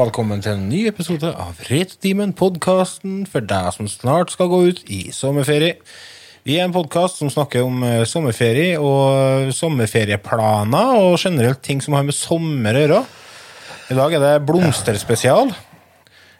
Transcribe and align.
Velkommen 0.00 0.40
til 0.40 0.54
en 0.54 0.68
ny 0.70 0.78
episode 0.88 1.28
av 1.28 1.58
Retrotimen, 1.68 2.30
podkasten 2.32 3.26
for 3.28 3.44
deg 3.44 3.66
som 3.74 3.88
snart 3.90 4.30
skal 4.32 4.48
gå 4.48 4.60
ut 4.70 4.78
i 4.88 5.00
sommerferie. 5.12 5.74
Vi 6.46 6.56
er 6.56 6.64
en 6.64 6.72
podkast 6.72 7.20
som 7.20 7.28
snakker 7.28 7.66
om 7.66 7.82
eh, 7.84 8.06
sommerferie 8.08 8.78
og 8.80 9.50
sommerferieplaner 9.52 10.94
og 11.02 11.18
generelt 11.20 11.60
ting 11.66 11.84
som 11.84 11.98
har 11.98 12.06
med 12.08 12.16
sommer 12.16 12.78
å 12.78 12.86
gjøre. 12.86 13.02
I 13.92 13.98
dag 14.00 14.16
er 14.16 14.24
det 14.24 14.32
blomsterspesial. 14.48 15.52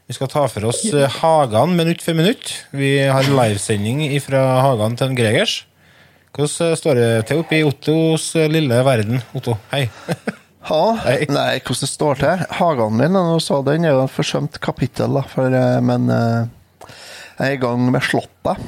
Vi 0.09 0.17
skal 0.17 0.33
ta 0.33 0.47
for 0.49 0.71
oss 0.73 0.81
eh, 0.95 1.21
hagene 1.21 1.77
minutt 1.83 2.07
for 2.07 2.17
minutt. 2.17 2.57
Vi 2.73 2.95
har 3.13 3.29
livesending 3.29 4.07
fra 4.25 4.47
hagene 4.71 5.05
til 5.05 5.17
Gregers. 5.21 5.63
Hvordan 6.33 6.79
står 6.81 7.03
det 7.03 7.15
til 7.29 7.45
oppe 7.45 7.61
i 7.61 7.65
Ottos 7.69 8.33
eh, 8.41 8.49
lille 8.49 8.81
verden? 8.89 9.21
Otto, 9.37 9.61
hei. 9.75 9.91
Ha? 10.69 10.81
Nei, 11.33 11.53
hvordan 11.65 11.81
det 11.81 11.89
står 11.89 12.19
til? 12.21 12.43
Hagen 12.59 12.97
min 12.99 13.15
nå 13.17 13.39
så 13.41 13.63
den 13.65 13.87
er 13.89 13.95
jo 13.97 14.03
et 14.05 14.13
forsømt 14.13 14.59
kapittel, 14.61 15.15
da, 15.17 15.23
for, 15.31 15.49
eh, 15.57 15.79
men 15.85 16.11
eh, 16.13 16.91
jeg 17.39 17.47
er 17.47 17.55
i 17.57 17.61
gang 17.63 17.87
med 17.93 18.05
slottet. 18.05 18.61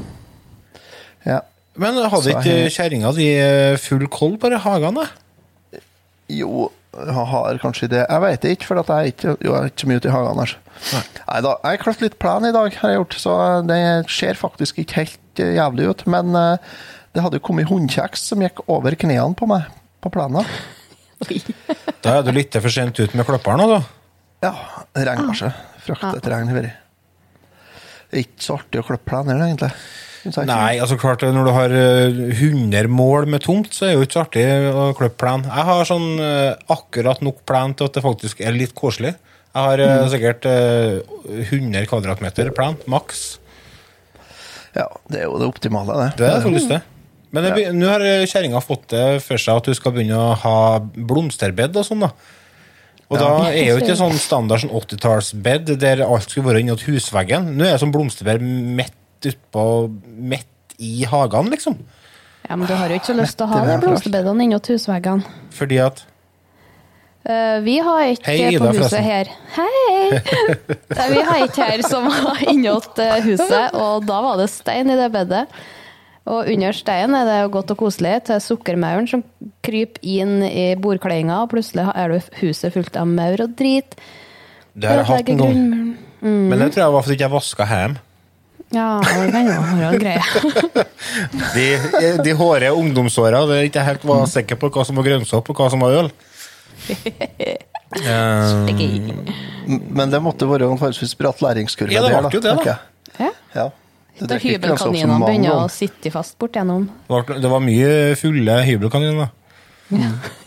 Ja. 1.29 1.43
Men 1.77 2.01
hadde 2.01 2.33
ikke 2.33 2.55
jeg- 2.63 2.73
kjerringa 2.73 3.13
di 3.17 3.29
eh, 3.37 3.77
full 3.81 4.07
koll 4.13 4.39
på 4.41 4.51
hagene? 4.65 5.05
Jo, 6.33 6.71
jeg 6.97 7.13
har 7.29 7.61
kanskje 7.61 7.89
det. 7.93 8.07
Jeg 8.09 8.21
vet 8.25 8.45
ikke, 8.55 8.67
for 8.71 8.81
jeg 8.81 8.89
er 8.89 9.13
ikke, 9.13 9.37
jo, 9.37 9.53
jeg 9.53 9.61
er 9.61 9.69
ikke 9.71 9.85
så 9.85 9.89
mye 9.93 10.01
ute 10.01 10.09
i 10.09 10.17
hagen 10.17 10.43
Nei. 10.43 11.03
Nei 11.29 11.41
da, 11.45 11.57
jeg 11.61 11.77
har 11.77 11.85
klart 11.85 12.01
litt 12.05 12.19
plen 12.19 12.49
i 12.49 12.53
dag, 12.57 12.75
har 12.81 12.91
jeg 12.95 13.03
gjort, 13.03 13.19
så 13.21 13.37
det 13.69 13.81
ser 14.11 14.41
faktisk 14.41 14.81
ikke 14.81 15.03
helt 15.03 15.43
jævlig 15.61 15.89
ut. 15.93 16.07
Men 16.09 16.33
det 17.13 17.21
hadde 17.25 17.41
kommet 17.45 17.69
hundekjeks 17.69 18.25
som 18.33 18.41
gikk 18.41 18.65
over 18.73 18.97
knærne 18.97 19.37
på 19.37 19.47
meg 19.47 19.69
på 20.03 20.11
plenen. 20.13 20.49
Da 22.03 22.19
er 22.19 22.25
du 22.27 22.33
litt 22.35 22.57
for 22.59 22.73
sent 22.73 22.99
ut 22.99 23.19
med 23.19 23.29
klipperen. 23.29 23.67
da. 23.71 23.83
Ja, 24.43 24.55
Regn, 24.99 25.29
kanskje. 25.29 25.53
seg. 25.53 25.69
Fraktet 25.87 26.31
regn 26.31 26.51
har 26.51 26.59
vært. 26.59 26.79
Det 28.13 28.19
er 28.19 28.25
ikke 28.27 28.45
så 28.45 28.57
artig 28.59 28.81
å 28.83 28.87
klippe 28.87 29.09
plener, 29.09 29.39
egentlig. 29.41 29.71
Nei, 30.47 30.79
altså 30.79 30.95
klart 31.01 31.25
når 31.27 31.49
du 31.49 31.51
har 31.57 31.73
eh, 31.75 32.19
100 32.37 32.87
mål 32.93 33.27
med 33.33 33.43
tomt, 33.43 33.73
så 33.75 33.87
er 33.87 33.91
det 33.91 33.97
jo 33.97 34.07
ikke 34.07 34.15
så 34.15 34.23
artig 34.23 34.45
å 34.71 34.85
klippe 34.99 35.19
plen. 35.25 35.47
Jeg 35.49 35.67
har 35.67 35.89
sånn 35.89 36.09
eh, 36.23 36.53
akkurat 36.71 37.25
nok 37.27 37.41
plen 37.49 37.75
til 37.79 37.89
at 37.89 37.97
det 37.97 38.05
faktisk 38.05 38.43
er 38.45 38.55
litt 38.55 38.75
koselig. 38.79 39.17
Jeg 39.53 39.67
har 39.67 39.83
mm. 39.83 40.11
sikkert 40.13 40.47
eh, 40.49 41.01
100 41.49 41.89
kvadratmeter 41.91 42.53
plen, 42.55 42.79
maks. 42.91 43.25
Ja, 44.77 44.87
det 45.11 45.25
er 45.25 45.27
jo 45.27 45.41
det 45.43 45.51
optimale, 45.51 45.99
det. 46.05 46.11
Det 46.23 46.31
er 46.31 46.45
faktisk 46.45 46.71
det. 46.71 46.83
Men 47.33 47.49
nå 47.79 47.89
har 47.89 48.05
eh, 48.05 48.27
kjerringa 48.29 48.61
fått 48.61 48.91
det 48.93 49.07
for 49.25 49.41
seg 49.41 49.63
at 49.63 49.69
du 49.69 49.77
skal 49.77 49.95
begynne 49.95 50.19
å 50.21 50.35
ha 50.43 50.57
blomsterbed 50.83 51.79
og 51.81 51.87
sånn, 51.89 52.05
da. 52.05 52.13
Og 53.13 53.19
da 53.21 53.31
er 53.51 53.73
jo 53.73 53.81
ikke 53.81 53.97
sånn 54.05 54.17
standard 54.21 54.65
sånn 54.65 54.75
80-tallsbed 54.77 55.75
der 55.81 56.05
alt 56.05 56.29
skulle 56.29 56.51
være 56.53 56.63
innåt 56.65 56.87
husveggen. 56.89 57.55
Nå 57.57 57.67
er 57.67 57.75
det 57.75 57.83
sånn 57.83 57.95
blomsterbed 57.95 58.45
midt 58.45 58.99
utpå 59.33 59.65
Midt 60.03 60.77
i 60.83 61.05
hagen, 61.07 61.51
liksom. 61.53 61.77
Ja, 62.49 62.57
men 62.57 62.67
du 62.67 62.73
har 62.75 62.91
jo 62.91 62.97
ikke 62.99 63.13
så 63.13 63.15
lyst 63.15 63.37
til 63.39 63.47
å 63.47 63.53
ha 63.53 63.61
de 63.63 63.77
er 63.77 63.83
blomsterbedene 63.85 64.49
innåt 64.49 64.73
husveggene. 64.73 65.37
Fordi 65.55 65.79
at 65.85 66.09
Uh, 67.23 67.61
vi 67.63 67.77
har 67.79 68.01
ikke 68.11 68.33
Hei, 68.33 68.49
Ida, 68.51 68.59
på 68.59 68.71
huset 68.73 68.97
forresten. 68.97 69.05
her 69.07 69.29
Hei! 69.55 70.17
Nei, 70.99 71.05
vi 71.13 71.21
har 71.29 71.45
ikke 71.45 71.69
her 71.69 71.83
som 71.87 72.09
var 72.11 72.41
innåt 72.51 72.99
eh, 72.99 73.21
huset, 73.23 73.77
og 73.79 74.09
da 74.09 74.17
var 74.25 74.41
det 74.41 74.49
stein 74.51 74.91
i 74.91 74.97
det 74.99 75.07
bedet. 75.15 75.45
Og 76.31 76.47
under 76.53 76.77
steinen 76.77 77.17
er 77.19 77.27
det 77.27 77.39
godt 77.55 77.73
og 77.75 77.81
koselig 77.81 78.15
til 78.29 78.39
sukkermauren 78.43 79.09
som 79.11 79.25
kryper 79.67 79.99
inn 80.07 80.39
i 80.47 80.69
bordkledinga, 80.79 81.41
og 81.43 81.51
plutselig 81.51 81.89
er 81.99 82.15
det 82.15 82.23
huset 82.39 82.75
fullt 82.77 82.99
av 83.01 83.11
maur 83.11 83.43
og 83.43 83.57
drit. 83.59 83.97
Det 84.79 84.89
har 84.89 85.03
jeg 85.03 85.09
hatt 85.11 85.33
en 85.35 85.43
gang. 85.43 85.61
Mm. 86.23 86.47
Men 86.53 86.63
det 86.63 86.73
tror 86.73 86.85
jeg 86.85 86.95
var 86.95 87.05
fordi 87.05 87.17
jeg 87.17 87.25
ikke 87.25 87.35
vaska 87.35 87.67
hjemme. 87.73 88.03
Ja, 88.73 88.87
det 89.05 89.33
kan 89.35 89.49
jo 89.51 89.57
være 89.61 89.89
en 89.91 90.01
greie. 90.01 90.23
De, 91.53 91.67
de 92.25 92.33
hårde 92.39 92.71
ungdomsåra 92.73 93.43
der 93.51 93.59
jeg 93.61 93.73
ikke 93.73 93.83
helt 93.85 94.05
var 94.09 94.23
sikker 94.31 94.57
på 94.57 94.71
hva 94.73 94.85
som 94.89 94.97
var 94.97 95.05
grønnsopp 95.11 95.51
og 95.53 95.59
hva 95.59 95.67
som 95.75 95.83
var 95.85 95.99
øl. 95.99 96.09
um, 98.07 98.71
Men 99.99 100.15
det 100.15 100.23
måtte 100.25 100.49
være 100.49 100.71
en 100.71 100.81
forholdsvis 100.81 101.13
bratt 101.21 101.43
læringskurve. 101.45 101.93
Ja, 101.93 102.01
det 102.07 102.15
ble 102.15 102.33
jo 102.33 102.41
det, 102.41 102.49
da. 102.49 102.79
Okay. 103.19 103.29
Ja. 103.53 103.69
Ja. 104.23 104.27
Det 104.27 104.29
Da 104.29 104.39
drikker 104.39 104.55
ikke 104.55 104.63
grønnsak 104.63 104.79
så 104.79 104.91
hybelkaninene 104.93 105.27
begynner 105.27 105.55
å 105.59 105.71
sitte 105.71 106.13
fast 106.15 106.39
bortigjennom. 106.39 106.87
det 106.87 107.11
var- 107.11 107.41
det 107.43 107.51
var 107.51 107.61
mye 107.61 108.17
fulle 108.17 108.57
hybelkaniner. 108.65 109.31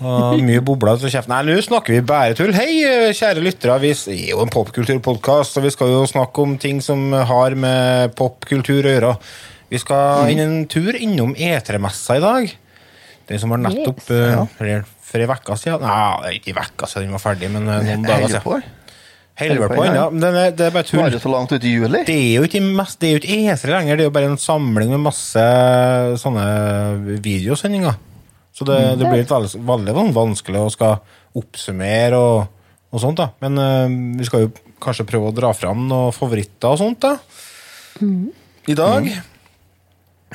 Og 0.02 0.40
mye 0.41 0.62
bobler 0.66 0.97
til 0.97 1.12
kjeften. 1.13 1.30
Nei, 1.30 1.44
nå 1.53 1.62
snakker 1.62 1.94
vi 1.94 2.02
bare 2.02 2.34
tull. 2.38 2.53
Hei, 2.56 3.12
kjære 3.14 3.44
lyttere. 3.46 3.78
Vi 3.84 3.91
er 3.91 4.30
jo 4.31 4.41
en 4.41 4.50
popkulturpodkast, 4.50 5.58
og 5.59 5.64
vi 5.68 5.69
skal 5.75 5.88
jo 5.94 6.03
snakke 6.09 6.41
om 6.41 6.58
ting 6.58 6.81
som 6.81 7.12
har 7.12 7.53
med 7.56 8.16
popkultur 8.18 8.84
å 8.90 8.94
gjøre. 8.96 9.18
Vi 9.69 9.78
skal 9.81 10.30
inn 10.31 10.40
en 10.40 10.66
tur 10.72 10.94
innom 10.97 11.35
E3-messa 11.35 12.18
i 12.18 12.24
dag. 12.24 12.52
Den 13.28 13.40
som 13.40 13.50
var 13.50 13.58
nettopp 13.58 14.02
Yes. 14.09 14.38
uh, 14.40 14.46
for 15.02 15.19
ei 15.19 15.25
uke 15.28 15.58
siden. 15.58 15.81
Nei, 15.81 16.40
ikke 16.40 16.53
ei 16.53 16.66
uke 16.66 16.88
siden 16.90 17.08
den 17.08 17.12
var 17.18 17.24
ferdig, 17.24 17.50
men 17.52 17.68
eh, 17.69 17.81
noen 17.81 18.06
dager 18.06 18.28
siden. 18.40 18.64
Holder 19.40 19.68
på 19.68 19.84
ennå. 19.84 20.03
er- 20.23 20.51
Det 20.56 20.66
er 20.68 20.72
bare 20.72 20.84
tull. 20.88 21.01
Varer 21.01 21.19
så 21.19 21.31
langt 21.31 21.51
ut 21.51 21.63
i 21.63 21.73
juli. 21.75 22.03
Det 22.07 22.16
er 22.16 22.35
jo 22.40 22.44
ikke, 22.47 22.62
mest, 22.63 23.00
det 23.00 23.09
er 23.09 23.13
jo 23.13 23.19
ikke 23.19 23.40
E3 23.51 23.72
lenger, 23.73 23.97
det 23.97 24.03
er 24.06 24.09
jo 24.09 24.16
bare 24.16 24.31
en 24.31 24.38
samling 24.38 24.90
med 24.90 25.03
masse 25.03 25.46
sånne 26.22 27.19
videosendinger. 27.22 27.97
Så 28.56 28.63
det, 28.63 28.79
det 29.00 29.09
blir 29.09 29.25
veldig, 29.28 29.59
veldig 29.68 30.13
vanskelig 30.16 30.62
å 30.63 30.72
skal 30.72 31.00
oppsummere 31.35 32.16
og, 32.16 32.47
og 32.94 33.01
sånt, 33.03 33.19
da. 33.19 33.29
Men 33.44 33.59
uh, 33.59 34.18
vi 34.18 34.23
skal 34.23 34.46
jo 34.46 34.51
kanskje 34.79 35.07
prøve 35.09 35.31
å 35.31 35.35
dra 35.35 35.52
fram 35.52 35.88
noen 35.90 36.16
favoritter 36.16 36.72
og 36.72 36.79
sånt, 36.79 37.03
da. 37.03 37.17
I 38.72 38.75
dag. 38.78 39.09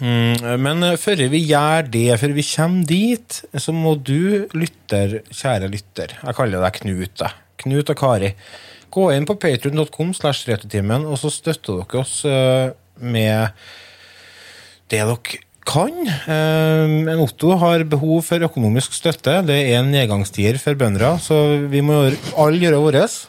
Mm, 0.00 0.60
men 0.62 0.82
eh, 0.86 0.96
før 1.00 1.20
vi 1.28 1.42
gjør 1.44 1.88
det, 1.92 2.06
før 2.20 2.32
vi 2.32 2.44
kommer 2.46 2.86
dit, 2.88 3.40
så 3.60 3.72
må 3.76 3.96
du, 4.00 4.46
lytter, 4.56 5.18
kjære 5.28 5.68
lytter 5.68 6.14
Jeg 6.22 6.36
kaller 6.38 6.62
deg 6.64 6.78
Knut, 6.80 7.16
Da. 7.20 7.32
Knut 7.60 7.92
og 7.92 7.98
Kari. 8.00 8.30
Gå 8.90 9.10
inn 9.14 9.28
på 9.28 9.38
patreon.com 9.38 10.14
slash 10.16 10.48
returtimen, 10.50 11.06
og 11.06 11.20
så 11.20 11.30
støtter 11.32 11.78
dere 11.82 12.02
oss 12.02 12.24
eh, 12.26 12.72
med 13.00 13.54
det 14.90 15.04
dere 15.04 15.40
kan. 15.70 15.94
En 16.26 16.96
Men 17.06 17.22
Otto 17.22 17.54
har 17.60 17.84
behov 17.86 18.24
for 18.26 18.42
økonomisk 18.42 18.96
støtte. 18.96 19.36
Det 19.46 19.58
er 19.68 19.78
en 19.78 19.92
nedgangstider 19.92 20.58
for 20.58 20.74
bøndene, 20.74 21.14
så 21.22 21.36
vi 21.70 21.82
må 21.84 22.02
alle 22.34 22.64
gjøre 22.64 22.82
vårt. 22.82 23.20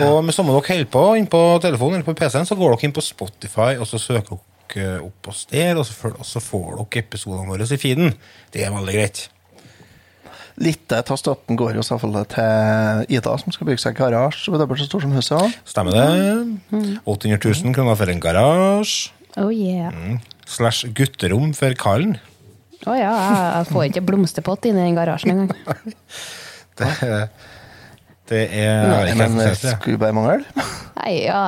Og 0.00 0.22
med 0.24 0.32
samme 0.36 0.54
dere 0.54 0.68
holder 0.70 0.88
på 0.92 1.04
inn 1.18 1.28
på 1.28 1.42
telefonen 1.64 1.98
eller 1.98 2.08
på 2.08 2.16
PC-en, 2.16 2.48
så 2.48 2.56
går 2.56 2.76
dere 2.76 2.88
inn 2.88 2.96
på 2.96 3.04
Spotify 3.04 3.74
og 3.76 3.88
så 3.90 4.00
søker 4.00 4.40
dere 4.72 5.02
opp 5.04 5.28
oss 5.28 5.44
der, 5.50 5.76
og 5.76 5.84
så 5.84 6.40
får 6.40 6.78
dere 6.78 7.02
episodene 7.02 7.50
våre 7.50 7.66
i 7.66 7.80
feeden. 7.80 8.14
Det 8.54 8.64
er 8.64 8.72
veldig 8.72 8.96
greit. 8.96 9.26
Litt 10.62 10.92
av 10.94 11.16
støtten 11.18 11.58
går 11.58 11.74
jo 11.74 11.82
selvfølgelig 11.82 12.28
til 12.36 13.16
Ida, 13.16 13.32
som 13.40 13.54
skal 13.54 13.66
bygge 13.66 13.82
seg 13.82 13.96
garasje. 13.98 14.44
som 14.44 14.54
er 14.54 14.76
så 14.78 14.86
stor 14.86 15.00
som 15.02 15.14
huset. 15.16 15.32
også. 15.38 15.62
Stemmer 15.66 15.96
det? 15.96 16.98
800 17.04 17.40
000 17.64 17.74
kroner 17.74 17.98
for 17.98 18.12
en 18.12 18.20
garasje. 18.22 19.10
Oh 19.40 19.50
yeah. 19.50 19.90
Slash 20.46 20.86
gutterom 20.94 21.54
for 21.56 21.74
Kallen. 21.74 22.18
Å 22.82 22.94
ja, 22.98 23.10
jeg, 23.14 23.66
får 23.70 23.88
ikke 23.88 24.02
blomsterpott 24.06 24.66
inn 24.66 24.78
i 24.78 24.84
den 24.86 24.98
garasjen 24.98 25.34
engang. 25.34 25.56
Det, 26.72 26.86
det 28.30 28.38
er 28.56 28.86
Nei, 28.88 29.00
ikke 29.10 29.26
men 29.28 29.34
det 29.42 29.56
skulle 29.60 29.98
bare 30.00 30.14
mangle. 30.16 30.62
Nei, 30.96 31.10
ja, 31.26 31.42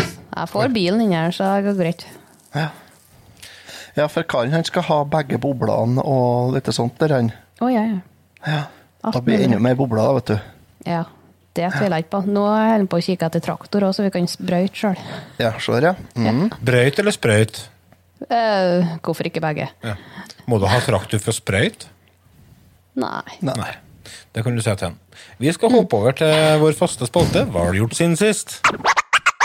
jeg, 0.00 0.48
får 0.50 0.72
bilen 0.74 1.04
inn 1.04 1.14
her, 1.14 1.30
så 1.30 1.46
det 1.54 1.68
går 1.68 1.76
greit. 1.78 2.02
Ja. 2.56 2.64
ja, 3.94 4.08
for 4.10 4.26
Karen 4.26 4.50
han 4.56 4.66
skal 4.66 4.82
ha 4.88 4.98
begge 5.12 5.38
boblene 5.38 6.02
og 6.02 6.56
litt 6.56 6.72
sånt 6.74 6.98
der, 6.98 7.14
han. 7.14 7.30
Å 7.62 7.70
ja, 7.70 7.86
ja. 7.86 8.02
Ja. 8.46 8.62
Da 9.04 9.20
blir 9.20 9.38
det 9.38 9.50
enda 9.50 9.60
mer 9.62 9.76
bobler, 9.76 10.00
da, 10.00 10.12
vet 10.16 10.32
du. 10.32 10.88
Ja, 10.88 11.02
det 11.56 11.68
tviler 11.76 11.98
jeg 11.98 12.06
ikke 12.06 12.14
på. 12.16 12.22
Nå 12.32 12.44
holder 12.48 12.82
jeg 12.82 12.90
på 12.92 13.00
å 13.00 13.04
kikke 13.04 13.28
etter 13.28 13.44
traktor 13.44 13.86
også, 13.88 14.00
så 14.00 14.06
vi 14.06 14.12
kan 14.14 14.28
sprøyte 14.30 14.80
sjøl. 14.80 15.00
Ja, 15.40 15.52
der, 15.52 15.88
ja. 15.90 15.94
Mm. 16.16 16.46
Brøyt 16.64 17.00
eller 17.02 17.16
sprøyt? 17.16 17.62
Eh, 18.24 18.94
hvorfor 19.04 19.28
ikke 19.28 19.42
begge? 19.44 19.68
Ja. 19.84 19.96
Må 20.48 20.60
du 20.60 20.68
ha 20.70 20.80
traktor 20.84 21.20
for 21.20 21.36
sprøyt? 21.36 21.88
Nei. 23.00 23.40
Nei. 23.44 23.72
Det 24.34 24.44
kan 24.44 24.56
du 24.56 24.62
si 24.62 24.72
til 24.72 24.88
han. 24.90 24.98
Vi 25.38 25.52
skal 25.54 25.72
hoppe 25.72 25.98
over 25.98 26.16
til 26.16 26.60
vår 26.62 26.76
faste 26.78 27.06
spalte. 27.08 27.44
Hva 27.50 27.66
har 27.66 27.74
du 27.74 27.82
gjort 27.82 27.96
siden 27.98 28.16
sist? 28.18 28.60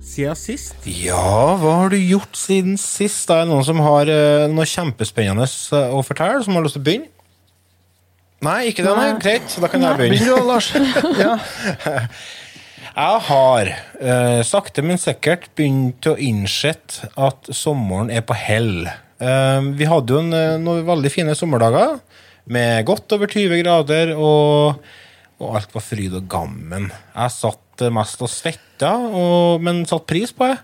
siden 0.00 0.36
sist? 0.38 0.76
Ja, 0.88 1.56
hva 1.60 1.76
har 1.82 1.92
du 1.92 1.98
gjort 1.98 2.36
siden 2.38 2.76
sist? 2.80 3.26
Det 3.28 3.36
er 3.36 3.48
noen 3.48 3.64
som 3.66 3.80
har 3.84 4.10
eh, 4.10 4.48
noe 4.50 4.66
kjempespennende 4.68 5.46
eh, 5.46 5.94
å 5.94 6.02
fortelle, 6.06 6.42
som 6.44 6.56
har 6.56 6.64
lyst 6.66 6.78
til 6.78 6.82
å 6.82 6.88
begynne? 6.88 7.10
Nei, 8.40 8.70
ikke 8.70 8.86
det? 8.86 8.92
Nei. 8.96 9.08
Greit, 9.20 9.56
da 9.60 9.68
kan 9.68 9.82
jeg 9.84 9.98
begynne. 9.98 10.16
Begynn 10.16 10.40
du, 10.40 10.46
Lars. 10.48 10.70
Ja. 11.20 11.34
Jeg 12.90 13.20
har 13.28 13.68
uh, 13.70 14.40
sakte, 14.44 14.82
men 14.82 14.98
sikkert 14.98 15.44
begynt 15.56 16.04
å 16.10 16.16
innse 16.20 16.72
at 16.74 17.50
sommeren 17.54 18.10
er 18.10 18.24
på 18.26 18.34
hell. 18.34 18.88
Uh, 19.22 19.60
vi 19.78 19.86
hadde 19.88 20.16
jo 20.16 20.22
en, 20.24 20.34
noen 20.64 20.88
veldig 20.88 21.12
fine 21.12 21.36
sommerdager 21.38 22.00
med 22.50 22.82
godt 22.88 23.14
over 23.14 23.30
20 23.30 23.62
grader, 23.62 24.12
og, 24.16 24.82
og 25.38 25.60
alt 25.60 25.76
var 25.76 25.86
fryd 25.86 26.16
og 26.18 26.26
gammen. 26.32 26.90
Jeg 27.14 27.36
satt 27.36 27.69
eh, 27.84 27.92
mest 27.94 28.22
og 28.24 28.30
svetta, 28.32 28.92
men 29.62 29.84
satt 29.88 30.08
pris 30.10 30.32
på 30.36 30.48
det. 30.50 30.58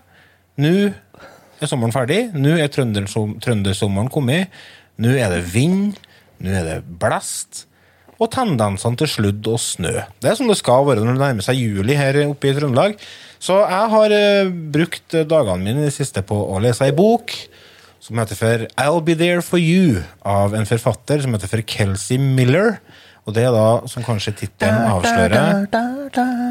Nå 0.63 0.73
er 0.87 1.69
sommeren 1.69 1.93
ferdig. 1.95 2.27
Nå 2.37 2.57
er 2.57 2.69
trøndersom- 2.73 3.37
trøndersommeren 3.43 4.11
kommet. 4.13 4.53
Nå 5.01 5.13
er 5.17 5.33
det 5.35 5.43
vind. 5.53 5.97
Nå 6.41 6.53
er 6.53 6.67
det 6.67 6.77
blest 7.01 7.65
og 8.17 8.31
tendensene 8.33 8.97
til 8.97 9.09
sludd 9.11 9.47
og 9.51 9.59
snø. 9.61 9.93
Det 10.21 10.31
er 10.31 10.37
som 10.39 10.49
det 10.49 10.57
skal 10.57 10.85
være 10.87 11.03
når 11.05 11.17
det 11.17 11.21
nærmer 11.21 11.45
seg 11.45 11.59
juli 11.61 11.93
her 11.97 12.17
oppe 12.25 12.49
i 12.49 12.53
Trøndelag. 12.57 12.95
Så 13.37 13.59
jeg 13.61 13.91
har 13.93 14.15
uh, 14.17 14.49
brukt 14.73 15.13
dagene 15.29 15.61
mine 15.61 15.83
i 15.83 15.89
det 15.89 15.93
siste 15.93 16.23
på 16.25 16.33
å 16.33 16.57
lese 16.63 16.87
ei 16.87 16.95
bok 16.97 17.33
som 18.01 18.17
heter 18.21 18.39
for 18.39 18.63
I'll 18.79 19.03
Be 19.05 19.13
There 19.19 19.43
For 19.45 19.61
You, 19.61 20.01
av 20.25 20.55
en 20.57 20.65
forfatter 20.69 21.21
som 21.21 21.33
heter 21.35 21.49
for 21.51 21.61
Kelsey 21.67 22.17
Miller. 22.21 22.77
Og 23.27 23.35
det 23.35 23.43
er 23.43 23.51
da, 23.51 23.67
som 23.91 24.05
kanskje 24.07 24.31
tittelen 24.39 24.87
avslører 24.87 25.67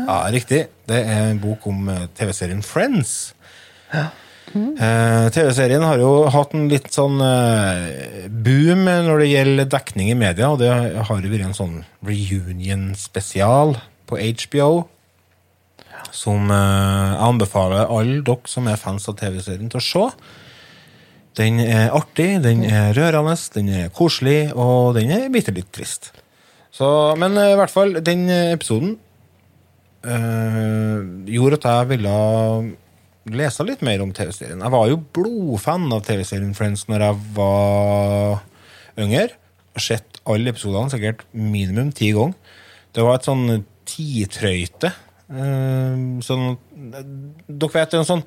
Ja, 0.06 0.19
riktig. 0.34 0.67
Det 0.87 0.99
er 1.00 1.31
en 1.32 1.40
bok 1.40 1.64
om 1.70 1.88
eh, 1.88 2.05
TV-serien 2.19 2.61
Friends. 2.64 3.32
Eh, 4.55 5.26
TV-serien 5.34 5.82
har 5.84 6.00
jo 6.00 6.11
hatt 6.32 6.52
en 6.56 6.69
litt 6.70 6.88
sånn 6.94 7.17
eh, 7.25 8.26
boom 8.31 8.84
når 8.87 9.23
det 9.23 9.31
gjelder 9.32 9.70
dekning 9.73 10.12
i 10.12 10.19
media, 10.19 10.50
og 10.52 10.61
det 10.62 10.70
har 10.70 11.25
jo 11.25 11.32
vært 11.32 11.49
en 11.49 11.56
sånn 11.56 11.78
reunion-spesial 12.06 13.76
på 14.08 14.20
HBO. 14.20 14.87
Som 16.14 16.52
eh, 16.52 16.61
jeg 16.61 17.22
anbefaler 17.26 17.88
alle 17.93 18.20
dere 18.25 18.52
som 18.52 18.69
er 18.70 18.81
fans 18.81 19.08
av 19.11 19.19
TV-serien, 19.20 19.72
til 19.72 19.81
å 19.81 19.87
se. 19.88 20.06
Den 21.37 21.58
er 21.61 21.90
artig, 21.93 22.31
den 22.44 22.62
er 22.64 22.94
rørende, 22.96 23.34
den 23.56 23.72
er 23.82 23.90
koselig, 23.93 24.55
og 24.56 24.94
den 24.96 25.12
er 25.12 25.29
bitte 25.32 25.52
litt 25.56 25.69
trist. 25.75 26.14
Så, 26.76 26.88
men 27.20 27.37
eh, 27.40 27.55
i 27.55 27.58
hvert 27.58 27.73
fall, 27.73 27.94
den 28.05 28.26
episoden 28.28 28.96
eh, 30.05 30.99
gjorde 31.32 31.58
at 31.61 31.69
jeg 31.70 31.88
ville 31.94 32.17
lese 33.37 33.64
litt 33.67 33.82
mer 33.87 34.02
om 34.05 34.12
TV-serien. 34.14 34.61
Jeg 34.62 34.75
var 34.75 34.90
jo 34.90 35.00
blodfan 35.17 35.88
av 35.96 36.05
TV-serien 36.06 36.52
Friends 36.55 36.84
når 36.90 37.06
jeg 37.08 37.23
var 37.38 38.44
yngre. 39.02 39.31
Sett 39.81 40.20
alle 40.28 40.52
episodene 40.52 40.93
sikkert 40.93 41.25
minimum 41.37 41.90
ti 41.96 42.12
ganger. 42.17 42.37
Det 42.96 43.05
var 43.05 43.19
et 43.19 43.26
sånn 43.29 43.64
titrøyte. 43.87 44.93
eh, 45.32 46.05
sånn, 46.29 46.46
dere 47.49 47.72
vet, 47.75 47.90
det 47.90 47.99
er 47.99 48.06
sånn 48.06 48.22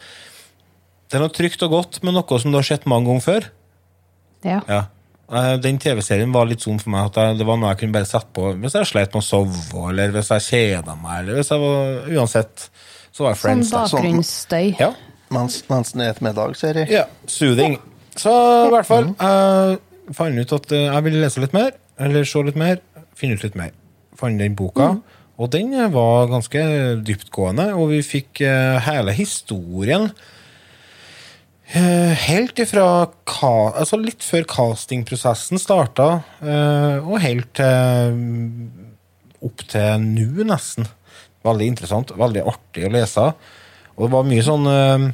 Det 1.09 1.17
er 1.17 1.23
noe 1.23 1.33
trygt 1.33 1.63
og 1.65 1.71
godt 1.73 2.01
med 2.03 2.13
noe 2.13 2.39
som 2.41 2.51
du 2.51 2.59
har 2.59 2.67
sett 2.67 2.85
mange 2.89 3.09
ganger 3.09 3.25
før. 3.25 3.47
Ja. 4.45 4.59
Ja. 4.69 4.83
Eh, 5.31 5.55
Den 5.61 5.77
TV-serien 5.81 6.31
var 6.33 6.47
litt 6.49 6.63
sånn 6.65 6.79
for 6.81 6.89
meg 6.93 7.09
at 7.11 7.19
jeg, 7.21 7.37
det 7.41 7.45
var 7.49 7.59
noe 7.61 7.73
jeg 7.73 7.81
kunne 7.83 7.97
bare 7.99 8.09
sette 8.09 8.31
på 8.33 8.47
hvis 8.57 8.77
jeg 8.79 8.89
slet 8.89 9.13
med 9.13 9.21
å 9.21 9.25
sove, 9.27 9.83
eller 9.91 10.15
hvis 10.15 10.31
jeg 10.33 10.45
kjeda 10.47 10.95
meg, 10.97 11.19
eller 11.21 11.37
hvis 11.39 11.51
jeg 11.53 11.61
var 11.61 12.09
Uansett, 12.17 12.65
så 13.13 13.25
var 13.27 13.35
det 13.35 13.37
Sånn 13.37 13.43
Friends. 13.43 13.69
Sånn 13.69 13.85
bakgrunnsstøy. 13.85 14.71
Ja. 14.79 14.89
Mens, 15.35 15.59
mens 15.69 15.93
den 15.93 16.01
er 16.07 16.15
et 16.15 16.23
middagsserie. 16.25 16.87
ja. 16.89 17.05
Soothing. 17.29 17.77
Så 18.19 18.31
i 18.65 18.71
hvert 18.73 18.87
fall, 18.89 19.11
jeg 19.13 20.15
fant 20.17 20.41
ut 20.41 20.55
at 20.57 20.71
eh, 20.75 20.87
jeg 20.89 21.05
ville 21.05 21.21
lese 21.21 21.43
litt 21.45 21.53
mer, 21.55 21.69
eller 22.01 22.25
se 22.27 22.41
litt 22.43 22.57
mer, 22.59 22.81
finne 23.15 23.37
ut 23.37 23.45
litt 23.45 23.55
mer. 23.59 23.71
Fant 24.17 24.41
den 24.41 24.57
boka, 24.57 24.89
og 25.39 25.51
den 25.53 25.71
var 25.93 26.25
ganske 26.33 26.63
dyptgående, 27.05 27.69
og 27.77 27.93
vi 27.93 28.01
fikk 28.03 28.41
eh, 28.43 28.79
hele 28.89 29.13
historien 29.15 30.09
Helt 31.69 32.57
ifra 32.57 32.85
altså 33.43 33.99
litt 34.01 34.25
før 34.25 34.47
castingprosessen 34.49 35.61
starta, 35.61 36.23
eh, 36.41 36.97
og 37.05 37.21
helt 37.21 37.51
til 37.59 38.15
opp 39.45 39.63
til 39.69 40.01
nå, 40.03 40.43
nesten. 40.49 40.87
Veldig 41.45 41.67
interessant, 41.71 42.11
veldig 42.17 42.43
artig 42.49 42.87
å 42.87 42.91
lese. 42.91 43.29
Og 43.95 44.07
det 44.07 44.11
var 44.15 44.27
mye 44.27 44.43
sånn 44.43 44.67
eh, 44.71 45.05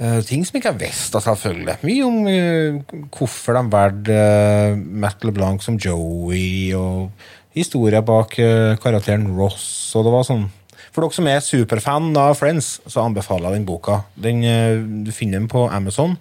eh, 0.00 0.20
ting 0.26 0.44
som 0.44 0.58
ikke 0.58 0.74
jeg 0.74 0.82
visste, 0.82 1.22
selvfølgelig. 1.22 1.78
Mye 1.86 2.04
om 2.04 2.20
uh, 2.26 3.00
hvorfor 3.16 3.56
de 3.56 3.64
valgte 3.72 4.20
uh, 4.20 4.84
Matt 5.06 5.24
LeBlanc 5.24 5.64
som 5.64 5.78
Joey, 5.80 6.74
og 6.76 7.12
historier 7.56 8.04
bak 8.04 8.36
eh, 8.42 8.76
karakteren 8.82 9.30
Ross, 9.36 9.64
og 9.96 10.06
det 10.06 10.12
var 10.12 10.26
sånn 10.28 10.46
for 10.96 11.04
dere 11.04 11.12
som 11.12 11.26
er 11.28 11.42
superfan 11.44 12.06
av 12.16 12.38
Friends, 12.38 12.78
så 12.88 13.02
anbefaler 13.04 13.50
jeg 13.50 13.58
den 13.58 13.68
boka. 13.68 13.98
Den, 14.16 14.40
eh, 14.48 14.80
du 15.04 15.12
finner 15.12 15.42
den 15.42 15.48
på 15.52 15.66
Amazon 15.68 16.14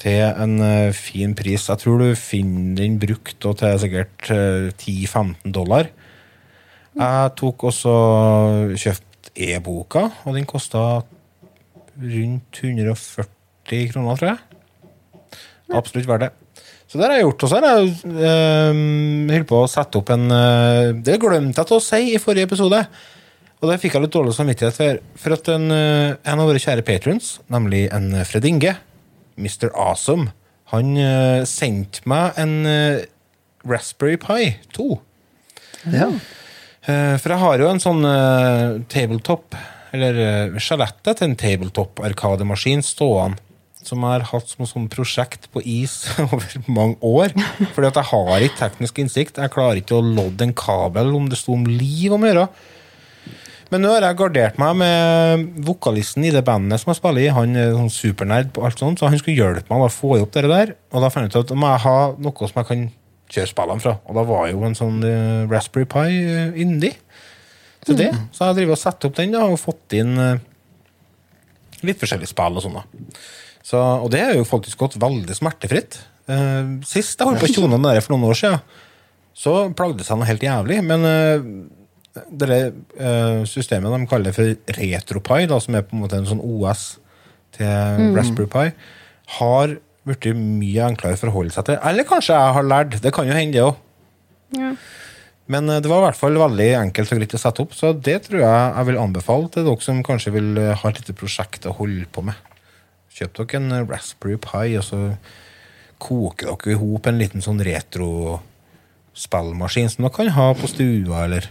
til 0.00 0.20
en 0.28 0.60
eh, 0.60 0.92
fin 0.92 1.32
pris. 1.34 1.64
Jeg 1.70 1.80
tror 1.80 2.02
du 2.02 2.10
finner 2.12 2.76
den 2.82 2.98
brukt 3.00 3.46
og 3.48 3.56
til 3.62 3.78
sikkert 3.80 4.28
eh, 4.34 4.68
10-15 4.76 5.54
dollar. 5.56 5.88
Jeg 6.92 7.32
tok 7.40 7.64
også 7.70 7.94
kjøpt 8.76 9.30
e-boka, 9.48 10.10
og 10.26 10.36
den 10.36 10.44
kosta 10.44 11.00
rundt 12.00 12.60
140 12.60 13.92
kroner, 13.94 14.20
tror 14.20 14.28
jeg. 14.34 15.40
Absolutt 15.72 16.10
verdt 16.10 16.26
det. 16.26 16.32
Så 16.90 16.98
det 16.98 17.06
har 17.06 17.14
jeg 17.16 17.24
gjort. 17.24 17.46
Og 17.46 17.48
så 17.48 17.60
har 17.62 17.68
jeg 17.70 17.94
eh, 18.28 18.82
holdt 19.30 19.48
på 19.48 19.62
å 19.62 19.70
sette 19.70 20.00
opp 20.00 20.12
en 20.12 20.26
øh, 20.34 20.92
Det 21.06 21.16
glemte 21.22 21.62
jeg 21.62 21.70
til 21.70 21.78
å 21.78 21.84
si 21.86 22.02
i 22.12 22.20
forrige 22.20 22.50
episode. 22.50 22.82
Og 23.60 23.68
det 23.68 23.76
fikk 23.82 23.96
jeg 23.96 24.06
litt 24.06 24.14
dårlig 24.14 24.32
samvittighet 24.36 24.76
for. 24.78 25.00
For 25.20 25.36
at 25.36 25.48
en, 25.52 25.66
eh, 25.74 26.14
en 26.24 26.40
av 26.40 26.48
våre 26.48 26.60
kjære 26.62 26.84
patrons, 26.86 27.38
nemlig 27.52 27.86
en 27.92 28.12
Fred 28.24 28.46
Inge, 28.48 28.76
Mr. 29.36 29.68
Awesome, 29.74 30.30
han 30.72 30.96
eh, 30.96 31.42
sendte 31.44 32.00
meg 32.08 32.38
en 32.40 32.54
eh, 32.66 33.02
Raspberry 33.68 34.16
Pi 34.22 34.54
2. 34.76 34.86
Ja. 35.92 36.08
Eh, 36.86 37.16
For 37.20 37.34
jeg 37.34 37.42
har 37.42 37.60
jo 37.60 37.68
en 37.68 37.82
sånn 37.82 38.00
eh, 38.08 38.80
tabletop, 38.88 39.56
eller 39.92 40.54
skjelettet 40.62 41.18
til 41.18 41.28
en 41.28 41.36
tabletop-arkademaskin 41.36 42.84
stående, 42.86 43.42
som 43.80 44.02
jeg 44.04 44.12
har 44.12 44.26
hatt 44.28 44.48
som 44.48 44.62
et 44.64 44.68
sånt 44.70 44.92
prosjekt 44.92 45.48
på 45.52 45.62
is 45.64 46.02
over 46.24 46.44
mange 46.68 46.96
år. 47.04 47.32
Fordi 47.74 47.88
at 47.88 47.96
jeg 48.00 48.08
har 48.12 48.44
ikke 48.44 48.60
teknisk 48.60 49.00
innsikt. 49.02 49.40
Jeg 49.40 49.52
klarer 49.54 49.80
ikke 49.80 49.96
å 49.98 50.04
lodde 50.04 50.44
en 50.46 50.52
kabel 50.56 51.12
om 51.16 51.28
det 51.32 51.38
sto 51.40 51.56
om 51.56 51.64
liv 51.68 52.12
om 52.12 52.24
å 52.24 52.28
gjøre. 52.30 52.44
Men 53.70 53.84
nå 53.84 53.90
har 53.94 54.02
jeg 54.02 54.18
gardert 54.18 54.56
meg 54.58 54.78
med 54.80 55.42
vokalisten 55.66 56.24
i 56.26 56.32
det 56.34 56.42
bandet 56.46 56.82
som 56.82 56.90
jeg 56.90 56.98
spiller 56.98 57.22
i. 57.22 57.34
Han 57.34 57.54
er 57.54 57.74
sånn 57.76 57.92
supernerd 57.94 58.50
på 58.54 58.64
alt 58.66 58.80
sånt, 58.82 58.98
så 58.98 59.06
han 59.06 59.20
skulle 59.20 59.38
hjelpe 59.38 59.70
meg 59.70 59.84
å 59.86 59.92
få 59.94 60.16
opp 60.18 60.32
det 60.34 60.50
der. 60.50 60.74
Og 60.90 61.04
da 61.04 61.10
fant 61.14 61.30
jeg 61.30 61.44
ut 61.44 61.52
at 61.52 61.58
må 61.58 61.70
jeg 61.70 61.84
ha 61.84 61.98
noe 62.18 62.50
som 62.50 62.58
jeg 62.58 62.70
kan 62.70 62.82
kjøre 63.30 63.52
spillene 63.52 63.84
fra. 63.84 63.94
Og 64.10 64.18
da 64.18 64.26
var 64.26 64.50
jo 64.50 64.66
en 64.66 64.76
sånn 64.78 64.98
eh, 65.06 65.46
Raspberry 65.50 65.86
Pi 65.86 66.18
uh, 66.26 66.58
indie 66.58 66.98
til 67.86 68.00
det. 68.02 68.10
Så 68.34 68.50
jeg 68.50 68.58
driver 68.58 68.74
og 68.74 68.82
setter 68.82 69.10
opp 69.10 69.18
den 69.20 69.38
da, 69.38 69.46
og 69.46 69.60
fått 69.62 69.94
inn 69.96 70.18
eh, 70.18 70.42
litt 71.86 72.02
forskjellige 72.02 72.34
spill 72.34 72.58
og 72.58 72.66
sånn. 72.66 72.80
Så, 73.62 73.78
og 73.78 74.10
det 74.10 74.26
har 74.26 74.34
jo 74.34 74.48
faktisk 74.48 74.82
gått 74.82 74.98
veldig 75.00 75.36
smertefritt. 75.36 76.02
Sist 76.86 77.18
jeg 77.18 77.26
holdt 77.26 77.40
på 77.42 77.48
å 77.48 77.50
tjone 77.50 77.76
den 77.76 77.86
der 77.86 78.02
for 78.02 78.14
noen 78.14 78.28
år 78.30 78.38
siden, 78.38 78.60
så 79.34 79.54
plagde 79.74 80.00
det 80.00 80.06
seg 80.06 80.18
noe 80.18 80.28
helt 80.28 80.44
jævlig. 80.44 80.78
Men 80.86 81.06
det 82.14 82.58
eh, 82.98 83.42
systemet 83.46 83.94
de 83.94 84.08
kaller 84.10 84.34
for 84.34 84.56
RetroPie, 84.78 85.46
da, 85.50 85.60
som 85.62 85.76
er 85.78 85.86
på 85.86 85.96
en 85.96 86.02
måte 86.04 86.18
en 86.18 86.28
sånn 86.28 86.42
OS 86.42 86.82
til 87.54 88.10
Raspberry 88.16 88.50
Pi, 88.50 88.66
har 89.38 89.76
blitt 90.06 90.26
mye 90.34 90.88
enklere 90.88 91.18
å 91.18 91.20
forholde 91.20 91.54
seg 91.54 91.64
til. 91.68 91.78
Eller 91.86 92.08
kanskje 92.08 92.34
jeg 92.34 92.56
har 92.56 92.64
lært. 92.66 92.96
Det 93.02 93.12
kan 93.14 93.28
jo 93.28 93.36
hende, 93.36 93.54
det 93.54 93.66
òg. 93.66 93.76
Ja. 94.58 94.70
Men 95.50 95.62
eh, 95.70 95.80
det 95.82 95.90
var 95.90 95.98
i 96.02 96.06
hvert 96.08 96.18
fall 96.18 96.36
veldig 96.40 96.70
enkelt 96.84 97.12
og 97.12 97.18
greit 97.20 97.36
å 97.36 97.42
sette 97.42 97.62
opp, 97.64 97.72
så 97.76 97.86
det 97.94 98.18
tror 98.26 98.40
jeg 98.42 98.60
jeg 98.70 98.84
vil 98.90 99.02
anbefale 99.02 99.46
til 99.50 99.64
dere 99.66 99.86
som 99.86 100.06
kanskje 100.06 100.34
vil 100.36 100.48
eh, 100.58 100.78
ha 100.78 100.86
et 100.90 100.98
lite 101.02 101.18
prosjekt 101.18 101.62
å 101.66 101.78
holde 101.78 102.06
på 102.10 102.20
med. 102.26 102.36
Kjøp 103.14 103.32
dere 103.38 103.54
en 103.58 103.70
Raspberry 103.90 104.36
Pi, 104.42 104.68
og 104.78 104.84
så 104.86 104.98
koker 106.00 106.46
dere 106.54 106.72
i 106.74 106.80
hop 106.80 107.04
en 107.06 107.20
liten 107.20 107.42
sånn 107.44 107.64
retro-spillmaskin 107.66 109.90
som 109.92 110.00
dere 110.06 110.16
kan 110.16 110.36
ha 110.38 110.48
på 110.58 110.66
stua, 110.70 111.16
eller 111.26 111.42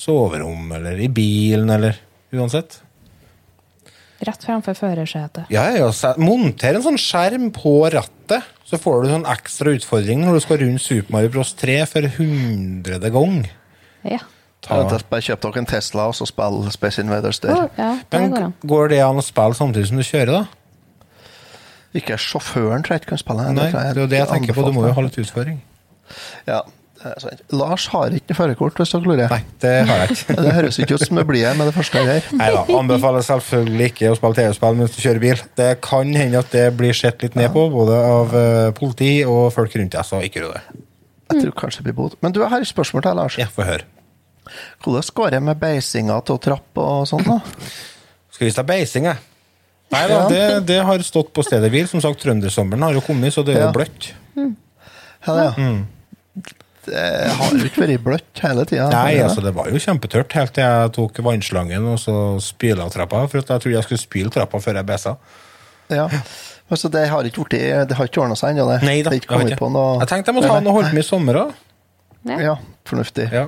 soverom, 0.00 0.72
eller 0.76 0.98
i 1.00 1.08
bilen, 1.12 1.70
eller 1.72 1.96
uansett. 2.36 2.80
Rett 4.24 4.44
framfor 4.44 4.76
førersetet. 4.78 5.50
Ja, 5.52 5.66
ja, 5.76 5.90
Monter 6.16 6.78
en 6.78 6.84
sånn 6.84 7.00
skjerm 7.00 7.50
på 7.52 7.74
rattet, 7.92 8.46
så 8.64 8.78
får 8.80 9.04
du 9.04 9.10
sånn 9.12 9.26
ekstra 9.28 9.74
utfordring 9.76 10.24
når 10.24 10.38
du 10.38 10.44
skal 10.46 10.62
rundt 10.62 10.82
Super 10.82 11.12
Mario 11.12 11.34
Bros. 11.34 11.52
3 11.60 11.82
for 11.90 12.08
hundrede 12.16 13.10
gang. 13.12 13.42
Ja. 14.06 14.22
ta 14.64 14.80
bare 15.10 15.22
kjøp 15.22 15.42
dere 15.44 15.60
en 15.62 15.68
Tesla 15.68 16.08
og 16.10 16.16
så 16.16 16.26
spill 16.26 16.64
Space 16.74 17.02
Invaders 17.02 17.42
der. 17.44 17.52
Oh, 17.54 17.68
ja, 17.76 17.90
Men 18.14 18.32
går 18.32 18.48
går 18.72 18.88
det 18.94 19.02
an 19.04 19.20
å 19.20 19.26
spille 19.26 19.58
samtidig 19.58 19.90
som 19.92 20.00
du 20.00 20.06
kjører, 20.06 20.32
da? 20.32 21.20
Ikke 21.96 22.16
sjåføren 22.20 22.82
tror 22.84 22.96
jeg 22.96 23.04
ikke 23.04 23.14
kan 23.14 23.22
spille. 23.22 23.46
Nei, 23.56 23.68
det 23.70 23.84
er 23.84 24.00
jo 24.00 24.08
det 24.10 24.18
jeg 24.22 24.32
tenker 24.32 24.56
på. 24.56 24.64
Du 24.66 24.74
må 24.76 24.88
jo 24.88 24.96
ha 24.96 25.04
litt 25.04 25.20
utfordring. 25.20 25.60
Ja, 26.48 26.64
det 27.14 27.30
er. 27.32 27.40
Lars 27.56 27.86
har 27.92 28.14
ikke 28.18 28.34
førerkort, 28.38 28.76
hvis 28.80 28.92
dere 28.94 29.06
lurer. 29.06 29.30
Nei, 29.32 29.40
det 29.62 29.72
har 29.88 30.02
jeg 30.04 30.16
ikke. 30.16 30.36
Det 30.46 30.54
høres 30.56 30.78
ikke 30.82 30.94
ut 30.98 31.04
som 31.06 31.20
det 31.20 31.24
blir 31.28 31.46
med 31.58 31.66
det 31.70 31.74
første 31.76 32.02
jeg 32.06 32.22
Nei 32.38 32.48
da. 32.54 32.62
Anbefaler 32.78 33.24
selvfølgelig 33.26 33.88
ikke 33.92 34.10
å 34.12 34.18
spille 34.18 34.38
TV-spill 34.40 34.78
mens 34.80 34.94
du 34.96 35.00
kjører 35.04 35.22
bil. 35.26 35.42
Det 35.60 35.68
kan 35.84 36.12
hende 36.18 36.40
at 36.42 36.50
det 36.54 36.66
blir 36.78 36.96
sett 36.96 37.22
litt 37.24 37.36
ned 37.38 37.52
på, 37.54 37.66
både 37.72 37.98
av 38.10 38.34
eh, 38.40 38.70
politi 38.78 39.12
og 39.28 39.48
folk 39.54 39.74
rundt 39.80 39.94
deg, 39.96 40.06
så 40.08 40.20
ikke 40.26 40.42
gjør 40.44 40.56
det. 40.58 40.64
Jeg 41.32 41.42
tror 41.42 41.54
kanskje 41.58 41.82
det 41.82 41.88
blir 41.90 41.98
bot. 41.98 42.18
Men 42.22 42.34
du, 42.34 42.40
jeg 42.44 42.52
har 42.52 42.62
et 42.62 42.70
spørsmål 42.70 43.02
til 43.02 43.16
Lars. 43.18 43.38
Ja, 43.40 43.48
høre. 43.56 43.86
Hvordan 44.84 45.08
går 45.18 45.32
det 45.34 45.40
med 45.42 45.58
beisinga 45.58 46.20
til 46.28 46.38
trapp 46.44 46.78
og 46.78 47.06
sånn? 47.10 47.24
da? 47.26 47.40
Skal 48.30 48.46
vi 48.46 48.52
ta 48.54 48.62
beising, 48.68 49.08
jeg. 49.10 49.18
Nei 49.94 50.04
da, 50.10 50.14
Ja. 50.20 50.28
det, 50.30 50.44
det 50.66 50.76
har 50.86 51.02
stått 51.06 51.32
på 51.34 51.42
stedet 51.46 51.70
hvil. 51.70 51.86
Som 51.90 52.00
sagt, 52.02 52.18
trøndersommeren 52.22 52.82
har 52.86 52.94
jo 52.94 53.02
kommet, 53.06 53.34
så 53.34 53.42
det 53.46 53.56
er 53.56 53.64
jo 53.64 53.68
Ja. 53.68 53.74
bløtt. 53.74 54.08
Ja, 55.26 55.34
ja. 55.48 55.50
Det 56.86 57.04
har 57.38 57.54
jo 57.56 57.64
ikke 57.66 57.82
vært 57.84 58.02
bløtt 58.06 58.42
hele 58.44 58.64
tida. 58.68 58.86
Nei, 58.92 59.16
altså 59.24 59.42
det 59.44 59.52
var 59.56 59.68
jo 59.72 59.80
kjempetørt 59.82 60.32
helt 60.38 60.52
til 60.56 60.62
jeg 60.64 60.92
tok 60.96 61.18
vannslangen 61.26 61.86
og 61.92 61.98
så 62.02 62.14
spyla 62.42 62.86
trappa. 62.94 63.24
For 63.28 63.42
at 63.42 63.50
jeg 63.56 63.64
trodde 63.64 63.76
jeg 63.78 63.86
skulle 63.88 64.02
spyle 64.04 64.30
trappa 64.34 64.60
før 64.62 64.78
jeg 64.80 64.86
besa. 64.88 65.16
Ja. 65.92 66.06
Altså, 66.70 66.88
det 66.90 67.04
har 67.12 67.22
ikke, 67.28 67.44
blitt- 67.46 67.86
det 67.90 67.94
har 67.98 68.08
ikke 68.10 68.22
ordna 68.24 68.34
seg 68.38 68.54
ennå, 68.56 68.64
det? 68.72 68.80
Nei 68.86 68.96
da. 69.06 69.10
Det 69.14 69.20
ikke 69.22 69.38
jeg 69.38 69.52
ikke. 69.52 69.60
på 69.60 69.68
noe 69.70 70.00
Jeg 70.02 70.08
tenkte 70.10 70.32
jeg 70.32 70.38
måtte 70.40 70.50
ha 70.50 70.60
noe 70.64 70.74
holdt 70.80 70.92
med 70.96 71.04
i 71.04 71.06
sommer 71.06 71.34
òg. 71.44 71.52
Ja. 72.26 72.38
Ja, 72.42 72.54
fornuftig. 72.88 73.28
Ja. 73.30 73.44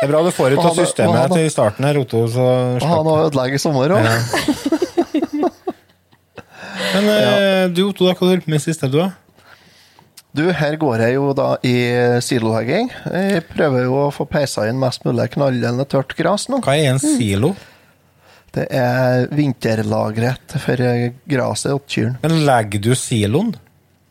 Det 0.00 0.06
er 0.08 0.10
bra 0.10 0.22
du 0.24 0.30
får 0.32 0.54
ut 0.56 0.64
av 0.64 0.74
systemet 0.78 1.34
til 1.36 1.50
starten 1.52 1.84
her, 1.86 1.98
Otto. 2.00 2.24
Så 2.32 2.40
Å 2.42 2.72
ha 2.74 2.80
slapp. 2.82 3.04
noe 3.06 3.14
å 3.20 3.26
ødelegge 3.28 3.58
i 3.58 3.62
sommer 3.62 3.92
òg. 3.94 4.02
Men 6.90 7.06
ja. 7.06 7.68
du, 7.70 7.82
Otto, 7.90 8.06
hva 8.08 8.14
har 8.14 8.18
du 8.18 8.32
holdt 8.32 8.46
på 8.46 8.50
med 8.54 8.62
siste, 8.64 8.88
du? 8.90 8.98
da? 8.98 9.10
Du, 10.36 10.44
her 10.54 10.76
går 10.78 11.02
jeg 11.02 11.16
jo 11.16 11.32
da 11.34 11.48
i 11.66 11.74
silohegging. 12.22 12.90
Jeg 13.10 13.42
prøver 13.50 13.88
jo 13.88 13.96
å 14.04 14.10
få 14.14 14.28
peisa 14.30 14.68
inn 14.70 14.78
mest 14.78 15.02
mulig 15.06 15.26
knallende 15.34 15.86
tørt 15.90 16.14
gress 16.18 16.46
nå. 16.52 16.60
Hva 16.62 16.76
er 16.78 16.92
en 16.92 17.02
silo? 17.02 17.54
Det 18.54 18.66
er 18.74 19.26
vinterlageret 19.34 20.54
for 20.62 20.84
gresset 21.30 21.74
og 21.74 21.82
kyrne. 21.90 22.18
Men 22.22 22.40
legger 22.46 22.82
du 22.82 22.92
siloen? 22.98 23.52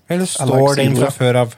Eller 0.10 0.28
står 0.28 0.80
den 0.80 0.96
fra 1.00 1.12
før 1.14 1.42
av? 1.46 1.56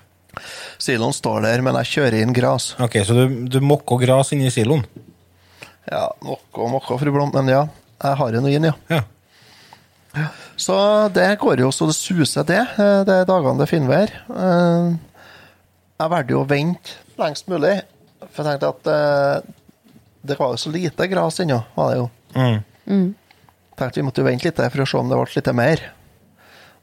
Siloen 0.81 1.13
står 1.13 1.45
der, 1.45 1.61
men 1.65 1.77
jeg 1.81 1.91
kjører 1.95 2.19
inn 2.21 2.33
gras. 2.35 2.71
Ok, 2.81 2.99
Så 3.05 3.17
du, 3.17 3.23
du 3.51 3.59
mokker 3.65 4.01
gras 4.01 4.31
inni 4.35 4.49
siloen? 4.53 4.85
Ja, 5.89 6.05
mokker 6.25 6.65
og 6.67 6.71
mokker, 6.77 7.01
fru 7.01 7.13
Blom, 7.13 7.33
men 7.35 7.49
ja. 7.51 7.65
Jeg 8.01 8.17
har 8.17 8.37
noe 8.37 8.53
inn, 8.53 8.69
ja. 8.69 8.73
Ja. 8.89 9.01
Så 10.59 10.75
det 11.15 11.29
går 11.39 11.61
jo 11.63 11.69
så 11.71 11.87
det 11.87 11.95
suser, 11.95 12.43
det. 12.43 12.59
eh, 12.77 13.03
Det 13.07 13.15
er 13.21 13.25
dagene 13.29 13.57
det 13.61 13.67
er 13.67 13.71
finvær. 13.71 14.11
Eh, 14.35 14.89
Jeg 16.01 16.09
valgte 16.09 16.33
jo 16.33 16.41
å 16.41 16.47
vente 16.49 16.97
lengst 17.21 17.47
mulig, 17.47 17.75
for 18.33 18.43
jeg 18.43 18.59
tenkte 18.59 18.69
at 18.73 18.87
eh, 18.89 19.49
det 20.25 20.37
var 20.39 20.51
jo 20.55 20.57
så 20.57 20.71
lite 20.73 21.07
gras 21.07 21.39
ennå, 21.39 21.59
var 21.75 21.91
det 21.91 21.97
jo. 21.99 22.09
Mm. 22.87 23.15
tenkte 23.77 23.99
vi 24.01 24.05
måtte 24.07 24.21
jo 24.21 24.25
vente 24.27 24.45
litt 24.49 24.57
for 24.71 24.81
å 24.81 24.87
se 24.89 24.97
om 24.97 25.09
det 25.09 25.17
ble 25.19 25.35
litt 25.35 25.51
mer. 25.55 25.83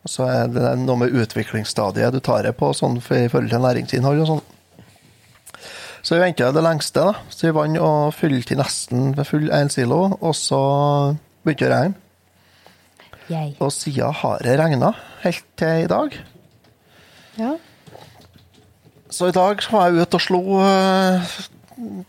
Og 0.06 0.12
så 0.12 0.28
er 0.30 0.47
det 0.54 0.73
noe 0.78 0.97
med 1.02 1.11
utviklingsstadiet 1.18 2.14
du 2.14 2.20
tar 2.20 2.42
det 2.47 2.54
på 2.56 2.70
sånn 2.73 3.00
for, 3.02 3.18
i 3.18 3.28
forhold 3.28 3.50
til 3.50 3.61
næringsinnhold 3.66 4.23
og 4.23 4.30
sånn. 4.30 4.44
Så 6.02 6.14
vi 6.14 6.20
venta 6.23 6.52
det 6.54 6.62
lengste, 6.62 7.02
da. 7.02 7.14
Så 7.35 7.49
vi 7.49 7.54
vant 7.58 7.78
og 7.82 8.14
fylte 8.14 8.52
til 8.52 8.61
nesten 8.62 9.11
Med 9.18 9.26
full 9.26 9.50
en 9.52 9.68
silo, 9.68 10.04
og 10.23 10.35
så 10.38 10.61
begynte 11.44 11.66
det 11.66 11.68
å 11.68 11.75
regne. 11.75 11.94
Jeg. 13.28 13.54
Og 13.61 13.73
siden 13.75 14.14
har 14.23 14.38
det 14.44 14.54
regna 14.61 14.92
helt 15.25 15.44
til 15.61 15.85
i 15.85 15.88
dag. 15.90 16.14
Ja. 17.38 17.54
Så 19.11 19.28
i 19.30 19.35
dag 19.37 19.61
var 19.73 19.88
jeg 19.88 20.04
ute 20.04 20.18
og 20.18 20.25
slo 20.25 20.40
eh, 20.62 21.38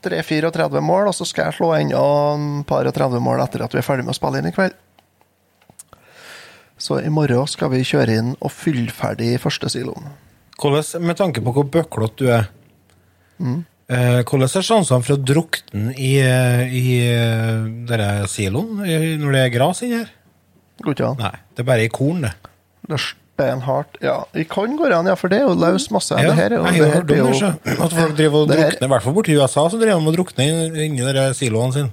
3-34 0.03 0.81
mål, 0.83 1.09
og 1.11 1.15
så 1.15 1.27
skal 1.27 1.49
jeg 1.49 1.57
slå 1.59 1.71
enda 1.77 2.03
et 2.35 2.67
par 2.69 2.87
og 2.89 2.95
30 2.95 3.21
mål 3.23 3.43
etter 3.45 3.63
at 3.65 3.75
vi 3.75 3.81
er 3.81 3.85
ferdig 3.85 4.05
med 4.07 4.15
å 4.15 4.19
spille 4.19 4.41
inn 4.41 4.49
i 4.49 4.55
kveld. 4.55 4.75
Så 6.79 7.01
i 7.03 7.11
morgen 7.11 7.47
skal 7.51 7.71
vi 7.73 7.81
kjøre 7.83 8.15
inn 8.21 8.35
og 8.39 8.51
fylle 8.55 8.91
ferdig 8.95 9.33
første 9.43 9.67
siloen. 9.71 10.07
Hvordan, 10.59 11.03
med 11.07 11.17
tanke 11.19 11.43
på 11.43 11.53
hvor 11.55 11.67
bøklete 11.71 12.23
du 12.23 12.31
er, 12.35 12.47
Mm. 13.39 13.61
eh, 13.87 14.19
hvordan 14.27 14.43
er 14.51 14.63
sjansene 14.67 15.03
for 15.03 15.15
å 15.15 15.23
drukne 15.23 15.93
i, 15.95 16.17
eh, 16.19 16.63
i 16.75 16.97
eh, 17.07 17.61
denne 17.87 18.27
siloen 18.27 18.81
når 18.83 19.31
det 19.31 19.43
er 19.45 19.53
gras 19.53 19.79
inni 19.85 19.95
her? 20.01 20.09
Går 20.83 20.95
ikke 20.95 21.09
an. 21.13 21.17
Nei, 21.23 21.33
det 21.55 21.63
er 21.65 21.67
bare 21.67 21.85
i 21.85 21.91
korn, 21.91 22.21
det. 22.25 22.33
Det 22.87 22.95
er 22.97 23.03
steinhardt. 23.05 23.97
Ja, 24.03 24.17
i 24.35 24.43
korn 24.49 24.75
går 24.79 24.91
det 24.93 24.97
an, 24.99 25.09
ja, 25.11 25.15
for 25.19 25.31
det 25.31 25.39
er 25.41 25.47
jo 25.47 25.55
løs 25.59 25.89
masse. 25.95 26.15
Ja, 26.19 26.29
det 26.31 26.37
her 26.39 26.55
er 26.55 26.57
jo, 26.57 26.65
jeg 26.65 26.81
det 26.83 26.91
her 26.93 27.07
blir 27.07 27.23
jo. 27.23 27.51
At 27.85 27.95
folk 27.95 28.15
driver 28.17 28.43
og 28.45 28.51
drukner, 28.53 28.83
i 28.87 28.91
hvert 28.93 29.05
fall 29.07 29.15
borti 29.19 29.35
USA, 29.39 29.65
så 29.71 29.79
driver 29.81 29.99
de 29.99 30.11
og 30.13 30.17
drukner 30.19 30.53
inn- 30.69 30.79
inni 30.87 31.33
siloene 31.37 31.75
sine. 31.75 31.91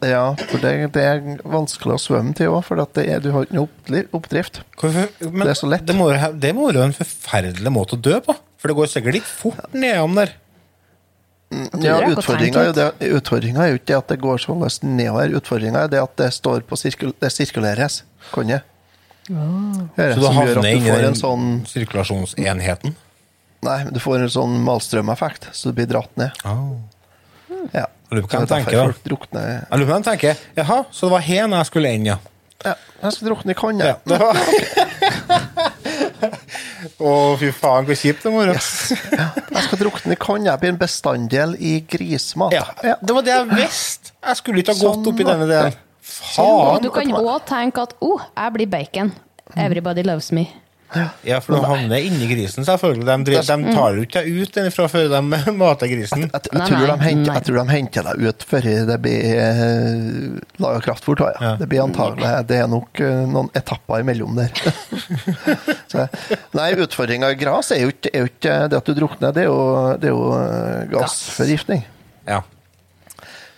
Ja, 0.00 0.32
for 0.48 0.56
det, 0.64 0.92
det 0.94 1.02
er 1.04 1.18
vanskelig 1.44 1.92
å 1.98 2.00
svømme 2.00 2.32
til 2.36 2.48
òg, 2.48 2.62
for 2.64 2.80
at 2.80 2.94
det 2.96 3.04
er, 3.12 3.20
du 3.20 3.30
har 3.34 3.44
ikke 3.44 3.58
noe 3.58 4.04
oppdrift. 4.16 4.62
Hvorfor? 4.80 5.10
Men 5.28 5.44
Det 5.44 5.50
er 5.52 5.58
så 5.60 5.68
lett. 5.68 5.84
Det 5.84 5.96
må, 5.98 6.06
det 6.40 6.52
må 6.56 6.70
være 6.70 6.86
en 6.88 6.96
forferdelig 6.96 7.72
måte 7.74 7.98
å 7.98 8.00
dø 8.00 8.16
på. 8.24 8.32
For 8.60 8.72
det 8.72 8.76
går 8.78 8.88
sikkert 8.92 9.18
ikke 9.20 9.28
fort 9.28 9.76
nedom 9.76 10.16
der. 10.16 10.32
Ja, 11.50 11.96
det 11.98 11.98
ikke 11.98 12.12
å 12.14 12.20
Utfordringa 13.18 13.62
er, 13.64 13.72
jo 13.72 13.74
er 13.74 13.78
ikke 13.80 13.96
at 13.98 14.10
det 14.12 14.20
går 14.22 14.38
sånn 14.38 14.62
nedover. 14.86 15.32
Utfordringa 15.40 15.86
er 15.86 15.90
det 15.90 16.02
at 16.02 16.12
det 16.20 16.28
står 16.36 16.62
på 16.68 16.78
sirkul 16.78 17.10
det 17.18 17.32
sirkuleres. 17.34 18.04
Kan 18.30 18.52
jeg? 18.52 18.62
Det 19.26 20.04
er 20.04 20.14
Så 20.14 20.20
det 20.20 20.22
du 20.22 20.26
havner 20.34 20.70
inni 20.70 20.90
den 20.90 21.08
en 21.10 21.18
sånn 21.18 21.48
sirkulasjonsenheten. 21.66 22.94
Nei, 23.66 23.78
men 23.84 23.92
du 23.92 23.98
får 24.00 24.22
en 24.24 24.32
sånn 24.32 24.54
malstrømeffekt, 24.64 25.50
så 25.52 25.70
du 25.70 25.76
blir 25.80 25.90
dratt 25.90 26.14
ned. 26.20 26.30
Ja. 26.46 26.54
Jeg 27.74 27.86
lurer 28.14 28.24
på 28.24 28.30
hva 28.30 28.38
Så 28.40 28.46
de 28.46 28.46
er 28.46 28.52
tenker, 28.54 28.78
da. 28.78 29.04
drukner. 29.04 29.50
Jeg 29.50 29.78
lurer 29.80 29.86
på 29.86 29.92
hva 29.92 29.98
de 30.00 30.08
tenker. 30.10 30.44
Jaha, 30.56 30.78
så 30.90 31.06
det 31.06 31.12
var 31.16 31.26
her 31.26 31.48
jeg 31.58 31.68
skulle 31.68 31.92
inn, 31.98 32.06
ja. 32.08 32.16
Ja, 32.60 32.74
jeg 33.02 33.12
skal 33.16 33.30
drukne 33.30 33.54
i 33.54 33.58
kanna. 33.58 33.90
ja. 33.90 33.96
Å, 37.06 37.12
fy 37.40 37.50
faen, 37.56 37.86
hvor 37.88 37.98
kjipt 37.98 38.26
det 38.26 38.32
må 38.32 38.42
være. 38.44 38.56
Jeg 38.56 39.64
skal 39.66 39.82
drukne 39.84 40.16
i 40.16 40.20
kan, 40.20 40.46
jeg 40.46 40.62
blir 40.62 40.74
en 40.74 40.80
bestanddel 40.80 41.56
i 41.58 41.74
grismat. 41.88 42.54
Ja, 42.56 42.96
det 43.00 43.16
var 43.16 43.26
det 43.26 43.34
jeg 43.36 43.48
visste. 43.54 44.14
Jeg 44.20 44.40
skulle 44.40 44.64
ikke 44.64 44.76
ha 44.76 44.82
gått 44.82 45.00
Sånn 45.00 45.12
opp 45.12 45.22
i 45.22 45.28
denne 45.30 45.48
delen. 45.50 45.78
Faen. 46.10 46.82
du 46.82 46.90
kan 46.90 47.12
òg 47.20 47.44
tenke 47.46 47.82
at 47.86 47.94
'Å, 48.00 48.16
jeg 48.36 48.52
blir 48.56 48.66
bacon'. 48.66 49.12
Everybody 49.56 50.02
loves 50.06 50.30
me. 50.32 50.46
Ja, 51.22 51.36
for 51.38 51.54
de 51.54 51.60
havner 51.62 52.02
inni 52.02 52.26
grisen, 52.26 52.64
selvfølgelig. 52.66 53.04
De, 53.06 53.14
driver, 53.28 53.46
de 53.62 53.74
tar 53.76 53.94
jo 53.94 54.04
ikke 54.06 54.22
deg 54.24 54.38
ut 54.42 54.56
derfra 54.56 54.86
før 54.90 55.06
de 55.12 55.20
mater 55.60 55.90
grisen. 55.92 56.24
Jeg, 56.24 56.30
jeg, 56.34 56.50
jeg, 56.50 56.64
tror 56.66 56.82
de 56.82 56.88
nei, 56.88 57.04
henter, 57.04 57.30
jeg 57.36 57.46
tror 57.46 57.58
de 57.60 57.64
henter 57.70 58.08
deg 58.08 58.24
ut 58.26 58.46
før 58.50 58.66
det 58.88 58.96
blir 59.04 59.28
eh, 59.44 60.40
laga 60.62 60.82
kraftfôr. 60.88 61.22
av. 61.28 61.38
Ja. 61.38 61.52
Det 61.60 61.68
blir 61.70 61.84
antagelig 61.84 62.32
Det 62.50 62.58
er 62.58 62.66
nok 62.72 63.02
eh, 63.06 63.22
noen 63.30 63.52
etapper 63.60 64.02
imellom 64.02 64.40
der. 64.40 64.50
Så, 65.92 66.08
nei, 66.58 66.68
utfordringa 66.82 67.30
i 67.36 67.38
gras 67.38 67.70
er 67.76 67.84
jo 67.84 67.94
ikke, 67.94 68.10
er 68.10 68.26
jo 68.26 68.32
ikke 68.32 68.58
det 68.72 68.82
at 68.82 68.90
du 68.90 68.98
drukner, 68.98 69.36
det 69.36 69.46
er 69.46 69.50
jo, 69.50 69.62
det 70.00 70.10
er 70.10 70.16
jo 70.16 70.26
eh, 70.40 70.84
gassforgiftning. 70.96 71.86
Ja. 72.26 72.42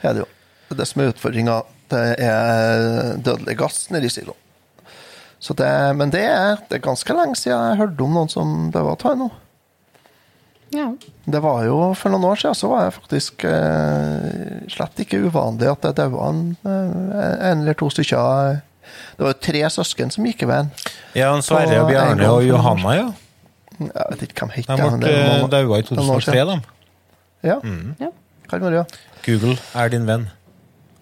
Er 0.03 0.19
det, 0.19 0.27
jo. 0.27 0.31
er 0.69 0.83
det 0.83 0.91
som 0.91 1.01
er 1.01 1.15
utfordringa. 1.15 1.63
Det 1.93 2.07
er 2.25 3.17
dødelig 3.25 3.57
gass 3.61 3.87
nedi 3.93 4.13
siloen. 4.13 4.37
Så 5.43 5.55
det, 5.59 5.69
men 5.99 6.13
det 6.15 6.23
er, 6.23 6.61
det 6.69 6.79
er 6.79 6.85
ganske 6.85 7.15
lenge 7.19 7.35
siden 7.39 7.73
jeg 7.73 7.81
hørte 7.81 8.05
om 8.05 8.13
noen 8.15 8.31
som 8.31 8.53
døde 8.75 8.95
av 8.95 9.17
nå. 9.19 9.31
Ja. 10.73 10.87
Det 11.25 11.41
var 11.45 11.65
jo 11.67 11.79
For 11.99 12.13
noen 12.15 12.25
år 12.31 12.39
siden 12.41 12.57
så 12.57 12.69
var 12.71 12.87
det 12.87 12.95
faktisk 12.97 13.45
eh, 13.45 14.63
slett 14.73 15.03
ikke 15.05 15.21
uvanlig 15.27 15.69
at 15.69 15.83
det 15.85 15.97
daua 15.99 16.31
en, 16.31 16.45
eh, 16.65 17.35
en 17.51 17.65
eller 17.65 17.77
to 17.77 17.91
stykker. 17.93 18.63
Det 19.17 19.27
var 19.27 19.35
jo 19.35 19.41
tre 19.49 19.65
søsken 19.75 20.15
som 20.15 20.27
gikk 20.31 20.47
i 20.47 20.49
veien. 20.49 20.71
ja, 21.19 21.33
en 21.35 21.45
Sverre 21.45 21.83
og 21.83 21.91
Bjarne 21.91 22.31
og 22.31 22.47
Johanna, 22.47 22.95
ja. 22.97 23.11
Jeg 23.83 24.07
vet 24.13 24.25
ikke 24.29 24.47
hvem 24.47 24.55
het 24.55 24.71
De 24.71 24.79
ble 24.79 25.03
døde 25.03 25.51
daua 25.53 25.81
i 25.83 25.87
2003, 25.91 26.23
siden. 26.31 26.63
de. 26.63 27.49
Ja, 27.51 27.59
ja. 27.99 28.13
kan 28.49 28.63
være, 28.63 28.85
ja. 28.85 28.85
Google 29.27 29.57
er 29.75 29.91
din 29.93 30.07
venn. 30.07 30.29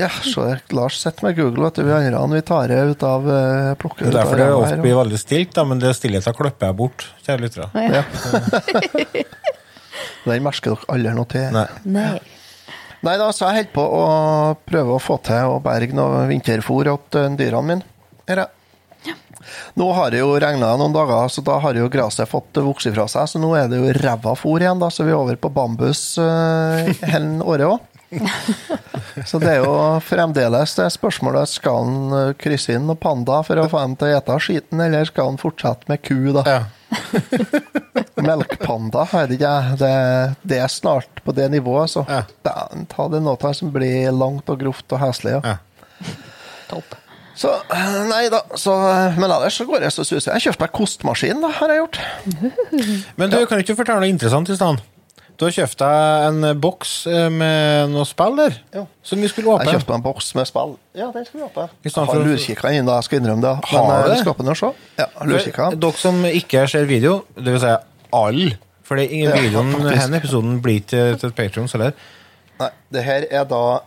Ja, 0.00 0.08
så 0.08 0.46
der, 0.46 0.62
Lars 0.74 0.96
sitter 1.02 1.28
med 1.28 1.36
Google, 1.36 1.68
vet 1.68 1.80
du. 1.80 1.84
Vi 1.84 1.92
andre 1.92 2.40
vi 2.40 2.42
tar 2.48 2.72
det 2.72 2.80
ut 2.94 3.04
av 3.04 3.26
plukket. 3.26 3.78
plukker 3.82 4.04
Det 4.06 4.08
er 4.08 4.14
ut 4.14 4.18
derfor 4.20 4.40
det 4.40 4.50
ofte 4.56 4.82
blir 4.86 4.98
veldig 4.98 5.20
stilt, 5.20 5.54
da, 5.56 5.66
men 5.68 5.82
det 5.82 5.92
stillheten 5.98 6.36
klipper 6.36 6.70
jeg 6.70 6.78
bort. 6.80 7.06
Kjære 7.26 7.44
lyttere. 7.44 7.70
Ja. 7.90 8.04
Den 10.24 10.44
merker 10.44 10.74
dere 10.76 10.94
aldri 10.94 11.16
noe 11.16 11.30
til. 11.30 11.48
Nei. 11.54 11.66
Nei. 11.88 12.12
Nei 13.00 13.16
da, 13.16 13.30
så 13.32 13.48
jeg 13.48 13.62
holder 13.62 13.72
på 13.72 13.82
å 13.96 14.06
prøve 14.68 14.96
å 14.96 15.00
få 15.02 15.16
til 15.24 15.54
å 15.54 15.60
berge 15.64 15.96
noe 15.96 16.26
vinterfôr 16.28 16.90
til 17.12 17.36
dyrene 17.38 17.68
mine. 17.70 17.94
Her, 18.28 18.44
ja. 19.06 19.14
Nå 19.80 19.86
har 19.96 20.12
det 20.12 20.20
jo 20.20 20.34
regna 20.36 20.74
noen 20.76 20.92
dager, 20.92 21.30
så 21.32 21.40
da 21.44 21.56
har 21.64 21.78
jo 21.80 21.88
gresset 21.92 22.28
fått 22.28 22.60
vokse 22.60 22.92
fra 22.92 23.06
seg. 23.08 23.30
Så 23.32 23.40
nå 23.40 23.54
er 23.56 23.70
det 23.72 23.80
jo 23.80 23.94
ræva 23.96 24.34
fôr 24.36 24.60
igjen, 24.60 24.82
da, 24.82 24.90
så 24.92 25.08
vi 25.08 25.14
er 25.14 25.20
over 25.20 25.40
på 25.40 25.52
bambus 25.54 26.02
uh, 26.20 26.84
hele 27.08 27.40
året 27.40 27.70
òg. 27.70 27.99
Så 29.30 29.38
det 29.38 29.52
er 29.52 29.64
jo 29.64 29.74
fremdeles 30.02 30.74
det 30.78 30.88
spørsmålet 30.94 31.50
skal 31.50 31.80
han 31.84 32.14
eh, 32.18 32.32
krysse 32.40 32.74
inn 32.74 32.88
noen 32.88 32.98
panda 33.00 33.40
for 33.46 33.60
å 33.60 33.68
få 33.70 33.82
dem 33.84 33.96
til 34.00 34.10
å 34.10 34.18
ete 34.18 34.38
skiten, 34.42 34.82
eller 34.82 35.08
skal 35.08 35.32
han 35.32 35.40
fortsette 35.40 35.90
med 35.90 36.02
ku, 36.06 36.16
da? 36.34 36.44
Ja. 36.46 36.60
Melkpanda, 38.26 39.04
vet 39.12 39.36
ikke 39.36 39.50
jeg. 39.50 39.76
Det, 39.80 39.92
det 40.52 40.58
er 40.60 40.72
snart 40.72 41.22
på 41.24 41.34
det 41.36 41.50
nivået, 41.54 41.92
så 41.94 42.04
Ja. 42.08 42.24
dæven 42.46 42.88
ta 42.90 43.06
det 43.12 43.22
noe 43.24 43.54
som 43.56 43.70
blir 43.74 44.10
langt 44.14 44.50
og 44.50 44.58
grovt 44.60 44.96
og 44.96 45.02
heslig. 45.04 45.38
Ja. 45.38 45.54
Ja. 45.54 46.16
Topp. 46.70 46.98
Så 47.40 47.52
nei 48.10 48.26
da, 48.28 48.42
så, 48.58 48.74
men 49.16 49.30
ellers 49.30 49.56
så 49.56 49.64
går 49.68 49.86
jeg 49.86 49.94
så 49.94 50.04
suser. 50.04 50.34
Jeg 50.34 50.50
kjøpte 50.50 50.66
meg 50.66 50.72
kostmaskin, 50.76 51.40
da, 51.40 51.48
har 51.56 51.72
jeg 51.72 51.80
gjort. 51.80 52.00
Men 53.16 53.32
du, 53.32 53.38
kan 53.48 53.62
ikke 53.62 53.78
fortelle 53.78 54.02
noe 54.02 54.12
interessant 54.12 54.50
i 54.52 54.58
stedet? 54.58 54.82
Du 55.40 55.46
har 55.46 55.54
kjøpt 55.56 55.78
deg 55.80 56.24
en 56.28 56.58
boks 56.60 56.90
eh, 57.08 57.30
med 57.32 57.88
noe 57.94 58.04
spill 58.04 58.34
der, 58.36 58.58
Ja. 58.76 58.82
som 59.02 59.22
vi 59.24 59.28
skulle 59.30 59.48
åpne. 59.54 59.70
Jeg 59.70 59.78
kjøpte 59.78 59.88
meg 59.94 59.96
en 60.02 60.04
boks 60.04 60.26
med 60.36 60.48
spill. 60.50 60.74
Ja, 60.98 61.06
den 61.14 61.24
skal 61.24 61.40
vi 61.40 61.44
åpne. 61.46 61.64
Jeg 61.80 61.92
har 61.96 62.06
for 62.10 62.20
å- 62.20 62.74
inn, 62.76 62.84
da, 62.90 62.96
jeg 63.00 63.04
skal 63.08 63.18
innrømme 63.22 63.40
det. 63.46 63.54
Har 63.70 63.86
Men 63.88 63.94
eh, 64.02 64.08
det? 64.10 64.18
skal 64.20 64.56
se. 64.60 64.72
Ja, 64.98 65.06
lurkikka. 65.24 65.70
Dere 65.80 65.92
som 65.96 66.20
ikke 66.28 66.66
ser 66.68 66.84
video, 66.90 67.24
det 67.36 67.54
vil 67.54 67.60
si 67.64 67.72
alle, 68.12 68.58
for 68.84 68.96
det 69.00 69.06
er 69.08 69.14
ingen 69.16 69.30
Ja, 69.30 69.40
videoen 69.40 69.72
faktisk. 69.72 69.96
denne 70.02 70.20
episoden 70.20 70.60
blir 70.60 70.84
til, 70.86 71.16
til 71.16 71.32
Patreons 71.32 71.72
heller. 71.72 71.92
Nei, 72.60 72.70
det 72.92 73.04
her 73.04 73.24
er 73.30 73.44
da 73.48 73.80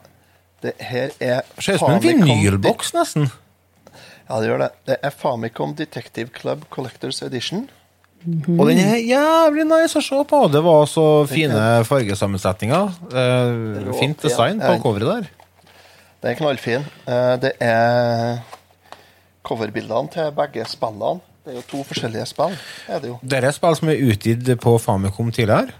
Det 0.64 0.74
her 0.80 1.12
er 1.22 1.42
Ser 1.60 1.74
ut 1.76 1.80
som 1.80 1.92
en 1.92 2.00
vinylboks, 2.02 2.94
nesten. 2.96 3.30
Ja, 4.30 4.40
det 4.40 4.48
gjør 4.50 4.60
det. 4.64 4.72
Det 4.88 4.98
er 5.04 5.10
Famicom 5.12 5.76
Detective 5.76 6.30
Club 6.34 6.64
Collectors 6.72 7.22
Edition. 7.22 7.70
Og 8.24 8.68
den 8.70 8.80
er 8.80 9.01
jævlig 9.03 9.65
nice 9.68 10.00
å 10.00 10.03
se 10.06 10.20
på. 10.30 10.39
Det 10.53 10.62
var 10.63 10.86
så 10.88 11.03
fine 11.27 11.84
fargesammensetninger. 11.88 12.94
Eh, 13.12 13.92
fint 14.00 14.22
design 14.24 14.62
på 14.63 14.77
coveret 14.84 15.10
der. 15.10 15.30
Den 16.24 16.32
er 16.32 16.38
knallfin. 16.39 16.86
Eh, 17.08 17.36
Det 17.44 17.51
er 17.60 18.38
coverbildene 19.44 20.12
til 20.13 20.32
begge 20.38 20.63
spillene. 20.72 21.20
Det 21.44 21.51
er 21.51 21.58
jo 21.60 21.65
to 21.68 21.84
forskjellige 21.84 22.25
spill. 22.30 22.53
er 22.88 23.00
det 23.03 23.10
jo. 23.12 23.18
Dere 23.22 23.48
er 23.51 23.51
spill 23.51 23.75
som 23.75 23.89
er 23.92 24.00
utgitt 24.00 24.48
på 24.63 24.77
Famicom 24.80 25.32
tidligere. 25.36 25.74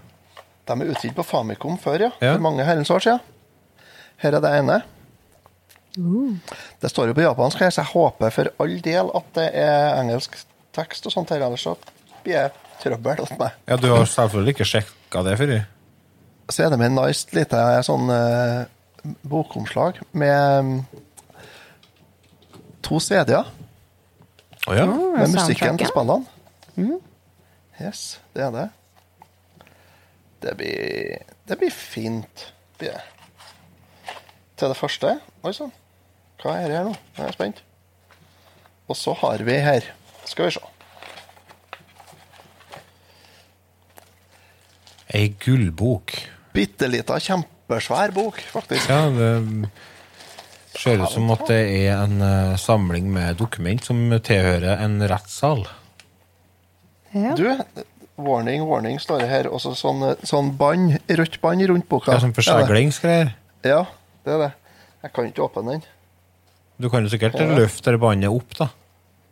De 0.68 0.72
er 0.72 0.90
utgitt 0.92 1.14
på 1.16 1.24
Famicom 1.24 1.78
før, 1.80 1.98
ja. 2.00 2.10
Ja. 2.20 2.34
For 2.34 2.40
mange 2.44 2.64
herrens 2.64 2.90
år 2.92 3.00
siden. 3.00 3.20
Her 4.20 4.34
er 4.36 4.40
det 4.44 4.50
ene. 4.58 4.82
Det 6.80 6.90
står 6.90 7.08
jo 7.08 7.14
på 7.16 7.22
japansk 7.24 7.60
her, 7.62 7.70
så 7.70 7.80
jeg 7.84 7.92
håper 7.94 8.30
for 8.34 8.50
all 8.60 8.80
del 8.82 9.10
at 9.14 9.28
det 9.38 9.48
er 9.54 9.94
engelsk 10.02 10.36
tekst 10.74 11.06
og 11.06 11.12
sånt 11.14 11.30
her, 11.30 11.40
ellers 11.46 11.62
så 11.64 11.76
blir 12.24 12.38
jeg 12.38 12.52
trøbbel 12.82 13.22
hos 13.22 13.32
meg. 13.40 13.56
Ja, 13.68 13.78
Du 13.80 13.88
har 13.92 14.04
selvfølgelig 14.08 14.56
ikke 14.56 14.68
sjekka 14.68 15.24
det 15.26 15.36
før? 15.40 15.54
Så 16.50 16.64
er 16.64 16.72
det 16.72 16.78
med 16.80 16.92
en 16.92 16.98
nice 16.98 17.32
lite 17.32 17.60
sånn 17.86 18.10
uh, 18.12 18.64
bokomslag 19.28 20.00
med 20.12 20.58
um, 20.60 20.72
to 22.84 23.00
CD-er 23.00 23.48
Å 24.64 24.76
ja. 24.76 24.84
Mm, 24.88 25.18
med 25.20 25.34
musikken 25.36 25.80
til 25.80 25.90
spillene. 25.90 26.24
Mm. 26.76 26.98
Yes, 27.80 28.04
det 28.36 28.44
er 28.46 28.52
det. 28.54 28.68
Det 30.44 30.54
blir, 30.56 31.24
det 31.48 31.58
blir 31.60 31.72
fint. 31.72 32.46
Blir 32.80 32.96
det. 32.96 33.04
Til 34.54 34.70
det 34.70 34.78
første 34.78 35.16
Oi 35.44 35.52
sann. 35.56 35.72
Hva 36.40 36.58
er 36.60 36.68
det 36.68 36.76
her 36.78 36.88
nå? 36.88 36.94
Nå 36.94 37.22
er 37.22 37.30
jeg 37.30 37.36
spent. 37.38 37.64
Og 38.88 38.96
så 39.00 39.14
har 39.16 39.44
vi 39.44 39.56
her 39.64 39.86
Skal 40.28 40.48
vi 40.48 40.56
se. 40.56 40.73
Ei 45.14 45.28
gullbok. 45.38 46.14
Bitte 46.54 46.88
lita, 46.90 47.18
kjempesvær 47.22 48.12
bok, 48.14 48.40
faktisk. 48.52 48.88
Ja, 48.90 49.06
det 49.14 49.70
ser 50.74 51.02
ut 51.04 51.10
som 51.12 51.30
at 51.30 51.44
det 51.46 51.60
er 51.86 52.00
en 52.02 52.18
eh, 52.24 52.54
samling 52.58 53.06
med 53.14 53.36
dokument 53.38 53.84
som 53.86 54.00
tilhører 54.26 54.80
en 54.82 54.98
rettssal. 55.10 55.62
Ja. 57.14 57.34
Du, 57.38 57.46
warning, 58.18 58.64
warning 58.66 58.98
står 59.02 59.22
det 59.22 59.30
her. 59.30 59.48
Og 59.54 59.62
så 59.62 59.74
sånn, 59.78 60.02
sånn 60.26 60.50
band, 60.58 60.96
rødt 61.06 61.38
bånd 61.42 61.62
rundt 61.70 61.86
boka. 61.90 62.10
Det 62.10 62.18
er 62.18 62.24
sånn 62.26 62.34
Er 62.34 62.40
forseglingsgreier. 62.40 63.34
Ja, 63.66 63.84
det 64.26 64.34
er 64.34 64.42
det. 64.48 64.52
Jeg 65.04 65.14
kan 65.14 65.28
ikke 65.30 65.44
åpne 65.46 65.76
den. 65.76 65.84
Du 66.82 66.88
kan 66.90 67.06
jo 67.06 67.12
sikkert 67.12 67.38
Ja. 67.38 67.46
løfte 67.54 67.94
det 67.94 68.00
båndet 68.02 68.34
opp, 68.34 68.56
da. 68.58 68.70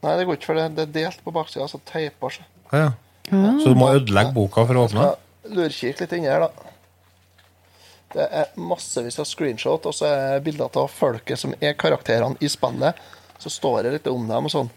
Nei, 0.03 0.17
det 0.19 0.27
går 0.29 0.39
ikke, 0.39 0.47
for 0.47 0.59
det, 0.59 0.69
det 0.77 0.85
er 0.89 0.93
delt 1.01 1.25
på 1.25 1.35
baksida, 1.35 1.67
så 1.71 1.79
teiper 1.87 2.31
seg. 2.39 2.47
Ja, 2.73 2.93
ja. 3.31 3.53
Så 3.63 3.71
du 3.73 3.79
må 3.79 3.91
ødelegge 3.95 4.35
boka 4.35 4.65
for 4.67 4.79
å 4.79 4.87
åpne? 4.87 5.09
Ja, 5.11 5.15
Lurkikk 5.51 6.03
litt 6.03 6.15
inni 6.15 6.31
her, 6.31 6.47
da. 6.47 6.73
Det 8.13 8.27
er 8.29 8.51
massevis 8.61 9.17
av 9.23 9.27
screenshot, 9.27 9.87
og 9.89 9.97
så 9.97 10.09
er 10.11 10.45
bilder 10.45 10.71
av 10.83 10.91
folket 10.93 11.41
som 11.41 11.55
er 11.61 11.77
karakterene 11.81 12.37
i 12.45 12.51
spillet. 12.53 12.99
Så 13.41 13.51
står 13.51 13.87
det 13.87 13.95
litt 13.97 14.11
om 14.11 14.27
dem 14.29 14.49
og 14.49 14.53
sånn. 14.53 14.69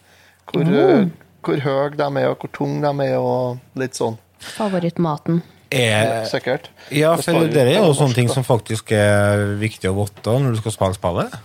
Hvor, 0.50 0.64
mm. 0.64 1.10
hvor 1.46 1.66
høy 1.66 1.98
de 1.98 2.08
er, 2.08 2.30
og 2.32 2.40
hvor 2.40 2.54
tung 2.56 2.80
de 2.82 2.94
er, 3.06 3.18
og 3.20 3.80
litt 3.80 3.98
sånn. 3.98 4.18
Favorittmaten. 4.40 5.44
Er, 5.76 6.24
Sikkert. 6.30 6.70
ja, 6.94 7.16
for 7.18 7.50
det 7.52 7.64
er 7.66 7.80
jo 7.82 7.96
sånne 7.98 8.16
ting 8.16 8.30
som 8.32 8.46
faktisk 8.46 8.94
er 8.96 9.58
viktig 9.60 9.90
å 9.90 9.96
vite 9.98 10.36
når 10.40 10.56
du 10.56 10.60
skal 10.62 10.76
spille 10.76 10.96
spillet. 10.96 11.40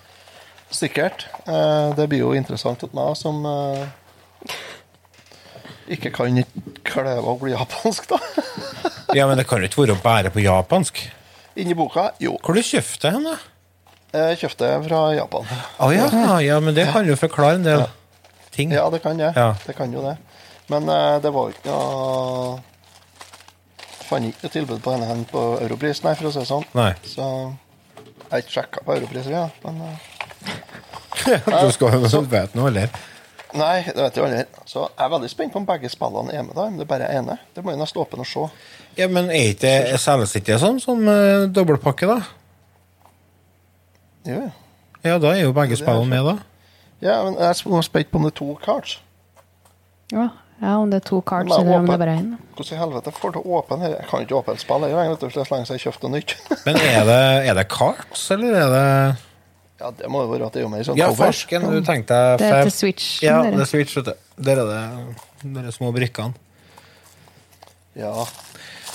Sikkert. 0.70 1.24
Eh, 1.48 1.88
det 1.96 2.06
blir 2.12 2.22
jo 2.22 2.34
interessant 2.36 2.84
for 2.84 2.94
meg 2.94 3.16
som 3.18 3.40
eh, 3.48 4.52
ikke 5.96 6.12
kan 6.14 6.38
kleve 6.86 7.26
å 7.26 7.38
bli 7.40 7.56
japansk, 7.56 8.12
da. 8.12 8.20
Ja, 9.16 9.26
men 9.26 9.38
det 9.38 9.46
kan 9.50 9.62
jo 9.62 9.68
ikke 9.70 9.86
være 9.86 9.96
bare 10.02 10.30
på 10.34 10.42
japansk. 10.44 11.00
Inni 11.58 11.74
boka, 11.74 12.10
jo. 12.22 12.36
Hvor 12.44 12.54
du 12.54 12.62
kjøpte 12.62 13.10
da? 13.10 13.36
Jeg 14.10 14.38
kjøpte 14.40 14.66
den 14.66 14.84
fra 14.88 15.00
Japan. 15.14 15.46
Oh, 15.78 15.92
ja, 15.94 16.08
ja, 16.42 16.58
men 16.62 16.74
det 16.74 16.88
kan 16.90 17.06
jo 17.06 17.14
forklare 17.18 17.60
en 17.60 17.66
del 17.66 17.84
ting. 18.54 18.72
Ja, 18.74 18.88
det 18.90 19.02
kan 19.02 19.18
det. 19.18 19.32
Ja. 19.36 19.54
Det 19.66 19.76
kan 19.78 19.92
jo 19.94 20.02
det. 20.02 20.16
Men 20.70 20.88
eh, 20.88 21.20
det 21.22 21.30
var 21.34 21.50
jo 21.50 21.54
ikke 21.56 21.70
noe 21.70 22.60
Fant 24.10 24.26
ikke 24.26 24.42
noe 24.42 24.50
tilbud 24.54 24.80
på 24.82 24.94
denne 24.96 25.24
på 25.30 25.42
Europris, 25.62 26.00
nei, 26.02 26.16
for 26.18 26.26
å 26.26 26.32
si 26.34 26.40
det 26.42 26.48
sånn. 26.48 26.64
Nei. 26.74 26.90
Så 27.06 27.22
jeg 27.22 28.32
har 28.32 28.42
ikke 28.42 28.54
sjekka 28.56 28.82
på 28.86 28.96
Europris, 28.96 29.28
ja. 29.30 29.44
Men 29.62 29.78
eh, 29.86 30.08
Du 31.62 31.70
skal 31.74 31.94
jo 31.94 32.02
vite 32.02 32.58
noe, 32.58 32.72
eller? 32.72 32.90
nei, 33.54 33.82
det 33.86 33.98
vet 33.98 34.18
jo 34.18 34.26
aldri. 34.26 34.42
Så 34.66 34.82
jeg 34.86 35.04
er 35.06 35.12
veldig 35.14 35.30
spent 35.30 35.54
på 35.54 35.62
om 35.62 35.66
begge 35.66 35.90
spillene 35.90 36.34
er 36.34 36.42
med, 36.46 36.54
da. 36.58 36.66
Om 36.70 36.78
det 36.78 36.88
bare 36.90 37.06
er 37.06 37.22
ene. 37.22 37.38
Det 37.54 37.62
må 37.62 37.74
jeg 37.74 37.80
nesten 37.82 38.02
åpne 38.02 38.26
og 38.26 38.30
se. 38.30 38.48
Ja, 38.98 39.06
men 39.08 39.30
er 39.30 39.52
ikke 39.52 39.68
det 39.68 40.00
selges 40.02 40.34
ikke 40.38 40.58
sånn 40.60 40.80
som 40.82 41.04
uh, 41.06 41.46
dobbeltpakke, 41.50 42.08
da? 42.10 42.18
Jo, 44.28 44.40
ja. 44.46 44.50
Ja, 45.00 45.16
da 45.16 45.30
er 45.32 45.46
jo 45.46 45.52
begge 45.56 45.78
spillene 45.80 46.10
med, 46.10 46.26
da. 46.26 46.34
Ja, 47.00 47.22
men 47.24 47.38
jeg 47.38 47.48
er 47.48 47.84
spent 47.86 48.10
på 48.10 48.20
om 48.20 48.26
det 48.26 48.34
er 48.34 48.36
to 48.36 48.50
cards. 48.60 48.98
Ja. 50.12 50.26
ja, 50.60 50.74
om 50.76 50.90
det 50.92 50.98
er 51.00 51.06
to 51.08 51.22
cards, 51.24 51.54
eller 51.56 51.78
om 51.78 51.86
det 51.88 51.94
er 51.94 52.02
bare 52.02 52.16
én. 52.18 52.34
Hvordan 52.58 52.76
i 52.76 52.80
helvete 52.82 53.14
får 53.16 53.32
du 53.32 53.40
åpne 53.40 53.78
her? 53.80 53.94
Jeg 53.94 54.10
kan 54.10 54.26
ikke 54.26 54.36
åpne 54.42 54.56
spill, 54.60 54.84
jeg, 54.90 55.14
vet 55.14 55.24
du, 55.24 55.30
så 55.32 55.46
lenge 55.48 55.70
jeg 55.70 55.78
har 55.78 55.84
kjøpt 55.86 56.04
noe 56.04 56.12
nytt. 56.18 56.36
Men 56.66 56.80
er 56.82 57.08
det, 57.08 57.22
er 57.48 57.56
det 57.56 57.66
cards, 57.72 58.26
eller 58.36 58.60
er 58.60 58.72
det 58.74 58.86
ja, 59.80 59.88
det 59.96 60.10
må 60.12 60.20
jo 60.26 60.28
være 60.28 60.44
at 60.50 60.52
det 60.52 60.60
er 60.60 60.66
jo 60.66 60.68
mer 60.68 60.84
sånn 60.84 60.98
Ja, 60.98 61.06
farsken, 61.16 61.62
du 61.72 61.80
tenkte 61.86 62.12
deg 62.12 62.42
Det 62.42 62.48
er 62.52 62.66
til 62.68 62.74
Switch. 62.74 63.22
Ja, 63.24 63.38
det 63.46 63.62
er 63.64 63.68
Switch, 63.70 63.96
vet 63.96 64.10
du. 64.10 64.26
Der 64.44 64.60
er 64.60 64.68
det 65.40 65.64
de 65.64 65.72
små 65.72 65.88
brikkene. 65.96 66.36
Ja. 67.96 68.12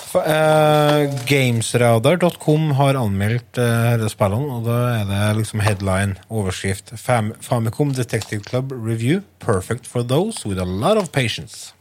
For, 0.06 0.22
eh, 0.22 1.10
Gamesradar.com 1.26 2.70
har 2.78 2.94
anmeldt 2.94 3.58
uh, 3.58 4.04
spillene, 4.06 4.54
og 4.54 4.68
da 4.68 4.76
er 5.00 5.08
det 5.08 5.22
liksom 5.40 5.64
headline, 5.66 6.14
overskrift 6.30 6.92
Fam 6.94 7.32
Famicom 7.42 7.90
Detective 7.94 8.44
Club 8.46 8.70
Review. 8.70 9.24
Perfect 9.40 9.86
for 9.86 10.06
those 10.06 10.46
with 10.46 10.60
a 10.62 10.64
lot 10.64 10.96
of 10.96 11.10
patience. 11.10 11.74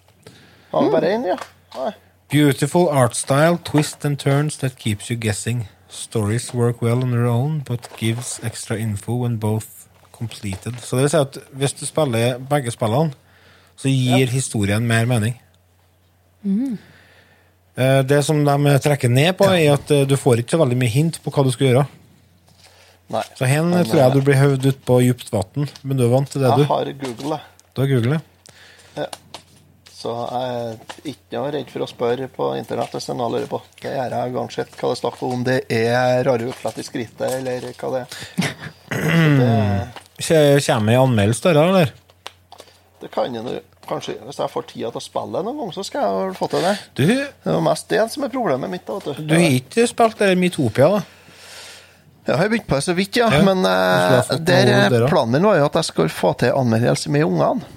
Mm. 0.74 1.26
ja? 1.26 1.38
Beautiful 2.30 2.90
art 2.90 3.16
style, 3.16 3.60
twist 3.64 4.04
and 4.06 4.18
turns 4.18 4.58
that 4.58 4.78
keeps 4.78 5.10
you 5.10 5.20
guessing. 5.20 5.68
Stories 5.88 6.54
work 6.54 6.82
well 6.82 7.04
on 7.04 7.12
their 7.12 7.28
own, 7.28 7.62
but 7.68 7.90
gives 7.98 8.40
extra 8.44 8.78
info 8.78 9.16
when 9.16 9.38
both 9.38 9.88
completed. 10.12 10.74
Så 10.82 10.96
det 10.96 11.04
vil 11.04 11.10
si 11.10 11.18
at 11.18 11.38
hvis 11.52 11.74
du 11.74 11.86
spiller 11.86 12.40
begge 12.50 12.72
spillene, 12.72 13.14
så 13.78 13.90
gir 13.90 14.34
historien 14.34 14.88
mer 14.88 15.06
mening. 15.06 15.42
Eh, 16.46 16.78
Det 17.76 18.22
som 18.24 18.40
de 18.48 18.76
trekker 18.80 19.12
ned 19.12 19.34
på, 19.40 19.50
er 19.52 19.74
at 19.74 19.92
eh, 19.92 20.06
du 20.08 20.16
får 20.20 20.42
ikke 20.44 20.56
så 20.56 20.62
veldig 20.62 20.78
mye 20.80 20.94
hint 20.94 21.20
på 21.24 21.34
hva 21.36 21.44
du 21.44 21.52
skal 21.52 21.68
gjøre. 21.70 21.86
Nei. 23.14 23.22
Så 23.38 23.46
hen 23.46 23.68
Men, 23.70 23.84
tror 23.86 24.00
jeg 24.00 24.08
eh, 24.08 24.16
du 24.16 24.26
blir 24.26 24.40
høvd 24.40 24.70
ut 24.72 24.80
på 24.88 25.02
dypt 25.04 25.28
vann, 25.34 25.68
men 25.84 26.00
du 26.00 26.06
er 26.08 26.14
vant 26.14 26.32
til 26.32 26.42
det, 26.42 26.50
Jeg 26.54 26.64
du. 26.64 26.72
har 26.72 26.92
Google, 27.04 27.38
jeg. 27.38 27.70
Du 27.76 27.82
har 27.84 27.92
Google. 27.92 28.22
Ja. 28.96 29.08
Så 29.96 30.14
jeg 30.14 30.56
er 30.56 31.12
ikke 31.12 31.36
noe 31.36 31.52
redd 31.56 31.70
for 31.74 31.84
å 31.86 31.90
spørre 31.90 32.28
på 32.32 32.48
internett 32.60 32.94
hvis 32.94 33.08
noen 33.10 33.36
lurer 33.36 33.48
på. 33.50 33.60
Det 33.82 33.92
gjør 33.94 34.16
jeg 34.16 34.36
uansett 34.38 34.76
hva 34.80 34.90
det 34.92 34.96
er 34.96 35.02
snakk 35.02 35.22
om. 35.26 35.36
Om 35.40 35.46
det 35.48 35.60
er 35.74 36.24
rare 36.28 36.50
utslett 36.50 36.82
i 36.82 36.86
skrittet, 36.86 37.28
eller 37.40 37.70
hva 37.74 37.94
det 37.96 38.04
er. 38.06 38.10
Det, 40.16 40.62
Kommer 40.64 40.94
ei 40.94 41.00
anmeldelse 41.02 41.52
der, 41.52 41.58
eller? 41.60 41.90
Det 43.02 43.10
kan 43.12 43.34
jeg 43.36 43.44
nå 43.44 43.58
kanskje 43.90 44.16
Hvis 44.26 44.40
jeg 44.42 44.52
får 44.52 44.66
tida 44.70 44.90
til 44.94 45.02
å 45.02 45.04
spille 45.04 45.42
noen 45.46 45.60
gang, 45.62 45.74
så 45.76 45.84
skal 45.86 46.06
jeg 46.06 46.36
få 46.38 46.48
til 46.52 46.66
det. 46.66 46.74
Du, 46.98 47.04
Det 47.06 47.54
er 47.54 47.62
mest 47.66 47.90
det 47.92 48.02
som 48.14 48.26
er 48.28 48.34
problemet 48.34 48.72
mitt. 48.72 48.86
da, 48.88 48.98
vet 49.00 49.22
du. 49.22 49.30
du 49.30 49.36
har 49.38 49.46
ikke 49.60 49.88
spilt 49.92 50.20
det 50.24 50.32
Mitopia, 50.42 50.90
da? 50.98 51.04
Ja, 52.26 52.34
jeg 52.34 52.40
har 52.42 52.50
begynt 52.50 52.68
på 52.68 52.78
det 52.80 52.84
så 52.88 52.94
vidt, 52.98 53.18
ja. 53.22 53.28
Ja, 53.30 53.42
Men 53.46 53.62
fått 53.62 54.46
der, 54.50 54.70
der 54.90 55.08
planen 55.12 55.36
min 55.38 55.46
var 55.46 55.60
jo 55.60 55.66
at 55.68 55.76
jeg 55.78 55.86
skulle 55.92 56.10
få 56.10 56.32
til 56.42 56.56
anmeldelse 56.58 57.12
med 57.14 57.26
ungene. 57.28 57.68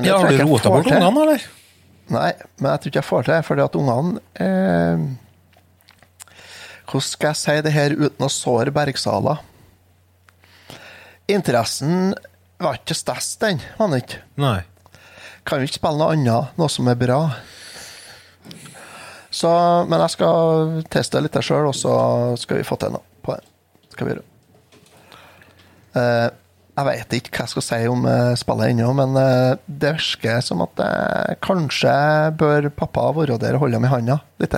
Ja, 0.00 0.16
har 0.16 0.32
du 0.32 0.42
rota 0.46 0.70
bort 0.72 0.88
ungene, 0.88 1.22
eller? 1.26 1.44
Nei, 2.08 2.30
men 2.56 2.70
jeg 2.72 2.80
tror 2.80 2.88
ikke 2.92 3.00
jeg 3.02 3.08
får 3.10 3.26
til 3.26 3.34
det, 3.34 3.42
fordi 3.44 3.64
at 3.66 3.76
ungene 3.76 4.20
eh, 4.40 5.02
Hvordan 6.88 7.04
skal 7.04 7.28
jeg 7.34 7.40
si 7.42 7.56
det 7.66 7.72
her 7.74 7.92
uten 8.00 8.24
å 8.24 8.30
såre 8.32 8.72
Bergsala? 8.72 9.34
Interessen 11.28 12.14
var 12.58 12.78
ikke 12.80 12.96
størst, 12.96 13.36
den. 13.44 13.60
var 13.76 13.90
den 13.92 14.00
ikke? 14.00 14.22
Nei. 14.40 14.58
Kan 15.48 15.62
jo 15.62 15.68
ikke 15.68 15.78
spille 15.78 15.96
noe 15.96 16.12
annet, 16.12 16.58
noe 16.60 16.68
som 16.72 16.88
er 16.92 16.98
bra. 17.00 17.22
Så, 19.32 19.50
men 19.88 20.02
jeg 20.04 20.14
skal 20.16 20.74
teste 20.92 21.22
litt 21.24 21.38
sjøl, 21.44 21.70
og 21.70 21.76
så 21.76 21.94
skal 22.40 22.60
vi 22.60 22.66
få 22.68 22.76
til 22.80 22.92
noe 22.92 23.04
på 23.24 23.36
det. 23.36 23.44
Skal 23.94 24.08
vi 24.08 24.14
gjøre. 24.14 24.26
Uh, 25.96 26.28
jeg 26.78 26.86
vet 26.86 27.16
ikke 27.16 27.32
hva 27.32 27.46
jeg 27.46 27.52
skal 27.54 27.64
si 27.64 27.78
om 27.90 28.04
uh, 28.06 28.34
spillet 28.38 28.74
ennå, 28.74 28.90
men 28.98 29.16
uh, 29.16 29.56
det 29.66 29.94
virker 29.96 30.44
som 30.44 30.62
at 30.66 30.84
kanskje 31.44 31.94
bør 32.38 32.68
pappa 32.76 33.08
være 33.16 33.40
der 33.40 33.56
og 33.56 33.64
holde 33.64 33.80
dem 33.80 33.88
i 33.88 33.92
handa 33.92 34.20
litt. 34.42 34.54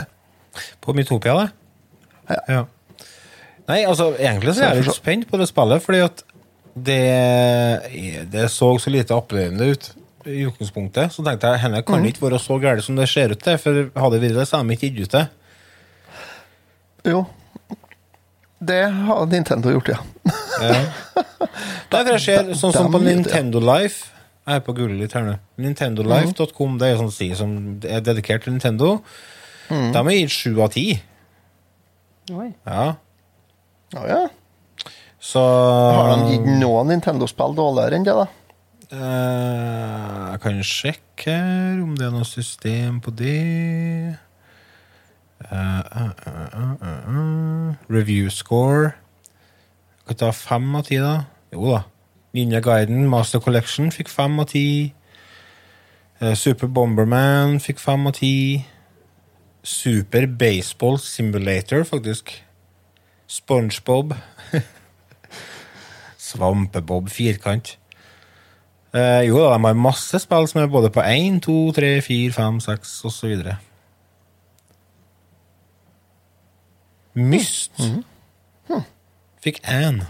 På 0.83 0.95
Mytopia, 0.97 1.39
det? 1.39 2.41
Ja. 2.51 2.67
Nei, 3.71 3.81
altså, 3.87 4.11
egentlig 4.19 4.57
så 4.57 4.67
er 4.67 4.75
jeg 4.75 4.89
litt 4.89 4.99
spent 4.99 5.31
på 5.31 5.39
det 5.39 5.47
spillet, 5.51 5.83
fordi 5.87 6.03
at 6.03 6.27
det, 6.75 7.01
det 8.31 8.47
så 8.53 8.75
så 8.79 8.93
lite 8.93 9.15
appellerende 9.17 9.71
ut 9.71 9.91
i 10.27 10.45
utgangspunktet. 10.49 11.13
Så 11.15 11.25
tenkte 11.27 11.53
jeg 11.55 11.63
henne 11.65 11.83
kan 11.87 12.05
ikke 12.07 12.27
være 12.27 12.41
så 12.43 12.59
gæren 12.61 12.85
som 12.85 12.97
det 12.99 13.09
ser 13.09 13.33
ut 13.35 13.43
til, 13.45 13.59
for 13.61 13.85
hadde 14.03 14.17
det 14.19 14.23
vært 14.29 14.41
det, 14.41 14.49
så 14.49 14.61
hadde 14.61 14.69
de 14.69 14.79
ikke 14.79 14.91
gitt 14.91 15.09
ut 15.09 15.17
det. 15.17 15.27
Jo, 17.11 17.25
det 18.61 18.83
har 18.93 19.27
Nintendo 19.27 19.73
gjort, 19.73 19.89
ja. 19.89 19.99
Ja. 20.61 20.81
Nei, 21.93 22.01
for 22.03 22.11
jeg 22.13 22.23
ser, 22.27 22.51
sånn 22.59 22.75
som 22.75 22.91
på 22.93 23.01
Nintendo 23.01 23.63
Life 23.65 24.11
Jeg 24.45 24.59
er 24.59 24.65
på 24.67 24.75
gullet 24.77 24.99
litt 25.01 25.15
her 25.17 25.25
nå. 25.25 25.37
Nintendolife.com 25.63 26.75
det 26.81 26.91
er 26.91 26.99
en 26.99 27.07
sånn 27.07 27.15
side 27.15 27.39
som 27.39 27.55
er 27.89 28.03
dedikert 28.05 28.45
til 28.45 28.55
Nintendo. 28.57 28.99
De 29.71 29.95
har 29.97 30.13
gitt 30.13 30.35
sju 30.35 30.61
av 30.61 30.73
ti. 30.75 30.85
Oi. 32.35 32.51
Ja. 32.67 32.85
Å 33.97 34.05
ja. 34.11 34.21
Så 35.21 35.41
Har 35.41 36.13
de 36.13 36.35
gitt 36.35 36.49
noen 36.61 36.93
Nintendo-spill 36.93 37.57
dårligere 37.57 38.01
enn 38.01 38.07
det, 38.09 38.17
da? 38.17 38.27
Eh, 38.91 40.31
jeg 40.31 40.41
kan 40.43 40.63
sjekke 40.67 41.31
her 41.31 41.79
om 41.79 41.93
det 41.95 42.09
er 42.09 42.15
noe 42.15 42.27
system 42.27 42.97
på 43.01 43.13
det. 43.15 44.17
Eh, 45.47 46.01
eh. 46.01 47.77
Review 47.87 48.31
score. 48.35 48.91
Kan 50.09 50.19
ta 50.19 50.33
fem 50.35 50.75
av 50.75 50.89
ti, 50.89 50.99
da. 50.99 51.21
Jo 51.55 51.71
da. 51.71 51.85
Ninja 52.35 52.59
Guiden 52.61 53.07
Master 53.11 53.39
Collection 53.39 53.93
fikk 53.95 54.11
fem 54.11 54.39
av 54.43 54.51
ti. 54.51 54.93
Super 56.35 56.69
Bomberman 56.69 57.61
fikk 57.63 57.79
fem 57.81 58.11
av 58.11 58.19
ti. 58.19 58.67
Super 59.63 60.27
Baseball 60.27 60.99
Simulator, 60.99 61.85
faktisk. 61.87 62.35
SpongeBob. 63.31 64.17
Svampebob 66.31 67.09
firkant. 67.11 67.80
Eh, 68.95 69.23
jo 69.29 69.39
da, 69.39 69.53
de 69.55 69.65
har 69.69 69.75
masse 69.79 70.19
spill 70.19 70.49
som 70.51 70.63
er 70.63 70.71
både 70.71 70.91
på 70.91 71.03
1, 71.07 71.41
2, 71.47 71.59
3, 71.77 71.91
4, 72.03 72.33
5, 72.35 72.61
6 72.65 72.95
osv. 73.07 73.35
Myst 77.21 77.73
fikk 79.41 79.61
én 79.65 80.03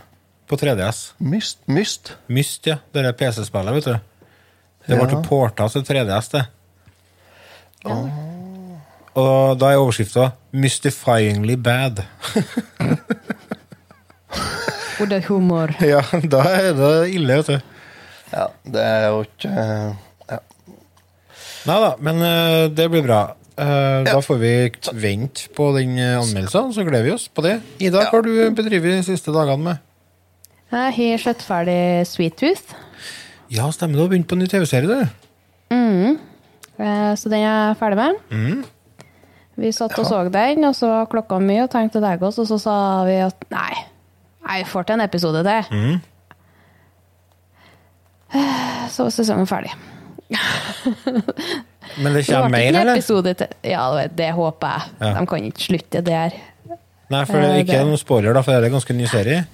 på 0.50 0.56
3DS. 0.58 1.12
Myst? 1.22 1.60
Myst? 1.70 2.14
Myst, 2.26 2.66
ja. 2.66 2.80
Det 2.92 3.04
er 3.06 3.14
PC-spillet, 3.14 3.76
vet 3.76 3.86
du. 3.86 3.94
Det 4.88 4.96
ble 4.98 5.06
Ja. 5.12 5.20
porta 5.22 5.68
til 5.70 5.84
3DS, 5.86 6.28
det. 6.34 6.42
Og 9.14 9.58
da 9.60 9.70
er 9.70 9.78
overskrifta 9.78 10.30
'Mystifyingly 10.52 11.56
bad'. 11.56 12.02
Og 15.00 15.08
det 15.08 15.16
er 15.22 15.26
humor. 15.28 15.70
ja, 15.80 16.02
da 16.34 16.40
er 16.42 16.72
det 16.74 17.14
ille, 17.14 17.36
vet 17.36 17.46
du. 17.46 17.60
Ja, 18.32 18.46
det 18.64 18.82
er 18.86 19.06
jo 19.10 19.22
ikke 19.26 19.50
eh, 19.50 19.92
ja. 20.30 20.38
Nei 21.68 21.76
da, 21.82 21.90
men 22.00 22.22
eh, 22.24 22.68
det 22.72 22.86
blir 22.92 23.02
bra. 23.04 23.20
Eh, 23.60 24.04
Da 24.06 24.16
får 24.24 24.38
vi 24.40 24.52
vente 25.02 25.48
på 25.56 25.70
den 25.76 25.96
anmeldelsen, 25.98 26.70
så 26.76 26.84
gleder 26.86 27.04
vi 27.08 27.14
oss 27.16 27.26
på 27.28 27.42
det. 27.44 27.58
Ida, 27.82 28.06
hva 28.06 28.14
har 28.20 28.22
du 28.26 28.32
bedrevet 28.56 29.00
de 29.00 29.02
siste 29.10 29.34
dagene 29.34 29.60
med? 29.66 29.82
Jeg 30.70 30.94
har 31.10 31.18
sett 31.24 31.42
ferdig 31.42 32.06
Sweet 32.06 32.36
Tooth, 32.38 32.76
Ja, 33.50 33.66
stemmer, 33.74 33.98
du 33.98 34.04
har 34.04 34.10
begynt 34.12 34.28
på 34.30 34.36
en 34.38 34.44
ny 34.44 34.46
TV-serie, 34.46 34.86
du. 34.86 35.08
eh, 36.78 37.14
så 37.18 37.28
den 37.28 37.40
er 37.42 37.48
jeg 37.74 37.76
ferdig 37.80 37.98
med. 37.98 38.68
Vi 39.60 39.72
satt 39.76 39.98
og 39.98 40.06
så 40.06 40.22
den, 40.32 40.64
og 40.64 40.74
så 40.78 40.88
var 40.88 41.08
klokka 41.10 41.40
mye 41.42 41.64
og 41.66 41.70
tenkte 41.74 41.98
å 41.98 42.04
legge 42.04 42.24
oss, 42.30 42.38
og 42.40 42.46
så 42.48 42.56
sa 42.62 42.76
vi 43.04 43.18
at 43.20 43.42
nei, 43.52 43.74
jeg 44.46 44.68
får 44.70 44.86
til 44.88 44.94
en 44.96 45.04
episode 45.04 45.42
til. 45.44 45.74
Eh, 45.76 45.98
Så 48.90 49.04
var 49.06 49.10
sesongen 49.14 49.46
ferdig. 49.50 49.72
Men 51.98 52.12
det 52.14 52.20
Det 52.26 52.26
kommer 52.34 52.48
mer, 52.48 52.68
eller? 52.80 52.92
episode 52.96 53.34
til. 53.34 53.46
Ja, 53.66 53.86
det- 53.96 54.16
det 54.16 54.32
håper 54.36 54.68
jeg. 54.68 54.82
Ja. 55.00 55.14
De 55.20 55.26
kan 55.26 55.44
ikke 55.48 55.64
slutte 55.66 56.02
der. 56.06 56.30
Nei, 57.10 57.24
for 57.26 57.40
det 57.40 57.44
er 57.48 57.54
Eh, 57.54 57.60
ikke 57.64 57.72
det- 57.78 57.86
noen 57.86 57.98
spoiler, 57.98 58.32
da, 58.34 58.42
for 58.42 58.52
det 58.52 58.62
er 58.62 58.66
en 58.66 58.72
ganske 58.80 58.94
ny 58.94 59.06
serie. 59.06 59.46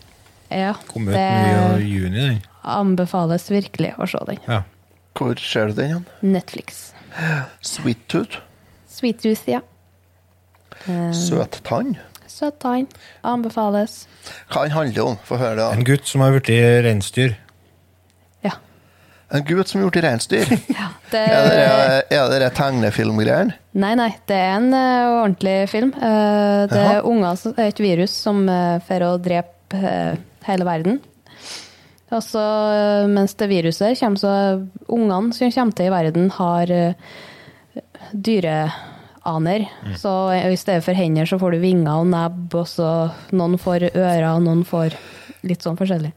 Ja, 0.51 0.75
Kom 0.89 1.09
ut 1.09 1.15
nå 1.15 1.19
i 1.19 1.79
det 1.79 1.87
juni, 1.89 2.29
den. 2.29 2.43
anbefales 2.65 3.49
virkelig 3.51 3.95
å 3.99 4.07
se 4.09 4.19
den. 4.27 4.39
Ja. 4.47 4.63
Hvor 5.15 5.35
ser 5.39 5.67
du 5.69 5.73
den 5.73 5.91
igjen? 5.91 6.07
Netflix. 6.23 6.93
Sweet 7.63 8.07
Tooth? 8.09 8.39
Sweet 8.89 9.23
Tooth, 9.23 9.49
ja. 9.49 9.61
Søt 11.13 11.61
tann? 11.65 11.97
Søt 12.29 12.59
tann. 12.61 12.87
Anbefales. 13.25 14.07
Hva 14.51 14.63
den 14.65 14.71
handler 14.73 15.07
om? 15.07 15.17
Få 15.25 15.39
høre. 15.39 15.57
det. 15.57 15.79
En 15.79 15.85
gutt 15.85 16.07
som 16.07 16.21
har 16.21 16.31
blitt 16.39 16.85
reinsdyr. 16.85 17.37
En 19.35 19.43
gutt 19.43 19.69
som 19.69 19.83
gjort 19.83 19.97
reinsdyr? 19.99 20.47
ja. 20.79 20.89
Det, 21.11 21.19
Er 21.19 22.05
det 22.07 22.19
er 22.21 22.45
det 22.45 22.53
tegnefilmgreiene? 22.55 23.57
Nei, 23.79 23.93
nei. 23.99 24.11
Det 24.29 24.39
er 24.39 24.55
en 24.61 24.71
uh, 24.71 25.23
ordentlig 25.25 25.57
film. 25.71 25.93
Uh, 25.99 26.67
det 26.71 26.79
Aha. 26.79 26.95
er 27.01 27.09
unger 27.11 27.39
som, 27.41 27.55
er 27.59 27.73
et 27.73 27.83
virus 27.83 28.15
som 28.15 28.45
uh, 28.47 28.79
får 28.87 29.07
å 29.07 29.13
drepe 29.23 29.83
uh, 29.83 30.15
hele 30.47 30.67
verden. 30.69 31.01
Og 32.15 32.21
så, 32.23 32.41
eh, 32.71 33.05
mens 33.11 33.33
det 33.35 33.49
viruset 33.51 33.99
kommer, 33.99 34.21
så 34.23 34.93
ungene 34.95 35.35
som 35.35 35.51
kommer 35.51 35.75
til 35.75 35.89
i 35.89 35.91
verden, 35.91 36.29
har 36.37 36.71
dyreaner. 38.15 39.65
Så 39.99 40.13
i 40.39 40.55
stedet 40.55 40.85
for 40.87 40.95
hender, 40.95 41.27
så 41.27 41.41
får 41.43 41.57
du 41.57 41.65
vinger 41.65 42.05
og 42.05 42.07
nebb, 42.13 42.55
og 42.55 42.71
så 42.71 42.93
noen 43.35 43.59
får 43.59 43.89
ører, 43.91 44.29
og 44.37 44.47
noen 44.47 44.63
får 44.63 44.95
litt 45.51 45.67
sånn 45.67 45.81
forskjellig. 45.83 46.15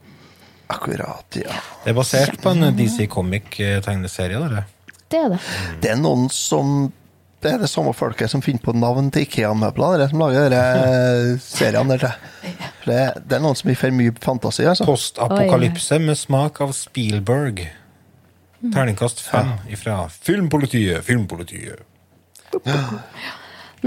Akkurat, 0.70 1.36
ja. 1.40 1.58
Det 1.84 1.90
er 1.92 1.96
basert 1.98 2.38
på 2.42 2.52
en 2.54 2.70
DC 2.78 3.08
Comic-tegneserie. 3.10 4.64
Det 5.10 5.18
er 5.18 5.34
det. 5.34 5.40
Det 5.82 5.90
er 5.90 5.98
noen 6.00 6.28
som 6.30 6.90
Det 7.40 7.54
er 7.54 7.62
det 7.62 7.70
samme 7.72 7.94
folket 7.96 8.28
som 8.28 8.42
finner 8.44 8.60
på 8.60 8.74
navn 8.76 9.06
til 9.10 9.24
Ikea-møbler, 9.24 10.02
som 10.10 10.20
lager 10.20 10.52
seriene 11.40 11.96
der. 11.96 12.18
Det, 12.84 12.98
det 13.24 13.38
er 13.38 13.40
noen 13.40 13.56
som 13.56 13.70
gir 13.72 13.78
for 13.80 13.96
mye 13.96 14.12
fantasi, 14.20 14.66
altså. 14.68 14.84
Postapokalypse 14.84 15.96
med 16.04 16.20
smak 16.20 16.60
av 16.60 16.74
Spielberg. 16.76 17.62
Terningkast 18.60 19.22
fem 19.24 19.54
ifra 19.72 20.02
Filmpolitiet, 20.12 21.00
Filmpolitiet. 21.06 21.80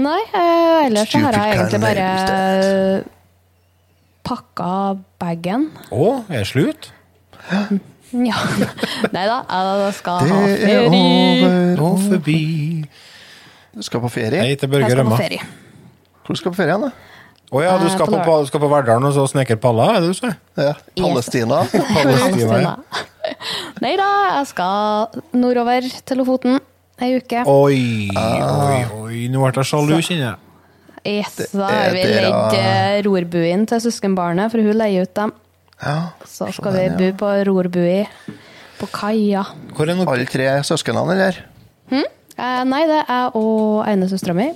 Nei, 0.02 0.20
eh, 0.34 0.86
ellers 0.88 1.12
så 1.14 1.20
har 1.22 1.36
jeg 1.38 1.54
egentlig 1.54 1.80
bare 1.84 2.08
pakka 4.24 4.96
bagen. 5.20 5.68
Å, 5.92 6.08
er 6.30 6.42
det 6.42 6.48
slutt? 6.50 6.90
Ja. 8.14 8.36
Nei 9.14 9.24
da, 9.28 9.40
jeg 9.50 9.94
skal 9.98 10.20
ha 10.20 10.28
ferie. 10.28 10.60
Det 10.60 10.74
er 10.74 10.86
over 10.88 11.82
og 11.88 11.98
forbi 12.04 12.38
Du 13.74 13.82
skal 13.82 14.00
på 14.04 14.10
ferie? 14.14 14.40
Hei 14.46 14.54
til 14.60 14.70
Børge 14.70 14.92
på 14.92 15.00
Rømma. 15.02 15.18
Hvor 16.24 16.38
skal 16.38 16.50
du 16.50 16.54
på 16.54 16.60
ferie 16.62 16.76
hen, 16.76 16.86
da? 16.86 16.92
Å 17.54 17.60
ja, 17.62 17.72
du 17.78 17.84
Eh, 17.86 17.92
skal 17.92 18.08
på 18.10 18.18
på, 18.24 18.36
du 18.42 18.48
skal 18.48 18.62
på 18.62 18.68
Verdalen 18.72 19.04
og 19.10 19.12
så 19.14 19.26
snekre 19.30 19.58
paller, 19.60 19.98
er 19.98 20.00
det 20.02 20.14
du 20.14 20.16
sier? 20.16 20.36
Ja, 20.58 20.72
Palestina? 20.98 21.58
Palestina. 21.96 22.72
Nei 23.84 23.92
da, 24.00 24.08
jeg 24.38 24.48
skal 24.54 25.20
nordover 25.36 25.84
til 26.08 26.18
Lofoten 26.22 26.56
ei 27.02 27.12
uke. 27.18 27.42
Oi, 27.50 28.08
Ah. 28.16 28.70
oi, 28.70 28.80
oi. 29.02 29.20
Nå 29.30 29.42
ble 29.42 29.52
jeg 29.58 29.68
sjalu, 29.70 29.98
kjenner 30.00 30.26
jeg. 30.30 30.38
Yes, 31.04 31.36
da 31.52 31.66
har 31.68 31.90
vi 31.92 32.02
leid 32.08 33.04
rorbuen 33.04 33.66
til 33.68 33.80
søskenbarnet, 33.84 34.48
for 34.52 34.64
hun 34.64 34.76
leier 34.78 35.04
ut 35.04 35.14
dem. 35.18 35.32
Ja, 35.82 35.96
Så 36.24 36.46
sånn 36.46 36.54
skal 36.56 36.72
vi 36.78 36.84
er 36.86 36.94
bo 36.96 37.08
ja. 37.10 37.14
på 37.18 37.30
rorbui 37.48 38.04
På 38.78 38.86
kaia. 38.94 39.42
Hvor 39.74 39.90
er 39.90 39.98
Alle 40.00 40.26
tre 40.30 40.46
søsknene, 40.64 41.12
eller? 41.12 41.40
Eh, 41.92 42.62
nei, 42.66 42.80
det 42.90 43.02
er 43.04 43.10
jeg 43.10 43.34
og 43.38 43.84
ene 43.86 44.08
søstera 44.10 44.34
mi, 44.34 44.48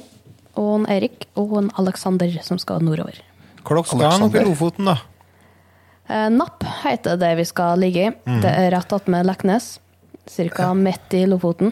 og 0.59 0.71
en 0.81 0.87
Erik 0.91 1.29
og 1.39 1.53
en 1.61 1.69
Alexander 1.79 2.33
som 2.43 2.59
skal 2.59 2.81
nordover. 2.83 3.21
Hvor 3.63 3.79
dere 3.79 3.87
skal 3.91 4.25
oppe 4.27 4.41
i. 4.41 4.47
Lofoten, 4.49 4.89
da? 4.89 4.97
Eh, 6.09 6.29
Napp 6.35 6.65
heter 6.83 7.19
det 7.21 7.35
vi 7.39 7.45
skal 7.47 7.79
ligge 7.79 8.09
i. 8.09 8.15
Det 8.43 8.51
er 8.51 8.73
rett 8.75 8.95
attmed 8.97 9.29
Leknes. 9.29 9.77
Cirka 10.29 10.73
midt 10.75 11.15
i 11.15 11.23
Lofoten. 11.29 11.71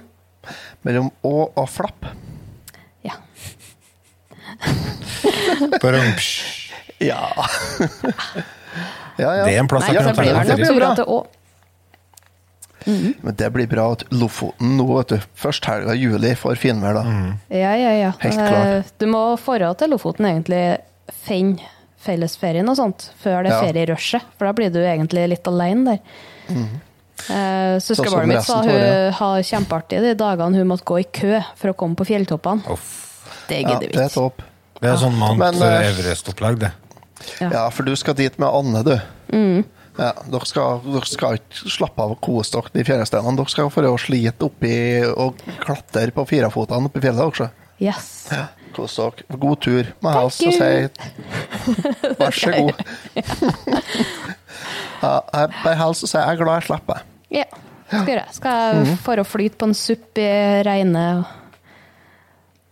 Mellom 0.86 1.10
Å 1.26 1.34
og 1.58 1.66
Flapp. 1.72 2.06
Ja. 3.04 3.16
Bare, 4.46 4.94
psh. 5.02 5.25
Ja. 6.98 7.28
ja, 9.18 9.30
ja. 9.36 9.44
Det 9.44 9.52
er 9.52 9.58
en 9.60 9.68
plass 9.68 9.84
Nei, 9.84 9.94
jeg 9.94 10.04
det 10.06 10.14
kan 10.14 10.16
blir 10.16 10.32
ta 10.32 10.42
det 10.44 10.64
nok 10.64 10.78
bra. 10.80 10.94
til 10.96 11.04
Å. 11.12 11.26
Men 13.26 13.34
det 13.36 13.48
blir 13.52 13.66
bra 13.68 13.84
at 13.96 14.04
Lofoten 14.14 14.76
nå, 14.78 14.86
vet 14.96 15.08
du. 15.12 15.16
Først 15.36 15.66
helga 15.66 15.92
i 15.96 16.04
juli 16.06 16.30
får 16.38 16.56
finvær, 16.62 16.94
da. 17.00 17.02
Ja, 17.50 17.72
ja, 17.76 17.92
ja. 17.98 18.12
Helt 18.22 18.38
klart. 18.38 18.66
Eh, 18.78 18.92
Du 19.02 19.06
må 19.10 19.22
dra 19.36 19.72
til 19.74 19.90
Lofoten 19.92 20.28
egentlig 20.30 20.62
finne 21.26 21.58
fellesferien 22.06 22.68
og 22.70 22.76
sånt 22.78 23.08
før 23.22 23.42
det 23.42 23.50
Ja. 23.52 23.60
ferierushet, 23.64 24.22
for 24.38 24.46
da 24.46 24.52
blir 24.54 24.70
du 24.72 24.78
egentlig 24.80 25.28
litt 25.28 25.44
alene 25.50 25.84
der. 25.96 26.00
Eh, 26.48 27.76
Sånn 27.80 27.80
Søskenbarnet 27.82 28.28
mitt 28.36 28.44
sa 28.46 28.60
hun 28.62 28.70
ja. 28.70 29.10
har 29.10 29.42
kjempeartig 29.42 30.00
de 30.04 30.14
dagene 30.14 30.56
hun 30.60 30.68
måtte 30.68 30.84
gå 30.86 31.00
i 31.00 31.08
kø 31.10 31.40
for 31.56 31.72
å 31.72 31.74
komme 31.74 31.96
på 31.98 32.06
fjelltoppene. 32.06 32.62
Det 33.48 33.60
Ja, 33.62 33.68
gidder 33.68 33.80
det 33.80 33.90
vi 33.92 33.98
er 33.98 34.06
ikke. 34.06 34.14
topp. 34.14 34.42
Det 34.80 34.90
er 34.90 34.98
sånn 35.00 35.16
Mount 35.16 35.40
Men, 35.40 35.62
eh, 35.64 35.88
Everest-opplegg, 35.90 36.60
det. 36.60 36.72
Ja. 37.40 37.48
Ja, 37.50 37.64
for 37.72 37.86
du 37.86 37.94
skal 37.96 38.16
dit 38.18 38.38
med 38.38 38.48
Anne, 38.48 38.82
du. 38.84 38.94
Mm. 39.32 39.64
Ja, 39.96 40.10
dere 40.28 40.46
skal, 40.48 40.82
dere 40.84 41.08
skal 41.08 41.38
ikke 41.38 41.70
slappe 41.72 42.04
av 42.04 42.12
og 42.16 42.20
kose 42.24 42.52
dere 42.52 42.72
de 42.74 42.84
fjæresteinene. 42.84 43.36
Dere 43.38 43.52
skal 43.52 43.70
for 43.72 43.88
å 43.88 43.94
slite 44.00 44.48
oppi 44.50 44.74
og 45.08 45.40
klatre 45.62 46.12
på 46.12 46.26
firefotene 46.28 46.90
oppi 46.90 47.00
fjellet 47.04 47.24
også. 47.24 47.48
Yes. 47.80 48.10
Ja, 48.32 48.46
kos 48.76 48.96
dere. 49.00 49.38
God 49.40 49.62
tur. 49.64 49.92
med 50.04 50.18
oss 50.20 50.40
og 50.44 50.52
si 50.52 50.68
vær 52.20 52.36
så 52.36 52.52
god. 52.52 52.82
ja, 55.04 55.14
jeg 55.32 55.54
bare 55.62 55.78
helst 55.80 56.04
å 56.04 56.10
si 56.10 56.18
jeg 56.18 56.26
er 56.26 56.42
glad 56.42 56.60
jeg 56.60 56.68
slipper. 56.68 57.06
Ja, 57.32 57.46
skal 57.88 58.12
gjøre. 58.12 58.26
Skal 58.36 58.60
jeg 58.60 58.98
for 59.06 59.22
å 59.22 59.24
flyte 59.28 59.60
på 59.62 59.70
en 59.70 59.76
supp 59.76 60.20
i 60.20 60.28
regnet. 60.68 61.32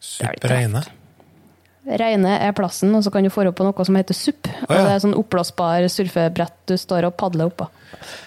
Superreine. 0.05 0.53
Regnet 0.53 0.93
er 1.85 2.53
plassen, 2.57 2.95
og 2.97 3.05
så 3.05 3.13
kan 3.13 3.25
du 3.25 3.31
få 3.33 3.45
opp 3.49 3.59
på 3.59 3.67
noe 3.67 3.85
som 3.87 3.97
heter 3.99 4.17
SUP. 4.17 4.49
Og 4.49 4.73
ja. 4.73 4.85
det 4.87 4.95
er 4.95 5.03
sånn 5.05 5.17
oppblåsbar 5.19 5.87
surfebrett 5.93 6.57
du 6.71 6.77
står 6.81 7.11
og 7.11 7.17
padler 7.21 7.51
oppå. 7.51 7.69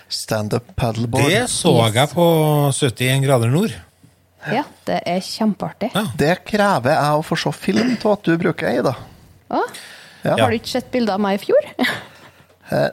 Standup 0.10 0.70
paddleboard. 0.78 1.30
Det 1.32 1.48
så 1.52 1.74
jeg 1.94 2.12
på 2.14 2.28
71 2.72 3.26
grader 3.26 3.52
nord. 3.54 3.74
Ja, 4.48 4.64
det 4.88 5.02
er 5.10 5.24
kjempeartig. 5.26 5.90
Ja. 5.96 6.06
Det 6.16 6.36
krever 6.48 6.94
jeg 6.94 7.18
å 7.20 7.26
få 7.26 7.36
se 7.40 7.52
film 7.58 7.96
av 7.98 8.14
at 8.14 8.30
du 8.30 8.38
bruker 8.40 8.70
ei, 8.70 8.80
da. 8.86 8.96
Å, 9.50 9.66
Ja. 10.26 10.34
Har 10.42 10.52
du 10.52 10.58
ikke 10.58 10.74
sett 10.74 10.88
bilder 10.92 11.16
av 11.16 11.22
meg 11.24 11.40
i 11.40 11.44
fjor? 11.48 11.74
Eh, 12.68 12.90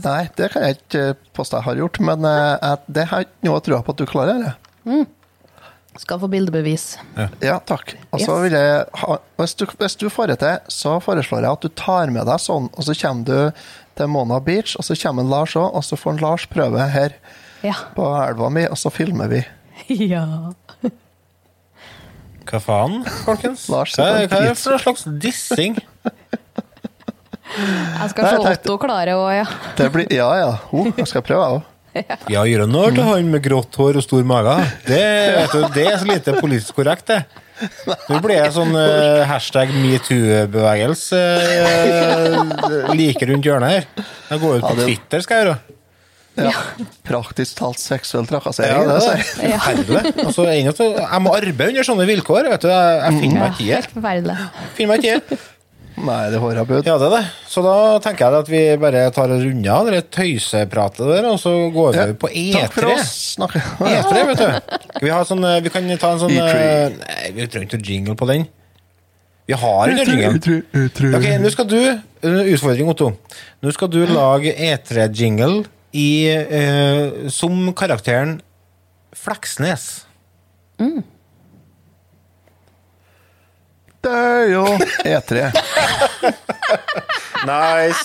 Nei, 0.00 0.22
det 0.32 0.46
kan 0.54 0.64
jeg 0.64 0.78
ikke 0.78 1.02
påstå 1.36 1.58
jeg 1.58 1.66
har 1.68 1.80
gjort, 1.82 1.98
men 2.08 2.24
eh, 2.24 2.70
det 2.88 3.04
har 3.10 3.20
jeg 3.20 3.28
ikke 3.28 3.48
noe 3.50 3.60
trua 3.66 3.80
på 3.84 3.92
at 3.92 4.00
du 4.00 4.06
klarer. 4.08 4.40
det. 4.40 4.52
Skal 5.96 6.18
få 6.18 6.26
bildebevis. 6.28 6.96
Ja, 7.40 7.60
takk. 7.62 7.92
Og 8.10 8.18
så 8.20 8.32
Yes. 8.34 8.42
vil 8.42 8.52
jeg 8.58 8.84
ha, 9.02 9.16
hvis, 9.38 9.54
du, 9.54 9.64
hvis 9.78 9.94
du 10.00 10.08
får 10.10 10.26
det 10.32 10.38
til, 10.40 10.56
så 10.68 10.96
foreslår 11.00 11.44
jeg 11.46 11.52
at 11.52 11.60
du 11.62 11.68
tar 11.78 12.10
med 12.10 12.26
deg 12.26 12.40
sånn, 12.42 12.66
og 12.74 12.82
så 12.82 12.96
kommer 12.98 13.24
du 13.28 13.62
til 13.94 14.06
Mona 14.10 14.40
Beach, 14.42 14.74
og 14.76 14.82
så 14.88 14.96
kommer 14.98 15.22
Lars 15.22 15.54
òg, 15.54 15.70
og 15.70 15.84
så 15.86 15.94
får 15.96 16.18
Lars 16.20 16.46
prøve 16.50 16.88
her 16.90 17.14
Ja. 17.62 17.74
på 17.94 18.02
elva 18.28 18.50
mi, 18.50 18.66
og 18.66 18.76
så 18.76 18.90
filmer 18.90 19.28
vi. 19.30 19.44
ja. 20.10 20.26
Hva 22.44 22.60
faen, 22.60 23.04
folkens? 23.24 23.68
Lars, 23.72 23.94
Hva 23.96 24.04
hva 24.10 24.18
er 24.24 24.50
det 24.50 24.58
for 24.58 24.74
en 24.74 24.82
slags 24.82 25.06
dissing? 25.22 25.78
Jeg 27.54 28.10
skal 28.10 28.26
se 28.26 28.50
Otto 28.50 28.74
klare 28.82 29.14
òg, 29.14 29.30
ja. 29.36 29.44
Det 29.78 29.86
blir, 29.94 30.08
ja, 30.10 30.26
ja. 30.40 30.50
Oh, 30.74 30.88
jeg 30.96 31.06
skal 31.06 31.22
prøve, 31.22 31.44
jeg 31.44 31.60
òg. 31.60 31.68
Ja, 32.34 32.42
gjør 32.46 32.64
det 32.64 32.70
narr 32.72 32.94
til 32.96 33.06
han 33.06 33.30
med 33.32 33.44
grått 33.44 33.78
hår 33.78 34.00
og 34.00 34.04
stor 34.04 34.26
mage. 34.26 34.56
Det, 34.88 35.02
vet 35.38 35.54
du, 35.54 35.64
det 35.76 35.86
er 35.88 35.98
så 36.00 36.08
lite 36.08 36.36
politisk 36.40 36.78
korrekt, 36.78 37.06
det. 37.12 37.22
Nå 38.10 38.18
blir 38.24 38.40
jeg 38.40 38.50
sånn 38.56 38.74
uh, 38.74 39.22
hashtag 39.30 39.70
metoo-bevegelse 39.78 41.20
uh, 41.70 42.90
like 42.98 43.30
rundt 43.30 43.46
hjørnet 43.46 43.76
her. 43.76 43.86
Jeg 44.32 44.42
går 44.42 44.58
ut 44.58 44.66
på 44.66 44.74
Ja, 44.74 44.80
det- 44.80 44.88
Twitter, 44.90 45.24
skal 45.24 45.38
jeg 45.40 45.46
gjøre. 45.46 45.62
Ja. 46.34 46.50
Praktisk 47.06 47.60
talt 47.60 47.78
seksuell 47.78 48.26
trakassering. 48.26 48.74
Ja, 48.74 48.96
det 48.98 49.10
er 49.14 49.60
forferdelig. 49.62 50.14
Altså, 50.24 50.46
jeg, 50.50 51.20
må 51.22 51.34
arbeide 51.36 51.68
under 51.70 51.86
sånne 51.86 52.06
vilkår. 52.10 52.48
Vet 52.50 52.64
du. 52.66 52.70
Jeg, 52.72 52.96
jeg 53.04 53.20
finner 53.22 53.44
meg 53.44 53.52
ikke 53.54 53.68
i 53.68 53.70
helt 53.70 54.26
det. 54.26 54.38
Finner 54.74 54.96
meg 54.96 55.06
ikke. 55.06 55.38
Nei, 55.94 56.30
det 56.32 56.40
får 56.42 56.56
jeg 56.58 56.66
bud. 56.66 56.88
Ja, 56.88 56.96
det 56.98 57.06
er 57.06 57.12
det. 57.14 57.22
Så 57.46 57.62
da 57.62 57.74
tenker 58.02 58.26
jeg 58.26 58.42
at 58.42 58.48
vi 58.50 58.62
bare 58.82 59.04
tar 59.14 59.30
og 59.30 59.44
runder 59.44 59.70
av 59.76 59.90
det 59.92 60.00
tøysepratet 60.14 61.06
der, 61.06 61.28
og 61.30 61.38
så 61.38 61.52
går 61.74 61.98
vi 62.00 62.16
på 62.18 62.30
Takk 62.56 62.74
for 62.74 62.90
oss. 62.90 63.12
Snakke. 63.36 63.62
E3, 63.78 64.24
vet 64.32 64.42
du. 64.42 64.80
Vi, 65.04 65.12
ha 65.14 65.20
sånn, 65.28 65.44
eh, 65.46 65.60
vi 65.62 65.70
kan 65.70 65.86
ta 66.02 66.10
en 66.16 66.22
sånn 66.24 66.34
E3. 66.34 66.58
eh, 66.58 66.98
Nei, 66.98 67.30
vi 67.36 67.46
trenger 67.46 67.70
ikke 67.70 67.86
jingle 67.92 68.16
på 68.18 68.28
den. 68.32 68.48
Vi 69.46 69.54
har 69.60 69.92
en 69.92 70.02
jingle. 70.02 70.58
Ok, 71.14 71.28
nå 71.44 71.52
skal 71.52 71.68
du 71.70 71.78
Utfordring, 72.24 72.88
Otto. 72.88 73.10
Nå 73.62 73.72
skal 73.76 73.90
du 73.92 74.00
lage 74.08 74.54
E3-jingle 74.56 75.66
i 75.94 76.08
eh, 76.32 77.28
som 77.30 77.68
karakteren 77.76 78.38
Fleksnes. 79.14 80.06
Det 80.80 81.04
er 84.10 84.48
jo 84.52 84.64
E3. 85.04 85.48
Nice. 87.44 88.04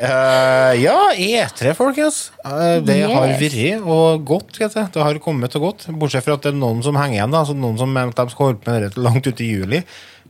Uh, 0.00 0.72
ja, 0.80 0.96
E3, 1.12 1.74
folkens. 1.76 2.30
Uh, 2.46 2.78
det 2.84 2.96
Yes. 3.02 3.12
har 3.12 3.34
vært 3.36 3.82
og 3.84 4.24
gått. 4.24 4.56
Vet 4.58 4.74
jeg. 4.78 4.88
Det 4.94 5.02
har 5.04 5.18
kommet 5.20 5.56
og 5.58 5.66
gått. 5.66 5.86
Bortsett 5.92 6.24
fra 6.24 6.38
at 6.38 6.46
det 6.46 6.54
er 6.54 6.60
noen 6.60 6.80
som 6.82 6.96
henger 6.96 7.18
igjen. 7.18 7.34
Da. 7.34 7.42
Altså, 7.44 7.56
noen 7.58 7.76
som 7.80 7.92
mente 7.92 8.16
de 8.24 8.32
skal 8.32 8.46
holde 8.50 8.62
på 8.64 8.72
med 8.72 8.86
det 8.88 8.96
langt 9.04 9.26
ut 9.28 9.40
i 9.44 9.50
juli. 9.50 9.82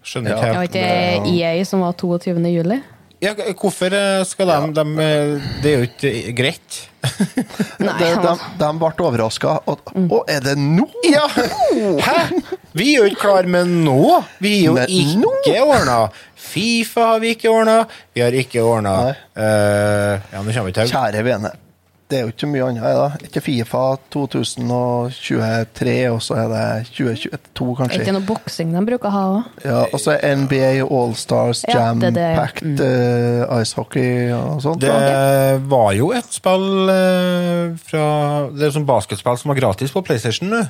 Skjønner 0.02 0.30
Ja. 0.30 0.36
ikke 0.36 0.46
Det 0.50 0.56
var 0.56 0.64
ikke 0.64 1.36
EA 1.36 1.64
som 1.68 1.80
var 1.84 1.92
22. 1.92 2.34
juli? 2.50 2.80
Ja, 3.20 3.34
Hvorfor 3.52 3.92
eh, 3.92 4.22
skal 4.24 4.48
de, 4.48 4.70
de 4.80 5.04
eh, 5.04 5.50
Det 5.62 5.72
er 5.72 5.76
jo 5.82 5.88
ikke 5.88 6.32
greit. 6.38 6.78
Nei, 7.84 7.94
De, 8.00 8.08
de, 8.24 8.32
de 8.60 8.70
ble 8.80 8.90
overraska. 9.06 9.54
Å, 9.68 10.20
er 10.28 10.42
det 10.44 10.56
nå? 10.60 10.86
Ja! 11.08 11.26
Hæ? 11.30 12.16
Vi 12.76 12.92
er 12.94 13.02
jo 13.02 13.08
ikke 13.10 13.22
klar 13.26 13.48
med 13.50 13.70
nå. 13.84 14.20
Vi 14.40 14.54
er 14.60 14.66
jo 14.70 14.76
Men 14.78 14.92
ikke 14.94 15.56
ordna. 15.64 15.98
Fifa 16.50 17.12
har 17.12 17.22
vi 17.22 17.34
ikke 17.36 17.50
ordna. 17.52 17.80
Vi 18.16 18.24
har 18.24 18.36
ikke 18.36 18.62
ordna 18.64 18.94
uh, 19.12 20.30
Ja, 20.32 20.40
nå 20.40 20.48
vi 20.66 20.76
til 20.76 20.90
Kjære 20.90 21.24
vene. 21.26 21.52
Det 22.10 22.18
er 22.18 22.24
jo 22.26 22.32
ikke 22.32 22.48
mye 22.50 22.64
annet. 22.66 22.82
Da. 22.82 23.26
Ikke 23.28 23.40
Fifa 23.44 23.82
2023, 24.10 25.92
og 26.10 26.18
så 26.24 26.38
er 26.40 26.48
det 26.50 26.64
2022, 26.96 27.30
Er 27.30 27.78
kanskje. 27.78 28.00
ikke 28.02 28.14
noe 28.16 28.26
boksing 28.26 28.72
de 28.74 28.82
bruker 28.88 29.10
å 29.10 29.12
ha 29.14 29.22
òg? 29.36 29.60
Ja, 29.62 29.84
og 29.86 30.02
så 30.02 30.16
er 30.16 30.34
NBA 30.40 30.72
Allstars 30.82 31.62
Ja, 31.68 31.76
Jam 31.76 32.02
det 32.02 32.10
er 32.10 32.16
det, 32.18 32.26
ja. 32.32 32.40
Packed 32.40 32.82
eh, 32.86 33.60
Ice 33.60 33.78
Hockey 33.78 34.10
og 34.34 34.58
sånt. 34.66 34.82
Det 34.82 34.90
da. 34.90 35.62
var 35.70 35.94
jo 35.94 36.10
et 36.16 36.34
spill 36.34 36.68
uh, 36.90 37.78
fra 37.86 38.04
Det 38.56 38.66
er 38.66 38.74
sånn 38.74 38.90
basketspill 38.90 39.38
som 39.38 39.54
var 39.54 39.60
gratis 39.62 39.94
på 39.94 40.02
PlayStation 40.02 40.50
nå. 40.50 40.64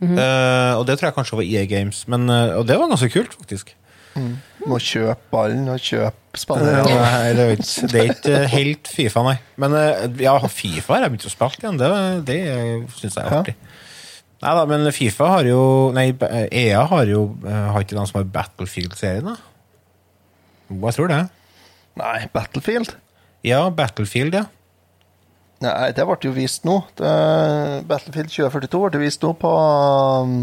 Mm 0.00 0.08
-hmm. 0.08 0.18
uh, 0.18 0.78
og 0.78 0.86
det 0.86 0.98
tror 0.98 1.08
jeg 1.08 1.14
kanskje 1.14 1.36
var 1.36 1.44
EA 1.44 1.64
Games, 1.64 2.08
men, 2.08 2.30
og 2.30 2.66
det 2.66 2.78
var 2.78 2.88
ganske 2.88 3.08
kult, 3.08 3.34
faktisk. 3.34 3.76
Må 4.70 4.78
kjøpe 4.80 5.28
ballen 5.32 5.68
og 5.68 5.80
kjøpe 5.82 6.40
spillere. 6.40 6.84
nei, 6.88 7.32
det, 7.36 7.44
er 7.44 7.54
ikke, 7.54 7.88
det 7.92 8.00
er 8.00 8.12
ikke 8.14 8.38
helt 8.54 8.90
Fifa, 8.90 9.24
nei. 9.26 9.34
Men 9.60 9.76
eh, 9.78 10.04
ja, 10.24 10.34
Fifa 10.48 10.96
har 10.96 11.06
jeg 11.06 11.14
begynt 11.14 11.28
å 11.28 11.32
spille 11.34 11.60
igjen. 11.60 11.80
Det, 11.80 11.90
det 12.30 12.38
syns 12.96 13.18
jeg 13.20 13.24
er 13.24 13.52
Ja. 13.52 13.56
Nei 14.44 14.52
da, 14.58 14.64
men 14.68 14.90
Fifa 14.92 15.28
har 15.30 15.46
jo 15.48 15.60
Nei, 15.96 16.08
EA 16.52 16.82
har 16.90 17.08
jo 17.08 17.20
eh, 17.46 17.68
Har 17.72 17.84
ikke 17.84 17.96
de 17.96 18.02
som 18.10 18.18
har 18.18 18.26
Battlefield-serien, 18.34 19.30
da? 19.30 19.38
Jo, 20.68 20.80
jeg 20.82 20.96
tror 20.98 21.12
det. 21.12 21.22
Nei, 22.00 22.18
Battlefield? 22.34 22.96
Ja, 23.46 23.62
Battlefield, 23.70 24.36
ja. 24.36 24.46
Nei, 25.64 25.92
det 25.96 26.04
ble 26.08 26.16
jo 26.24 26.32
vist 26.34 26.64
nå. 26.66 26.80
Det, 26.98 27.10
Battlefield 27.88 28.32
2042 28.32 28.80
ble 28.88 29.02
vist 29.04 29.24
nå 29.24 29.32
på 29.38 29.52
um, 29.54 30.38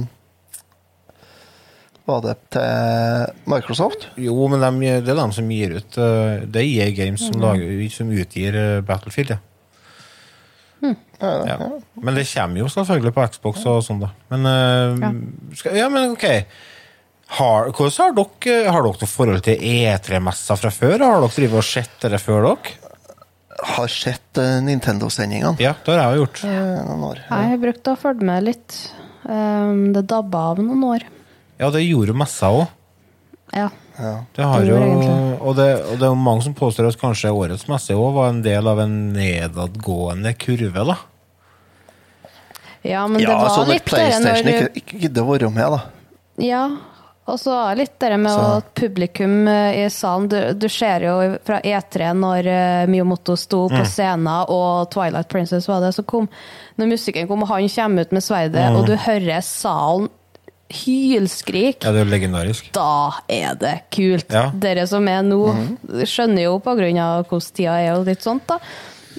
Var 2.10 2.22
det 2.26 2.34
til 2.56 3.52
Microsoft? 3.52 4.08
Jo, 4.20 4.36
men 4.50 4.64
de, 4.64 4.90
det 5.06 5.14
er 5.14 5.20
de 5.20 5.28
som 5.38 5.52
gir 5.54 5.76
ut 5.78 5.98
eh, 6.02 6.42
Det 6.50 6.64
er 6.64 6.68
EA 6.68 6.90
Games 6.98 7.28
som, 7.28 7.38
lager, 7.44 7.84
som 7.94 8.10
utgir 8.10 8.58
eh, 8.58 8.82
Battlefield, 8.86 9.36
ja. 9.36 9.40
ja. 11.22 11.58
Men 12.02 12.18
det 12.18 12.26
kommer 12.32 12.64
jo 12.64 12.70
selvfølgelig 12.74 13.14
på 13.14 13.26
Xbox 13.36 13.66
og 13.70 13.84
sånn, 13.86 14.02
da. 14.02 14.12
Men, 14.34 14.50
eh, 14.50 15.02
Ja. 15.06 15.12
skal, 15.60 15.78
ja, 15.78 15.90
men 15.94 16.16
ok. 16.18 16.28
Har, 17.38 17.70
hvordan 17.72 17.94
har 18.02 18.16
dere, 18.18 18.56
har 18.74 18.84
dere 18.84 18.98
noe 19.06 19.08
forhold 19.08 19.46
til 19.46 19.62
E3-messa 19.62 20.58
fra 20.60 20.74
før? 20.74 20.98
Har 21.06 21.22
dere 21.22 21.36
drivet 21.38 21.62
og 21.62 21.68
sett 21.70 22.10
det 22.10 22.20
før 22.20 22.50
dere? 22.50 22.78
har 23.62 23.88
sett 23.94 24.40
Nintendo-sendingene 24.66 25.60
Ja, 25.62 25.76
det 25.86 25.94
har 25.94 26.16
jeg 26.16 26.24
gjort. 26.24 26.40
Ja. 26.50 26.84
noen 26.88 27.04
år. 27.12 27.20
Jeg 27.30 27.50
har 27.52 27.60
brukt 27.62 27.90
å 27.92 27.98
følge 28.00 28.26
med 28.26 28.46
litt. 28.48 28.78
Um, 29.22 29.92
det 29.94 30.08
dabba 30.10 30.48
av 30.52 30.62
noen 30.64 30.82
år. 30.88 31.06
Ja, 31.62 31.70
det 31.70 31.84
gjorde 31.86 32.12
jo 32.12 32.18
messa 32.18 32.50
òg. 32.50 32.66
Ja. 33.54 33.68
Ja. 34.00 34.12
Det 34.34 34.44
har 34.48 34.62
Det 34.64 34.68
jo, 34.72 34.78
og, 35.44 35.56
det, 35.60 35.66
og 35.84 35.98
det 36.00 36.06
er 36.08 36.12
jo 36.14 36.16
mange 36.18 36.42
som 36.46 36.54
påstår 36.58 36.88
at 36.90 36.98
kanskje 36.98 37.30
årets 37.36 37.68
messe 37.70 37.94
òg 37.94 38.14
var 38.16 38.30
en 38.32 38.40
del 38.42 38.68
av 38.72 38.80
en 38.82 38.96
nedadgående 39.14 40.32
kurve, 40.42 40.86
da. 40.88 40.96
ja, 42.82 43.04
men 43.08 43.20
det 43.20 43.28
Ja, 43.28 43.36
var 43.38 43.50
altså 43.50 43.66
litt 43.70 43.84
det 43.86 43.92
PlayStation 43.92 44.46
når 44.48 44.54
ikke, 44.56 44.80
ikke 44.82 45.02
gidder 45.04 45.22
å 45.28 45.34
være 45.36 45.52
med, 45.54 45.76
da. 45.76 45.82
Ja, 46.42 46.62
og 47.30 47.38
så 47.38 47.58
litt 47.78 48.00
det 48.02 48.18
med 48.18 48.32
Så- 48.34 48.48
at 48.58 48.72
publikum 48.76 49.36
eh, 49.48 49.84
i 49.86 49.90
salen 49.94 50.28
du, 50.32 50.40
du 50.58 50.68
ser 50.70 51.06
jo 51.06 51.38
fra 51.46 51.60
E3 51.62 52.08
når 52.18 52.48
uh, 52.50 52.88
Miyamoto 52.90 53.36
sto 53.38 53.68
Mm. 53.70 53.78
på 53.78 53.86
scenen, 53.86 54.32
og 54.50 54.90
Twilight 54.92 55.30
Princess 55.30 55.68
var 55.70 55.82
det, 55.82 55.94
som 55.94 56.06
kom 56.06 56.28
Når 56.80 56.88
musikken 56.96 57.28
kom, 57.28 57.44
og 57.44 57.48
han 57.50 57.70
kommer 57.70 58.02
ut 58.02 58.12
med 58.12 58.24
sverdet, 58.24 58.66
og 58.76 58.88
du 58.88 58.96
hører 58.98 59.42
salen 59.46 60.10
hylskrik, 60.72 61.84
Ja, 61.84 61.92
det 61.92 62.02
er 62.02 62.06
jo 62.06 62.12
legendarisk. 62.12 62.72
da 62.74 63.12
er 63.30 63.56
det 63.60 63.74
kult. 63.92 64.30
Ja. 64.32 64.48
Mhm. 64.50 64.60
Dere 64.64 64.88
som 64.88 65.08
er 65.08 65.22
nå, 65.24 65.42
skjønner 66.08 66.44
jo 66.48 66.60
på 66.60 66.76
grunn 66.80 66.98
av 67.04 67.26
hvordan 67.28 67.54
tida 67.54 67.78
er 67.82 67.94
og 68.00 68.06
litt 68.08 68.22
sånt, 68.26 68.46
da. 68.48 68.60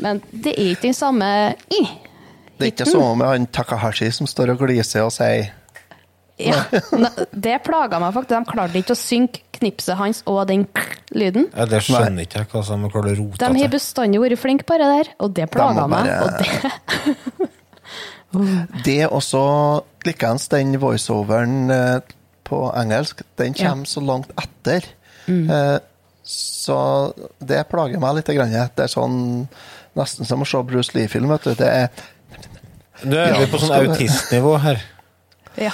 Men 0.01 0.23
det 0.33 0.55
er 0.59 0.71
ikke 0.75 0.89
den 0.89 0.95
samme 0.97 1.55
i. 1.71 1.83
Det 2.59 2.69
er 2.69 2.71
ikke 2.73 2.91
sånn 2.93 3.19
med 3.19 3.27
han 3.29 3.47
Takahashi 3.47 4.11
som 4.13 4.27
står 4.27 4.51
og 4.55 4.59
gliser 4.65 5.03
og 5.05 5.11
sier 5.13 5.51
ja. 6.43 6.65
Ne- 6.97 7.27
Det 7.31 7.59
plaga 7.63 7.99
meg 8.01 8.15
faktisk. 8.15 8.29
De 8.33 8.51
klarte 8.51 8.79
ikke 8.81 8.95
å 8.95 8.99
synke 8.99 9.41
knipset 9.53 9.97
hans 9.97 10.23
og 10.27 10.47
den 10.49 10.65
lyden. 11.15 11.45
Ja, 11.55 11.67
det 11.67 11.83
skjønner 11.85 12.25
ikke 12.25 12.39
jeg 12.41 12.49
hva 12.51 12.63
som 12.65 12.89
klarer 12.91 13.13
å 13.15 13.19
rote 13.21 13.39
De 13.53 13.61
har 13.61 13.69
bestandig 13.69 14.19
vært 14.19 14.39
flinke 14.41 14.65
på 14.67 14.79
det 14.81 14.89
der, 14.91 15.13
og 15.21 15.35
det 15.35 15.51
plaga 15.53 15.87
meg. 15.87 16.09
Og 16.09 16.31
det, 16.41 17.51
Det 18.85 19.07
også 19.11 19.43
likeens 20.07 20.49
den 20.53 20.75
voiceoveren 20.81 21.71
eh, 21.71 22.01
på 22.49 22.63
engelsk, 22.77 23.23
den 23.39 23.55
Ja. 23.57 23.71
kommer 23.71 23.87
så 23.87 24.01
langt 24.05 24.31
etter. 24.41 24.87
Mm. 25.27 25.51
Eh, 25.51 25.79
så 26.25 26.79
det 27.43 27.65
plager 27.71 27.99
meg 28.01 28.15
litt. 28.17 28.27
Det 28.31 28.85
er 28.85 28.91
sånn 28.91 29.49
nesten 29.99 30.25
som 30.27 30.43
å 30.43 30.47
se 30.49 30.63
Bruce 30.63 30.95
Lee-film. 30.97 31.29
vet 31.29 31.43
du. 31.45 31.55
Det 31.55 31.69
er 31.69 31.89
Nå 33.05 33.17
er 33.19 33.33
vi 33.35 33.41
Ja, 33.43 33.47
på 33.51 33.59
sånn 33.59 33.73
autistnivå 33.89 34.53
her. 34.63 34.83
ja. 35.59 35.71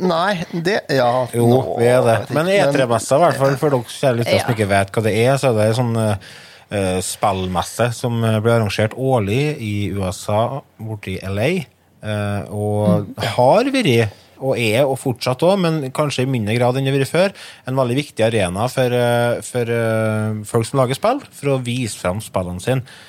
Nei, 0.00 0.44
det 0.52 0.80
Ja. 0.88 1.26
Jo, 1.34 1.46
nå, 1.46 1.78
vi 1.78 1.86
er 1.86 2.00
det. 2.02 2.30
Men 2.30 2.46
E3-messa, 2.46 3.16
i 3.16 3.20
hvert 3.26 3.36
fall 3.36 3.56
for 3.60 3.70
dere 3.70 3.84
kjære 3.84 4.16
lyttere 4.22 4.40
som 4.40 4.54
ikke 4.54 4.68
vet 4.70 4.90
hva 4.92 5.02
det 5.04 5.12
er, 5.26 5.36
så 5.36 5.50
er 5.52 5.58
det 5.60 5.76
sånn 5.76 5.96
uh, 5.96 7.00
spillmesse 7.04 7.90
som 7.92 8.16
blir 8.22 8.54
arrangert 8.56 8.94
årlig 8.96 9.42
i 9.60 9.90
USA, 9.92 10.62
borti 10.80 11.18
LA. 11.22 11.66
Eh, 12.02 12.50
og 12.50 13.14
har 13.36 13.70
vært, 13.74 14.18
og 14.42 14.58
er 14.58 14.82
og 14.82 14.98
fortsatt 14.98 15.44
òg, 15.46 15.54
men 15.62 15.78
kanskje 15.94 16.26
i 16.26 16.30
mindre 16.30 16.56
grad 16.58 16.76
enn 16.78 16.88
det 16.88 16.92
har 16.92 16.98
vært 16.98 17.12
før, 17.12 17.36
en 17.70 17.78
veldig 17.78 17.98
viktig 18.00 18.26
arena 18.26 18.66
for, 18.72 18.98
eh, 18.98 19.38
for 19.46 19.72
eh, 19.78 20.42
folk 20.48 20.68
som 20.68 20.82
lager 20.82 20.98
spill, 20.98 21.22
for 21.38 21.54
å 21.54 21.62
vise 21.62 21.98
fram 22.00 22.22
spillene 22.24 22.62
sine. 22.64 23.00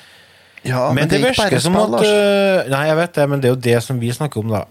Ja, 0.64 0.86
men, 0.96 1.10
det, 1.10 1.18
er 1.18 1.34
ikke 1.34 1.34
virker 1.34 1.58
bare 1.58 1.60
som 1.60 1.74
at 1.76 2.70
Nei, 2.72 2.86
jeg 2.88 2.96
vet 2.96 3.18
det, 3.18 3.24
men 3.28 3.42
det 3.42 3.50
er 3.50 3.52
jo 3.52 3.64
det 3.66 3.80
som 3.84 3.98
vi 4.00 4.14
snakker 4.16 4.40
om, 4.40 4.54
da. 4.54 4.62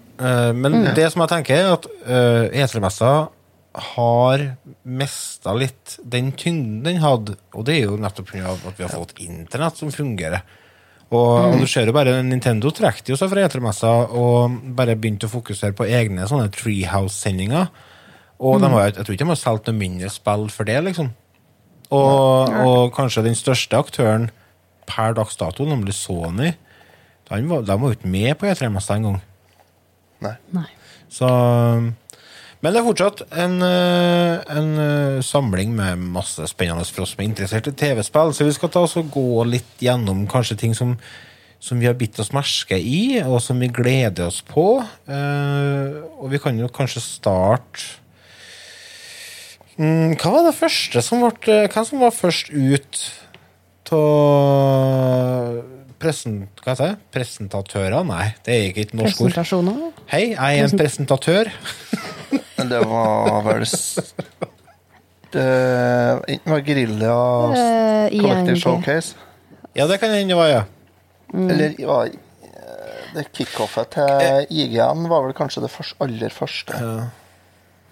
Men 0.57 0.79
det 0.97 1.05
som 1.13 1.21
jeg 1.21 1.29
tenker, 1.29 1.59
er 1.59 1.75
at 1.75 1.85
uh, 2.07 2.63
E3-messa 2.63 3.11
har 3.93 4.43
mista 4.85 5.53
litt 5.57 5.97
den 6.01 6.31
tyngden 6.37 6.83
den 6.85 7.01
hadde. 7.01 7.37
Og 7.57 7.65
det 7.67 7.77
er 7.77 7.87
jo 7.87 7.99
nettopp 8.01 8.29
pga. 8.31 8.53
at 8.53 8.77
vi 8.77 8.85
har 8.85 8.93
fått 8.93 9.15
internett 9.23 9.79
som 9.79 9.91
fungerer. 9.93 10.43
Og, 11.13 11.53
og 11.53 11.59
du 11.61 11.67
ser 11.69 11.85
jo 11.85 11.93
bare 11.95 12.15
Nintendo 12.25 12.71
trekte 12.73 13.13
jo 13.13 13.17
seg 13.19 13.29
fra 13.29 13.43
E3-messa 13.45 13.91
og 14.17 14.55
bare 14.77 14.95
begynte 14.97 15.29
å 15.29 15.33
fokusere 15.33 15.75
på 15.77 15.85
egne 15.85 16.25
sånne 16.29 16.49
Treehouse-sendinger. 16.55 17.67
Og 18.43 18.57
mm. 18.59 18.69
var, 18.73 18.87
jeg 18.89 19.05
tror 19.05 19.15
ikke 19.15 19.27
de 19.27 19.31
har 19.31 19.39
solgt 19.39 19.69
noe 19.69 19.77
mindre 19.77 20.09
spill 20.11 20.47
for 20.51 20.67
det, 20.67 20.79
liksom. 20.87 21.11
Og, 21.93 22.55
og 22.65 22.93
kanskje 22.95 23.27
den 23.27 23.37
største 23.37 23.77
aktøren 23.77 24.31
per 24.89 25.13
dags 25.15 25.37
dato, 25.39 25.67
nemlig 25.69 25.93
Sony, 25.95 26.55
de 27.29 27.43
var, 27.49 27.61
de 27.63 27.75
var 27.77 27.91
jo 27.91 27.97
ikke 27.97 28.09
med 28.11 28.33
på 28.39 28.49
E3-messa 28.49 28.97
engang. 28.97 29.21
Nei. 30.23 30.33
Nei. 30.55 30.65
Så 31.13 31.29
Men 32.63 32.71
det 32.71 32.79
er 32.79 32.85
fortsatt 32.87 33.21
en, 33.43 33.57
eh, 33.59 34.39
en 34.55 34.69
eh, 34.79 35.21
samling 35.25 35.73
med 35.75 35.99
masse 36.15 36.45
spennende 36.47 36.85
for 36.87 37.03
oss 37.03 37.11
som 37.11 37.19
er 37.19 37.27
interessert 37.27 37.67
i 37.67 37.75
TV-spill, 37.75 38.31
så 38.31 38.47
vi 38.47 38.53
skal 38.55 38.71
ta 38.71 38.85
oss 38.85 38.95
og 39.01 39.09
gå 39.11 39.43
litt 39.49 39.83
gjennom 39.83 40.23
kanskje 40.31 40.55
ting 40.61 40.75
som, 40.77 40.93
som 41.59 41.81
vi 41.81 41.89
har 41.89 41.97
bitt 41.99 42.15
oss 42.23 42.31
merke 42.31 42.79
i, 42.79 43.19
og 43.19 43.41
som 43.43 43.59
vi 43.59 43.67
gleder 43.67 44.29
oss 44.29 44.39
på. 44.47 44.79
Eh, 45.11 45.99
og 46.15 46.31
vi 46.31 46.39
kan 46.39 46.55
jo 46.55 46.71
kanskje 46.71 47.03
starte 47.03 47.99
mm, 49.75 50.15
Hva 50.15 50.31
var 50.37 50.47
det 50.47 50.55
første 50.55 51.03
som 51.03 51.25
ble 51.25 51.59
Hvem 51.67 51.87
som 51.89 51.99
var 52.05 52.15
først 52.15 52.53
ut 52.53 53.03
av 53.93 55.59
present, 56.01 56.63
hva 56.63 56.73
heter 56.73 56.93
det? 56.93 56.95
presentatører? 57.13 57.99
Nei, 58.07 58.31
det 58.47 58.55
er 58.55 58.71
ikke 58.71 58.87
et 58.87 58.95
norsk 58.97 59.21
ord. 59.21 59.35
Hei, 60.09 60.23
jeg 60.31 60.63
er 60.63 60.65
en 60.65 60.79
presentatør. 60.79 61.51
Men 62.63 62.71
det 62.71 62.79
var 62.87 63.41
vel 63.43 63.63
det, 65.33 65.47
Enten 66.31 66.51
var 66.53 66.61
Gerilja 66.63 67.15
Eh, 67.57 68.05
Collective 68.13 68.53
ING. 68.53 68.61
Showcase, 68.61 69.15
Ja, 69.73 69.87
det 69.89 69.97
kan 69.99 70.13
hende 70.13 70.31
det 70.31 70.37
var, 70.37 70.47
ja. 70.47 70.63
eller 71.33 71.73
var 71.87 72.05
eh, 72.05 72.13
det 73.15 73.25
kickoffet 73.35 73.89
til 73.95 74.45
IGN 74.53 75.07
var 75.09 75.25
vel 75.25 75.33
kanskje 75.35 75.63
det 75.65 75.71
første, 75.73 75.97
aller 76.05 76.31
første. 76.31 76.79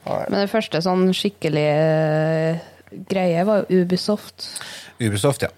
Men 0.05 0.37
det 0.37 0.47
første 0.53 0.81
sånn 0.85 1.09
skikkelig 1.17 1.65
eh, 1.73 2.61
greie 3.11 3.43
var 3.47 3.65
jo 3.65 3.81
Ubisoft. 3.81 4.47
Ubisoft, 5.01 5.43
ja. 5.43 5.51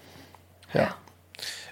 Ja. 0.74 0.90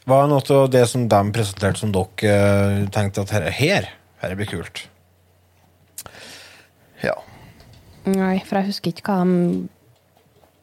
Hva 0.05 0.21
er 0.23 0.29
noe 0.29 0.45
av 0.59 0.69
det 0.73 0.85
som 0.91 1.07
de 1.09 1.23
presenterte 1.33 1.81
som 1.81 1.95
dere 1.95 2.37
eh, 2.37 2.85
tenkte 2.93 3.25
at 3.25 3.33
her, 3.33 3.49
her, 3.49 3.91
her 4.21 4.37
blir 4.37 4.53
kult? 4.53 4.85
ja. 7.01 7.17
Nei, 8.09 8.39
for 8.47 8.59
jeg 8.59 8.71
husker 8.71 8.93
ikke 8.93 9.05
hva 9.11 9.21
de 9.27 9.67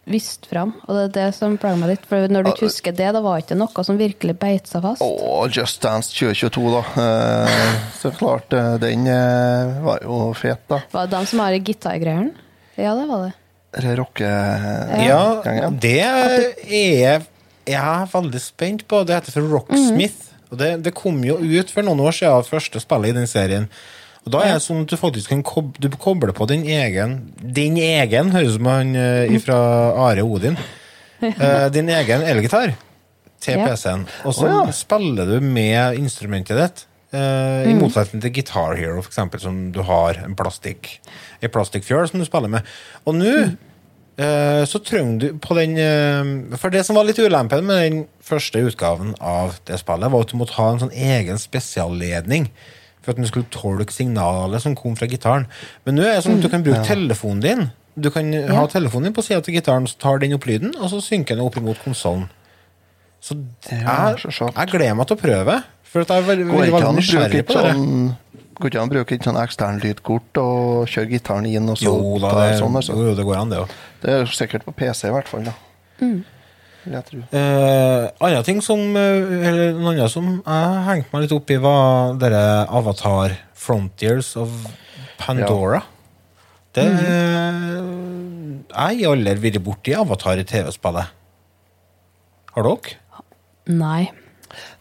viste 0.08 0.48
fram. 0.48 0.72
Og 0.86 0.96
det 0.96 1.04
er 1.04 1.14
det 1.14 1.26
som 1.36 1.56
plager 1.60 1.80
meg 1.82 1.92
litt. 1.92 2.06
For 2.08 2.30
når 2.32 2.46
du 2.46 2.50
ikke 2.52 2.68
husker 2.68 2.96
det, 2.96 3.10
da 3.14 3.22
var 3.24 3.38
det 3.38 3.46
ikke 3.46 3.58
noe 3.60 3.84
som 3.86 4.00
virkelig 4.00 4.34
beit 4.40 4.70
seg 4.70 4.84
fast. 4.86 5.04
Og 5.04 5.52
Just 5.54 5.82
Dance 5.84 6.14
2022, 6.16 6.64
da. 6.74 6.82
Eh, 7.04 7.78
Så 8.00 8.12
klart, 8.16 8.52
eh, 8.56 8.74
den 8.82 9.06
eh, 9.12 9.78
var 9.84 10.02
jo 10.06 10.22
fet, 10.38 10.64
da. 10.70 10.82
Var 10.94 11.10
det 11.10 11.18
de 11.18 11.32
som 11.32 11.44
har 11.44 11.58
gitargreiene? 11.58 12.46
Ja, 12.78 12.94
det 12.98 13.08
var 13.10 13.28
det. 13.28 13.34
Rocke... 13.98 14.28
Ja, 15.04 15.68
det 15.76 15.98
er 16.00 17.26
jeg 17.68 17.84
er 17.84 18.08
veldig 18.08 18.40
spent 18.40 18.86
på. 18.88 19.02
Det 19.04 19.18
heter 19.18 19.34
for 19.36 19.52
Rocksmith. 19.52 20.32
Og 20.48 20.60
det, 20.60 20.70
det 20.86 20.94
kom 20.96 21.20
jo 21.26 21.36
ut 21.36 21.72
for 21.72 21.84
noen 21.84 22.00
år 22.00 22.16
siden, 22.16 22.46
første 22.48 22.80
spillet 22.80 23.12
i 23.12 23.18
den 23.18 23.28
serien. 23.28 23.68
Og 24.28 24.34
da 24.34 24.42
er 24.44 24.58
det 24.58 24.64
sånn 24.66 24.82
at 24.84 24.90
du 24.92 24.98
faktisk 25.00 25.32
kan 25.32 25.40
kob 25.46 25.78
du 25.80 25.88
kobler 25.96 26.34
på 26.36 26.44
din 26.50 26.66
egen 26.68 27.14
Din 27.40 27.78
egen, 27.80 28.34
høres 28.34 28.52
ut 28.52 28.58
som 28.58 28.68
han 28.68 28.90
eh, 29.00 29.38
fra 29.44 29.62
Are 30.08 30.26
Odin. 30.26 30.58
Eh, 31.18 31.64
din 31.74 31.88
egen 31.90 32.22
elgitar 32.22 32.76
til. 33.42 33.56
PC-en. 33.58 34.04
Og 34.22 34.36
så 34.36 34.44
oh, 34.46 34.52
ja. 34.52 34.74
spiller 34.76 35.26
du 35.26 35.40
med 35.42 35.96
instrumentet 35.98 36.54
ditt. 36.54 36.84
eh, 37.10 37.72
I 37.72 37.72
motsetning 37.74 38.22
til 38.22 38.36
Guitar 38.36 38.76
Hero, 38.78 39.00
for 39.02 39.10
eksempel, 39.10 39.42
som 39.42 39.56
du 39.74 39.80
har 39.82 40.20
en 40.22 40.36
plastikk 40.38 41.00
En 41.42 41.50
plastikkfjøl 41.50 42.06
som 42.06 42.22
du 42.22 42.26
spiller 42.28 42.52
med. 42.54 42.70
Og 43.02 43.18
nå 43.18 43.34
eh, 43.34 44.62
så 44.70 44.78
trenger 44.78 45.18
du 45.18 45.42
på 45.42 45.58
den 45.58 45.74
uh, 45.74 46.54
For 46.54 46.70
det 46.70 46.84
som 46.86 46.94
var 46.94 47.10
litt 47.10 47.18
ulempen 47.18 47.66
med 47.66 47.82
den 47.82 48.00
første 48.22 48.62
utgaven 48.62 49.16
av 49.18 49.58
det 49.66 49.82
spillet, 49.82 50.14
var 50.14 50.22
at 50.22 50.30
du 50.30 50.38
måtte 50.38 50.60
ha 50.60 50.70
en 50.70 50.84
sånn 50.86 50.94
egen 50.94 51.42
spesialledning 51.42 52.52
for 53.08 53.16
at 53.16 53.20
den 53.22 53.28
skulle 53.30 53.48
tolke 53.54 53.94
signalet 53.94 54.60
som 54.60 54.76
kom 54.76 54.96
fra 54.98 55.08
gitaren. 55.08 55.46
Men 55.88 55.96
nå 55.96 56.04
er 56.04 56.18
det 56.18 56.24
sånn 56.26 56.36
at 56.36 56.44
du 56.44 56.50
kan 56.52 56.64
bruke 56.66 56.84
telefonen 56.84 57.40
din. 57.44 57.68
Du 57.98 58.10
kan 58.14 58.28
ha 58.52 58.66
telefonen 58.70 59.08
din 59.08 59.16
på 59.16 59.24
sida 59.24 59.40
til 59.42 59.56
gitaren, 59.56 59.88
så 59.88 59.96
tar 59.98 60.20
den 60.20 60.36
opp 60.36 60.44
lyden, 60.46 60.74
og 60.76 60.92
så 60.92 61.00
synker 61.02 61.38
den 61.38 61.46
opp 61.46 61.56
imot 61.58 61.80
konsollen. 61.82 62.28
Så 63.24 63.34
jeg, 63.66 64.20
jeg 64.30 64.70
gleder 64.70 64.94
meg 64.94 65.08
til 65.08 65.16
å 65.16 65.20
prøve. 65.24 65.58
For 65.88 66.04
at 66.04 66.12
jeg 66.12 66.22
er 66.22 66.28
veldig, 66.28 66.46
veldig, 66.52 66.72
bruke 66.76 66.94
nysgjerrig 67.00 67.44
på 67.48 67.56
det. 67.56 67.72
sånn 67.72 68.16
Går 68.58 68.72
ikke 68.72 68.80
an 68.82 68.88
å 68.88 68.90
bruke 68.90 69.14
et 69.14 69.26
sånn 69.26 69.36
ekstern 69.38 69.76
lydkort 69.78 70.38
og 70.42 70.88
kjøre 70.90 71.12
gitaren 71.12 71.46
inn 71.46 71.70
og 71.70 71.78
så 71.78 71.86
Jo 71.86 72.16
da, 72.18 72.32
det, 72.40 72.56
sånn, 72.58 72.74
altså. 72.74 72.96
jo, 72.98 73.12
det 73.14 73.26
går 73.26 73.36
an, 73.38 73.52
det 73.52 73.60
òg. 73.62 73.76
Det 74.02 74.16
er 74.16 74.32
sikkert 74.34 74.66
på 74.66 74.74
PC 74.80 75.06
i 75.06 75.14
hvert 75.14 75.30
fall, 75.30 75.46
da. 75.46 75.54
Tro. 76.02 76.10
Eh, 76.86 78.04
andre 78.22 78.42
ting 78.46 78.60
som 78.64 78.80
eh, 78.96 79.48
Eller 79.48 79.72
noe 79.76 79.90
annet 79.92 80.12
som 80.12 80.28
jeg 80.38 80.84
hengte 80.86 81.10
meg 81.12 81.24
litt 81.24 81.34
opp 81.36 81.50
i, 81.50 81.56
var 81.60 82.14
dere 82.20 82.42
Avatar 82.70 83.34
Frontiers 83.58 84.30
of 84.40 84.52
Pandora. 85.18 85.82
Det 86.72 86.86
Jeg 86.86 88.62
har 88.70 89.10
aldri 89.10 89.34
vært 89.42 89.60
borti 89.64 89.96
Avatar 89.98 90.40
i 90.40 90.46
TV-spillet. 90.48 91.10
Har 92.54 92.68
dere? 92.68 92.94
Nei. 93.68 94.08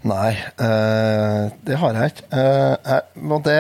Nei, 0.08 0.32
eh, 0.64 1.50
det 1.68 1.76
har 1.82 1.98
jeg 1.98 2.14
ikke. 2.14 2.28
Eh, 2.39 3.02
og 3.28 3.41
det 3.43 3.60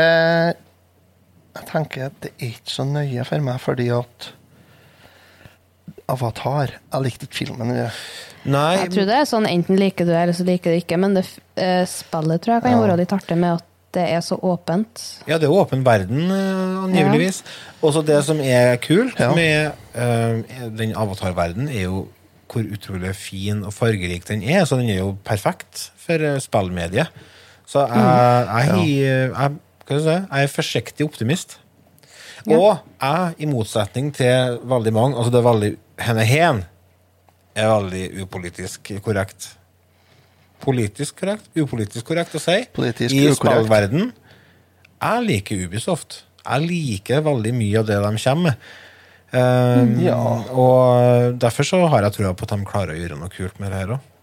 Jeg 1.57 1.65
tenker 1.71 2.05
at 2.05 2.17
det 2.21 2.31
er 2.37 2.51
ikke 2.53 2.69
så 2.69 2.83
nøye 2.85 3.23
for 3.25 3.41
meg, 3.41 3.57
fordi 3.59 3.87
at 3.89 4.27
Avatar 6.07 6.71
Jeg 6.93 7.03
likte 7.03 7.27
ikke 7.27 7.41
filmen. 7.45 7.73
jeg. 7.75 7.91
Nei, 8.47 8.77
Jeg 8.79 8.91
tror 8.93 9.07
det 9.09 9.15
er 9.17 9.25
sånn 9.27 9.47
enten 9.49 9.79
liker 9.79 10.07
du 10.07 10.13
det, 10.13 10.19
eller 10.21 10.35
så 10.37 10.45
liker 10.47 10.71
du 10.71 10.77
det 10.77 10.83
ikke. 10.85 10.99
Men 11.03 11.17
det 11.17 11.25
eh, 11.59 11.83
spillet 11.89 12.43
tror 12.43 12.57
jeg 12.57 12.63
kan 12.63 12.79
være 12.79 12.99
litt 13.01 13.15
artig 13.15 13.37
med 13.39 13.57
at 13.57 13.65
det 13.97 14.03
er 14.13 14.21
så 14.21 14.37
åpent. 14.43 15.03
Ja, 15.27 15.39
det 15.41 15.47
er 15.47 15.55
åpen 15.55 15.83
verden, 15.85 16.27
eh, 16.31 16.83
angiveligvis. 16.85 17.41
Også 17.83 18.03
det 18.05 18.21
som 18.27 18.39
er 18.43 18.77
kult 18.83 19.19
Ja. 19.19 19.33
med 19.35 19.73
uh, 19.95 20.69
den 20.77 20.93
avatarverdenen, 20.95 21.69
er 21.69 21.87
jo 21.87 22.07
hvor 22.47 22.63
utrolig 22.63 23.11
fin 23.15 23.63
og 23.67 23.73
fargerik 23.75 24.27
den 24.29 24.43
er. 24.43 24.63
Så 24.65 24.77
den 24.79 24.89
er 24.89 25.01
jo 25.01 25.17
perfekt 25.25 25.89
for 25.99 26.15
uh, 26.23 26.37
spillmediet. 26.39 27.11
Så 27.67 27.83
jeg, 27.83 27.99
jeg, 28.47 28.77
jeg, 28.95 29.55
hva 29.87 29.97
jeg, 29.97 30.27
jeg 30.31 30.43
er 30.43 30.47
forsiktig 30.47 31.07
optimist. 31.07 31.57
Og 32.47 32.77
jeg, 33.01 33.33
i 33.43 33.49
motsetning 33.49 34.13
til 34.15 34.59
veldig 34.63 34.93
mange 34.95 35.17
Altså, 35.17 35.33
det 35.33 35.39
er 35.41 35.47
veldig 35.49 35.71
Henne 35.97 36.25
hen 36.29 36.63
er 37.57 37.69
veldig 37.71 38.03
upolitisk 38.23 38.91
korrekt. 39.05 39.53
Politisk 40.61 41.19
korrekt? 41.21 41.47
Upolitisk 41.57 42.05
korrekt 42.05 42.35
å 42.37 42.41
si. 42.41 42.59
Politisk 42.75 43.15
I 43.15 43.29
spillverden. 43.37 44.11
Jeg 44.97 45.23
liker 45.25 45.63
Ubisoft. 45.67 46.23
Jeg 46.43 46.67
liker 46.69 47.23
veldig 47.25 47.53
mye 47.57 47.81
av 47.81 47.89
det 47.89 47.97
de 48.03 48.11
kommer 48.23 48.51
med. 48.51 48.67
Um, 49.27 49.97
Ja. 49.99 50.17
Og 50.55 51.35
derfor 51.41 51.67
så 51.67 51.81
har 51.91 52.05
jeg 52.07 52.15
trua 52.15 52.33
på 52.37 52.47
at 52.47 52.53
de 52.55 52.67
klarer 52.69 52.95
å 52.95 53.01
gjøre 53.01 53.17
noe 53.19 53.33
kult 53.33 53.59
med 53.59 53.73
det 53.73 53.81
her 53.81 53.97
òg. 53.97 54.13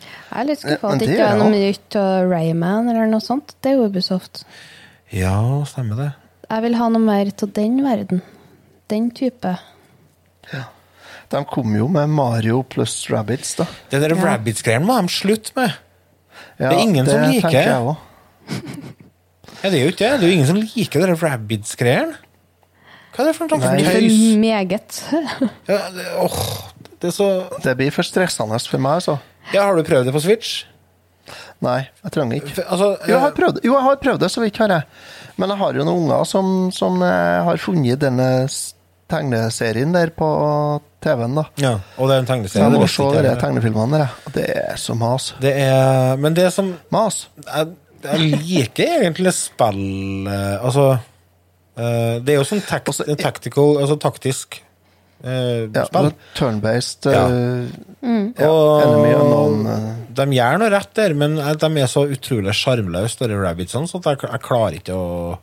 Jeg 0.00 0.38
er 0.40 0.46
litt 0.46 0.62
skuffa 0.62 0.92
at 0.94 1.02
det 1.02 1.08
ikke 1.10 1.26
er 1.26 1.38
noe 1.40 1.50
nytt 1.52 1.96
av 1.98 2.30
Rayman 2.30 2.88
eller 2.92 3.10
noe 3.10 3.22
sånt. 3.24 3.56
Det 3.60 3.72
er 3.72 3.80
jo 3.80 3.88
Ubisoft. 3.90 4.44
Ja, 5.10 5.34
stemmer 5.66 5.98
det. 5.98 6.10
Jeg 6.46 6.64
vil 6.66 6.78
ha 6.78 6.88
noe 6.94 7.02
mer 7.02 7.30
av 7.30 7.52
den 7.58 7.80
verden. 7.84 8.22
Den 8.90 9.10
type. 9.14 9.56
De 11.30 11.44
kom 11.46 11.74
jo 11.78 11.86
med 11.88 12.08
Mario 12.10 12.62
pluss 12.66 12.96
Rabbids, 13.10 13.54
da. 13.60 13.66
Det 13.90 14.00
der 14.02 14.14
Ja. 14.16 14.22
Rabbids-greiene 14.32 14.84
må 14.86 14.96
de 15.00 15.08
slutte 15.14 15.52
med. 15.56 15.76
Ja, 16.58 16.68
Det 16.70 16.78
er 16.78 16.82
ingen 16.82 17.06
som 17.06 17.20
liker. 17.22 17.48
tenker 17.50 17.62
jeg 17.62 17.74
også. 17.76 17.96
Ja, 19.62 19.70
det 19.70 19.76
er 19.78 19.84
jo 19.84 19.92
ikke 19.92 19.98
det. 20.06 20.10
Det 20.20 20.24
er 20.24 20.28
jo 20.30 20.34
ingen 20.34 20.46
som 20.48 20.56
liker 20.56 21.06
de 21.06 21.14
Rabbids-greiene. 21.20 22.16
Hva 23.14 23.24
er 23.24 23.26
det 23.30 23.36
for 23.36 23.48
for 23.50 23.60
For 23.60 23.76
tøys? 23.76 24.18
meget. 24.38 24.98
Ja, 25.68 25.78
det, 25.94 26.06
åh, 26.16 26.40
det 27.00 27.08
er 27.10 27.14
så 27.14 27.28
Det 27.62 27.76
blir 27.76 27.90
for 27.92 28.02
stressende 28.06 28.58
for 28.70 28.78
meg, 28.78 28.92
altså. 29.02 29.18
Ja, 29.52 29.64
har 29.66 29.74
du 29.76 29.82
prøvd 29.82 30.04
det 30.06 30.14
på 30.14 30.20
Switch? 30.22 30.64
Nei, 31.60 31.88
jeg 32.04 32.12
trenger 32.12 32.36
ikke. 32.40 32.64
Altså, 32.70 32.96
Jo, 33.06 33.12
jeg 33.14 33.20
har 33.20 33.30
prøvd, 33.36 33.58
jo, 33.64 33.74
jeg 33.74 33.82
har 33.82 33.96
prøvd 33.96 34.20
det, 34.20 34.30
så 34.30 34.40
vidt 34.40 34.56
har 34.62 34.68
jeg. 34.68 34.82
Men 35.36 35.48
jeg 35.50 35.58
har 35.58 35.72
jo 35.74 35.84
noen 35.84 36.04
unger 36.06 36.24
som, 36.26 36.70
som 36.72 37.02
eh, 37.02 37.42
har 37.44 37.56
funnet 37.60 37.98
denne 38.00 38.48
tegneserien 39.10 39.92
der 39.94 40.10
på 40.16 40.28
TV-en, 41.02 41.34
da. 41.40 41.44
ja, 41.60 41.74
og 41.98 42.08
det 42.10 42.14
er 42.16 42.22
en 42.22 42.26
Så 42.26 42.32
tegneserie. 42.32 42.62
jeg 42.64 42.72
det 42.72 42.80
må 42.80 42.88
se 42.94 43.22
de 43.26 43.34
tegnefilmene 43.40 43.98
der. 44.02 44.16
Og 44.26 44.32
det 44.36 44.46
er 44.56 44.76
så 44.80 44.96
mas. 44.98 45.30
Det 45.40 45.52
er 45.56 46.16
Men 46.20 46.34
det 46.36 46.48
som 46.52 46.74
Mas. 46.92 47.26
Jeg, 47.46 47.68
jeg 48.04 48.18
liker 48.40 49.02
egentlig 49.04 49.32
spill 49.36 50.26
eh, 50.28 50.56
Altså 50.64 50.84
eh, 51.76 52.18
Det 52.24 52.32
er 52.34 52.38
jo 52.38 52.44
sånn 52.48 52.62
tact, 52.66 52.88
Også- 52.88 53.16
tactical, 53.20 53.76
altså 53.82 53.96
taktisk 54.00 54.60
eh, 55.24 55.66
Ja, 55.74 55.84
spill. 55.88 56.12
Turn-based 56.38 57.10
Ja. 57.12 57.26
eh, 57.28 57.68
ja, 58.40 58.48
Og- 58.48 58.82
Enemy 58.86 59.14
Unknown. 59.14 60.06
De 60.16 60.26
gjør 60.36 60.58
noe 60.58 60.70
rett 60.72 60.94
der, 60.94 61.14
men 61.14 61.36
de 61.36 61.68
er 61.80 61.86
så 61.86 62.06
utrolig 62.08 62.52
sjarmløse, 62.56 63.18
de 63.28 63.36
rabbitsene, 63.36 63.88
så 63.88 64.00
jeg, 64.04 64.18
jeg 64.24 64.40
klarer 64.40 64.78
ikke 64.80 64.96
å 64.96 65.38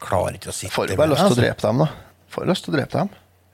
Klarer 0.00 0.32
ikke 0.38 0.48
å 0.48 0.54
sitte 0.56 0.72
Får 0.72 0.86
jo 0.88 0.94
med 0.94 0.98
bare 1.02 1.10
lyst 1.10 1.18
til 1.20 1.26
å 1.26 1.28
altså. 1.28 1.42
drepe 1.42 1.60
dem, 1.66 1.78
da. 1.84 1.88
Får 2.30 2.46
lyst 2.50 2.64
til 2.66 2.74
å 2.74 2.78
drepe 2.78 2.98
dem. 2.98 3.08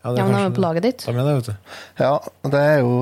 Ja, 0.05 0.11
det 0.13 0.19
Ja, 0.21 0.25
er 0.25 0.29
men 0.31 0.37
de 0.37 0.43
er 0.47 0.55
på 0.57 0.63
laget 0.65 0.83
ditt. 0.87 1.05
De 1.07 1.11
er 1.15 1.25
det, 1.27 1.35
vet 1.37 1.47
du. 1.47 1.79
Ja, 1.99 2.13
det 2.53 2.61
er 2.61 2.79
jo 2.85 2.93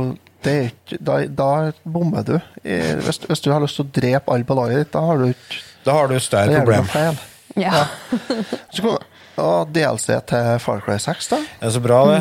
det 0.45 0.53
er 0.53 0.67
ikke, 0.69 0.97
da, 1.01 1.15
da 1.33 1.51
bommer 1.89 2.25
du. 2.29 2.35
Hvis, 2.63 3.19
hvis 3.25 3.41
du 3.41 3.51
har 3.53 3.63
lyst 3.65 3.79
til 3.79 3.87
å 3.87 3.93
drepe 3.97 4.33
alle 4.35 4.45
på 4.45 4.57
laget 4.59 4.83
ditt, 4.83 4.91
da 4.93 5.01
har 5.07 5.17
du 5.23 5.31
ikke 5.31 5.61
Da 5.87 5.93
har 5.97 6.09
du 6.11 6.15
et 6.19 6.23
større 6.25 6.59
problem. 6.61 6.85
feil. 6.93 7.17
Ja. 7.57 7.87
Så 8.75 8.83
kom, 8.85 8.99
og 9.41 9.71
DLC 9.75 10.07
til 10.29 10.59
Far 10.61 10.81
Cry 10.85 10.99
6, 11.01 11.29
da? 11.33 11.39
Det 11.61 11.69
er 11.69 11.73
så 11.75 11.81
bra, 11.85 12.01
det. 12.13 12.21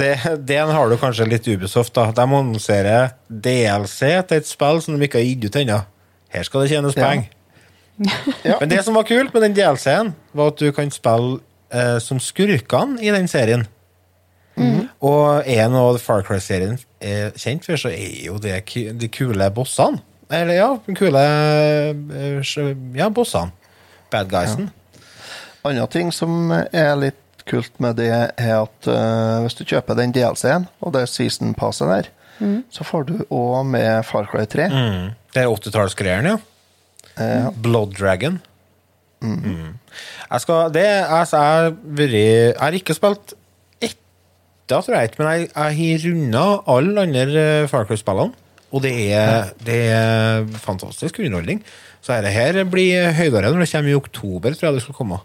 det. 0.00 0.14
Den 0.48 0.72
har 0.74 0.90
du 0.90 0.96
kanskje 1.00 1.26
litt 1.30 1.46
Ubisoft, 1.48 1.94
da. 1.94 2.08
De 2.14 2.20
annonserer 2.26 3.12
DLC 3.30 3.98
til 4.26 4.40
et 4.42 4.48
spill 4.50 4.82
som 4.82 4.98
de 4.98 5.06
ikke 5.06 5.20
har 5.22 5.28
gitt 5.30 5.46
ut 5.50 5.60
ennå. 5.62 5.78
Her 6.34 6.42
skal 6.46 6.64
det 6.66 6.70
tjenes 6.74 6.98
Ja. 6.98 7.06
penger. 7.12 7.30
Ja. 8.48 8.56
Men 8.60 8.70
det 8.70 8.82
som 8.86 8.94
var 8.96 9.04
kult 9.04 9.34
med 9.34 9.42
den 9.44 9.54
DLC-en, 9.54 10.14
var 10.32 10.48
at 10.54 10.58
du 10.58 10.70
kan 10.72 10.90
spille 10.90 11.38
eh, 11.72 11.98
som 12.02 12.20
skurkene 12.22 13.00
i 13.02 13.12
den 13.14 13.28
serien. 13.30 13.66
Og 15.00 15.46
en 15.48 15.74
av 15.78 15.96
Far 16.02 16.24
Cry-serien 16.26 16.76
er 17.00 17.30
kjent 17.40 17.64
for, 17.64 17.80
så 17.80 17.88
er 17.88 18.26
jo 18.26 18.36
det 18.42 18.58
de 19.00 19.08
kule 19.08 19.46
bossene. 19.56 20.02
Eller 20.30 20.58
ja, 20.58 20.68
de 20.84 20.94
kule 20.94 21.22
eh, 21.22 22.52
ja, 22.98 23.08
bossene. 23.08 23.54
Bad 24.12 24.28
guysen. 24.30 24.68
Andre 25.64 25.86
ting 25.92 26.12
som 26.12 26.52
er 26.52 26.92
litt 26.98 27.44
kult 27.48 27.72
med 27.82 27.96
det, 27.98 28.10
er 28.10 28.54
at 28.60 28.88
uh, 28.90 29.40
hvis 29.44 29.56
du 29.58 29.64
kjøper 29.64 29.96
den 29.98 30.12
DLC-en, 30.14 30.68
og 30.84 30.94
det 30.94 31.04
er 31.04 31.10
season-passet 31.10 31.90
der, 31.90 32.10
så 32.72 32.86
får 32.86 33.08
du 33.08 33.14
òg 33.28 33.66
med 33.68 34.04
Far 34.08 34.28
Cry 34.30 34.46
3. 34.48 34.68
Mm. 34.70 35.08
Det 35.34 35.42
er 35.42 35.50
80-tallsgreiene, 35.50 36.34
ja. 36.34 36.38
Eh, 37.20 37.48
Blood 37.60 37.98
Dragon. 37.98 38.38
Mm. 39.20 39.74
Jeg 40.30 40.40
skal 40.40 40.70
Det 40.72 40.84
altså, 40.86 41.36
jeg 41.36 41.56
har 41.64 41.74
vært 41.98 42.12
Jeg 42.16 42.54
har 42.60 42.76
ikke 42.78 42.94
spilt 42.96 43.34
etta, 43.84 44.78
tror 44.80 44.94
jeg 44.96 45.10
ikke, 45.10 45.18
men 45.20 45.28
jeg, 45.32 45.48
jeg 45.50 45.76
har 45.80 46.04
runda 46.06 46.44
alle 46.72 47.02
andre 47.04 47.42
eh, 47.42 47.66
Far 47.68 47.84
Cry-spillene. 47.88 48.32
Og 48.70 48.84
det 48.84 48.92
er, 49.12 49.50
det 49.66 49.78
er 49.90 50.46
fantastisk 50.62 51.18
underholdning. 51.18 51.58
Så 52.00 52.14
dette 52.14 52.30
her 52.30 52.60
blir 52.70 53.10
høydere 53.18 53.50
når 53.50 53.64
det 53.64 53.70
kommer 53.72 53.90
i 53.90 53.96
oktober, 53.98 54.54
tror 54.54 54.68
jeg 54.70 54.76
det 54.78 54.84
skal 54.84 54.94
komme. 55.00 55.18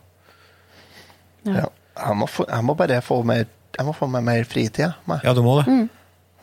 ja. 1.46 1.68
Jeg, 1.96 2.16
må 2.20 2.26
få, 2.28 2.44
jeg 2.50 2.66
må 2.68 2.74
bare 2.76 2.98
få 3.06 3.22
mer 3.24 3.46
Jeg 3.78 3.86
må 3.88 3.94
få 3.96 4.08
meg 4.12 4.24
mer 4.26 4.44
fritid. 4.44 4.98
meg. 5.08 5.22
Ja, 5.24 5.32
du 5.38 5.40
må 5.46 5.62
det. 5.62 5.68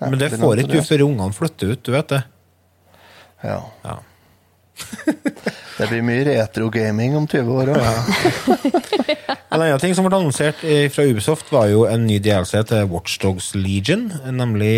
Men 0.01 0.17
det 0.19 0.31
får 0.39 0.63
ikke 0.63 0.79
du 0.79 0.87
før 0.87 1.05
ungene 1.09 1.35
flytter 1.37 1.75
ut, 1.75 1.83
du 1.85 1.93
vet 1.93 2.09
det. 2.15 2.23
Ja. 3.43 3.59
Ja. 3.85 3.99
Det 5.79 5.89
blir 5.89 6.05
mye 6.05 6.25
retro-gaming 6.29 7.17
om 7.19 7.27
20 7.27 7.59
år 7.63 7.73
òg. 7.75 7.83
En 9.53 9.61
annen 9.61 9.81
ting 9.83 9.93
som 9.93 10.07
ble 10.07 10.17
annonsert 10.17 10.63
fra 10.95 11.05
Ubisoft, 11.05 11.51
var 11.53 11.67
jo 11.69 11.83
en 11.85 12.07
ny 12.09 12.17
DLC 12.25 12.63
til 12.71 12.87
Watchdogs 12.89 13.51
Legion, 13.53 14.07
nemlig 14.33 14.73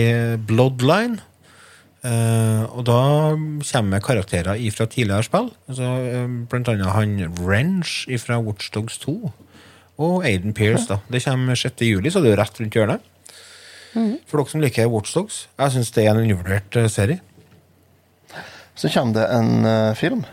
Bloodline. 0.48 1.20
Uh, 2.04 2.66
og 2.74 2.82
da 2.84 2.98
kommer 3.70 4.02
karakterer 4.04 4.58
fra 4.74 4.84
tidligere 4.90 5.24
spill. 5.24 5.46
Altså, 5.70 5.86
uh, 5.86 6.34
blant 6.50 6.68
annet 6.68 6.90
han 6.92 7.14
Wrench 7.38 8.02
fra 8.20 8.40
Watchdogs 8.42 8.98
2. 9.06 9.14
Og 10.04 10.26
Aiden 10.26 10.52
Pearce. 10.52 10.88
da. 10.90 10.98
Det 11.08 11.22
kommer 11.24 11.54
6. 11.54 11.86
juli, 11.86 12.10
så 12.10 12.20
det 12.20 12.32
er 12.32 12.36
jo 12.36 12.42
rett 12.42 12.60
rundt 12.60 12.74
hjørnet. 12.74 13.10
For 13.94 14.40
dere 14.40 14.50
som 14.50 14.62
liker 14.62 14.90
Watchdogs. 14.90 15.44
Jeg 15.58 15.74
syns 15.76 15.92
det 15.94 16.04
er 16.04 16.10
en 16.12 16.24
undervurdert 16.24 16.76
eh, 16.80 16.90
serie. 16.90 17.20
Så 18.74 18.88
kommer 18.90 19.14
det 19.14 19.26
en 19.30 19.64
uh, 19.64 19.94
film. 19.94 20.24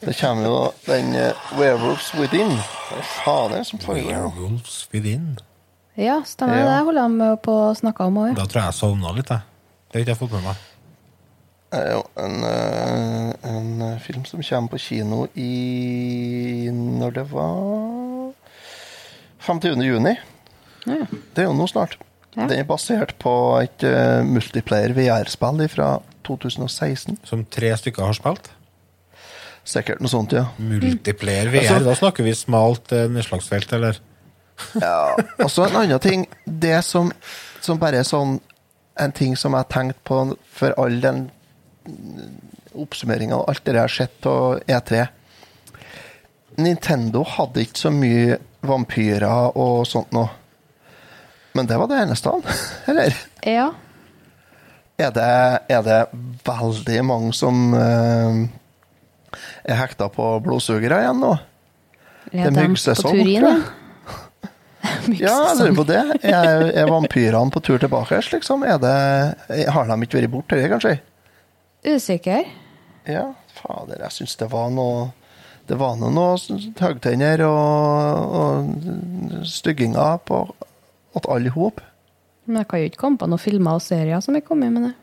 Det 0.00 0.14
kommer 0.20 0.44
jo 0.46 0.56
den 0.86 1.14
uh, 1.14 1.58
Werewolves 1.58 2.12
Within. 2.14 2.52
Hva 2.90 3.02
faen 3.24 3.52
er 3.54 3.58
det 3.62 3.66
som 3.70 3.80
foregår? 3.82 4.10
Werewolves 4.12 4.88
Within. 4.92 5.36
ja, 5.96 6.20
stemmer 6.28 6.58
Ja. 6.58 6.64
det. 6.76 6.84
holder 6.84 7.08
de 7.08 7.36
på 7.42 7.52
å 7.70 7.74
snakke 7.74 8.04
om 8.04 8.18
òg. 8.18 8.34
Da 8.36 8.44
tror 8.46 8.60
jeg 8.62 8.70
jeg 8.72 8.80
sovna 8.80 9.12
litt, 9.16 9.30
jeg. 9.30 9.40
Det 9.90 9.94
har 9.94 10.00
ikke 10.04 10.12
jeg 10.14 10.20
fått 10.20 10.32
med 10.36 10.44
meg. 10.44 10.56
Det 11.72 11.78
er 11.82 11.92
jo 11.96 12.02
en, 12.22 12.44
eh, 12.44 13.32
en 13.50 13.98
film 14.00 14.24
som 14.24 14.42
kommer 14.42 14.68
på 14.70 14.78
kino 14.78 15.26
i 15.34 16.68
Når 16.72 17.10
det 17.14 17.24
var 17.32 18.32
25. 19.40 19.82
juni. 19.82 20.16
Ja. 20.86 21.06
Det 21.34 21.42
er 21.42 21.48
jo 21.48 21.52
nå 21.54 21.66
snart. 21.66 21.96
Ja. 22.36 22.46
Den 22.50 22.58
er 22.60 22.66
basert 22.68 23.14
på 23.22 23.32
et 23.62 23.84
uh, 23.86 24.20
multiplayer 24.28 24.92
VR-spill 24.96 25.62
fra 25.72 25.86
2016. 26.28 27.16
Som 27.24 27.46
tre 27.48 27.70
stykker 27.80 28.04
har 28.04 28.16
spilt. 28.16 28.50
Sikkert 29.66 30.02
noe 30.04 30.12
sånt, 30.12 30.34
ja. 30.36 30.44
Multiplayer 30.60 31.48
VR, 31.50 31.64
Altså- 31.72 31.86
da 31.88 31.94
snakker 31.98 32.26
vi 32.26 32.34
smalt 32.36 32.92
uh, 32.92 33.06
nedslagsfelt, 33.10 33.72
eller? 33.78 33.98
Ja, 34.80 35.16
og 35.42 35.50
så 35.52 35.66
en 35.66 35.76
annen 35.82 36.00
ting. 36.00 36.26
Det 36.44 36.78
som, 36.84 37.10
som 37.60 37.80
bare 37.80 37.98
er 38.00 38.06
sånn 38.08 38.38
En 38.96 39.12
ting 39.12 39.34
som 39.36 39.52
jeg 39.52 39.60
har 39.60 39.68
tenkt 39.68 39.98
på 40.08 40.16
for 40.56 40.72
all 40.80 40.94
den 41.02 41.26
oppsummeringa 42.80 43.36
og 43.36 43.50
alt 43.52 43.60
det 43.66 43.74
jeg 43.74 43.82
har 43.82 43.92
sett 43.92 44.14
på 44.24 44.32
E3 44.64 45.02
Nintendo 46.64 47.20
hadde 47.28 47.60
ikke 47.66 47.82
så 47.82 47.92
mye 47.92 48.38
vampyrer 48.64 49.52
og 49.60 49.82
sånt 49.84 50.14
noe. 50.16 50.30
Men 51.56 51.68
det 51.70 51.78
var 51.80 51.90
det 51.90 52.02
eneste. 52.04 52.32
Eller? 52.90 53.16
Ja. 53.46 53.70
er 55.00 55.10
det, 55.16 55.32
er 55.72 55.82
det 55.86 55.98
veldig 56.46 57.00
mange 57.04 57.32
som 57.36 57.74
uh, 57.74 58.44
er 59.64 59.80
hekta 59.80 60.08
på 60.12 60.36
blodsugere 60.44 61.02
igjen 61.04 61.20
nå? 61.24 61.34
Det 62.30 62.44
er 62.44 62.54
de 62.54 62.68
myggsesong, 62.68 63.16
tror 63.16 63.28
jeg. 63.32 63.42
ja? 63.46 63.58
Ja, 65.06 65.34
jeg 65.50 65.58
lurer 65.60 65.76
på 65.78 65.86
det. 65.88 66.00
Er, 66.26 66.68
er 66.82 66.90
vampyrene 66.90 67.54
på 67.54 67.62
tur 67.64 67.78
tilbake, 67.82 68.20
liksom? 68.32 68.64
Er 68.66 68.80
det, 68.82 68.96
har 69.72 69.90
de 69.90 69.98
ikke 70.02 70.20
vært 70.20 70.32
borte, 70.32 70.58
kanskje? 70.72 70.96
Usikker. 71.86 72.48
Ja, 73.06 73.28
fader, 73.54 74.00
jeg 74.02 74.14
syns 74.14 74.34
det 74.40 74.48
var 74.50 74.70
noe 74.74 75.12
Det 75.66 75.76
var 75.78 75.96
noe 75.98 76.36
høgtenner 76.78 77.42
og, 77.46 78.34
og 78.38 79.46
stygginger 79.46 80.18
på 80.26 80.40
at 81.16 81.26
alle 81.32 81.50
hop. 81.54 81.80
Men 82.46 82.60
jeg 82.62 82.68
kan 82.70 82.78
jo 82.82 82.88
ikke 82.90 83.00
komme 83.02 83.18
på 83.18 83.26
noen 83.30 83.42
filmer 83.42 83.78
og 83.78 83.82
serier 83.82 84.20
som 84.22 84.36
er 84.38 84.44
kommet 84.46 84.70
med 84.74 84.88
det. 84.90 84.94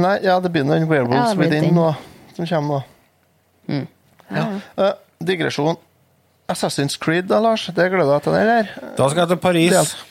Nei, 0.00 0.14
ja, 0.24 0.38
det 0.40 0.52
begynner 0.54 0.78
en 0.78 0.86
Ja, 0.86 0.90
Werewolves 0.92 1.32
ja, 1.32 1.36
blir 1.36 1.50
Within 1.50 1.74
nå, 1.76 1.88
som 2.36 2.46
kommer 2.46 2.84
nå. 3.68 3.80
Ja. 4.30 4.44
Eh, 4.78 4.92
digresjon. 5.26 5.76
Assassin's 6.50 6.96
Creed, 6.98 7.26
da, 7.30 7.38
Lars. 7.42 7.66
Det 7.74 7.88
gleder 7.92 8.14
jeg 8.16 8.22
til, 8.26 8.36
eller? 8.38 8.70
Da 8.98 9.08
skal 9.10 9.24
jeg 9.24 9.30
til 9.34 9.40
Paris. 9.42 9.74
Del- 9.74 10.06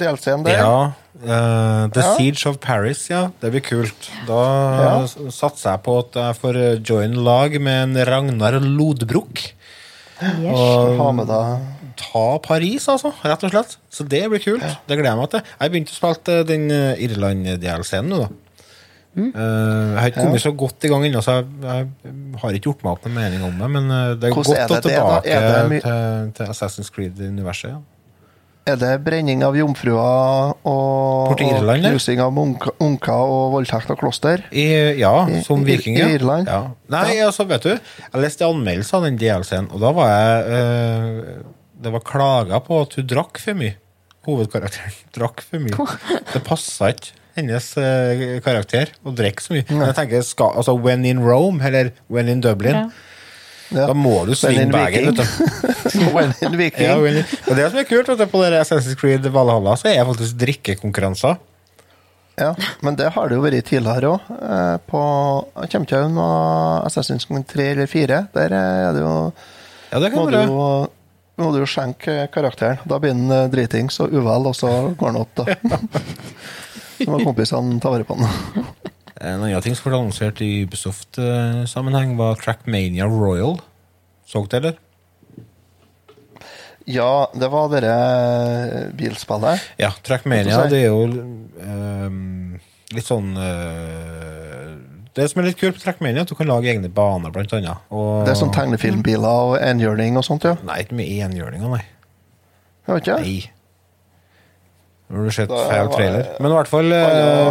DLC-en 0.00 0.44
der. 0.46 0.58
Ja. 0.58 0.92
Uh, 1.14 1.86
The 1.94 2.02
Ja. 2.02 2.14
Siege 2.16 2.48
of 2.50 2.58
Paris, 2.60 3.08
ja. 3.10 3.28
Det 3.40 3.50
blir 3.52 3.60
kult. 3.62 4.10
Da 4.26 4.38
Ja. 4.82 5.06
satser 5.30 5.70
jeg 5.74 5.82
på 5.84 5.98
at 5.98 6.14
jeg 6.14 6.36
får 6.40 6.56
eh, 6.56 6.78
join 6.82 7.12
lag 7.24 7.60
med 7.60 7.82
en 7.96 8.06
Ragnar 8.06 8.58
Lodbrok. 8.60 9.42
Yes. 10.22 10.54
Og 10.56 10.96
Ha 10.98 11.10
med 11.12 11.26
deg 11.26 11.60
ta 11.98 12.24
Paris, 12.44 12.88
altså. 12.90 13.12
Rett 13.24 13.44
og 13.46 13.52
slett. 13.52 13.76
Så 13.92 14.06
det 14.08 14.24
blir 14.32 14.42
kult. 14.42 14.64
Det 14.64 14.98
gleder 14.98 15.12
jeg 15.12 15.20
meg 15.20 15.30
til. 15.34 15.44
Jeg 15.60 15.74
begynte 15.74 15.94
å 15.94 15.98
spille 15.98 16.38
eh, 16.38 16.46
den 16.48 16.66
eh, 16.74 17.04
Irland-DLC-en 17.06 18.10
nå, 18.10 18.20
da. 18.24 18.30
Mm. 19.14 19.28
Eh, 19.30 19.38
jeg 19.38 20.00
har 20.00 20.10
ikke 20.10 20.26
kommet 20.26 20.42
så 20.42 20.54
godt 20.58 20.86
i 20.86 20.90
gang 20.90 21.06
ennå, 21.06 21.22
så 21.22 21.38
jeg, 21.38 21.48
jeg 21.62 22.14
har 22.42 22.58
ikke 22.58 22.72
gjort 22.72 22.86
meg 22.86 22.96
opp 22.96 23.08
noen 23.08 23.18
mening 23.20 23.46
om 23.46 23.58
det. 23.62 23.72
Men 23.78 23.90
det 24.20 24.30
er 24.30 24.38
Hvordan 24.38 24.60
er 24.60 24.70
godt 24.74 24.78
å 24.78 24.90
det 24.90 25.00
å 25.00 25.08
tilbake 25.08 25.34
Er 25.34 25.50
det 25.72 25.82
til, 25.84 26.30
til 26.38 26.54
Assassin's 26.54 26.94
Creed-universet. 26.94 27.76
Ja. 27.76 27.82
Er 28.64 28.78
det 28.80 28.94
brenning 29.04 29.42
av 29.44 29.52
jomfruer 29.58 29.98
og, 30.00 31.34
og 31.34 31.40
ja. 31.44 31.74
knusing 31.82 32.20
av 32.24 32.30
munker 32.32 33.12
og 33.12 33.52
voldtekt 33.52 33.90
av 33.92 33.98
kloster? 34.00 34.46
I, 34.56 34.64
ja, 35.02 35.12
som 35.44 35.60
i- 35.60 35.66
viking, 35.68 35.98
i. 36.00 36.14
Irland? 36.16 36.48
Ja. 36.48 36.70
Nei, 36.88 37.18
altså, 37.26 37.44
vet 37.50 37.66
du, 37.66 37.74
jeg 37.74 38.22
leste 38.24 38.48
anmeldelser 38.48 38.96
av 38.96 39.04
den 39.04 39.18
DLC-en, 39.20 39.68
og 39.68 39.84
da 39.84 39.92
var 39.98 40.14
jeg 40.14 40.56
eh, 40.56 41.44
Det 41.84 41.92
var 41.92 42.04
klager 42.06 42.62
på 42.64 42.80
at 42.84 42.96
hun 42.98 43.06
drakk 43.10 43.40
for 43.42 43.58
mye. 43.60 43.76
Hovedkarakteren 44.24 44.94
drakk 45.16 45.42
for 45.44 45.60
mye. 45.64 45.88
Det 46.32 46.40
passa 46.46 46.92
ikke 46.94 47.12
hennes 47.34 47.66
eh, 47.82 48.20
karakter 48.44 48.92
å 49.02 49.10
drikke 49.14 49.42
så 49.42 49.56
mye. 49.56 49.64
Men 49.72 49.88
jeg 49.90 49.96
tenker, 49.98 50.22
skal, 50.26 50.54
altså, 50.60 50.76
When 50.78 51.04
in 51.08 51.20
Rome, 51.24 51.58
eller 51.66 51.90
When 52.08 52.30
in 52.30 52.40
Dublin, 52.44 52.84
Ja. 52.84 53.10
Ja. 53.74 53.86
da 53.88 53.94
må 53.96 54.20
du 54.28 54.34
svinge 54.38 54.68
bagen. 54.70 55.08
Vet 55.08 55.18
du. 55.18 56.04
When 56.14 56.34
in 56.44 56.54
Viking. 56.60 56.84
Ja, 56.84 56.98
when 57.00 57.16
in, 57.22 57.24
og 57.48 57.56
det 57.58 57.64
som 57.72 57.80
er 57.80 57.86
kult, 57.88 58.06
vet 58.12 58.20
du, 58.20 58.26
på 58.30 58.42
det 58.44 58.60
Assassin's 58.60 58.94
Creed 59.00 59.24
Valhalla, 59.34 59.72
så 59.80 59.88
er 59.90 59.96
det 59.98 60.04
faktisk 60.12 60.36
drikkekonkurranser. 60.44 61.40
Ja, 62.38 62.52
men 62.84 62.96
det 62.98 63.08
har 63.16 63.30
det 63.30 63.36
jo 63.38 63.42
vært 63.44 63.66
tidligere 63.68 64.12
òg. 64.14 64.30
På 64.90 65.00
Kjemtjøen 65.70 66.16
og 66.20 66.86
Assassin's 66.86 67.26
Creed 67.26 67.46
3 67.50 67.66
eller 67.72 67.90
4. 67.90 68.20
Der 68.36 68.54
er 68.60 68.92
det 68.94 69.02
jo 69.02 69.14
Ja, 69.90 70.00
det 70.02 70.12
må 70.12 70.24
kan 70.28 70.32
du 70.34 70.38
være. 70.38 70.88
Jo 71.34 71.42
må 71.42 71.50
du 71.54 71.60
jo 71.62 71.68
skjenke 71.68 72.28
karakteren. 72.34 72.78
Da 72.86 73.00
blir 73.02 73.14
han 73.14 73.30
eh, 73.34 73.48
dritings 73.50 73.98
og 74.04 74.14
uvel, 74.14 74.50
og 74.50 74.54
så 74.58 74.70
går 74.94 75.12
han 75.12 75.20
opp, 75.24 75.40
da. 75.40 75.78
Så 76.94 77.10
må 77.10 77.18
kompisene 77.24 77.80
ta 77.82 77.90
vare 77.90 78.06
på 78.06 78.14
han. 78.14 78.68
En 79.18 79.42
annen 79.42 79.62
ting 79.64 79.74
som 79.74 79.88
ble 79.88 79.98
annonsert 79.98 80.38
i 80.46 80.62
Ubisoft-sammenheng, 80.62 82.14
var 82.20 82.38
Trackmania 82.38 83.08
Royal. 83.10 83.58
Så 84.30 84.44
du 84.44 84.52
det, 84.52 84.60
eller? 84.60 84.78
Ja, 86.86 87.30
det 87.34 87.48
var 87.50 87.70
dere 87.72 88.90
bilspillet. 88.94 89.66
Ja, 89.80 89.90
Trackmania, 90.06 90.66
det 90.70 90.84
er 90.84 90.92
jo 90.92 91.06
um, 91.08 92.54
litt 92.94 93.08
sånn 93.08 93.34
eh, 93.40 94.33
Det 95.14 95.28
som 95.30 95.40
er 95.40 95.46
litt 95.46 95.58
kult 95.60 95.76
på 95.76 95.82
Trackmania, 95.84 96.22
er 96.22 96.26
at 96.26 96.30
du 96.32 96.34
kan 96.34 96.48
lage 96.50 96.70
egne 96.72 96.88
baner, 96.90 97.30
blant 97.30 97.52
annet. 97.54 97.82
Og, 97.94 98.24
Det 98.26 98.32
er 98.34 98.38
sånn 98.40 98.54
tegnefilmbiler 98.54 99.50
og 99.50 99.58
enhjørning 99.62 100.18
og 100.18 100.24
sånt, 100.26 100.46
ja. 100.48 100.56
Nei, 100.66 100.80
ikke 100.82 100.96
med 100.98 101.12
enhjørninger, 101.28 101.70
nei. 101.76 101.84
Jeg 102.84 102.96
vet 102.96 103.06
ikke. 103.06 103.20
Nei. 103.22 103.36
Nå 105.04 105.20
har 105.20 105.28
du 105.28 105.34
sett 105.36 105.52
feil 105.52 105.90
trailer. 105.92 106.28
Men 106.40 106.50
i 106.50 106.56
hvert 106.56 106.70
fall 106.70 106.88
Ja, 106.90 107.02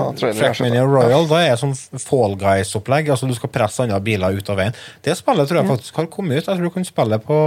uh, 0.10 0.18
Trackmania. 0.18 0.84
Royal 0.90 1.28
da 1.30 1.40
er 1.46 1.60
sånn 1.62 1.76
Fall 2.02 2.34
Guys-opplegg. 2.42 3.12
Altså 3.14 3.30
Du 3.30 3.36
skal 3.38 3.52
presse 3.54 3.86
andre 3.86 4.00
biler 4.04 4.36
ut 4.36 4.50
av 4.52 4.58
veien. 4.60 4.76
Det 5.06 5.16
spillet 5.20 5.48
tror 5.48 5.62
jeg 5.62 5.70
faktisk 5.70 6.02
har 6.02 6.10
kommet 6.12 6.42
ut. 6.42 6.50
Jeg 6.50 6.58
tror 6.58 6.66
du 6.66 6.74
kan 6.74 6.88
spille 6.90 7.20
på 7.24 7.38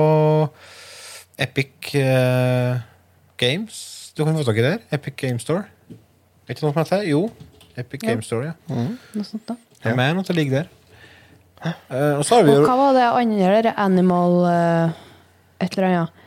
Epic 1.43 1.91
uh, 1.99 2.79
Games. 3.37 3.83
Du 4.17 4.25
kan 4.25 4.39
få 4.39 4.47
tak 4.47 4.62
i 4.62 4.64
det 4.64 4.73
der. 4.77 4.87
Epic 4.97 5.19
Game 5.21 5.43
Store. 5.43 5.67
Er 6.47 6.55
ikke 6.55 6.64
noe 6.64 6.73
som 6.73 6.81
heter 6.81 7.03
det? 7.03 7.11
Jo. 7.11 7.27
Epic 7.77 8.07
Game 8.07 8.25
Store, 8.25 8.55
ja. 8.55 8.57
Noe 8.73 9.27
sånt 9.27 9.45
da. 9.51 9.59
Jeg 9.87 9.97
mener 9.99 10.20
at 10.20 10.30
det 10.30 10.37
ligger 10.37 10.62
der. 10.62 10.72
Uh, 11.66 12.18
og 12.18 12.24
så 12.28 12.37
har 12.37 12.45
vi 12.47 12.53
Og 12.53 12.61
jo 12.61 12.66
hva 12.68 12.76
var 12.78 12.93
det 12.95 13.07
andre, 13.09 13.62
det 13.64 13.72
Animal 13.80 14.34
uh, 14.45 14.91
et 15.64 15.72
eller 15.76 15.89
annet? 15.89 16.22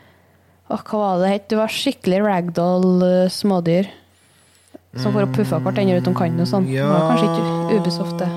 Og 0.69 0.83
hva 0.89 0.99
var 1.03 1.21
det 1.23 1.29
het? 1.35 1.47
Du 1.49 1.55
var 1.59 1.71
skikkelig 1.71 2.19
ragdoll 2.25 3.03
uh, 3.05 3.29
smådyr. 3.31 3.87
Som 4.97 5.13
får 5.13 5.27
og 5.27 5.33
puffa 5.37 5.59
hverandre 5.61 5.99
ut 6.01 6.07
om 6.09 6.15
kanten 6.17 6.41
og 6.41 6.49
sånn. 6.49 6.65
Det 6.65 6.81
var 6.81 7.11
kanskje 7.11 7.27
ikke 7.29 7.77
Ubisoft, 7.77 8.15
det. 8.21 8.29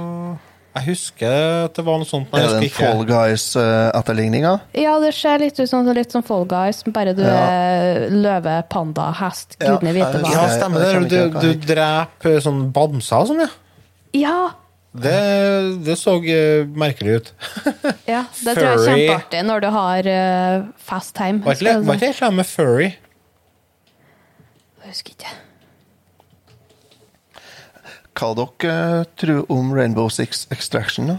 Jeg 0.73 0.87
husker 0.87 1.35
at 1.67 1.77
det 1.77 1.83
var 1.85 1.99
noe 2.01 2.09
sånt. 2.09 2.29
men 2.33 2.41
Er 2.41 2.49
det 2.49 2.57
en 2.59 2.65
ikke. 2.65 2.77
Fall 2.81 3.03
Guys-etterligning? 3.09 4.47
Ja, 4.77 4.95
det 5.01 5.11
ser 5.17 5.41
litt 5.43 5.59
ut 5.61 5.69
som, 5.69 5.89
litt 5.97 6.13
som 6.13 6.25
Fall 6.25 6.47
Guys, 6.49 6.81
bare 6.93 7.13
du 7.17 7.21
Ja. 7.25 7.35
er 7.49 8.09
løve, 8.13 8.55
panda, 8.73 9.11
hest, 9.21 9.57
Ja, 9.61 9.75
gudene 9.75 9.93
vite 9.97 10.21
hva. 10.23 10.33
Ja, 10.33 10.47
stemmer 10.49 10.81
det. 10.81 11.09
Du, 11.09 11.41
Du, 11.41 11.53
du 11.53 11.67
dreper 11.75 12.41
sånn 12.41 12.71
bamser 12.73 13.21
og 13.21 13.29
sånn, 13.33 13.45
ja. 13.45 13.51
Ja! 14.13 14.39
Det, 14.93 15.13
det 15.87 15.95
så 15.97 16.19
eh, 16.29 16.67
merkelig 16.69 17.15
ut. 17.17 17.31
ja! 18.13 18.27
Det 18.45 18.57
tror 18.59 18.67
jeg 18.67 18.75
er 18.75 18.83
kjempeartig 18.91 19.45
når 19.49 19.65
du 19.65 19.69
har 19.73 20.09
uh, 20.13 20.67
fast 20.77 21.15
time. 21.17 21.41
Var 21.47 21.57
ikke 21.57 22.13
det- 22.13 22.33
med 22.37 22.47
furry? 22.47 22.91
Jeg 24.83 24.93
husker 24.93 25.17
ikke. 25.17 25.33
Hva 28.13 28.35
dere 28.37 28.73
eh, 29.01 29.05
tror 29.17 29.47
om 29.51 29.73
Rainbow 29.73 30.11
Six 30.13 30.47
Extraction? 30.53 31.15
da? 31.15 31.17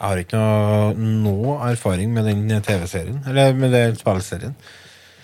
Jeg 0.00 0.08
har 0.08 0.20
ikke 0.22 0.38
noe, 0.40 0.94
noe 0.96 1.56
erfaring 1.68 2.14
med 2.14 2.24
den 2.24 2.62
TV-serien. 2.64 3.20
Eller 3.28 3.52
med 3.52 3.74
den 3.76 3.98
spillserien. 4.00 4.54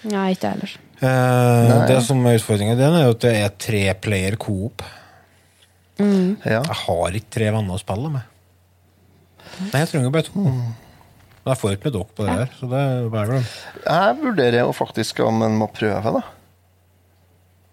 Nei, 0.04 0.34
ikke 0.34 0.50
jeg 0.50 0.58
ellers. 0.58 0.76
Eh, 1.00 1.70
Nei. 1.70 1.80
det 1.88 2.02
som 2.04 2.20
er 2.28 2.36
utfordringa, 2.36 2.76
er 2.76 3.08
at 3.08 3.24
det 3.24 3.32
er 3.40 3.56
tre 3.56 3.82
player 4.04 4.36
coop. 4.36 4.84
Ja. 5.98 6.60
Jeg 6.60 6.78
har 6.82 7.16
ikke 7.18 7.32
tre 7.38 7.52
venner 7.54 7.76
å 7.76 7.80
spille 7.80 8.10
med. 8.12 8.32
Nei, 9.70 9.80
jeg 9.80 9.88
trenger 9.92 10.12
bare 10.12 10.26
to. 10.28 10.42
Men 10.42 11.52
jeg 11.52 11.60
får 11.60 11.76
ikke 11.76 11.88
med 11.88 11.94
dere 11.96 12.16
på 12.18 12.26
det 12.26 12.34
der. 12.40 12.50
Så 12.58 12.68
det 12.70 12.80
er 12.82 13.06
bare 13.12 13.38
Jeg 13.86 14.16
vurderer 14.20 14.58
jo 14.64 14.72
faktisk 14.76 15.22
om 15.24 15.44
en 15.46 15.56
må 15.60 15.68
prøve, 15.72 16.12
da. 16.18 16.24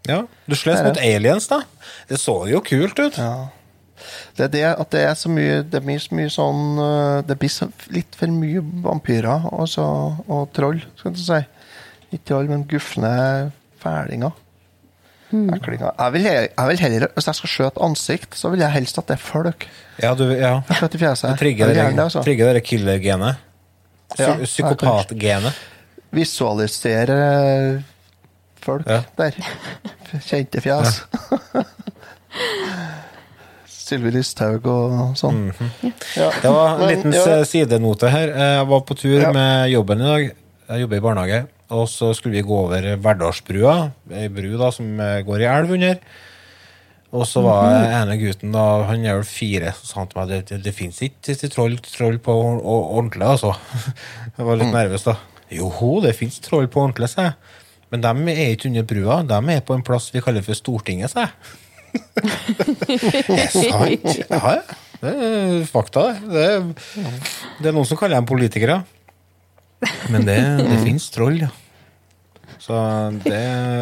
Ja, 0.08 0.22
Du 0.48 0.56
slåss 0.56 0.84
mot 0.84 1.00
aliens, 1.00 1.48
da. 1.52 1.62
Det 2.10 2.20
så 2.20 2.36
jo 2.52 2.60
kult 2.64 3.00
ut. 3.00 3.18
Ja. 3.18 3.50
Det 4.36 4.48
er 4.48 4.52
det 4.52 4.64
at 4.68 4.90
det 4.92 5.02
er 5.06 5.14
så 5.16 5.30
mye 5.32 5.62
Det 5.70 5.80
blir 5.86 6.00
så 6.02 6.16
mye 6.18 6.32
sånn 6.34 6.80
øh, 6.82 7.20
Det 7.24 7.38
blir 7.40 7.52
så 7.54 7.68
litt 7.94 8.18
for 8.18 8.28
mye 8.34 8.60
vampyrer 8.84 9.46
og, 9.52 9.68
så, 9.70 9.86
og 10.28 10.50
troll, 10.56 10.82
skal 11.00 11.14
du 11.16 11.22
si. 11.24 11.40
Ikke 12.14 12.36
alle, 12.36 12.52
men 12.52 12.66
gufne 12.70 13.14
fælinger. 13.84 14.34
Eklinger. 15.34 15.92
Jeg 15.98 16.14
vil, 16.14 16.22
jeg 16.30 16.68
vil 16.70 16.78
heller, 16.80 17.08
Hvis 17.16 17.26
jeg 17.28 17.36
skal 17.40 17.50
skjøte 17.50 17.82
ansikt, 17.82 18.36
så 18.38 18.50
vil 18.54 18.60
jeg 18.62 18.70
helst 18.72 18.98
at 19.02 19.08
det 19.10 19.16
er 19.18 19.24
folk. 19.24 19.66
Ja, 20.02 20.14
du, 20.14 20.28
ja. 20.32 20.60
Jeg 20.70 20.78
skjøter 20.78 20.96
i 20.96 21.00
fjeset. 21.06 21.30
Du 21.34 21.38
trigger 21.42 21.68
det, 21.74 22.00
altså. 22.00 22.22
trigger 22.24 22.54
det 22.54 22.64
killer-genet. 22.64 23.36
Ja, 24.20 24.36
Psykopat-genet. 24.44 25.54
Visualisere 26.14 27.82
folk 28.62 28.86
Ja. 28.88 29.02
der. 29.18 29.32
Kjente 30.22 30.62
fjes. 30.62 31.02
Sylvi 33.84 34.12
Listhaug 34.16 34.66
og 34.70 35.18
sånn. 35.20 35.48
ja. 36.16 36.30
Det 36.42 36.50
var 36.52 36.76
en 36.76 36.80
Men, 36.80 36.90
liten 36.94 37.16
ja. 37.18 37.42
sidenote 37.48 38.10
her. 38.14 38.32
Eh, 38.32 38.54
Jeg 38.62 38.68
var 38.70 38.82
på 38.88 38.96
tur 38.98 39.20
Ja. 39.22 39.32
med 39.36 39.70
jobben 39.74 40.02
i 40.02 40.08
dag. 40.08 40.30
Jeg 40.70 40.82
jobber 40.82 40.98
i 40.98 41.04
barnehage. 41.04 41.40
Og 41.72 41.88
så 41.90 42.12
skulle 42.16 42.36
vi 42.36 42.42
gå 42.46 42.58
over 42.66 42.96
Verdalsbrua, 43.02 43.92
ei 44.12 44.28
bru 44.30 44.58
da 44.60 44.70
som 44.72 44.98
går 44.98 45.42
i 45.42 45.48
elv 45.50 45.72
under. 45.72 46.00
Og 47.14 47.28
så 47.30 47.42
var 47.46 47.70
Mhm. 47.70 47.94
ene 48.02 48.18
gutten, 48.18 48.52
da, 48.52 48.84
han 48.90 49.06
er 49.06 49.16
vel 49.16 49.24
fire, 49.24 49.72
så 49.72 49.86
sa 49.86 50.00
han 50.00 50.08
til 50.08 50.20
meg 50.20 50.28
det, 50.30 50.46
det, 50.50 50.64
det 50.64 50.74
fins 50.76 51.00
ikke 51.00 51.50
troll, 51.54 51.78
troll 51.78 52.18
på 52.18 52.34
or- 52.34 52.62
or- 52.66 52.90
ordentlig, 52.98 53.22
altså. 53.28 53.56
Jeg 54.38 54.46
var 54.46 54.56
litt 54.58 54.68
Mm. 54.68 54.74
nervøs 54.74 55.04
da. 55.04 55.16
Joho, 55.52 56.02
det 56.02 56.16
fins 56.16 56.40
troll 56.40 56.68
på 56.68 56.82
ordentlig, 56.82 57.10
sa 57.10 57.22
jeg. 57.22 57.34
Men 57.92 58.02
de 58.02 58.32
er 58.34 58.56
ikke 58.56 58.66
under 58.72 58.84
brua, 58.84 59.22
de 59.24 59.54
er 59.54 59.62
på 59.62 59.76
en 59.76 59.84
plass 59.84 60.10
vi 60.12 60.22
kaller 60.22 60.42
for 60.42 60.54
Stortinget, 60.58 61.12
sa 61.12 61.28
jeg. 61.28 61.32
Det 62.34 63.38
er 63.38 63.52
sant. 63.54 64.30
Ja, 64.30 64.40
ja. 64.56 64.62
Det 65.04 65.12
er 65.14 65.66
fakta, 65.70 66.08
det. 66.24 66.32
Det 66.32 66.44
er, 66.50 66.62
det 67.62 67.68
er 67.70 67.76
noen 67.76 67.86
som 67.86 67.98
kaller 68.00 68.16
dem 68.18 68.26
politikere. 68.26 68.80
Men 70.14 70.26
det, 70.28 70.38
det 70.64 70.80
finnes 70.84 71.10
troll, 71.14 71.42
ja. 71.46 71.52
Så 72.64 72.78
det, 73.26 73.42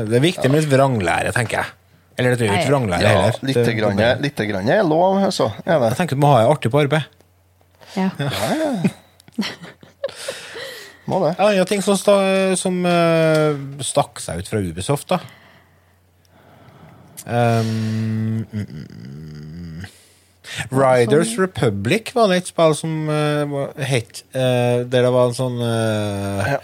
det 0.10 0.18
er 0.18 0.24
viktig 0.24 0.50
med 0.50 0.64
litt 0.64 0.72
vranglære, 0.72 1.34
tenker 1.36 1.62
jeg. 1.62 1.74
Eller 2.18 2.36
det 2.36 2.46
er 2.48 2.50
jo 2.50 2.60
ikke 2.60 2.72
vranglære 2.74 3.02
Ja, 3.06 3.12
heller. 3.14 3.38
Litt, 3.48 3.60
Det- 3.62 3.76
grann, 3.78 4.02
lite 4.22 4.48
grann 4.50 4.70
er 4.70 4.82
lov, 4.88 5.20
altså. 5.22 5.52
Er 5.66 5.80
det? 5.80 5.92
Jeg 5.92 5.98
tenker 6.02 6.18
du 6.18 6.22
må 6.24 6.32
ha 6.34 6.42
det 6.42 6.50
artig 6.56 6.72
på 6.74 6.82
arbeid. 6.82 7.04
Ja. 7.98 8.10
Må 11.10 11.18
det. 11.26 11.34
Ja, 11.58 11.64
ting 11.68 11.82
som, 11.84 11.98
sta, 12.00 12.14
som 12.60 12.78
uh, 12.86 13.58
stakk 13.84 14.22
seg 14.24 14.44
ut 14.44 14.52
fra 14.52 14.62
Ubisoft, 14.64 15.12
da. 15.12 15.20
Um, 17.26 18.46
mm, 18.50 18.62
mm. 18.62 19.51
Riders 20.74 21.36
Republic 21.40 22.14
var 22.16 22.28
det 22.32 22.38
et 22.42 22.48
spill 22.52 22.74
som 22.76 22.96
uh, 23.10 23.44
var- 23.52 23.74
het 23.92 24.24
Uh, 24.34 24.82
Der 24.90 25.04
det 25.06 25.12
var 25.14 25.28
en 25.30 25.36
sånn 25.38 25.60
uh, 25.62 26.54
Ja. 26.56 26.60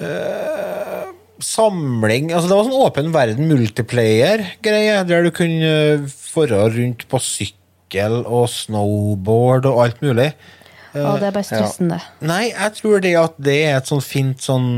eh, 0.00 1.08
Samling 1.40 2.32
Altså, 2.34 2.48
det 2.50 2.56
var 2.56 2.66
sånn 2.66 2.84
åpen 2.86 3.12
verden 3.14 3.48
multiplayer-greie, 3.50 5.00
der 5.06 5.22
du 5.26 5.30
kunne 5.34 5.72
dra 6.34 6.64
rundt 6.70 7.04
på 7.10 7.18
sykkel 7.22 8.20
og 8.26 8.48
snowboard 8.50 9.66
og 9.70 9.80
alt 9.84 10.02
mulig. 10.02 10.32
Og 10.98 11.20
det 11.20 11.28
er 11.28 11.34
bare 11.34 11.46
stressende. 11.46 11.98
Nei, 12.26 12.48
jeg 12.50 12.74
tror 12.78 13.00
det 13.04 13.12
at 13.20 13.34
det 13.42 13.56
er 13.68 13.76
et 13.78 13.90
sånn 13.90 14.02
fint 14.02 14.42
sånn 14.42 14.68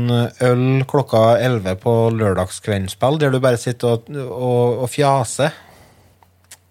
øl 0.43 0.63
klokka 0.89 1.21
11 1.41 1.75
på 1.81 1.93
lørdagskveldsspill, 2.17 3.17
der 3.21 3.33
du 3.33 3.39
bare 3.41 3.57
sitter 3.61 3.95
og, 3.95 4.09
og, 4.27 4.83
og 4.85 4.89
fjaser. 4.91 5.53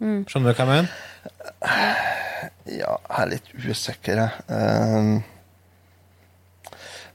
Skjønner 0.00 0.54
du 0.54 0.56
hva 0.56 0.64
jeg 0.64 0.70
mener? 0.70 0.88
Ja, 2.70 2.94
jeg 2.96 3.16
er 3.20 3.28
litt 3.28 3.48
usikker, 3.52 4.20
jeg. 4.22 4.44
Ehm, 4.56 5.18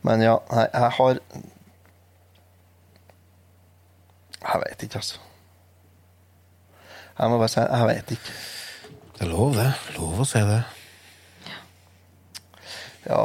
men 0.06 0.22
ja, 0.22 0.36
nei, 0.52 0.66
jeg 0.70 0.92
har 1.00 1.22
Jeg 4.46 4.62
vet 4.62 4.84
ikke, 4.86 5.00
altså. 5.02 5.18
Jeg 7.16 7.32
må 7.32 7.40
bare 7.42 7.50
si 7.50 7.64
jeg 7.64 7.88
vet 7.90 8.12
ikke. 8.14 8.34
Det 9.16 9.24
er 9.26 9.32
lov, 9.32 9.56
det. 9.56 9.70
Lov 9.96 10.20
å 10.22 10.28
si 10.30 10.42
det. 10.46 10.60
Ja, 13.06 13.24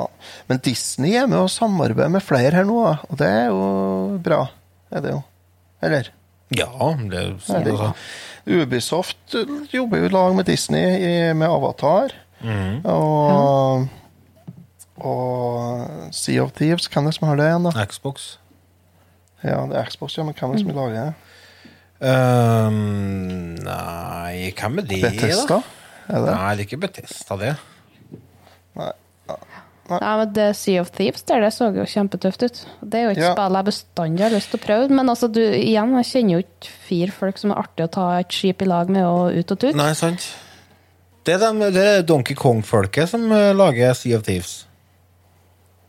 Men 0.49 0.61
Disney 0.65 1.13
er 1.17 1.29
med 1.29 1.41
og 1.41 1.53
samarbeider 1.53 2.11
med 2.13 2.25
flere 2.25 2.57
her 2.61 2.67
nå, 2.69 2.81
og 2.87 3.21
det 3.21 3.29
er 3.29 3.47
jo 3.53 4.17
bra. 4.25 4.41
Er 4.93 5.05
det 5.05 5.13
jo. 5.15 5.21
Eller? 5.85 6.11
Ja, 6.57 6.67
det 7.11 7.21
er 7.21 7.65
det 7.65 7.73
altså. 7.77 7.93
Ubisoft 8.51 9.35
jobber 9.73 9.99
jo 10.01 10.05
i 10.09 10.13
lag 10.15 10.35
med 10.35 10.45
Disney 10.49 10.97
i- 10.99 11.33
med 11.37 11.47
Avatar. 11.47 12.11
Og, 12.85 13.89
og 14.97 15.89
Sea 16.13 16.43
of 16.43 16.53
Thieves, 16.57 16.87
hvem 16.89 17.05
er 17.07 17.11
det 17.11 17.19
som 17.19 17.29
har 17.29 17.37
det 17.37 17.47
igjen, 17.51 17.69
da? 17.69 17.85
Xbox. 17.87 18.31
Ja, 19.45 19.61
det 19.71 19.77
er 19.79 19.91
Xbox, 19.93 20.17
ja, 20.19 20.25
men 20.25 20.35
hvem 20.35 20.51
er 20.51 20.57
det 20.57 20.65
som 20.67 20.75
lager 20.77 20.95
det? 21.05 21.15
Um, 22.01 23.55
nei, 23.65 24.51
hvem 24.57 24.79
er 24.81 24.89
det, 24.89 25.01
Bethesda? 25.05 25.61
da? 25.61 26.15
Er 26.17 26.25
det? 26.25 26.35
Nei, 26.35 26.51
det 26.57 26.65
er 26.65 26.67
ikke 26.67 26.81
Bethesda, 26.87 27.37
det. 27.41 27.55
Nei. 29.91 30.01
Men 30.21 30.33
det 30.37 30.49
Sea 30.57 30.81
of 30.85 30.91
Thieves 30.95 31.23
der, 31.29 31.41
det 31.45 31.51
så 31.57 31.69
jo 31.75 31.85
kjempetøft 31.85 32.45
ut. 32.47 32.61
Det 32.83 33.01
er 33.01 33.05
jo 33.09 33.11
et 33.17 33.19
Ja. 33.25 33.33
spill 33.35 33.59
jeg 33.59 33.69
bestandig 33.71 34.25
har 34.27 34.31
lyst 34.37 34.51
til 34.55 34.61
å 34.61 34.65
prøve. 34.67 34.89
Men 34.91 35.09
altså, 35.13 35.29
du, 35.33 35.41
igjen, 35.43 35.97
jeg 36.01 36.09
kjenner 36.13 36.37
jo 36.39 36.45
ikke 36.47 36.73
fire 36.89 37.11
folk 37.13 37.39
som 37.43 37.51
er 37.53 37.63
artig 37.65 37.85
å 37.89 37.91
ta 37.99 38.07
et 38.21 38.33
skip 38.33 38.63
i 38.63 38.71
lag 38.71 38.89
med 38.89 39.05
og 39.05 39.35
ut 39.37 39.51
og 39.57 39.59
tut. 39.59 39.75
Nei, 39.75 39.93
sant. 39.99 40.29
Det 41.25 41.35
er, 41.37 41.39
de, 41.53 41.71
det 41.75 41.87
er 41.87 42.03
Donkey 42.09 42.35
Kong-folket 42.35 43.09
som 43.11 43.27
eh, 43.33 43.51
lager 43.53 43.93
Sea 43.95 44.17
of 44.17 44.23
Thieves. 44.25 44.67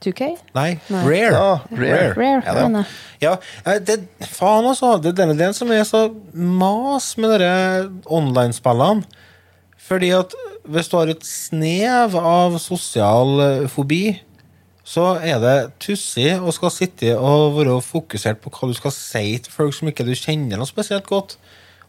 2K? 0.01 0.31
Nei, 0.57 0.79
Nei. 0.89 1.01
Rare. 1.05 1.31
Ja, 1.31 1.59
Rare. 1.77 2.13
Rare, 2.17 2.41
Ja, 2.41 2.53
det, 2.57 2.85
ja, 3.21 3.33
eh, 3.69 3.79
det, 3.85 3.99
faen 4.33 4.65
altså. 4.65 4.95
Det 5.01 5.11
er 5.13 5.19
denne 5.21 5.35
delen 5.37 5.53
som 5.53 5.69
er 5.71 5.83
så 5.85 6.07
mas 6.33 7.11
med 7.21 7.35
dere 7.35 7.51
online-spillene. 8.09 9.05
Fordi 9.91 10.11
at 10.15 10.33
hvis 10.71 10.87
du 10.87 10.97
har 11.01 11.09
et 11.11 11.23
snev 11.27 12.13
av 12.15 12.55
sosial 12.63 13.31
eh, 13.43 13.63
fobi, 13.71 14.03
så 14.87 15.17
er 15.19 15.39
det 15.43 15.55
tussig 15.83 16.29
å 16.39 16.51
skal 16.55 16.71
sitte 16.73 17.13
og 17.19 17.57
være 17.59 17.75
fokusert 17.83 18.39
på 18.43 18.51
hva 18.55 18.69
du 18.71 18.75
skal 18.77 18.93
si 18.95 19.25
til 19.43 19.51
folk 19.53 19.75
som 19.75 19.91
ikke 19.91 20.05
du 20.07 20.13
kjenner 20.17 20.59
noe 20.59 20.69
spesielt 20.69 21.07
godt, 21.09 21.35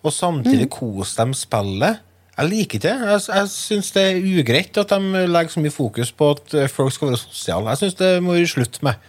og 0.02 0.12
samtidig 0.14 0.66
kose 0.74 1.14
dem 1.20 1.32
spillet. 1.36 2.02
Jeg 2.32 2.48
liker 2.48 2.78
ikke 2.78 2.82
det. 2.88 2.94
Jeg, 3.12 3.22
jeg 3.28 3.50
syns 3.52 3.90
det 3.94 4.02
er 4.08 4.28
ugreit 4.40 4.78
at 4.80 4.92
de 4.94 5.24
legger 5.28 5.52
så 5.52 5.62
mye 5.62 5.74
fokus 5.74 6.12
på 6.16 6.30
at 6.34 6.54
eh, 6.58 6.70
folk 6.72 6.94
skal 6.94 7.12
være 7.12 7.20
sosiale. 7.22 7.70
Jeg 7.74 7.84
syns 7.84 7.98
det 8.00 8.12
må 8.24 8.34
vi 8.38 8.48
slutte 8.50 8.82
med. 8.86 9.08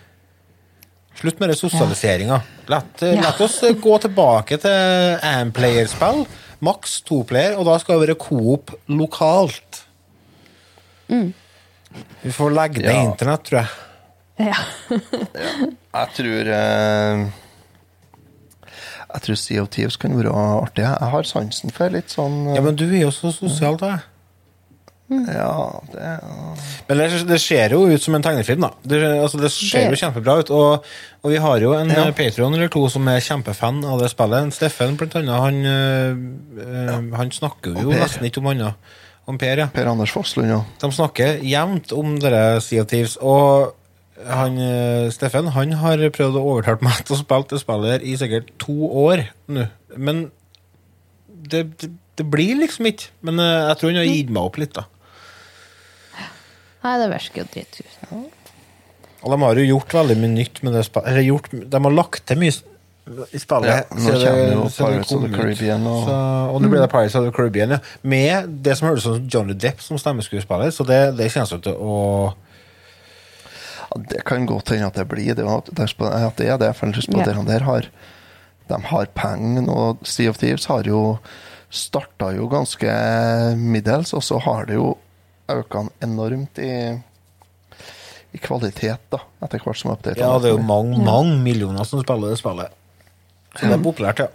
Slutt 1.17 1.39
med 1.39 1.53
det 1.53 1.57
sosialiseringa. 1.59 2.41
La, 2.71 2.81
Ja. 3.01 3.31
oss 3.45 3.59
eh, 3.63 3.75
gå 3.79 3.97
tilbake 4.05 4.59
til 4.61 5.17
Amplayer-spill. 5.29 6.25
Maks 6.63 6.99
to 7.07 7.21
player, 7.27 7.57
og 7.59 7.65
da 7.67 7.77
skal 7.81 7.99
det 7.99 8.07
være 8.07 8.19
coop 8.23 8.71
lokalt. 8.87 9.81
Vi 12.23 12.31
får 12.33 12.53
legge 12.55 12.81
ned 12.81 12.89
Ja. 12.93 13.01
internett, 13.09 13.43
tror 13.49 13.59
jeg. 13.59 13.67
Ja. 14.39 14.57
Jeg 15.93 16.07
tror 16.17 16.47
eh, 16.49 17.19
Jeg 19.13 19.21
tror 19.27 19.61
of 19.61 19.69
Thieves 19.69 19.97
kan 20.01 20.15
være 20.17 20.31
artig. 20.33 20.81
Jeg 20.87 21.09
har 21.11 21.23
sansen 21.29 21.69
for 21.75 21.93
litt 21.93 22.09
sånn 22.09 22.47
eh, 22.49 22.55
Ja, 22.57 22.61
Men 22.65 22.75
du 22.79 22.87
er 22.87 23.03
jo 23.03 23.11
så 23.13 23.29
sosial, 23.35 23.77
da. 23.77 23.99
Ja, 25.11 25.81
det 25.91 26.11
Men 26.87 26.97
det, 26.97 27.07
det 27.27 27.39
ser 27.43 27.75
jo 27.75 27.83
ut 27.91 28.01
som 28.01 28.15
en 28.15 28.23
tegnefilm, 28.23 28.63
da. 28.63 28.71
Det, 28.87 29.01
altså, 29.03 29.37
det 29.41 29.51
ser 29.51 29.89
jo 29.91 29.99
kjempebra 29.99 30.37
ut. 30.41 30.51
Og, 30.55 30.87
og 31.21 31.33
vi 31.33 31.41
har 31.43 31.59
jo 31.61 31.73
en 31.77 31.91
Ja. 31.91 32.05
ja. 32.07 32.15
Patreon 32.15 32.55
eller 32.55 32.71
to 32.71 32.85
som 32.89 33.07
er 33.11 33.19
kjempefan 33.23 33.83
av 33.85 34.01
det 34.01 34.09
spillet. 34.13 34.47
En 34.47 34.55
Steffen, 34.55 34.97
blant 34.97 35.15
annet, 35.19 35.35
han, 35.43 35.61
øh, 35.65 36.87
ja. 36.87 36.97
han 37.19 37.31
snakker 37.35 37.75
jo 37.83 37.93
nesten 37.93 38.25
ikke 38.29 38.41
om 38.43 38.51
annet. 38.53 38.91
Om 39.27 39.37
Per, 39.39 39.59
ja. 39.61 39.69
Per 39.71 39.87
Anders 39.87 40.11
Fosslund, 40.11 40.49
ja. 40.51 40.61
De 40.81 40.91
snakker 40.91 41.39
jevnt 41.47 41.93
om 41.95 42.17
dere 42.19 42.59
Sea 42.63 42.83
of 42.83 42.89
Thieves, 42.91 43.15
og 43.21 43.75
han, 44.27 44.57
eh, 44.59 45.09
Steffen 45.11 45.51
han 45.55 45.75
har 45.79 46.01
prøvd 46.15 46.39
å 46.39 46.43
overtale 46.53 46.83
meg 46.83 47.03
til 47.07 47.15
å 47.15 47.21
spille 47.21 47.49
det 47.51 47.59
spillet 47.61 48.07
i 48.07 48.15
sikkert 48.19 48.51
to 48.61 48.75
år 48.87 49.27
nå. 49.51 49.67
Men 49.95 50.25
det, 51.27 51.65
det, 51.79 51.91
det 52.19 52.25
blir 52.29 52.55
liksom 52.59 52.87
ikke. 52.91 53.11
Men 53.25 53.39
eh, 53.39 53.69
jeg 53.69 53.79
tror 53.79 53.93
han 53.93 54.01
har 54.01 54.09
gitt 54.09 54.33
meg 54.33 54.49
opp 54.49 54.59
litt, 54.61 54.75
da. 54.75 54.85
Nei, 56.83 56.93
det 56.99 57.09
virker 57.13 57.43
jo 57.43 57.47
dritkult. 57.53 57.99
Og 59.23 59.31
de 59.31 59.39
har 59.45 59.59
jo 59.61 59.65
gjort 59.69 59.93
veldig 59.95 60.15
mye 60.19 60.33
nytt 60.33 60.61
med 60.63 60.73
det 60.75 60.83
spillet. 60.89 61.07
Eller 61.13 61.23
gjort, 61.29 61.49
de 61.53 61.79
har 61.85 61.93
lagt 61.95 62.25
til 62.27 62.39
mye 62.41 62.51
i 62.53 63.39
spillet. 63.39 63.67
Ja, 63.69 63.83
nå 63.91 63.99
siden 63.99 64.25
kommer 64.27 64.51
jo 64.51 64.65
siden 64.67 64.87
Pirates 64.87 65.11
of 65.15 65.21
the. 65.23 65.29
Caribbean 65.37 65.87
og- 65.87 66.05
Så, 66.07 66.17
og 66.53 66.61
nå 66.61 66.69
blir 66.69 66.81
det 66.81 66.89
Pirates 66.91 67.15
of 67.15 67.23
the 67.25 67.31
Caribbean, 67.31 67.69
ja. 67.69 67.79
Med 68.03 68.49
det 68.63 68.77
som 68.77 68.87
høres 68.89 69.05
ut 69.07 69.15
som 69.15 69.27
Johnny 69.27 69.53
Depp 69.53 69.81
som 69.81 69.97
stemmeskuespiller. 69.97 70.71
Så 70.71 70.85
det, 70.85 71.17
det 71.17 71.31
kjennes 71.31 71.53
ut 71.53 71.63
til 71.63 71.73
å 71.73 72.33
Ja, 73.83 74.01
det 74.09 74.23
kan 74.25 74.45
godt 74.47 74.69
hende 74.69 74.87
at 74.87 74.95
det 74.95 75.07
blir 75.07 75.35
det, 75.35 75.45
at 75.45 75.65
det 75.75 76.47
er 76.49 76.57
det 76.57 76.59
det. 76.59 76.75
For 76.75 76.87
yeah. 76.87 77.01
på 77.07 77.19
Ja. 77.19 77.33
de 77.33 77.45
der 77.45 77.59
har 77.63 77.89
De 78.69 78.81
har 78.81 79.05
penger, 79.07 79.69
og 79.69 79.97
Sea 80.03 80.29
of 80.29 80.37
Thieves 80.37 80.65
har 80.65 80.83
jo 80.83 81.19
starta 81.69 82.33
jo 82.35 82.47
ganske 82.47 83.57
middels, 83.57 84.13
og 84.13 84.21
så 84.23 84.39
har 84.41 84.65
det 84.65 84.75
jo 84.75 84.97
økt 85.51 85.75
enormt 86.03 86.59
i, 86.63 86.71
i 88.33 88.37
kvalitet, 88.41 88.99
da, 89.11 89.17
etter 89.43 89.59
hvert 89.63 89.79
som 89.79 89.91
updatene 89.93 90.23
Ja, 90.23 90.39
det 90.39 90.47
er 90.51 90.55
jo 90.57 90.63
mange, 90.63 90.97
mange 91.03 91.37
millioner 91.43 91.83
som 91.87 92.01
spiller 92.03 92.29
det 92.33 92.39
spillet. 92.39 92.69
Så 93.53 93.61
det 93.67 93.75
er 93.75 93.83
populært, 93.83 94.19
ja. 94.23 94.27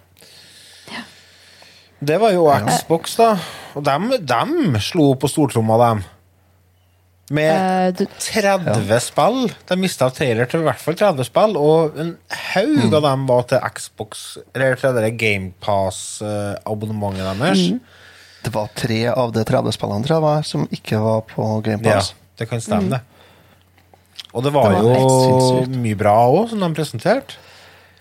Det 1.99 2.21
var 2.23 2.31
jo 2.31 2.45
Xbox, 2.63 3.17
da. 3.19 3.33
Og 3.75 3.83
dem, 3.87 4.13
dem 4.23 4.77
slo 4.83 5.15
på 5.19 5.29
stortromma, 5.31 5.77
dem. 5.83 5.99
Med 7.35 7.51
Eh, 7.51 7.93
du, 7.93 8.07
30 8.07 9.01
spill. 9.05 9.51
De 9.69 9.77
mista 9.77 10.09
trailer 10.15 10.47
til 10.49 10.61
i 10.63 10.65
hvert 10.69 10.81
fall 10.81 10.95
30 10.97 11.25
spill, 11.29 11.57
og 11.61 11.99
en 12.01 12.15
haug 12.55 12.95
av 12.95 13.03
dem 13.05 13.27
var 13.29 13.43
til 13.51 13.61
Xbox, 13.75 14.39
eller 14.55 14.77
til 14.81 14.95
det 14.97 15.19
GamePass-abonnementet 15.21 17.41
deres. 17.43 17.63
Det 18.49 18.55
var 18.55 18.69
tre 18.73 19.03
av 19.13 19.33
de 19.33 19.43
30 19.45 19.75
spillene 19.77 20.07
tror 20.07 20.15
jeg, 20.15 20.25
var, 20.25 20.45
som 20.49 20.63
ikke 20.73 20.99
var 21.05 21.19
på 21.29 21.47
Ja, 21.85 22.01
det 22.41 22.47
kan 22.49 22.61
stemme, 22.65 22.97
det. 22.97 23.01
Og 24.33 24.45
det 24.45 24.53
var, 24.55 24.71
Det 24.73 24.85
var 24.89 24.97
jo 24.97 25.81
mye 25.83 25.97
bra 26.01 26.15
òg, 26.31 26.47
som 26.49 26.63
de 26.65 26.69
presenterte. 26.73 27.37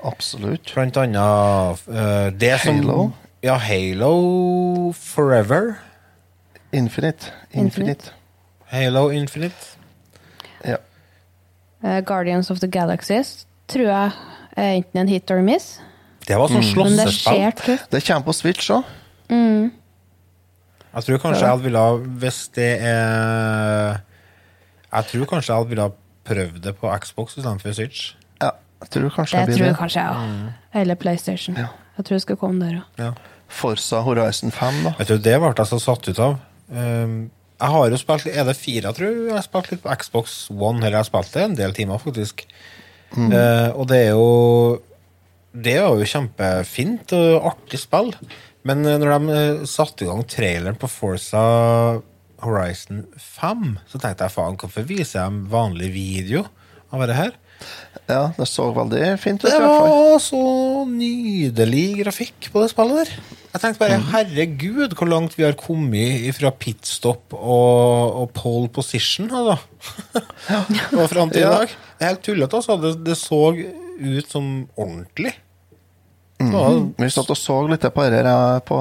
Absolutt. 0.07 0.71
Blant 0.71 0.95
annet 1.01 1.81
uh, 1.89 2.29
det 2.31 2.53
som 2.63 2.79
Halo? 2.79 3.09
Ja, 3.43 3.57
Halo 3.59 4.93
Forever. 4.95 5.73
Infinite. 6.71 7.33
Infinite. 7.51 8.13
Halo 8.71 9.09
Infinite. 9.11 9.75
Ja. 10.63 10.77
Uh, 11.83 11.99
Guardians 11.99 12.51
of 12.51 12.63
the 12.63 12.71
Galaxies 12.71 13.47
tror 13.67 13.89
jeg 13.89 14.11
er 14.55 14.77
enten 14.77 15.03
en 15.03 15.11
hit 15.11 15.31
or 15.31 15.43
miss. 15.43 15.81
Det 16.23 16.39
var 16.39 16.47
sånn 16.47 16.63
mm. 16.63 16.71
det 16.71 16.71
slåssespill. 16.71 17.51
Det, 17.65 17.77
Det 17.91 18.03
kommer 18.07 18.29
på 18.31 18.37
Switch 18.39 18.71
òg. 18.71 18.95
Jeg 20.95 21.03
tror 21.07 21.17
kanskje 21.21 21.47
jeg 21.47 21.63
ville 21.63 21.79
ha 21.83 21.95
Hvis 22.23 22.39
det 22.55 22.69
er 22.81 23.99
Jeg 24.93 25.05
tror 25.11 25.25
kanskje 25.33 25.53
jeg 25.57 25.69
ville 25.69 25.87
ha 25.87 25.91
prøvd 26.27 26.61
det 26.63 26.73
på 26.79 26.89
Xbox 27.03 27.37
istedenfor 27.37 27.73
Switch. 27.77 28.13
Ja, 28.41 28.49
jeg 28.83 28.89
tror 28.91 29.09
kanskje 29.15 29.45
Det 29.45 29.53
jeg 29.53 29.57
tror 29.61 29.67
det. 29.67 29.77
kanskje 29.77 30.01
jeg 30.01 30.11
òg. 30.15 30.53
Eller 30.81 30.95
PlayStation. 30.99 31.55
Ja. 31.55 31.67
Jeg 31.97 32.05
tror 32.05 32.15
det 32.15 32.21
skal 32.25 32.37
komme 32.41 32.65
der 32.65 32.79
òg. 32.81 33.01
Ja. 33.03 33.11
Forza 33.47 34.01
Horizon 34.03 34.51
5, 34.51 34.83
da. 34.83 34.91
Vet 34.99 35.07
du, 35.07 35.17
Det 35.17 35.37
ble 35.39 35.53
jeg 35.55 35.69
så 35.69 35.79
satt 35.79 36.07
ut 36.09 36.19
av. 36.19 36.35
Um, 36.67 37.29
jeg 37.57 37.69
har 37.73 37.87
jo 37.89 37.97
spilt 37.97 38.27
Er 38.27 38.43
det 38.45 38.57
fire, 38.59 38.89
jeg 38.89 38.95
tror 38.97 39.13
jeg 39.29 39.33
har 39.33 39.45
spilt 39.45 39.71
litt 39.71 39.81
på 39.85 39.95
Xbox 40.03 40.35
One. 40.51 40.79
Eller 40.81 40.97
jeg 40.97 41.05
har 41.05 41.09
spilt 41.11 41.33
det 41.33 41.43
en 41.45 41.55
del 41.55 41.73
timer, 41.73 41.97
faktisk. 42.03 42.43
Eh, 43.15 43.69
og 43.71 43.87
det 43.87 43.97
er 44.09 44.09
jo 44.11 44.81
Det 45.55 45.77
er 45.79 45.87
jo 45.87 46.03
kjempefint 46.11 47.13
og 47.15 47.45
artig 47.53 47.79
spill. 47.79 48.11
Men 48.67 48.85
eh, 48.85 48.99
når 49.01 49.13
de 49.15 49.39
eh, 49.39 49.65
satte 49.69 50.05
i 50.05 50.09
gang 50.09 50.23
traileren 50.27 50.77
på 50.79 50.89
Forza 50.91 51.41
Horizon 52.43 53.05
5, 53.17 53.75
så 53.89 54.01
tenkte 54.01 54.27
jeg 54.27 54.35
faen, 54.35 54.57
hvorfor 54.59 54.87
viser 54.87 55.25
de 55.25 55.51
vanlig 55.51 55.91
video 55.95 56.45
av 56.93 57.07
det 57.09 57.17
her? 57.17 57.35
Ja, 58.07 58.29
det 58.37 58.45
så 58.47 58.67
veldig 58.75 59.01
fint 59.19 59.41
ut. 59.41 59.49
Det 59.49 59.57
var 59.59 60.19
så 60.21 60.41
nydelig 60.87 62.03
grafikk 62.03 62.51
på 62.53 62.61
det 62.61 62.69
spillet 62.71 63.01
der. 63.01 63.15
Jeg 63.55 63.63
tenkte 63.63 63.81
bare, 63.81 63.97
herregud, 64.11 64.93
hvor 64.99 65.09
langt 65.09 65.33
vi 65.39 65.45
har 65.47 65.57
kommet 65.57 66.29
fra 66.37 66.51
pitstop 66.53 67.33
og, 67.33 68.21
og 68.21 68.29
pole 68.37 68.69
position, 68.69 69.31
altså. 69.33 69.57
og 70.99 71.09
fram 71.09 71.33
til 71.33 71.41
i 71.41 71.49
dag. 71.49 71.73
Det 71.97 72.05
er 72.05 72.13
helt 72.13 72.23
tullete, 72.27 72.61
altså. 72.61 72.77
Det, 72.83 72.93
det 73.07 73.17
så 73.17 73.41
ut 73.57 74.29
som 74.29 74.51
ordentlig. 74.77 75.33
Det 76.37 76.51
var, 76.53 76.75
Vi 77.01 77.09
satt 77.09 77.31
og 77.33 77.37
så 77.39 77.55
litt 77.67 77.81
på 77.93 78.03
dette 78.13 78.61
på 78.67 78.77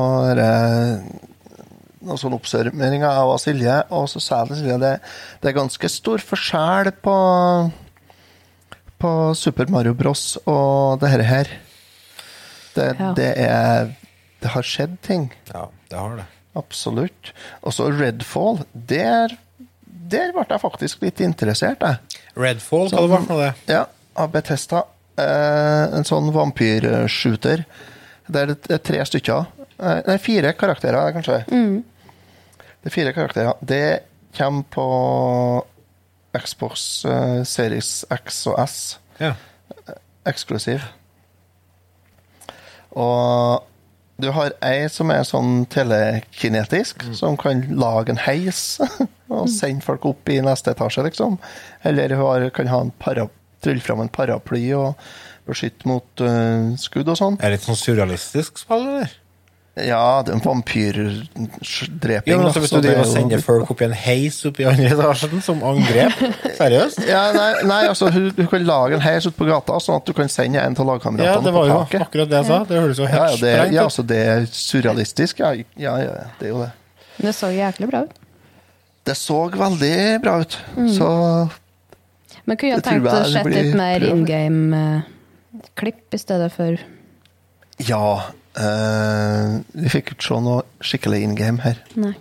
noen 2.07 2.21
sånne 2.21 2.37
oppsummeringer 2.39 3.09
av 3.09 3.33
Silje, 3.43 3.79
og 3.97 4.05
så 4.13 4.21
sa 4.23 4.43
jeg 4.43 4.51
til 4.53 4.59
Silje 4.61 4.79
det, 4.83 4.93
det 5.43 5.51
er 5.51 5.57
ganske 5.57 5.89
stor 5.91 6.23
forskjell 6.23 6.93
på 7.03 7.17
på 8.97 9.11
Super 9.37 9.69
Mario 9.69 9.93
Bros. 9.93 10.39
og 10.49 11.01
det 11.01 11.11
her. 11.29 11.51
Det, 12.75 12.97
Ja. 12.99 13.13
det 13.13 13.33
er 13.39 13.95
Det 14.41 14.51
har 14.53 14.63
skjedd 14.63 14.99
ting. 15.03 15.33
ja, 15.53 15.67
det 15.91 15.99
har 15.99 16.17
det. 16.17 16.25
Absolutt. 16.55 17.33
Og 17.63 17.73
så 17.73 17.91
Redfall. 17.91 18.65
Der, 18.75 19.29
der 19.87 20.33
ble 20.33 20.45
jeg 20.49 20.61
faktisk 20.61 21.03
litt 21.03 21.21
interessert, 21.21 21.81
jeg. 21.81 21.99
Redfall, 22.37 22.89
hva 22.91 23.01
det 23.01 23.11
var 23.11 23.21
for 23.25 23.33
noe 23.35 23.43
det? 23.47 23.55
Ja, 23.75 23.87
av 24.17 24.31
Bethesda. 24.33 24.85
Eh, 25.17 25.97
en 25.97 26.05
sånn 26.05 26.33
vampyrshooter. 26.35 27.65
Det 28.27 28.43
er 28.69 28.83
tre 28.85 29.05
stykker. 29.09 29.47
Eh, 29.79 30.01
nei, 30.09 30.19
fire 30.21 30.53
karakterer, 30.59 31.13
kanskje. 31.17 31.39
Det 32.81 32.91
er 32.91 32.95
fire 32.95 33.15
karakterer. 33.17 33.57
Det 33.61 33.87
kommer 34.37 34.67
på 34.73 34.87
Xbox 36.37 37.05
eh, 37.09 37.41
Series 37.49 38.05
X 38.13 38.43
og 38.51 38.61
S. 38.61 38.77
Ja. 39.23 39.33
Eksklusiv. 40.29 40.85
Og 42.97 43.65
du 44.17 44.31
har 44.33 44.55
ei 44.65 44.87
som 44.89 45.11
er 45.13 45.27
sånn 45.29 45.67
telekinetisk, 45.73 47.05
som 47.17 47.37
kan 47.41 47.67
lage 47.77 48.15
en 48.15 48.23
heis 48.25 48.79
og 49.33 49.49
sende 49.53 49.85
folk 49.85 50.07
opp 50.09 50.33
i 50.33 50.39
neste 50.45 50.73
etasje, 50.73 51.05
liksom. 51.09 51.37
Eller 51.85 52.17
hun 52.17 52.49
kan 52.57 52.73
ha 52.73 52.81
en 52.87 52.95
para, 53.01 53.29
trylle 53.67 53.85
fram 53.85 54.03
en 54.07 54.13
paraply 54.13 54.65
og 54.79 54.95
beskytte 55.47 55.87
mot 55.91 56.25
uh, 56.25 56.73
skudd 56.81 57.13
og 57.13 57.21
sånn. 57.21 57.39
Er 57.39 57.53
det 57.53 57.61
litt 57.61 57.69
sånn 57.69 57.79
surrealistisk 57.79 58.65
spill, 58.65 58.87
eller? 58.97 59.15
Ja, 59.77 60.23
det 60.25 60.33
er 60.33 60.39
en 60.39 60.41
vampyrdreping. 60.41 62.31
Ja, 62.31 62.37
men 62.39 62.47
da, 62.47 62.49
altså, 62.49 62.63
hvis 62.63 62.71
du 62.73 62.79
det 62.79 62.89
er 62.89 62.95
driver 62.95 63.03
og 63.03 63.11
sender 63.11 63.43
folk 63.45 63.73
opp 63.75 63.83
i 63.83 63.85
en 63.85 63.97
heis 64.07 64.39
opp 64.49 64.61
i 64.63 64.65
andre 64.71 64.89
etasjen 64.95 65.43
som 65.45 65.61
angrep? 65.69 66.23
Seriøst? 66.63 67.03
ja, 67.05 67.27
nei, 67.37 67.51
nei, 67.69 67.83
altså, 67.91 68.09
hun, 68.15 68.31
hun 68.39 68.49
kan 68.55 68.65
lage 68.65 68.97
en 68.97 69.05
heis 69.05 69.27
ute 69.29 69.37
på 69.37 69.49
gata, 69.51 69.77
sånn 69.85 70.01
at 70.01 70.09
du 70.09 70.15
kan 70.17 70.33
sende 70.33 70.63
en 70.63 70.73
av 70.73 70.81
Ja, 70.81 70.89
lagkameratene 70.95 71.45
det 71.45 71.55
var 71.59 71.69
jo 71.69 71.77
taket. 71.83 72.07
akkurat 72.07 72.33
det 72.33 72.41
jeg 72.41 72.49
sa. 72.49 72.61
Det 72.71 72.81
høres 72.81 73.03
jo 73.03 73.11
helt 73.11 73.21
ja, 73.21 73.29
det, 73.29 73.53
sprengt 73.53 73.77
ja, 73.77 73.85
altså, 73.85 74.07
det 74.15 74.23
er 74.33 74.49
surrealistisk. 74.63 75.45
Ja, 75.45 75.53
ja, 75.77 75.99
ja, 76.07 76.17
det 76.41 76.49
er 76.49 76.55
jo 76.55 76.63
det. 76.65 76.73
Men 77.19 77.29
det 77.29 77.37
så 77.37 77.53
jæklig 77.53 77.91
bra 77.93 78.03
ut. 78.09 78.17
Det 79.07 79.19
så 79.21 79.43
veldig 79.53 79.95
bra 80.25 80.39
ut. 80.41 80.57
Så 80.97 81.11
Men 82.47 82.55
kunne 82.61 82.73
jeg 82.77 82.85
tenkt 82.87 83.09
å 83.11 83.13
sett 83.31 83.47
blir 83.47 83.63
litt 83.67 83.79
mer 83.79 84.01
in 84.07 84.21
game-klipp 84.29 86.15
i 86.15 86.21
stedet 86.23 86.51
for 86.55 86.73
ja 87.87 88.05
Uh, 88.57 89.61
Vi 89.77 89.91
fikk 89.93 90.15
ikke 90.15 90.25
se 90.25 90.37
noe 90.41 90.63
skikkelig 90.81 91.19
in 91.27 91.35
game 91.37 91.61
her. 91.61 91.77
Nei. 92.01 92.15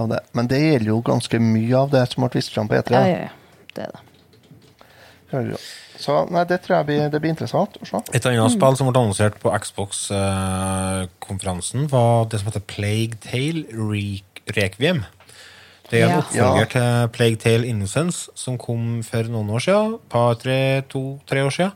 Av 0.00 0.08
det. 0.08 0.22
Men 0.36 0.48
det 0.48 0.56
gjelder 0.60 0.88
jo 0.88 1.00
ganske 1.04 1.38
mye 1.40 1.76
av 1.76 1.90
det 1.92 2.06
som 2.12 2.22
ble 2.24 2.30
vist 2.36 2.52
fram 2.54 2.68
på 2.70 2.74
E3. 2.78 2.90
Ja, 2.96 3.04
ja, 3.04 3.18
ja. 3.26 3.30
Det 3.76 3.82
er 3.84 3.90
det. 5.52 5.60
Så 6.00 6.12
nei, 6.32 6.44
det 6.48 6.58
tror 6.64 6.74
jeg 6.78 6.86
blir, 6.88 7.02
det 7.12 7.20
blir 7.20 7.32
interessant 7.32 7.72
å 7.80 7.84
se. 7.88 7.96
Et 8.16 8.26
annet 8.28 8.52
spill 8.52 8.76
som 8.78 8.86
ble 8.88 9.00
annonsert 9.00 9.36
på 9.42 9.48
Xbox-konferansen, 9.64 11.80
var 11.92 12.16
det 12.30 12.36
som 12.40 12.48
heter 12.50 12.64
Plague 12.68 13.16
Tale 13.24 13.62
Re 13.72 14.06
Requiem. 14.56 14.98
Det 15.90 16.00
er 16.02 16.08
en 16.10 16.18
oppfølger 16.18 16.58
Ja. 16.64 16.70
til 16.72 17.08
Plague 17.14 17.36
Tale 17.38 17.66
Innocence, 17.70 18.28
som 18.34 18.56
kom 18.58 19.02
for 19.06 19.22
noen 19.30 19.50
år 19.54 19.62
siden. 19.62 19.98
Par, 20.10 20.34
tre, 20.40 20.82
to, 20.90 21.20
tre 21.26 21.44
år 21.46 21.50
siden. 21.54 21.72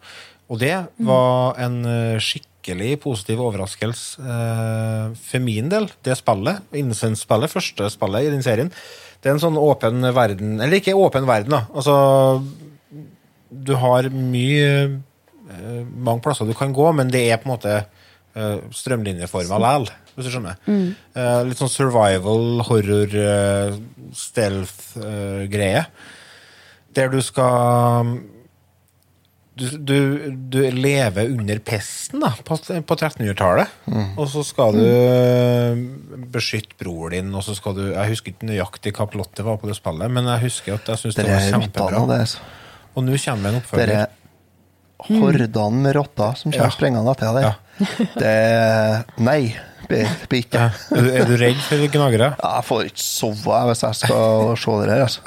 Og 0.50 0.58
det 0.58 0.72
var 1.06 1.54
en 1.62 1.76
eh, 1.86 2.18
skikkelig 2.18 2.96
positiv 3.04 3.38
overraskelse 3.44 4.18
eh, 4.18 5.12
for 5.14 5.38
min 5.44 5.68
del. 5.70 5.86
Det 6.02 6.16
spillet, 6.18 6.58
Innocence-spillet, 6.74 7.52
første 7.52 7.86
spillet 7.94 8.26
i 8.26 8.32
den 8.34 8.42
serien, 8.42 8.72
det 9.22 9.30
er 9.30 9.36
en 9.36 9.42
sånn 9.42 9.58
åpen 9.61 10.00
verden 10.16 10.61
Eller 10.64 10.80
ikke 10.80 10.94
åpen 10.96 11.26
verden, 11.28 11.52
da. 11.52 11.66
Altså, 11.76 12.42
du 13.52 13.74
har 13.76 14.08
mye 14.11 14.66
eh, 14.88 15.84
mange 15.94 16.22
plasser 16.24 16.48
du 16.50 16.54
kan 16.58 16.72
gå, 16.74 16.90
men 16.96 17.11
det 17.14 17.28
er 17.30 17.38
på 17.42 17.50
en 17.50 17.54
måte 17.56 17.78
strømlinjeforma 18.70 19.56
likevel, 19.58 19.88
hvis 20.20 20.28
du 20.30 20.34
skjønner. 20.36 20.58
Eh, 20.70 21.38
litt 21.48 21.60
sånn 21.60 21.72
survival, 21.72 22.60
horror, 22.68 23.14
uh, 23.16 23.78
stealth-greie. 24.16 25.86
der 26.94 27.08
du 27.12 27.20
skal 27.22 28.20
du, 29.60 29.66
du, 29.76 29.96
du 30.48 30.58
lever 30.72 31.28
under 31.34 31.58
pesten 31.64 32.22
da, 32.22 32.30
på, 32.46 32.56
på 32.56 32.96
1300-tallet. 32.96 33.74
Og 34.16 34.28
så 34.32 34.44
skal 34.46 34.78
du 34.78 34.84
eh, 34.86 35.82
beskytte 36.32 36.78
bror 36.80 37.12
din, 37.12 37.28
og 37.36 37.44
så 37.44 37.56
skal 37.58 37.76
du 37.76 37.82
Jeg 37.90 38.14
husker 38.14 38.32
ikke 38.32 38.48
nøyaktig 38.48 38.94
hva 38.96 39.08
plottet 39.10 39.44
var 39.44 39.58
på 39.60 39.68
det 39.68 39.76
spillet, 39.76 40.08
men 40.12 40.30
jeg 40.32 40.46
husker 40.46 40.78
at 40.78 40.88
jeg 40.94 41.02
syns 41.02 41.18
det 41.18 41.26
det 41.28 41.34
var 41.34 41.44
kjempebra. 41.58 42.06
det. 42.08 42.20
altså. 42.24 42.48
Og 42.94 43.04
nå 43.06 43.20
kommer 43.20 43.52
en 43.52 43.60
oppfølger. 43.60 43.92
Dere 43.92 44.08
hordene 45.00 45.80
med 45.80 45.94
rotter 45.96 46.34
som 46.36 46.52
kommer 46.52 46.68
Ja. 46.68 46.74
sprengende 46.74 47.12
etter 47.14 47.36
deg. 47.36 47.44
Det 48.20 49.20
Nei, 49.24 49.54
blir. 49.91 50.47
Ja. 50.55 50.68
Er, 50.95 51.03
du, 51.05 51.11
er 51.20 51.28
du 51.28 51.34
redd 51.41 51.61
for 51.66 51.84
gnagere? 51.97 52.30
Ja, 52.41 52.55
Jeg 52.61 52.66
får 52.70 52.88
ikke 52.91 53.05
sove 53.05 53.61
hvis 53.70 53.84
jeg 53.86 54.01
skal 54.05 54.57
se 54.64 54.78
det 54.84 54.95
her, 54.97 55.05
altså. 55.09 55.26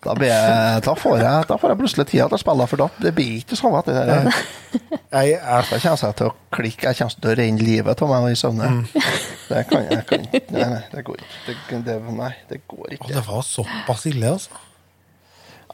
Da, 0.00 0.14
blir 0.16 0.30
jeg, 0.32 0.80
da, 0.86 0.92
får 0.96 1.18
jeg, 1.20 1.44
da 1.50 1.56
får 1.60 1.72
jeg 1.74 1.78
plutselig 1.82 2.04
tida 2.08 2.24
til 2.30 2.38
å 2.38 2.40
spille, 2.40 2.66
for 2.70 2.80
da 2.80 2.86
det 3.04 3.10
blir 3.18 3.34
ikke 3.42 3.58
sove 3.58 3.82
etter 3.82 3.98
det 3.98 4.14
her. 4.14 4.30
Jeg, 4.70 5.34
jeg, 5.34 5.42
Da 5.42 5.80
kommer 5.82 6.04
jeg 6.06 6.16
til 6.16 6.30
å 6.30 6.32
klikke, 6.56 6.86
jeg 6.88 6.96
kommer 7.02 7.18
til 7.20 7.28
å 7.28 7.34
renne 7.42 7.66
livet 7.66 8.02
av 8.06 8.12
meg 8.14 8.30
i 8.32 8.38
Mm. 8.70 8.80
Det 9.50 9.60
kan 9.68 9.84
jeg, 9.90 10.00
kan 10.08 10.24
ikke. 10.30 10.40
Nei, 10.56 10.68
nei, 10.72 10.80
det 10.94 11.04
går 11.04 11.20
ikke. 11.20 11.36
Det, 11.68 11.82
det, 11.90 11.98
nei, 12.16 12.30
det 12.48 12.60
går 12.70 12.96
ikke. 12.96 13.10
Og 13.10 13.12
det 13.18 13.24
var 13.28 13.44
såpass 13.44 14.06
ille, 14.08 14.32
altså. 14.38 14.64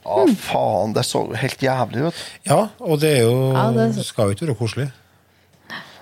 Å, 0.07 0.25
faen, 0.39 0.93
det 0.97 1.03
så 1.07 1.23
helt 1.35 1.63
jævlig 1.63 2.09
ut. 2.09 2.19
Ja, 2.47 2.61
og 2.83 2.99
det 3.03 3.13
er 3.21 3.25
jo 3.29 3.39
Ja, 3.55 3.69
det- 3.75 3.93
det 3.95 4.05
skal 4.11 4.31
jo 4.31 4.37
ikke 4.37 4.47
være 4.51 4.59
koselig. 4.59 4.91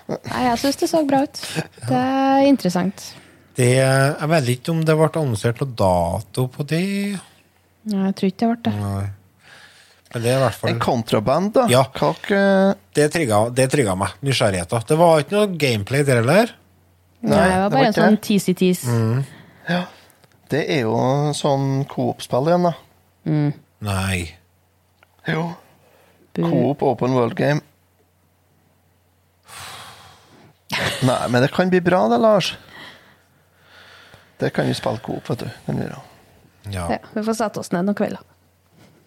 Nei, 0.05 0.41
jeg 0.45 0.57
syns 0.61 0.75
det 0.81 0.89
så 0.91 1.01
bra 1.07 1.23
ut. 1.25 1.39
Det 1.87 1.97
er 1.97 2.45
interessant. 2.45 3.05
Det, 3.55 3.69
jeg 3.79 4.29
vet 4.29 4.49
ikke 4.53 4.73
om 4.73 4.81
det 4.85 4.95
ble 4.99 5.07
annonsert 5.15 5.61
noen 5.63 5.75
dato 5.79 6.45
på 6.51 6.65
det. 6.67 6.81
Nei, 7.89 8.03
Jeg 8.09 8.15
tror 8.19 8.29
ikke 8.31 8.41
det 8.41 8.49
ble 8.51 8.59
det. 8.67 8.75
Nei. 8.81 9.05
Men 10.13 10.23
det 10.23 10.29
er 10.31 10.37
i 10.37 10.43
hvert 10.45 10.69
En 10.69 10.79
kontraband, 10.79 11.49
da. 11.57 11.65
Ja. 11.71 11.81
Ikke 11.91 12.41
Det 12.95 13.09
trigga, 13.11 13.39
det 13.51 13.65
trigga 13.73 13.95
meg. 13.99 14.13
Nysgjerrigheten. 14.23 14.85
Det 14.87 14.97
var 14.99 15.23
ikke 15.23 15.35
noe 15.35 15.57
gameplay 15.59 16.05
der 16.07 16.21
heller. 16.21 16.53
Nei, 17.25 17.35
det 17.35 17.37
var 17.41 17.49
det 17.49 17.73
bare 17.73 17.81
var 17.81 17.89
en 17.89 17.97
sånn 17.97 18.17
det. 18.19 18.23
teasy-tease. 18.27 18.95
Ja. 19.67 19.81
Det 20.53 20.61
er 20.69 20.81
jo 20.85 20.95
sånn 21.35 21.85
Coop-spill 21.89 22.51
igjen, 22.51 22.67
da. 22.69 22.73
Nei. 23.89 24.19
Jo. 25.27 25.47
Coop 26.37 26.83
Open 26.85 27.15
World 27.17 27.35
Game. 27.39 27.63
Nei, 31.05 31.21
men 31.31 31.43
det 31.45 31.51
kan 31.53 31.69
bli 31.71 31.81
bra, 31.85 32.01
det, 32.11 32.19
Lars. 32.21 32.53
Det 34.41 34.49
kan 34.55 34.67
vi 34.67 34.73
spille 34.77 34.99
Coop, 35.05 35.29
vet 35.29 35.45
du. 35.45 35.49
Kan 35.65 35.79
vi. 35.79 35.87
Ja. 36.73 36.85
Ja, 36.91 36.97
vi 37.13 37.23
får 37.23 37.37
sette 37.39 37.61
oss 37.61 37.71
ned 37.71 37.85
noen 37.87 37.97
kvelder. 37.97 38.23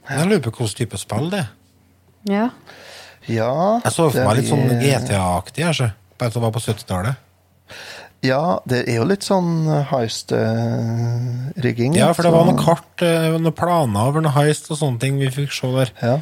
Jeg 0.08 0.28
lurer 0.28 0.42
på 0.46 0.52
hvilken 0.54 0.76
type 0.78 1.00
spill 1.00 1.26
det 1.32 1.42
er. 1.44 1.48
Ja. 2.28 2.46
Ja, 3.28 3.52
Jeg 3.84 3.92
så 3.92 4.06
for 4.08 4.24
meg 4.24 4.38
litt 4.38 4.48
sånn 4.48 4.70
GTA-aktig, 4.80 5.64
jeg. 5.66 5.90
Bare 6.18 6.30
at 6.30 6.36
det 6.38 6.42
var 6.42 6.52
på 6.54 6.62
70-tallet. 6.64 7.14
Ja, 8.24 8.40
det 8.66 8.80
er 8.88 8.96
jo 8.98 9.04
litt 9.06 9.22
sånn 9.26 9.68
heist-rigging. 9.92 11.92
Ja, 11.98 12.08
for 12.16 12.26
det 12.26 12.32
var 12.34 12.48
noen 12.48 12.58
kart, 12.58 13.02
eh, 13.04 13.28
noen 13.36 13.54
planer 13.54 14.08
over 14.08 14.24
noe 14.24 14.32
heist 14.34 14.70
og 14.72 14.80
sånne 14.80 14.98
ting 15.02 15.20
vi 15.20 15.28
fikk 15.34 15.52
se 15.54 15.68
der. 15.76 15.92
Ja. 16.02 16.16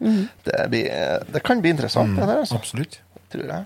Det, 0.00 0.60
blir, 0.72 0.84
det 1.32 1.40
kan 1.44 1.60
bli 1.64 1.70
interessant, 1.74 2.14
det 2.16 2.26
der, 2.28 2.38
altså. 2.44 2.56
Absolutt. 2.60 2.94
tror 3.32 3.46
jeg. 3.46 3.64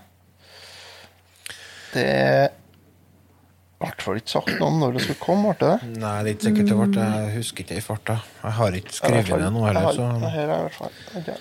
Det 1.95 2.05
er 2.05 2.45
i 2.51 3.87
hvert 3.87 4.05
fall 4.05 4.21
ikke 4.21 4.33
sagt 4.33 4.53
noe 4.59 4.69
om 4.71 4.79
når 4.81 4.97
det 4.97 5.07
skulle 5.07 5.23
komme, 5.23 5.55
ble 5.55 5.73
det? 5.73 5.89
Nei, 6.01 6.15
det 6.25 6.31
er 6.31 6.37
ikke 6.37 6.49
sikkert 6.49 6.71
det 6.71 6.79
ble. 6.83 7.09
Jeg 7.09 7.33
husker 7.39 7.67
ikke 7.67 7.81
i 7.81 7.85
farta. 7.85 8.21
Jeg 8.43 8.57
har 8.59 8.79
ikke 8.79 8.97
skrevet 8.99 9.43
ned 9.43 9.57
noe 9.57 9.73
heller, 9.73 10.71
så. 10.77 11.41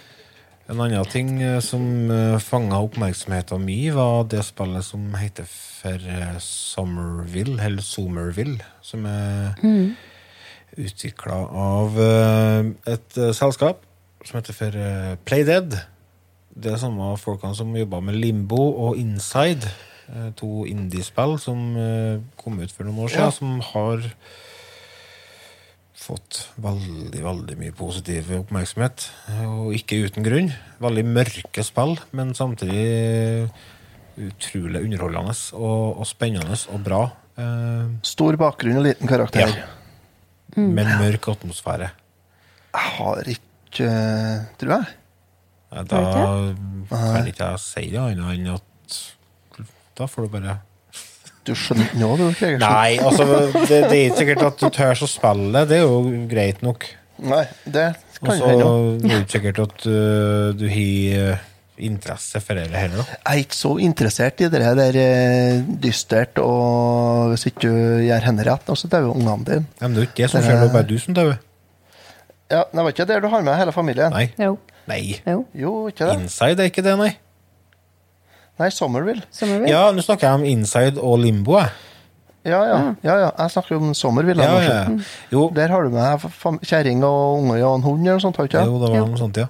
En 0.72 0.80
annen 0.80 1.12
ting 1.12 1.36
eh, 1.44 1.60
som 1.60 1.84
uh, 2.08 2.40
fanga 2.40 2.80
oppmerksomheten 2.86 3.66
min, 3.66 3.92
var 3.98 4.24
det 4.32 4.46
spillet 4.48 4.86
som 4.88 5.10
heter 5.20 5.48
for 5.84 6.00
eh, 6.08 6.38
Somerville, 6.40 7.60
eller 7.64 7.84
Somerville, 7.84 8.64
som 8.82 9.06
er 9.06 9.58
mm. 9.64 9.96
utvikla 10.80 11.40
av 11.64 11.98
eh, 12.00 12.70
et 12.94 13.18
eh, 13.20 13.34
selskap 13.36 13.84
som 14.24 14.40
heter 14.40 14.56
for 14.56 14.78
Playdead. 15.28 15.76
Det 16.56 16.72
er 16.72 16.80
samme 16.80 17.10
folkene 17.20 17.58
som 17.58 17.74
jobba 17.76 18.00
med 18.00 18.16
Limbo 18.16 18.62
og 18.86 18.96
Inside. 19.02 19.68
Eh, 20.12 20.32
to 20.40 20.66
indiespill 20.70 21.38
som 21.40 21.76
eh, 21.78 22.18
kom 22.40 22.60
ut 22.60 22.72
for 22.74 22.84
noen 22.88 23.04
år 23.06 23.14
siden, 23.14 23.24
Ja. 23.24 23.32
som 23.32 23.60
har 23.74 24.04
fått 26.04 26.40
veldig, 26.60 27.22
veldig 27.24 27.56
mye 27.60 27.72
positiv 27.78 28.32
oppmerksomhet. 28.42 29.06
Og 29.48 29.70
ikke 29.78 30.02
uten 30.04 30.26
grunn. 30.26 30.50
Veldig 30.84 31.06
mørke 31.08 31.64
spill, 31.64 31.96
men 32.12 32.34
samtidig 32.36 33.48
utrolig 34.20 34.82
underholdende 34.84 35.34
og, 35.58 36.02
og 36.04 36.06
spennende 36.10 36.58
og 36.74 36.84
bra. 36.86 37.04
Eh, 37.40 37.94
Stor 38.06 38.36
bakgrunn 38.42 38.82
og 38.82 38.86
liten 38.90 39.10
karakter. 39.10 39.48
Ja. 39.56 39.70
Med 40.60 40.86
mørk 41.00 41.32
atmosfære. 41.32 41.88
Jeg 42.74 42.92
har 43.00 43.24
ikke 43.32 43.88
eh, 43.88 44.44
Tror 44.62 44.76
jeg. 44.76 44.92
Eh, 45.74 45.88
Da 45.90 46.04
kan 46.92 47.26
ikke 47.32 47.48
jeg 47.56 47.64
si 47.64 47.88
det 47.90 47.98
annet 48.04 48.36
enn 48.36 48.52
at 48.54 48.68
da 49.98 50.08
får 50.10 50.26
du 50.26 50.34
bare 50.34 50.58
Du 51.44 51.54
skjønner 51.60 51.90
ikke 51.90 52.00
noe, 52.00 52.18
du, 52.18 52.26
Gregersen? 52.40 52.64
Nei, 52.64 52.98
altså, 53.04 53.26
det, 53.68 53.80
det 53.90 53.98
er 53.98 54.04
ikke 54.08 54.20
sikkert 54.22 54.44
at 54.48 54.62
du 54.62 54.68
tør 54.72 55.02
å 55.04 55.10
spille. 55.12 55.64
Det 55.68 55.80
er 55.80 55.82
jo 55.84 56.28
greit 56.32 56.62
nok. 56.64 56.86
Nei, 57.24 57.44
det 57.66 57.88
kan 58.24 58.30
kan 58.30 58.40
så 58.40 58.52
hende. 58.52 58.70
er 58.70 59.02
det 59.04 59.18
ikke 59.20 59.36
sikkert 59.36 59.60
at 59.66 59.84
uh, 59.90 60.54
du 60.56 60.64
har 60.72 61.34
uh, 61.34 61.50
interesse 61.84 62.40
for 62.44 62.58
det 62.58 62.70
heller. 62.72 63.02
da. 63.02 63.06
Jeg 63.18 63.34
er 63.34 63.42
ikke 63.44 63.58
så 63.60 63.72
interessert 63.84 64.42
i 64.44 64.50
det 64.54 64.62
her 64.64 64.78
der 64.78 65.00
eh, 65.02 65.64
dystert, 65.84 66.38
og 66.42 67.34
hvis 67.34 67.48
ikke 67.50 67.66
du 67.66 68.04
gjør 68.08 68.28
henne 68.30 68.46
rett, 68.48 68.70
så 68.78 68.90
dauer 68.92 69.12
ungene 69.12 69.48
dine. 69.48 69.66
Men 69.82 69.96
det 69.96 70.00
er 70.04 70.06
jo 70.06 70.12
ikke 70.12 70.22
det 70.22 70.30
som 70.32 70.40
er- 70.40 70.48
skjer, 70.48 70.62
det 70.62 70.70
er 70.70 70.76
bare 70.78 70.90
du 70.90 70.96
som 71.02 71.18
dauer. 71.18 71.42
Ja, 72.54 72.64
det 72.70 72.86
var 72.86 72.94
ikke 72.94 73.08
der 73.10 73.24
du 73.24 73.28
har 73.34 73.42
med 73.42 73.58
hele 73.58 73.74
familien? 73.74 74.14
Nei. 74.14 74.28
Jo. 74.38 74.58
Nei. 74.88 75.02
jo. 75.26 75.46
Jo, 75.58 75.74
ikke 75.90 76.06
det? 76.12 76.20
Inside 76.22 76.60
er 76.62 76.70
ikke 76.70 76.86
det, 76.86 76.96
nei. 77.00 77.12
Nei, 78.62 78.70
Somerville. 78.70 79.24
Somerville. 79.34 79.72
Ja, 79.72 79.88
nå 79.96 80.04
snakker 80.06 80.28
jeg 80.30 80.40
om 80.42 80.46
Inside 80.46 81.02
og 81.02 81.20
Limbo. 81.24 81.58
jeg. 81.58 81.72
Ja, 82.46 82.60
ja. 82.68 82.80
ja, 83.08 83.14
ja. 83.24 83.30
Jeg 83.40 83.52
snakker 83.56 83.78
om 83.80 83.94
Somerville. 83.98 84.44
Ja, 84.44 84.58
ja. 84.62 84.74
ja. 84.84 84.98
Jo, 85.32 85.48
Der 85.56 85.72
har 85.72 85.84
du 85.88 85.94
med 85.96 86.26
kjerring 86.68 87.04
og 87.08 87.40
unge 87.40 87.62
og 87.64 87.78
en 87.80 87.86
hund 87.88 88.04
eller 88.04 88.20
noe 88.20 88.26
sånt, 88.26 88.40
ikke? 88.44 88.66
jo, 88.68 88.80
det 88.82 88.90
var 88.92 89.00
Ja. 89.00 89.06
noe 89.08 89.18
sånt, 89.22 89.38
ja. 89.40 89.48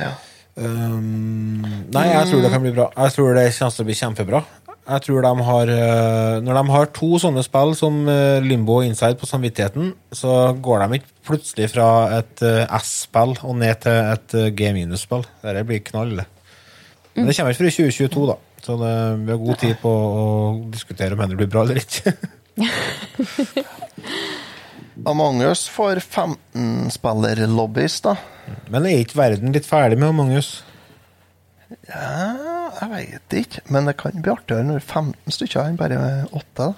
Ja. 0.00 0.14
Um, 0.58 1.60
nei, 1.94 2.06
jeg 2.10 2.30
tror 2.30 2.40
det 2.42 2.50
kan 2.50 2.62
bli 2.64 2.72
bra. 2.74 2.88
Jeg 2.96 3.14
tror 3.14 3.36
det 3.36 3.44
kommer 3.54 3.74
til 3.76 3.84
å 3.84 3.88
bli 3.90 3.98
kjempebra. 4.00 4.40
Jeg 4.88 5.04
tror 5.04 5.20
de 5.20 5.30
har 5.44 5.68
uh, 5.68 6.40
Når 6.40 6.56
de 6.56 6.62
har 6.72 6.86
to 6.96 7.08
sånne 7.20 7.42
spill 7.44 7.74
som 7.76 8.00
uh, 8.08 8.38
Limbo 8.40 8.78
og 8.80 8.86
Inside 8.88 9.18
på 9.20 9.28
samvittigheten, 9.28 9.92
så 10.16 10.54
går 10.64 10.86
de 10.86 10.98
ikke 10.98 11.12
plutselig 11.28 11.68
fra 11.74 11.88
et 12.18 12.42
uh, 12.42 12.64
S-spill 12.80 13.36
og 13.44 13.54
ned 13.60 13.84
til 13.84 13.92
et 14.16 14.36
G-minus-spill. 14.56 15.26
Dette 15.44 15.66
blir 15.68 15.84
knall. 15.92 16.16
Men 17.18 17.30
det 17.30 17.36
kommer 17.36 17.54
ikke 17.54 17.62
før 17.62 17.70
i 17.70 17.76
2022, 17.76 18.26
da. 18.30 18.36
Så 18.64 18.76
det, 18.80 18.94
vi 19.24 19.32
har 19.32 19.40
god 19.42 19.58
tid 19.62 19.74
på 19.82 19.90
å 19.92 20.24
diskutere 20.72 21.14
om 21.14 21.22
det 21.22 21.38
blir 21.38 21.50
bra 21.50 21.64
eller 21.66 21.78
ikke. 21.82 22.14
Among 25.08 25.42
us 25.46 25.68
får 25.70 26.00
15-spillerlobbies, 26.02 28.00
da. 28.02 28.16
Men 28.72 28.88
er 28.88 29.04
ikke 29.04 29.20
verden 29.20 29.54
litt 29.54 29.68
ferdig 29.68 29.98
med 30.00 30.10
Among 30.10 30.34
us? 30.38 30.50
Ja, 31.68 32.70
jeg 32.80 32.88
veit 32.90 33.36
ikke, 33.42 33.62
men 33.72 33.88
det 33.88 33.94
kan 34.00 34.16
bli 34.16 34.32
artigere 34.32 34.66
når 34.66 34.82
15 34.82 35.36
stykker 35.36 35.68
enn 35.68 35.78
bare 35.78 35.98
8. 36.32 36.44
da. 36.58 36.68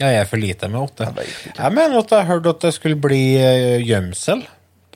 Ja, 0.00 0.08
jeg 0.14 0.22
er 0.22 0.28
for 0.28 0.40
lite 0.40 0.68
med 0.72 0.80
8. 0.80 1.10
Jeg. 1.20 1.34
Jeg 1.58 1.76
mener 1.76 2.00
at 2.00 2.14
jeg 2.16 2.28
hørte 2.28 2.54
at 2.54 2.62
det 2.64 2.72
skulle 2.76 2.96
bli 3.00 3.24
eh, 3.36 3.82
gjemsel. 3.84 4.46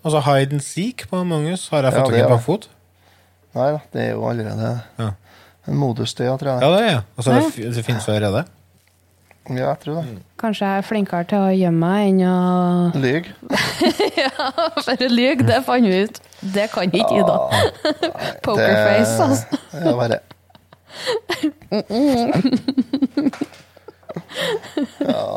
Altså 0.04 0.20
hide 0.24 0.56
and 0.56 0.64
seek 0.64 1.06
på 1.10 1.20
Among 1.20 1.48
us. 1.52 1.68
Har 1.72 1.86
jeg 1.86 1.96
fått 1.96 2.12
ja, 2.12 2.20
tak 2.20 2.20
i 2.20 2.32
bakfot? 2.32 2.68
Nei 3.54 3.68
da, 3.72 3.80
det 3.94 4.02
er 4.02 4.10
jo 4.16 4.24
allerede 4.28 4.70
Ja. 4.98 5.10
en 5.68 5.76
modus, 5.78 6.14
det, 6.18 6.26
tror 6.40 6.60
ja, 6.60 6.70
det 6.74 6.80
er 6.82 6.88
jeg. 6.90 7.02
Altså, 7.16 7.32
det, 7.38 7.52
fi- 7.54 7.70
det 7.76 7.84
finnes 7.86 8.06
jo 8.08 8.12
allerede. 8.12 8.44
Ja, 9.50 9.68
jeg 9.68 9.78
tror 9.82 9.98
det. 10.00 10.22
Kanskje 10.40 10.66
jeg 10.66 10.78
er 10.80 10.86
flinkere 10.88 11.24
til 11.28 11.38
å 11.38 11.50
gjemme 11.52 11.80
meg 11.84 12.08
enn 12.08 12.20
å 12.24 12.92
Lyg. 13.04 13.28
Bare 14.86 15.08
lyge, 15.12 15.44
det 15.46 15.58
fant 15.66 15.84
vi 15.84 15.98
ut. 16.06 16.20
Det 16.54 16.66
kan 16.72 16.88
ikke 16.88 17.18
Ida. 17.20 17.36
Pokerface, 18.46 19.28
altså. 19.28 19.60
Ja, 19.84 19.92
bare 20.00 20.20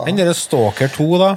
Den 0.06 0.18
derre 0.18 0.34
Stalker 0.38 0.88
2, 0.94 1.08
da. 1.22 1.30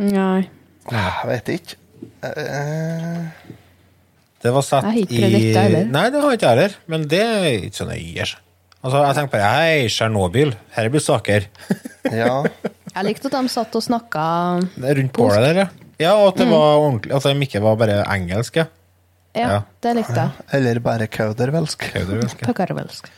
Nei. 0.00 0.48
Jeg 0.90 1.28
vet 1.28 1.50
ikke. 1.54 1.76
Eh, 2.24 3.26
Det 4.40 4.52
var 4.54 4.64
satt 4.64 4.88
ikke 4.96 5.28
i. 5.28 5.50
Nei, 5.90 6.06
det 6.12 6.22
har 6.22 6.36
ikke 6.36 6.46
jeg 6.46 6.56
heller. 6.56 6.76
Men 6.88 7.04
det 7.10 7.20
er 7.20 7.48
ikke 7.66 7.82
så 7.82 7.86
nøye. 7.88 8.28
Altså, 8.80 9.02
jeg 9.04 9.16
tenker 9.18 9.32
bare 9.34 9.48
Hei, 9.52 9.88
Tsjernobyl. 9.92 10.54
Her 10.76 10.88
blir 10.92 11.04
saker. 11.04 11.46
ja. 12.22 12.34
Jeg 12.90 13.06
likte 13.06 13.28
at 13.28 13.36
de 13.36 13.52
satt 13.52 13.76
og 13.76 13.84
snakka 13.84 14.24
rundt 14.80 15.16
bålet 15.16 15.44
der, 15.44 15.64
ja. 15.64 15.68
Ja, 16.00 16.12
og 16.16 16.30
at 16.30 16.38
det 16.40 16.46
var 16.48 16.78
ordentlig 16.80 17.12
At 17.12 17.26
de 17.28 17.44
ikke 17.44 17.60
var 17.60 17.74
bare 17.76 17.98
engelsk, 18.08 18.56
ja. 18.56 18.70
Ja, 19.36 19.60
det 19.84 19.92
likte 19.94 20.16
jeg. 20.16 20.44
Eller 20.56 20.80
bare 20.82 21.06
kaudervelsk. 21.06 21.84
Kaudervelsk, 21.92 23.12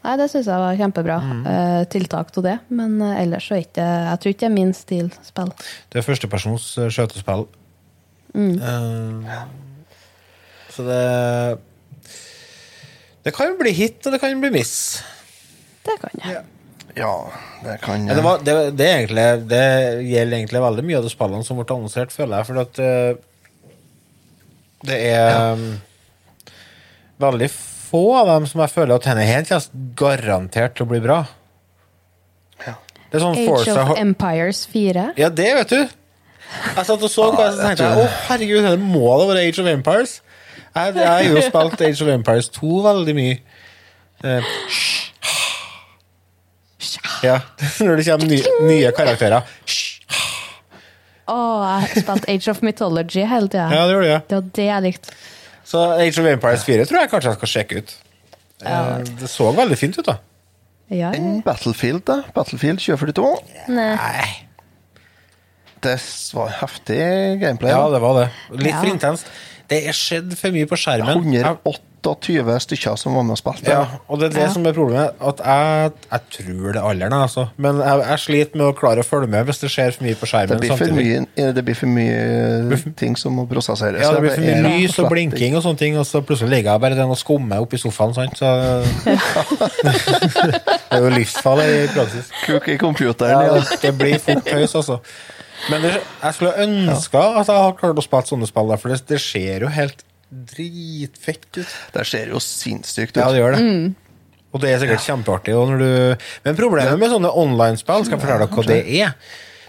Nei, 0.00 0.14
det 0.16 0.30
syns 0.32 0.46
jeg 0.48 0.62
var 0.62 0.78
kjempebra. 0.78 1.16
eh, 1.44 1.80
tiltak 1.92 2.30
til 2.32 2.46
det. 2.46 2.54
Men 2.72 2.94
uh, 3.02 3.18
ellers 3.20 3.50
så 3.50 3.58
er 3.58 3.66
ikke 3.66 3.84
Jeg 3.84 4.20
tror 4.22 4.32
ikke 4.32 4.40
det 4.40 4.48
er 4.48 4.54
min 4.54 4.70
stil 4.72 5.10
spill. 5.26 5.50
Det 5.92 6.00
er 6.00 6.06
førstepersons 6.06 6.68
skjøtespill. 6.78 7.44
skjøtespill. 8.32 8.54
Eh, 8.64 9.42
så 10.74 10.86
det 10.86 11.02
Det 13.24 13.34
kan 13.36 13.52
jo 13.52 13.58
bli 13.60 13.72
hit, 13.76 14.00
og 14.06 14.14
det 14.14 14.20
kan 14.22 14.40
bli 14.40 14.52
miss. 14.54 15.02
Det 15.84 15.96
kan 16.00 16.24
jeg. 16.24 16.44
Ja, 16.96 17.14
det 17.64 17.76
kan 17.84 18.04
Men 18.04 18.16
det, 18.16 18.22
var, 18.24 18.40
det, 18.42 18.54
det, 18.78 18.86
er 18.86 18.96
egentlig, 18.98 19.26
det 19.50 19.64
gjelder 20.08 20.36
egentlig 20.38 20.62
veldig 20.64 20.84
mye 20.88 20.98
av 20.98 21.06
de 21.06 21.12
spillene 21.12 21.46
som 21.46 21.60
ble 21.60 21.66
annonsert, 21.68 22.14
føler 22.14 22.40
jeg. 22.40 22.48
For 22.48 22.62
at 22.64 22.80
uh, 22.82 23.26
det 24.88 24.98
er 25.10 25.52
um, 25.52 25.66
veldig 27.20 27.50
få 27.90 28.02
av 28.20 28.32
dem 28.32 28.48
som 28.48 28.62
jeg 28.64 28.72
føler 28.72 28.96
at 28.96 29.06
denne 29.06 29.28
helt 29.28 29.52
kommer 29.52 29.94
garantert 30.00 30.76
til 30.78 30.86
å 30.86 30.90
bli 30.90 31.00
bra. 31.04 31.20
Ja. 32.64 32.76
Det 33.10 33.18
er 33.18 33.24
sånn 33.26 33.38
Age 33.38 33.48
Forza 33.48 33.84
of 33.84 34.00
Empires 34.00 34.64
4. 34.70 35.10
Ja, 35.20 35.30
det 35.30 35.50
vet 35.60 35.74
du. 35.74 35.80
Jeg 36.50 36.86
satt 36.86 36.98
og 36.98 37.10
så 37.10 37.28
på 37.30 37.38
det, 37.44 37.52
så 37.54 37.62
tenkte 37.62 37.86
jeg 37.86 38.02
å 38.02 38.10
herregud, 38.26 38.66
det 38.66 38.82
må 38.82 39.06
det 39.20 39.28
være 39.30 39.46
Age 39.46 39.62
of 39.62 39.70
Empires. 39.70 40.16
Jeg, 40.74 40.94
jeg 40.94 41.08
har 41.08 41.22
jo 41.26 41.40
spilt 41.42 41.80
Age 41.82 42.04
of 42.04 42.08
Empires 42.12 42.48
2 42.54 42.80
veldig 42.84 43.14
mye. 43.16 43.38
Eh, 44.24 44.50
ja, 47.24 47.38
når 47.84 48.00
det 48.00 48.06
kommer 48.08 48.30
nye, 48.30 48.52
nye 48.68 48.92
karakterer. 48.96 49.48
Å, 51.30 51.36
jeg 51.84 52.04
spilte 52.04 52.30
Age 52.32 52.50
of 52.54 52.62
Mythology 52.66 53.22
hele 53.28 53.50
tida. 53.50 53.66
Ja, 53.74 53.84
det. 53.90 53.98
Ja. 54.08 54.20
Det 54.30 54.38
var 54.40 54.48
det 54.56 54.66
jeg 54.68 54.86
likte. 54.86 55.16
Så 55.70 55.82
Age 56.00 56.18
of 56.22 56.26
Empires 56.26 56.64
4 56.66 56.86
tror 56.90 57.02
jeg 57.04 57.10
kanskje 57.12 57.30
jeg 57.34 57.38
skal 57.40 57.52
sjekke 57.54 57.82
ut. 57.82 57.96
Eh, 58.66 58.94
Det 59.20 59.28
så 59.30 59.50
veldig 59.56 59.78
fint 59.78 59.98
ut, 60.00 60.06
da. 60.08 60.16
Ja, 60.90 61.12
ja. 61.14 61.34
Battlefield, 61.46 62.02
da. 62.08 62.16
Battlefield 62.34 62.80
2042. 62.82 63.28
Nei. 63.70 63.90
Nei. 63.94 64.30
Det 65.80 65.94
var 66.36 66.50
heftig 66.58 66.98
gameplay. 67.40 67.70
Ja, 67.72 67.84
det 67.94 68.00
var 68.02 68.18
det. 68.18 68.26
Litt 68.58 68.72
Ja. 68.74 68.80
for 68.82 68.90
intenst. 68.90 69.30
Det 69.70 69.84
er 69.86 69.94
skjedd 69.96 70.34
for 70.38 70.50
mye 70.56 70.66
på 70.70 70.76
skjermen. 70.80 71.32
Jeg- 71.32 71.78
128 72.00 72.54
stykker 72.64 72.96
som 72.96 73.12
var 73.14 73.24
med 73.28 73.34
og 73.34 73.38
spilte. 73.38 73.68
Ja, 73.68 73.82
og 74.08 74.20
det 74.20 74.30
er 74.30 74.34
det 74.38 74.52
som 74.54 74.64
er 74.64 74.72
problemet. 74.72 75.10
At 75.20 75.40
jeg, 75.44 75.90
jeg 76.08 76.20
tror 76.32 76.72
det 76.72 76.80
er 76.80 76.86
alderen, 76.88 77.12
altså. 77.12 77.44
Men 77.60 77.76
jeg, 77.84 78.04
jeg 78.08 78.18
sliter 78.24 78.56
med 78.56 78.66
å 78.70 78.76
klare 78.78 79.02
å 79.04 79.06
følge 79.06 79.28
med 79.28 79.44
hvis 79.44 79.60
det 79.60 79.68
skjer 79.74 79.92
for 79.92 80.06
mye 80.06 80.16
på 80.16 80.24
Det 80.24 80.30
skjermen 80.30 80.62
blir 80.62 80.72
for 80.80 80.94
mye, 80.96 81.52
det 81.58 81.64
blir 81.66 81.76
for 81.76 81.92
mye 81.92 82.94
ting 82.96 83.18
som 83.20 83.36
må 83.36 83.44
prosesseres. 83.50 84.00
Ja, 84.00 84.14
det 84.16 84.22
blir 84.24 84.32
for 84.32 84.46
mye 84.48 84.62
lys 84.78 84.96
og 84.98 85.10
blinking 85.12 85.58
og 85.58 85.62
sånne 85.66 85.82
ting, 85.82 85.98
og 86.00 86.08
så 86.08 86.22
plutselig 86.24 86.54
ligger 86.56 86.72
jeg 86.72 86.84
bare 86.86 86.96
den 87.02 87.12
og 87.12 87.20
skummer 87.20 87.60
oppi 87.66 87.76
sofaen, 87.80 88.16
sant. 88.16 88.40
Så 88.40 88.48
Det 89.84 90.96
er 90.96 91.04
jo 91.04 91.12
livsfarlig 91.14 91.68
i 91.84 91.86
praksis. 91.92 92.32
Kuk 92.46 92.68
i 92.72 92.78
computeren. 92.80 93.44
Ja. 93.44 93.60
det 93.82 93.92
blir 93.98 94.16
fort 94.24 94.48
høys, 94.50 94.74
altså. 94.80 95.00
Men 95.68 95.82
det, 95.84 95.90
jeg 96.00 96.36
skulle 96.38 96.54
ønske 96.64 97.20
at 97.20 97.50
jeg 97.50 97.56
hadde 97.64 97.76
klart 97.80 98.00
å 98.00 98.04
spille 98.06 98.30
sånne 98.30 98.48
spill, 98.48 98.72
for 98.80 98.94
det, 98.94 99.02
det 99.10 99.20
ser 99.22 99.66
jo 99.66 99.72
helt 99.74 100.04
dritfett 100.30 101.48
ut. 101.58 101.74
Det 101.94 102.06
ser 102.08 102.32
jo 102.32 102.40
sinnssykt 102.42 103.16
ut. 103.16 103.20
Ja, 103.22 103.28
det 103.34 103.42
gjør 103.42 103.56
det. 103.58 103.64
Og 104.50 104.62
det 104.62 104.72
er 104.72 104.80
sikkert 104.82 105.04
kjempeartig. 105.04 105.54
Og 105.58 105.70
når 105.70 105.82
du... 105.82 106.26
Men 106.46 106.58
problemet 106.58 106.98
med 106.98 107.12
sånne 107.12 107.30
online-spill, 107.38 108.06
skal 108.06 108.16
jeg 108.16 108.22
fortelle 108.24 108.46
dere 108.46 108.56
hva 108.56 108.66
det 108.66 108.80
er. 109.02 109.12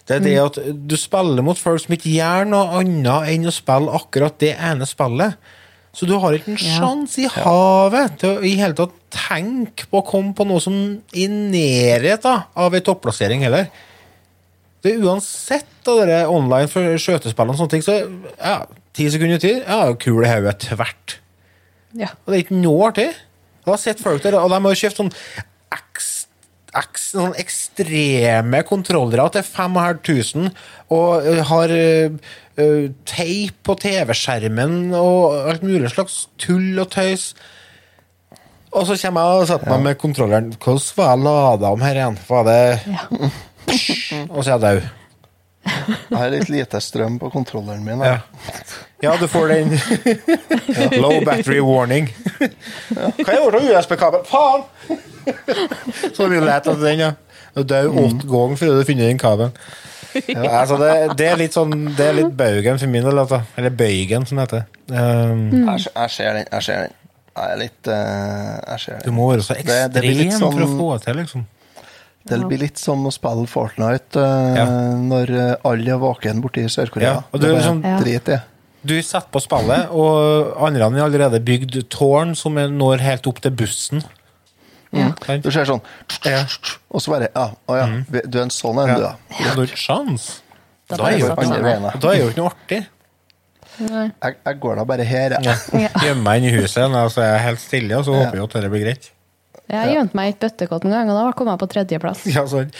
Det 0.09 0.15
er 0.17 0.23
det 0.25 0.35
at 0.41 0.57
du 0.89 0.95
spiller 0.97 1.45
mot 1.45 1.59
folk 1.59 1.83
som 1.83 1.93
ikke 1.93 2.09
gjør 2.15 2.47
noe 2.49 2.79
annet 2.79 3.29
enn 3.35 3.45
å 3.49 3.53
spille 3.53 3.93
akkurat 3.99 4.39
det 4.41 4.55
ene 4.57 4.87
spillet. 4.89 5.37
Så 5.93 6.07
du 6.07 6.15
har 6.23 6.33
ikke 6.33 6.53
en 6.53 6.57
Ja. 6.61 6.79
sjanse 6.79 7.19
i 7.25 7.29
havet 7.29 8.17
til 8.21 8.37
å 8.37 8.43
i 8.47 8.55
hele 8.57 8.77
tatt 8.77 8.93
tenke 9.11 9.85
på 9.91 9.99
å 9.99 10.05
komme 10.07 10.33
på 10.37 10.45
noe 10.47 10.61
som 10.63 10.73
er 11.11 11.25
i 11.25 11.27
nærheten 11.27 12.45
av 12.55 12.73
en 12.77 12.85
topplassering 12.87 13.43
heller. 13.43 13.67
Det 14.81 14.95
er 14.95 15.03
uansett 15.05 15.89
av 15.91 15.99
dere 16.01 16.23
online 16.31 16.69
for 16.71 16.97
skjøtespill 17.01 17.51
og 17.53 17.59
sånne 17.59 17.73
ting, 17.75 17.83
så 17.85 17.99
ja, 18.37 18.55
ti 18.97 19.05
sekunder 19.13 19.41
til, 19.41 19.61
ja, 19.61 19.91
kul 20.01 20.25
i 20.25 20.31
hodet 20.31 20.57
tvert. 20.65 21.19
Ja. 21.97 22.13
Og 22.23 22.31
det 22.31 22.39
er 22.39 22.43
ikke 22.45 22.61
noe 22.63 22.89
artig. 22.89 23.09
Jeg 23.61 23.69
har 23.69 23.81
sett 23.81 24.01
folk 24.01 24.23
der, 24.23 24.39
og 24.39 24.49
de 24.49 24.59
har 24.65 24.79
kjøpt 24.79 25.01
sånn, 25.03 25.13
sånn 26.97 27.35
ekstreme 27.39 28.61
kontrollere 28.65 29.27
til 29.35 29.45
5500, 29.45 30.51
og 30.95 31.29
har 31.51 31.73
uh, 31.75 32.19
ø, 32.57 32.67
teip 33.07 33.57
på 33.67 33.75
TV-skjermen 33.83 34.95
og 34.97 35.51
alt 35.51 35.65
mulig 35.67 35.91
slags 35.93 36.23
tull 36.41 36.79
og 36.81 36.89
tøys. 36.95 37.31
Og 38.71 38.87
så 38.87 38.95
kommer 39.01 39.27
jeg 39.27 39.41
og 39.43 39.47
setter 39.49 39.71
meg 39.73 39.85
med 39.89 39.97
kontrolleren. 39.99 40.53
Hvordan 40.55 40.93
var 40.97 41.09
jeg 41.11 41.23
lada 41.27 41.71
om 41.75 41.81
her 41.83 41.97
igjen? 41.99 42.19
Var 42.29 42.45
det 42.47 42.59
Ja. 42.87 43.31
Og 44.29 44.43
så 44.43 44.49
er 44.49 44.53
jeg 44.55 44.61
død. 44.65 44.89
Jeg 45.61 46.17
har 46.17 46.31
litt 46.33 46.49
lite 46.49 46.79
strøm 46.81 47.19
på 47.21 47.29
kontrolleren 47.33 47.83
min. 47.85 48.01
Ja. 48.01 48.17
ja, 49.03 49.11
du 49.21 49.27
får 49.29 49.51
den. 49.53 49.75
Low 51.01 51.19
battery 51.27 51.59
warning. 51.61 52.07
Hva 52.89 53.35
er 53.35 53.51
det 53.53 53.61
med 53.61 53.75
USB-kabel? 53.77 54.23
Faen! 54.29 54.65
Så 56.15 56.25
vi 56.31 56.39
lette 56.41 56.73
etter 56.73 56.81
den, 56.81 57.03
ja. 57.05 57.11
Du 57.53 57.61
dør 57.67 57.91
åtte 58.07 58.25
ganger 58.31 58.57
før 58.57 58.79
du 58.79 58.85
finner 58.87 59.09
den 59.11 59.19
kabelen. 59.21 59.53
Ja, 60.27 60.41
altså 60.63 60.75
det, 60.81 60.89
det 61.19 61.27
er 61.31 61.37
litt 61.39 61.53
sånn 61.55 61.71
Det 61.95 62.03
er 62.09 62.17
litt 62.17 62.33
baugen 62.35 62.79
for 62.81 62.91
min 62.91 63.05
del. 63.05 63.19
altså. 63.21 63.37
Eller 63.59 63.71
bøygen, 63.79 64.25
som 64.27 64.41
det 64.41 64.47
heter. 64.49 64.65
Um, 64.91 65.45
Jeg, 65.69 65.85
jeg 65.93 66.09
ser 66.17 66.33
den. 66.39 66.49
Jeg 66.51 66.65
ser 66.67 66.81
den. 66.87 66.97
Jeg 67.31 67.53
er 67.53 67.59
litt 67.61 67.87
uh, 67.87 68.57
Jeg 68.73 68.81
ser 68.83 69.05
du 69.05 69.13
må 69.15 69.29
være 69.29 69.45
så 69.45 69.55
ekstrem 69.55 69.93
det 69.95 70.01
blir 70.03 70.17
litt 70.25 70.33
for 70.35 70.49
å 70.51 70.65
sånn- 70.65 70.73
få 70.81 70.89
til, 71.05 71.21
liksom. 71.21 71.45
Det 72.29 72.37
blir 72.47 72.59
litt 72.61 72.77
som 72.77 73.01
å 73.07 73.11
spille 73.13 73.47
Fortnite 73.49 74.21
uh, 74.21 74.55
Ja. 74.55 74.65
når 75.01 75.31
eh, 75.33 75.55
alle 75.65 75.95
er 75.95 75.97
våken 76.01 76.41
borte 76.43 76.61
i 76.61 76.69
Sør-Korea. 76.69 77.15
Ja, 77.15 77.21
og 77.33 77.41
det 77.41 77.49
er 77.49 77.63
sånn- 77.65 77.81
Drit 78.03 78.29
i. 78.29 78.37
Du 78.83 78.95
setter 79.01 79.29
på 79.33 79.41
spillet, 79.41 79.89
og 79.93 80.55
andre 80.65 80.87
har 80.89 81.05
allerede 81.05 81.39
bygd 81.45 81.75
tårn 81.93 82.35
som 82.35 82.57
er- 82.57 82.69
når 82.69 83.01
helt 83.01 83.27
opp 83.27 83.41
til 83.41 83.51
bussen. 83.51 84.03
Ja. 84.91 85.11
Du 85.39 85.49
ser 85.51 85.65
sånn 85.65 85.81
Ja. 86.25 86.45
Og 86.91 86.99
så 87.01 87.11
bare 87.13 87.29
Ja, 87.33 87.51
å 87.67 87.75
ja. 87.77 87.85
Du 88.27 88.37
er 88.39 88.43
en 88.43 88.49
sånn 88.49 88.77
en, 88.81 88.95
du, 88.95 89.01
Ja. 89.01 89.15
ja. 89.39 89.53
Du 89.53 89.61
har 89.61 89.67
ikke 89.67 89.77
sjans. 89.77 90.41
Da 90.89 90.97
Da 90.97 91.05
er 91.05 91.17
jo 91.19 91.27
da. 91.29 91.35
Da 91.97 92.09
er 92.11 92.27
ikke 92.27 92.37
noe 92.37 92.49
artig. 92.51 92.85
Jeg, 93.79 94.35
jeg 94.45 94.59
går 94.59 94.75
da 94.75 94.83
bare 94.83 95.03
her, 95.07 95.29
jeg. 95.39 95.57
Ja. 95.73 95.87
Gjemme 96.03 96.21
meg 96.23 96.43
inn 96.43 96.49
i 96.49 96.57
huset, 96.61 96.83
og 96.91 97.09
så 97.13 97.21
er 97.23 97.31
jeg 97.37 97.41
helt 97.45 97.59
stille, 97.63 97.97
og 97.97 98.05
så 98.05 98.13
håper 98.13 98.35
jeg 98.35 98.43
at 98.43 98.57
det 98.65 98.71
blir 98.73 98.83
greit. 98.83 99.11
Jeg 99.71 99.93
gjemte 99.95 100.17
meg 100.19 100.29
i 100.29 100.33
et 100.33 100.41
bøttekott 100.41 100.87
en 100.87 100.95
gang, 100.95 101.11
og 101.11 101.19
da 101.19 101.27
kom 101.37 101.51
jeg 101.51 101.61
på 101.61 101.69
tredjeplass. 101.71 102.25
Ja, 102.31 102.43
sånn. 102.49 102.73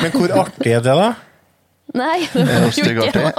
Men 0.00 0.14
hvor 0.16 0.36
artig 0.44 0.72
er 0.72 0.84
det, 0.84 0.94
da? 0.96 1.10
Nei, 1.90 2.20
det 2.30 2.44
var 2.46 2.60
jo 2.62 2.68
ikke 2.70 2.84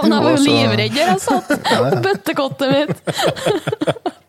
Men 0.04 0.12
jeg 0.12 0.24
var 0.26 0.34
jo 0.34 0.42
livredd 0.44 0.96
da 0.98 1.06
jeg 1.08 1.22
satt 1.24 1.54
på 1.70 2.02
bøttekottet 2.04 2.74
mitt. 2.76 2.98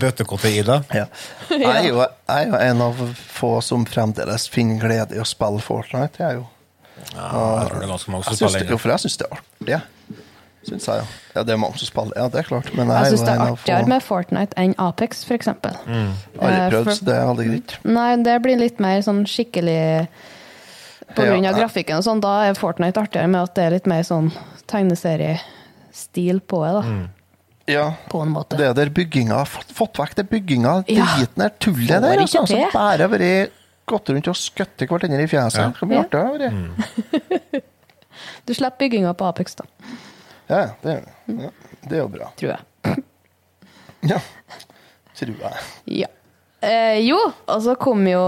Bøttekottet-Ida? 0.00 0.82
Ja. 1.00 1.06
Jeg, 1.50 1.66
er 1.66 1.86
jo, 1.88 1.98
jeg 1.98 2.46
er 2.46 2.46
jo 2.46 2.58
en 2.62 2.82
av 2.84 3.00
få 3.34 3.56
som 3.64 3.84
fremdeles 3.88 4.46
finner 4.52 4.78
glede 4.82 5.16
i 5.16 5.22
å 5.22 5.26
spille 5.26 5.62
Fortnite. 5.64 6.20
Jeg, 6.20 6.28
er 6.28 6.38
jo. 6.38 6.46
Ja, 7.10 7.26
jeg 7.26 7.70
tror 7.70 7.80
det 7.80 7.86
er 7.86 7.90
ganske 7.90 8.12
mange 8.14 8.26
som 8.26 8.36
jeg 8.36 8.40
syns 8.44 8.58
det, 8.60 8.68
jo, 8.70 8.78
for 8.78 8.94
jeg 8.94 9.04
syns 9.04 9.18
det 9.18 9.26
er 9.26 9.40
artig. 9.40 9.80
Syns 10.68 10.84
jeg, 10.86 10.96
ja. 11.00 11.04
ja. 11.34 11.42
Det 11.48 11.54
er 11.54 11.56
mange 11.56 11.78
som 11.80 11.88
spiller, 11.88 12.12
ja, 12.20 12.26
det 12.28 12.38
er 12.42 12.48
klart. 12.50 12.66
Men 12.76 12.90
jeg, 12.92 13.14
syns 13.14 13.22
det 13.24 13.32
er 13.32 13.40
artigere 13.46 13.84
få 13.86 13.88
med 13.88 14.02
Fortnite 14.04 14.58
enn 14.60 14.74
Apex, 14.78 15.22
f.eks. 15.24 15.48
Mm. 15.48 16.10
Aldri 16.36 16.50
Eh, 16.50 16.66
prøvd, 16.74 16.90
så 16.98 17.04
det 17.08 17.14
er 17.16 17.24
aldri 17.30 17.46
greit. 17.48 17.76
Nei, 17.88 18.10
det 18.26 18.34
blir 18.44 18.58
litt 18.60 18.80
mer 18.84 19.00
sånn 19.06 19.22
skikkelig 19.24 19.78
På 21.16 21.24
grunn 21.24 21.42
Ja. 21.44 21.50
av 21.50 21.56
grafikken 21.58 21.96
og 21.96 22.04
sånn, 22.04 22.20
da 22.22 22.34
er 22.50 22.54
Fortnite 22.60 23.00
artigere 23.00 23.26
med 23.32 23.40
at 23.42 23.54
det 23.56 23.64
er 23.64 23.70
litt 23.78 23.86
mer 23.90 24.02
sånn 24.06 24.28
tegneseriestil 24.70 26.40
på 26.46 26.60
det, 26.66 26.72
da. 26.76 26.82
Mm. 26.86 27.08
Ja. 27.70 27.86
På 28.10 28.20
en 28.22 28.30
måte. 28.34 28.56
Det 28.58 28.66
er 28.68 28.74
der 28.74 28.90
bygginga 28.94 29.40
Fått, 29.46 29.72
fått 29.74 29.98
vekk 30.02 30.14
det 30.20 30.28
bygginga, 30.30 30.84
Ja. 30.88 31.06
driten 31.16 31.36
der, 31.44 31.50
tullet 31.58 32.02
der. 32.02 32.18
Altså, 32.20 32.44
som 32.46 32.56
altså, 32.58 32.72
bare 32.72 33.08
vært 33.08 33.50
gått 33.86 34.08
rundt 34.12 34.28
og 34.28 34.36
skutt 34.36 34.76
hverandre 34.86 35.22
i 35.24 35.26
fjeset. 35.26 35.58
Ja. 35.80 35.86
Mye 35.86 35.94
Ja. 35.94 36.04
artig 36.04 36.10
det 36.10 36.20
har 36.20 36.38
vært. 36.38 37.62
Du 38.46 38.52
slipper 38.54 38.78
bygginga 38.78 39.14
på 39.16 39.24
Apex, 39.28 39.54
da, 39.54 39.64
Ja, 40.50 40.62
det, 40.82 40.96
ja, 41.30 41.50
det 41.86 41.96
er 41.96 42.00
jo 42.02 42.08
bra. 42.10 42.30
tror 42.40 42.56
jeg. 42.56 42.60
Ja, 44.10 44.16
tror 45.18 45.34
jeg. 45.36 45.64
Ja. 46.00 46.06
Eh, 46.64 46.98
jo, 47.04 47.18
og 47.46 47.58
så 47.64 47.74
kom 47.80 48.06
jo 48.08 48.20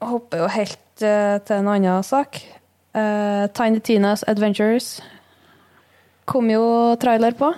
Hopper 0.00 0.40
jo 0.42 0.48
helt 0.52 1.04
eh, 1.04 1.36
til 1.44 1.58
en 1.60 1.68
annen 1.68 2.02
sak. 2.04 2.38
Eh, 2.96 3.44
Tiny 3.56 3.82
Tinas 3.84 4.24
Adventures 4.28 4.94
kom 6.30 6.48
jo 6.50 6.62
trailer 7.02 7.36
på. 7.36 7.52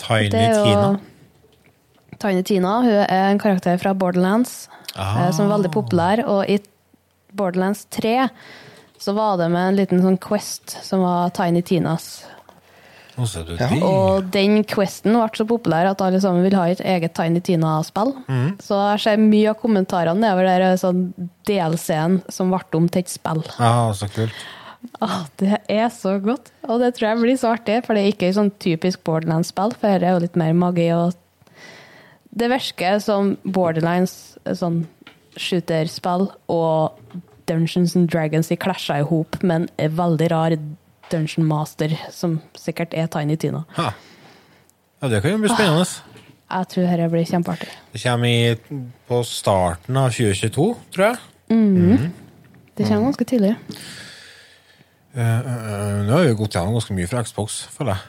Tiny 0.00 0.30
Det 0.32 0.40
er 0.40 0.56
jo 0.56 0.64
Tina. 0.64 0.88
Tiny 2.22 2.42
Tina 2.48 2.72
hun 2.86 2.96
er 3.04 3.28
en 3.30 3.40
karakter 3.42 3.76
fra 3.82 3.92
Borderlands 3.94 4.68
Ah. 4.96 5.26
eh, 5.26 5.30
som 5.32 5.46
er 5.46 5.54
veldig 5.54 5.70
populær. 5.72 6.24
Og 6.28 6.48
i 6.52 6.58
Borderlands 7.36 7.84
3 7.92 8.28
så 9.02 9.14
var 9.16 9.40
det 9.40 9.48
med 9.50 9.72
en 9.72 9.80
liten 9.80 10.02
sånn 10.04 10.20
quest 10.22 10.76
som 10.86 11.02
var 11.02 11.32
Tiny 11.34 11.62
Tinas. 11.66 12.22
Nå 13.16 13.26
ser 13.28 13.44
du 13.44 13.56
Ja. 13.58 13.68
Og 13.84 14.30
den 14.32 14.62
questen 14.64 15.16
ble 15.18 15.28
så 15.36 15.44
populær 15.48 15.90
at 15.90 16.00
alle 16.00 16.20
sammen 16.22 16.44
vil 16.46 16.56
ha 16.56 16.68
et 16.70 16.80
eget 16.80 17.12
Tiny 17.14 17.42
Tina-spill. 17.44 18.14
Mm. 18.28 18.56
Så 18.62 18.78
jeg 18.78 19.02
ser 19.04 19.20
mye 19.20 19.50
av 19.50 19.58
kommentarene 19.60 20.22
nedover 20.22 20.48
der 20.48 20.64
er 20.70 20.80
sånn 20.80 21.12
DLC-en 21.48 22.22
som 22.32 22.54
ble 22.54 22.78
om 22.78 22.88
til 22.88 23.02
et 23.02 23.12
spill. 23.12 23.42
Ja, 23.58 23.92
så 23.92 24.08
kult. 24.08 24.38
Ah, 25.02 25.26
det 25.38 25.60
er 25.70 25.90
så 25.94 26.16
godt, 26.22 26.50
og 26.66 26.80
det 26.82 26.94
tror 26.96 27.12
jeg 27.12 27.20
blir 27.20 27.36
så 27.38 27.52
artig, 27.54 27.84
for 27.86 27.94
det 27.94 28.02
er 28.02 28.14
ikke 28.14 28.32
sånn 28.34 28.50
typisk 28.58 29.04
Borderlands-spill, 29.06 29.76
for 29.78 29.92
dette 29.92 30.08
er 30.08 30.16
jo 30.16 30.24
litt 30.24 30.38
mer 30.38 30.54
magi 30.58 30.88
og 30.94 31.18
Det 32.32 32.48
virker 32.48 32.96
som 32.98 33.36
Borderlands 33.44 34.38
sånn 34.56 34.86
shooterspill 35.36 36.30
og 36.48 37.20
Dungeons 37.46 37.96
and 37.98 38.08
Dragons 38.12 38.50
i 38.52 38.56
klasja 38.56 39.00
i 39.00 39.06
hop, 39.06 39.38
men 39.42 39.68
en 39.78 39.96
veldig 39.98 40.30
rar 40.32 40.56
Dungeon 41.12 41.46
Master, 41.46 41.92
som 42.10 42.40
sikkert 42.56 42.94
er 42.96 43.06
Tiny 43.12 43.36
Tina. 43.36 43.64
Ha. 43.76 43.90
Ja, 45.02 45.08
det 45.10 45.22
kan 45.24 45.34
jo 45.34 45.42
bli 45.42 45.50
spennende. 45.52 45.86
Jeg 46.52 46.68
tror 46.68 46.84
dette 46.86 47.08
blir 47.12 47.24
kjempeartig. 47.28 47.68
Det 47.94 48.00
kommer 48.04 48.28
i, 48.28 48.80
på 49.08 49.22
starten 49.24 49.96
av 49.96 50.10
2022, 50.12 50.66
tror 50.94 51.06
jeg. 51.08 51.20
Det 52.76 52.86
kommer 52.88 53.08
ganske 53.10 53.26
tidlig. 53.28 53.54
Uh, 55.12 55.20
uh, 55.20 55.46
uh, 55.46 55.98
nå 56.06 56.14
har 56.16 56.24
vi 56.24 56.36
gått 56.38 56.54
gjennom 56.56 56.76
ganske 56.78 56.94
mye 56.96 57.08
fra 57.10 57.20
Xbox, 57.26 57.58
føler 57.74 57.98
jeg. 57.98 58.08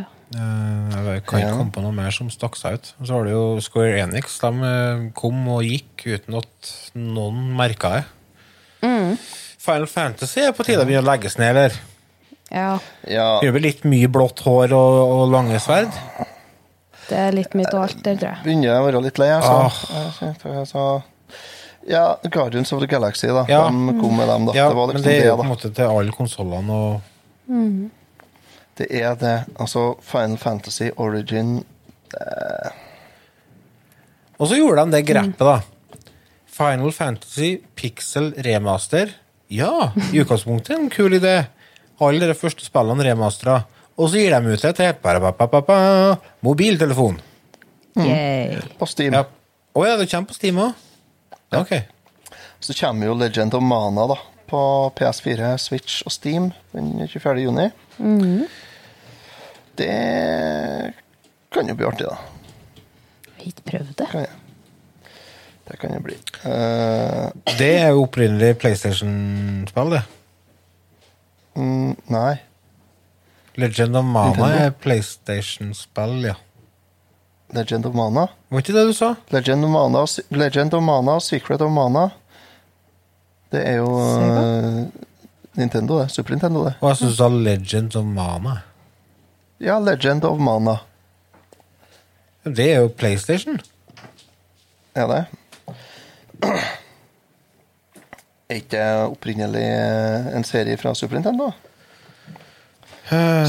Ja. 0.00 0.06
Eh, 0.34 0.96
jeg 0.96 1.22
kan 1.26 1.42
ikke 1.42 1.50
Ja. 1.50 1.58
komme 1.58 1.74
på 1.74 1.82
noe 1.84 1.94
mer 1.94 2.10
som 2.14 2.30
stakk 2.30 2.56
seg 2.58 2.78
ut. 2.78 2.94
Og 3.00 3.06
så 3.06 3.14
var 3.14 3.24
det 3.26 3.34
jo 3.34 3.44
Square 3.62 4.00
Enix. 4.02 4.38
De 4.42 5.10
kom 5.14 5.48
og 5.50 5.62
gikk 5.66 6.06
uten 6.06 6.38
at 6.38 6.72
noen 6.94 7.56
merka 7.58 7.90
det. 7.94 8.04
Mm. 8.82 9.16
Final 9.60 9.86
Fantasy 9.86 10.40
er 10.40 10.52
på 10.56 10.64
tide 10.64 10.82
å 10.82 10.86
begynne 10.88 11.04
å 11.04 11.10
legges 11.10 11.36
ned, 11.38 11.50
eller? 11.56 11.78
Ja, 12.50 12.78
Ja, 13.06 13.38
Det 13.42 13.52
vel 13.54 13.62
litt 13.62 13.84
mye 13.86 14.08
blått 14.10 14.40
hår 14.42 14.72
og, 14.74 14.98
og 15.14 15.28
lange 15.30 15.58
sverd. 15.62 15.92
det 17.08 17.18
er 17.18 17.32
litt 17.36 17.54
mye 17.54 17.68
av 17.74 17.82
alt 17.84 18.00
der, 18.02 18.16
tror 18.16 18.30
jeg. 18.32 18.42
begynner 18.44 18.68
jeg 18.72 18.80
å 18.80 18.86
være 18.88 19.02
litt 19.04 19.18
lei, 19.22 19.28
altså. 19.36 20.90
Ah. 20.90 21.02
Ja, 21.88 22.02
Guardians 22.30 22.72
of 22.72 22.80
the 22.82 22.86
Galaxy, 22.90 23.26
da. 23.28 23.44
Ja. 23.48 23.62
De 23.70 23.94
kom 24.00 24.16
med 24.16 24.28
dem, 24.28 24.46
da. 24.46 24.54
Ja, 24.56 24.68
det 24.68 24.76
var 24.76 24.86
men 24.90 24.96
liksom 24.96 25.06
det 25.10 25.14
er 25.16 25.20
det, 25.20 25.28
jo 25.28 25.36
på 25.36 25.42
da. 25.42 25.46
en 25.46 25.52
måte 25.54 25.70
til 25.74 25.84
alle 26.00 26.12
konsollene 26.16 26.72
og 26.72 27.00
Det 27.50 28.86
Det 28.88 29.02
er 29.02 29.14
det. 29.20 29.36
Altså, 29.60 29.94
Final 30.00 30.36
Fantasy 30.38 30.90
Origin 30.96 31.64
Og 34.38 34.48
så 34.48 34.56
gjorde 34.56 34.84
de 34.86 34.96
det 34.96 35.04
grepet, 35.06 35.38
da. 35.38 35.60
Final 36.60 36.92
Fantasy 36.92 37.54
Pixel 37.74 38.34
Remaster. 38.36 39.14
Ja, 39.48 39.92
i 40.12 40.20
utgangspunktet 40.20 40.76
en 40.76 40.90
kul 40.92 41.14
idé. 41.16 41.46
Alle 42.04 42.26
de 42.28 42.34
første 42.36 42.66
spillene 42.66 43.06
remastera. 43.06 43.62
Og 43.96 44.10
så 44.12 44.20
gir 44.20 44.34
de 44.34 44.52
ut 44.52 44.64
det 44.66 44.72
til 44.76 44.92
ba-ba-ba-ba, 45.00 45.78
mobiltelefon. 46.44 47.16
Yay. 47.96 48.60
på 48.78 48.86
Steam. 48.86 49.16
Ja. 49.16 49.24
Oh, 49.74 49.86
ja, 49.88 49.96
det 49.96 50.10
kommer 50.10 50.28
på 50.28 50.36
Steam 50.36 50.60
òg? 50.60 50.84
Ok. 51.56 51.72
Så 52.60 52.76
kommer 52.76 53.08
jo 53.08 53.16
Legend 53.16 53.56
of 53.56 53.64
Mana 53.64 54.04
da, 54.12 54.18
på 54.52 54.60
PS4, 55.00 55.54
Switch 55.58 56.02
og 56.04 56.12
Steam 56.12 56.50
den 56.76 56.92
24. 57.08 57.40
juni. 57.40 57.70
Det 59.80 59.90
kan 61.50 61.72
jo 61.72 61.80
bli 61.80 61.88
artig, 61.88 62.06
da. 62.06 62.20
Jeg 63.24 63.36
har 63.40 63.50
ikke 63.54 63.68
prøvd 63.72 63.92
det. 63.96 64.10
Kan 64.12 64.28
jeg. 64.28 64.49
Det 65.70 65.78
kan 65.78 65.92
jo 65.94 66.00
bli. 66.02 66.16
Uh, 66.42 67.30
Det 67.58 67.70
er 67.78 67.92
jo 67.94 68.02
opprinnelig 68.04 68.56
PlayStation-spill, 68.58 69.90
det. 69.96 70.02
mm, 71.56 71.96
nei. 72.10 72.38
Legend 73.60 73.96
of 73.96 74.04
Mana 74.04 74.30
Nintendo. 74.32 74.64
er 74.64 74.70
PlayStation-spill, 74.82 76.16
ja. 76.30 76.34
Legend 77.54 77.86
of 77.86 77.94
Mana. 77.98 78.28
Var 78.48 78.62
ikke 78.62 78.74
det 78.76 78.86
du 78.86 78.92
sa? 78.94 79.14
Legend 79.34 79.64
of 79.66 79.70
Mana, 79.74 80.04
Legend 80.30 80.74
of 80.74 80.82
Mana 80.86 81.16
Secret 81.20 81.60
of 81.66 81.70
Mana. 81.74 82.08
Det 83.50 83.62
er 83.66 83.80
jo 83.80 83.88
uh, 83.90 84.84
Nintendo, 85.58 85.98
det. 85.98 86.10
Super 86.14 86.30
Nintendo, 86.36 86.62
det. 86.68 86.76
Og 86.80 86.92
jeg 86.92 87.00
syns 87.00 87.16
du 87.16 87.18
sa 87.18 87.28
Legend 87.28 87.96
of 87.98 88.06
Mana. 88.06 88.60
Ja, 89.60 89.78
Legend 89.82 90.24
of 90.24 90.38
Mana. 90.38 90.76
Det 92.46 92.70
er 92.72 92.80
jo 92.84 92.88
PlayStation. 92.88 93.58
Er 94.94 95.06
det? 95.10 95.24
Er 98.50 98.58
ikke 98.58 98.70
det 98.74 98.84
opprinnelig 99.06 99.62
eh, 99.62 100.30
en 100.36 100.46
serie 100.46 100.76
fra 100.80 100.94
Super 100.98 101.20
Nintendo? 101.20 101.50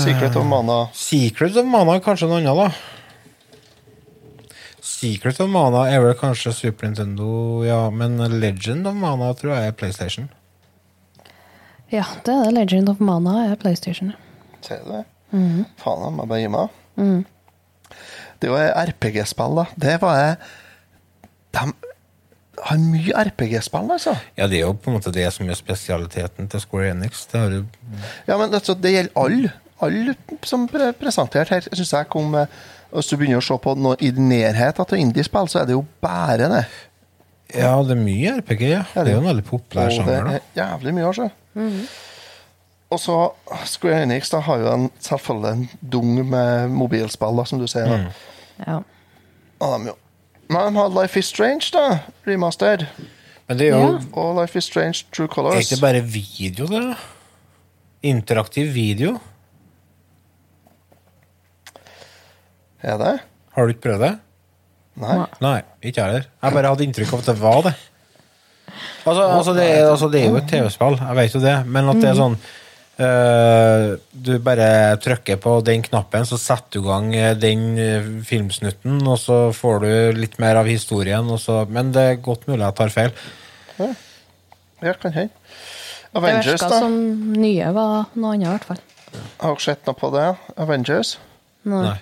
Secret 0.01 0.35
of 0.35 0.45
Mana. 0.49 0.87
Secret 0.97 1.57
of 1.57 1.65
Mana 1.69 1.95
er 1.95 2.01
kanskje 2.05 2.27
noe 2.29 2.39
annet, 2.41 2.57
da. 2.57 2.69
Secret 4.81 5.37
of 5.43 5.49
Mana 5.53 5.83
er 5.91 6.01
vel 6.01 6.15
kanskje 6.17 6.53
Super 6.57 6.89
Nintendo, 6.89 7.61
ja, 7.65 7.83
men 7.93 8.17
Legend 8.41 8.89
of 8.89 8.97
Mana 8.97 9.31
tror 9.37 9.53
jeg 9.53 9.69
er 9.69 9.77
PlayStation. 9.77 10.29
Ja, 11.91 12.05
det 12.25 12.33
er 12.33 12.43
det. 12.47 12.53
Legend 12.57 12.89
of 12.89 12.99
Mana 13.03 13.51
er 13.51 13.55
PlayStation. 13.61 14.13
Ser 14.65 14.81
du 14.85 14.91
det? 14.95 15.03
Faen, 15.81 16.03
jeg 16.07 16.13
må 16.17 16.25
bare 16.25 16.41
gi 16.41 16.49
meg. 16.51 16.67
Det 18.41 18.49
er 18.49 18.51
jo 18.51 18.57
RPG-spill, 18.89 19.57
da. 19.61 19.65
Det 19.85 19.95
var 20.01 20.17
jeg 20.17 20.35
De 21.53 21.63
har 22.67 22.77
mye 22.77 23.23
RPG-spill, 23.25 23.89
altså. 23.95 24.13
Ja, 24.37 24.47
det 24.47 24.59
er 24.59 24.67
jo 24.67 24.75
på 24.77 24.91
en 24.91 24.99
måte 24.99 25.13
det 25.15 25.25
som 25.33 25.49
er 25.49 25.57
spesialiteten 25.57 26.49
til 26.51 26.61
Square 26.61 26.91
Enix. 26.93 27.25
Det 27.31 27.39
har 27.39 27.55
jo 27.55 27.63
Ja, 28.27 28.37
men 28.37 28.53
altså, 28.53 28.75
det 28.77 28.91
gjelder 28.93 29.17
alle. 29.23 29.51
Alle 29.81 30.13
som 30.45 30.67
pre 30.69 30.91
presentert 30.93 31.49
her, 31.49 31.65
syns 31.73 31.93
jeg 31.93 32.05
kom 32.13 32.27
med 32.35 32.51
Hvis 32.91 33.07
du 33.09 33.15
begynner 33.17 33.39
å 33.39 33.45
se 33.45 33.55
på 33.63 33.73
noe 33.79 33.95
i 34.03 34.11
nærheten 34.11 34.85
til 34.85 34.99
indiespill, 34.99 35.47
så 35.49 35.61
er 35.61 35.69
det 35.69 35.77
jo 35.77 35.85
bare 36.03 36.49
det. 36.51 36.65
Ja, 37.55 37.73
det 37.83 37.95
er 37.95 38.01
mye 38.03 38.33
RPG, 38.41 38.61
ja. 38.67 38.83
Det 38.93 39.07
er 39.07 39.15
jo 39.15 39.21
en 39.23 39.29
veldig 39.31 39.45
populær 39.47 39.87
det 39.89 39.95
sjanger, 39.95 40.27
da. 40.27 40.37
er 40.37 40.59
jævlig 40.59 40.93
mye, 40.97 41.07
altså. 41.07 41.29
Og 42.91 42.99
så 42.99 43.15
Square 43.71 44.03
Enix 44.03 44.29
da 44.33 44.41
har 44.43 44.59
jo 44.59 44.69
en, 44.73 44.89
selvfølgelig 44.99 45.51
en 45.55 45.89
dung 45.95 46.13
med 46.29 46.75
mobilspill, 46.75 47.39
da, 47.39 47.47
som 47.47 47.63
du 47.63 47.67
sier. 47.71 47.87
da. 47.87 48.11
Ja. 48.67 48.77
Og 49.63 49.73
de, 49.77 49.91
jo. 49.93 49.95
Men 50.51 50.73
de 50.73 50.79
har 50.81 50.89
Life 51.01 51.19
is 51.19 51.29
Strange, 51.31 51.69
da. 51.73 51.85
Remastered. 52.27 52.85
Men 53.47 53.59
det 53.59 53.69
er 53.69 53.75
jo 53.77 53.85
Ja. 53.85 53.99
Og 54.19 54.41
Life 54.41 54.57
is 54.59 54.67
Strange 54.67 55.05
True 55.15 55.27
Colors. 55.31 55.55
er 55.55 55.75
ikke 55.75 55.81
bare 55.81 56.01
video, 56.03 56.67
det? 56.67 56.95
Interaktiv 58.03 58.73
video. 58.73 59.19
Er 62.81 62.97
det? 62.97 63.19
Har 63.55 63.67
du 63.67 63.73
ikke 63.73 63.81
prøvd 63.81 64.03
det? 64.05 64.11
Nei. 65.01 65.17
Nei, 65.41 65.61
ikke 65.83 66.01
jeg 66.01 66.05
heller. 66.05 66.25
Jeg 66.43 66.53
bare 66.53 66.71
hadde 66.73 66.83
inntrykk 66.87 67.13
av 67.13 67.19
at 67.19 67.29
det 67.31 67.35
var 67.41 67.61
det. 67.67 67.73
Altså, 69.05 69.21
altså, 69.27 69.53
det, 69.53 69.65
er, 69.71 69.89
altså 69.89 70.07
det 70.11 70.21
er 70.21 70.29
jo 70.29 70.35
et 70.39 70.49
TV-spill, 70.49 70.97
jeg 71.01 71.15
vet 71.17 71.35
jo 71.35 71.39
det, 71.43 71.55
men 71.67 71.89
at 71.89 71.95
det 72.01 72.09
er 72.11 72.17
sånn 72.19 72.35
eh, 72.37 72.49
Du 74.11 74.31
bare 74.43 74.67
trykker 75.01 75.37
på 75.41 75.55
den 75.65 75.81
knappen, 75.85 76.25
så 76.29 76.37
setter 76.37 76.77
du 76.77 76.81
i 76.83 76.87
gang 76.89 77.07
eh, 77.15 77.31
den 77.39 77.63
eh, 77.81 78.09
filmsnutten, 78.27 78.99
og 79.07 79.17
så 79.21 79.37
får 79.55 79.79
du 79.85 79.91
litt 80.19 80.37
mer 80.43 80.59
av 80.61 80.69
historien, 80.69 81.25
og 81.31 81.39
så, 81.41 81.61
men 81.69 81.91
det 81.95 82.03
er 82.11 82.19
godt 82.23 82.47
mulig 82.49 82.63
jeg 82.65 82.77
tar 82.77 82.93
feil. 82.93 83.15
Ja, 83.81 84.93
kan 85.01 85.13
hende. 85.15 85.29
Det 86.11 86.19
Avengers, 86.19 86.47
virka 86.57 86.79
som 86.81 86.95
nye 87.39 87.69
var 87.71 88.09
noe 88.19 88.33
annet, 88.35 88.47
i 88.47 88.51
hvert 88.51 88.65
fall. 88.67 88.81
Har 89.39 89.53
dere 89.53 89.63
sett 89.63 89.85
noe 89.87 89.95
på 89.95 90.09
det? 90.11 90.25
Avengers? 90.59 91.13
Nei. 91.71 91.83
Nei. 91.85 91.99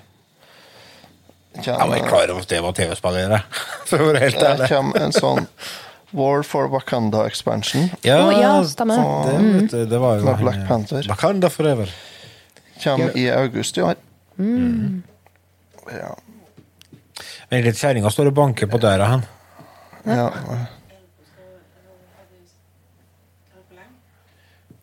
Jeg 1.60 1.76
var 1.76 1.96
ikke 1.98 2.10
klar 2.10 2.32
over 2.34 2.44
at 2.46 2.50
det 2.52 2.62
var 2.64 2.74
TV-spillere, 2.78 3.40
for 3.90 4.02
å 4.02 4.10
være 4.10 4.24
helt 4.26 4.40
Det 4.40 4.50
ærlig. 4.54 4.70
kommer 4.72 5.06
en 5.08 5.16
sånn 5.16 5.48
War 6.12 6.44
for 6.44 6.68
Wakanda 6.68 7.28
expansion. 7.28 7.90
Ja, 8.02 8.28
oh, 8.28 8.42
ja, 8.42 8.64
stemmer. 8.66 8.98
Det, 9.28 9.38
vet 9.62 9.72
du, 9.72 9.86
det 9.86 10.00
var 10.02 10.18
jo 10.18 10.26
han, 10.26 10.42
Black 10.42 10.58
eh, 10.58 10.68
Panther. 10.68 11.06
Wakanda 11.10 11.50
forever. 11.50 11.92
Kommer 12.84 13.18
i 13.18 13.30
august 13.30 13.78
i 13.78 13.82
år. 13.82 13.96
Ja. 15.90 16.12
Men 17.50 17.64
litt 17.66 17.78
kjerringa 17.78 18.10
står 18.14 18.32
og 18.32 18.38
banker 18.42 18.70
på 18.70 18.82
døra 18.82 19.14
han. 19.14 19.26
ja. 20.06 20.30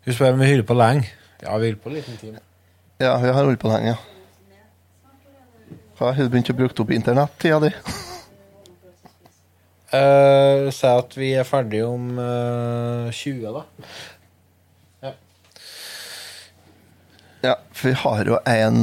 Hun 0.07 0.14
spør 0.14 0.37
om 0.37 0.43
vi 0.43 0.47
hyller 0.53 0.66
på 0.66 0.74
lenge. 0.79 1.09
Ja, 1.43 1.57
vi 1.59 1.72
hyller 1.72 1.81
på 1.83 1.91
en 1.91 1.97
liten 1.99 2.16
time. 2.20 2.39
Ja, 3.03 3.16
vi 3.18 3.27
har 3.27 3.43
holdt 3.43 3.61
på 3.61 3.68
lenge, 3.72 3.97
ja. 3.97 3.97
Har 5.99 6.12
du 6.14 6.29
begynt 6.29 6.53
å 6.53 6.55
bruke 6.55 6.85
opp 6.85 6.93
internettida 6.95 7.59
di? 7.64 7.72
Uh, 9.97 10.70
Si 10.74 10.86
at 10.90 11.16
vi 11.16 11.32
er 11.38 11.47
ferdige 11.49 11.86
om 11.88 12.18
uh, 12.18 13.09
20, 13.12 13.47
da. 13.57 13.62
Ja, 15.07 15.12
ja. 17.44 17.55
for 17.76 17.88
vi 17.90 17.94
har 18.01 18.24
jo 18.32 18.38
en 18.51 18.78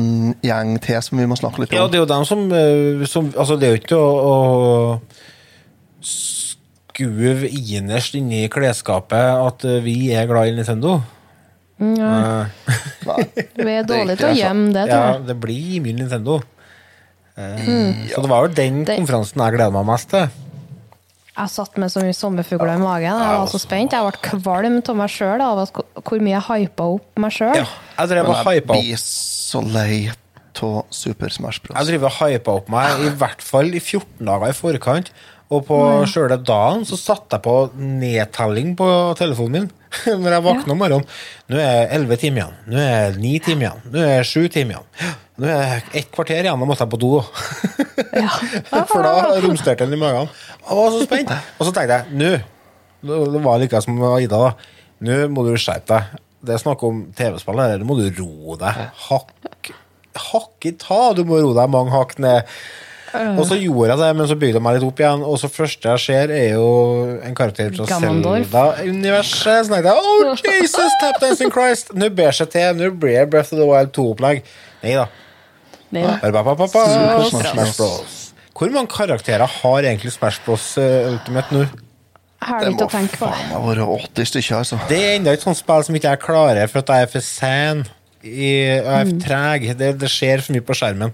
gjeng 0.46 0.76
til 0.84 1.02
som 1.04 1.20
vi 1.20 1.26
må 1.30 1.36
snakke 1.40 1.64
litt 1.64 1.74
om. 1.74 1.80
Ja, 1.82 1.88
det 1.92 2.00
er 2.00 2.04
jo 2.06 2.12
dem 2.14 2.26
som, 2.30 2.46
eh, 2.56 3.04
som 3.10 3.32
Altså, 3.36 3.58
det 3.60 3.68
er 3.68 3.74
jo 3.76 3.82
ikke 3.82 4.00
å, 4.00 4.12
å 4.30 6.04
skuve 6.08 7.50
innerst 7.50 8.16
inni 8.20 8.46
klesskapet 8.54 9.34
at 9.50 9.66
eh, 9.68 9.80
vi 9.84 9.98
er 10.16 10.30
glad 10.30 10.52
i 10.52 10.56
Nintendo. 10.60 11.00
Ja. 11.84 12.46
Nei. 13.04 13.24
Vi 13.66 13.72
er 13.74 13.84
dårlige 13.90 14.16
til 14.22 14.30
å 14.30 14.36
gjemme 14.38 14.70
det, 14.72 14.84
tror 14.88 15.02
ja, 15.02 15.16
det 15.28 15.34
blir 15.42 15.82
mye 15.84 15.96
Nintendo. 15.98 16.38
Mm. 17.36 18.06
Så 18.14 18.22
det 18.24 18.30
var 18.30 18.46
jo 18.46 18.52
den 18.56 18.84
Det- 18.88 18.96
konferansen 19.02 19.42
jeg 19.42 19.56
gleder 19.58 19.74
meg 19.74 19.88
mest 19.90 20.08
til. 20.14 20.30
Jeg 21.34 21.50
satt 21.50 21.78
med 21.82 21.90
så 21.90 22.04
mye 22.04 22.14
sommerfugler 22.14 22.76
i 22.76 22.82
magen. 22.82 23.10
Jeg 23.10 23.38
var 23.42 23.48
så 23.50 23.60
spent. 23.62 23.94
Jeg 23.96 24.06
ble 24.06 24.20
kvalm 24.28 24.76
av 24.80 24.98
meg 25.00 25.10
sjøl 25.10 25.42
av 25.42 25.62
hvor 25.66 26.22
mye 26.22 26.36
jeg 26.36 26.46
hypa 26.50 26.90
opp 26.94 27.22
meg 27.24 27.34
sjøl. 27.34 27.56
Ja, 27.58 27.66
jeg 27.98 28.12
drev 28.12 28.30
og 28.30 28.38
hypa 28.38 28.54
jeg 28.54 28.66
opp 28.66 28.74
blir 28.76 29.02
så 29.02 29.64
lei 29.66 29.96
av 30.64 30.84
Super 30.94 31.34
Smash 31.34 31.64
Bros. 31.64 31.76
Jeg 31.80 31.90
driver 31.90 32.12
og 32.12 32.20
hypa 32.20 32.58
opp 32.60 32.70
meg 32.72 33.08
i 33.08 33.14
hvert 33.18 33.42
fall 33.42 33.74
i 33.74 33.82
14 33.82 34.22
dager 34.30 34.54
i 34.54 34.58
forkant. 34.58 35.10
Og 35.54 35.66
på 35.68 35.80
sjøle 36.10 36.38
dagen 36.42 36.86
så 36.88 36.98
satte 36.98 37.38
jeg 37.38 37.46
på 37.46 37.56
nedtelling 37.78 38.76
på 38.78 38.88
telefonen 39.20 39.58
min. 39.58 39.72
Når 40.24 40.36
jeg 40.36 40.46
våkner 40.46 40.74
om 40.76 40.80
morgenen. 40.82 41.06
Nå 41.52 41.60
er 41.62 41.94
11 41.98 42.20
timer 42.22 42.42
igjen. 42.44 42.58
Nå 42.74 42.82
er 42.84 43.20
ni 43.22 43.34
timer 43.44 43.68
igjen. 43.68 43.84
Nå 43.94 44.08
er 44.08 44.28
sju 44.28 44.48
timer 44.54 44.78
igjen. 44.78 45.14
Nå 45.44 45.50
er 45.50 45.86
ett 45.98 46.12
kvarter 46.14 46.42
igjen, 46.42 46.62
da 46.62 46.70
måtte 46.70 46.86
jeg 46.86 46.94
på 46.94 47.00
do. 47.02 47.12
For 48.92 49.06
da 49.06 49.14
romsterte 49.44 49.88
den 49.88 49.98
i 49.98 50.02
magen. 50.02 50.30
Jeg 50.62 50.80
var 50.80 50.92
så 50.94 51.06
spent. 51.08 51.34
Og 51.58 51.68
så 51.68 51.74
tenkte 51.76 52.00
jeg 52.02 52.20
nå 52.20 52.34
Det 53.34 53.44
var 53.44 53.62
like 53.62 53.82
som 53.84 53.98
Ida, 54.20 54.40
da. 54.48 54.54
Nå 55.04 55.20
må 55.34 55.46
du 55.48 55.56
skjerpe 55.58 55.98
deg. 55.98 56.22
Det 56.44 56.56
er 56.56 56.62
snakk 56.62 56.84
om 56.86 57.06
TV-spill. 57.16 57.64
Nå 57.82 57.88
må 57.88 57.98
du 58.00 58.08
ro 58.20 58.58
deg. 58.60 58.86
Hakk 59.08 59.74
Hakk 60.14 60.68
i 60.70 60.76
ta! 60.78 61.08
Du 61.18 61.24
må 61.26 61.40
ro 61.42 61.56
deg 61.58 61.72
mange 61.74 61.94
hakk 61.94 62.20
ned. 62.22 62.50
Og 63.14 63.46
så 63.46 63.58
gjorde 63.62 63.92
jeg 63.92 64.00
det, 64.02 64.10
men 64.18 64.28
så 64.30 64.36
bygde 64.42 64.58
jeg 64.58 64.64
meg 64.66 64.78
litt 64.78 64.86
opp 64.88 65.02
igjen. 65.04 65.24
Og 65.30 65.38
så 65.42 65.50
første 65.52 65.92
jeg 65.92 66.02
ser, 66.02 66.34
er 66.34 66.56
jo 66.56 66.70
en 67.22 67.36
karakter 67.38 67.70
fra 67.76 67.86
Ganondorf. 67.92 68.48
Zelda-universet. 68.50 69.68
Så 69.68 69.74
tenkte 69.74 69.94
jeg 69.94 70.02
oh 70.02 70.46
Jesus, 70.48 70.98
tap 71.02 71.20
dancing 71.22 71.54
Christ! 71.54 71.94
Nå 71.98 72.10
ber 72.18 72.34
seg 72.36 72.50
til. 72.56 72.74
Nå 72.80 72.90
blir 72.98 73.20
det 73.22 73.30
Breath 73.34 73.54
of 73.54 73.62
the 73.62 73.68
Wild 73.70 73.94
2-opplegg. 73.98 74.44
Nei 74.84 74.98
da. 74.98 75.08
Smash, 77.30 77.78
Bros. 77.78 78.20
Hvor 78.58 78.74
mange 78.74 78.90
karakterer 78.94 79.50
har 79.62 79.86
egentlig 79.86 80.14
Smash 80.14 80.42
Bros 80.46 80.72
uh, 80.82 81.12
Ultimate 81.14 81.54
nå? 81.54 81.66
Det 82.44 82.74
må 82.74 82.88
faen 82.92 83.08
meg 83.54 83.68
være 83.70 83.86
80 84.10 84.30
stykker, 84.34 84.58
altså. 84.58 84.80
Det 84.90 84.98
er 85.00 85.14
enda 85.20 85.32
et 85.32 85.46
sånt 85.46 85.58
spill 85.62 85.86
som 85.86 85.96
ikke 85.96 86.12
jeg 86.12 86.22
klarer 86.26 86.68
for 86.72 86.84
at 86.84 86.92
jeg 86.92 87.06
er 87.06 87.12
for 87.14 87.24
sen 87.24 87.86
i, 88.24 88.50
jeg 88.50 88.84
er 88.84 89.14
treg. 89.24 89.70
Det, 89.80 89.94
det 90.02 90.10
skjer 90.12 90.44
for 90.44 90.56
mye 90.56 90.66
på 90.66 90.76
skjermen. 90.76 91.14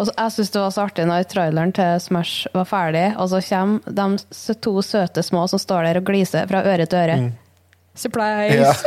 Og 0.00 0.08
jeg 0.08 0.32
syns 0.32 0.52
det 0.54 0.62
var 0.62 0.72
så 0.72 0.86
artig 0.88 1.04
når 1.08 1.26
traileren 1.28 1.74
til 1.76 2.00
Smash 2.00 2.48
var 2.56 2.68
ferdig, 2.68 3.04
og 3.20 3.28
så 3.28 3.42
kommer 3.44 3.96
de 4.00 4.54
to 4.64 4.72
søte 4.86 5.24
små 5.26 5.44
som 5.50 5.60
står 5.60 5.90
der 5.90 6.00
og 6.00 6.08
gliser 6.08 6.48
fra 6.48 6.62
øre 6.64 6.86
til 6.88 7.02
øre. 7.02 7.18
Mm. 7.20 7.49
Surprise! 7.94 8.54
Ja. 8.54 8.72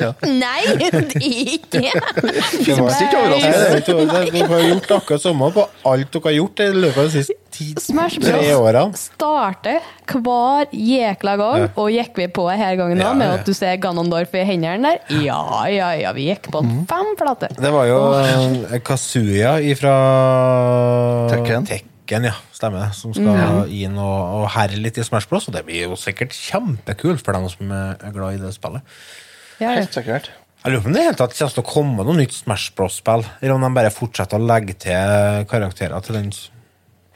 Ja. 0.00 0.10
Nei, 0.26 0.62
det 0.76 0.88
er 0.90 1.04
ikke 1.16 1.80
det! 1.80 1.90
Det 2.66 2.74
var 2.76 2.92
ikke 3.00 3.14
overraskende. 3.16 3.60
er 3.62 4.30
Dere 4.34 4.46
har 4.50 4.64
gjort 4.66 4.90
akkurat 4.98 5.22
samme 5.22 5.48
på 5.54 5.64
alt 5.88 6.10
dere 6.12 6.22
har 6.26 6.34
gjort 6.36 6.60
i 6.60 6.66
løpet 6.76 6.98
av 7.00 7.06
de 7.06 7.12
siste 7.14 7.36
ti, 7.56 7.66
Smash 7.80 8.18
tre 8.20 8.34
Bros. 8.34 8.50
årene. 8.58 8.98
starter 9.00 9.78
hver 10.12 10.68
jækla 10.76 11.36
gang, 11.40 11.62
Ja. 11.62 11.68
og 11.80 11.88
gikk 11.94 12.20
vi 12.20 12.26
på 12.36 12.44
her 12.52 12.76
gangen 12.76 13.00
Ja, 13.00 13.12
òg, 13.12 13.16
med 13.22 13.32
at 13.38 13.46
du 13.48 13.52
ser 13.56 13.76
Ganondorf 13.80 14.34
i 14.36 14.44
hendene 14.44 14.82
der? 14.92 15.22
Ja, 15.24 15.40
ja, 15.72 15.90
ja, 16.02 16.12
vi 16.12 16.28
gikk 16.28 16.50
på 16.52 16.62
Mhm. 16.62 16.86
fem 16.90 17.14
flater. 17.16 17.48
Det 17.56 17.72
var 17.72 17.86
jo 17.86 18.78
Kazuya 18.84 19.56
fra 19.80 19.96
Tekken. 21.32 21.66
Tekken, 21.66 21.95
ja. 22.14 22.34
Stemmer 22.54 22.86
det. 22.86 22.88
Som 22.98 23.14
skal 23.16 23.70
inn 23.72 23.98
og, 23.98 24.16
og 24.40 24.48
herre 24.54 24.78
litt 24.80 24.98
i 25.00 25.04
Smash 25.06 25.28
Bros. 25.30 25.48
Og 25.50 25.54
det 25.56 25.64
blir 25.66 25.88
jo 25.88 25.98
sikkert 26.00 26.34
kjempekult 26.36 27.24
for 27.24 27.36
dem 27.36 27.48
som 27.52 27.72
er 27.74 28.14
glad 28.14 28.38
i 28.38 28.42
det 28.42 28.54
spillet. 28.56 28.82
Ja, 29.58 29.72
ja. 29.72 29.78
Helt 29.80 29.96
sikkert. 29.96 30.30
Jeg 30.66 30.72
lurer 30.72 30.82
på 30.82 30.90
om 30.90 30.96
det 30.96 31.02
i 31.02 31.06
hele 31.06 31.18
tatt 31.18 31.34
kommer 31.36 31.52
til 31.54 31.62
å 31.62 31.68
komme 31.68 32.04
noe 32.08 32.18
nytt 32.18 32.34
Smash 32.34 32.72
Bros-spill, 32.74 33.22
eller 33.38 33.54
om 33.54 33.62
de 33.62 33.68
bare 33.76 33.92
fortsetter 33.94 34.40
å 34.40 34.46
legge 34.48 34.74
til 34.82 35.44
karakterer 35.50 36.02
til 36.02 36.18
den. 36.18 36.32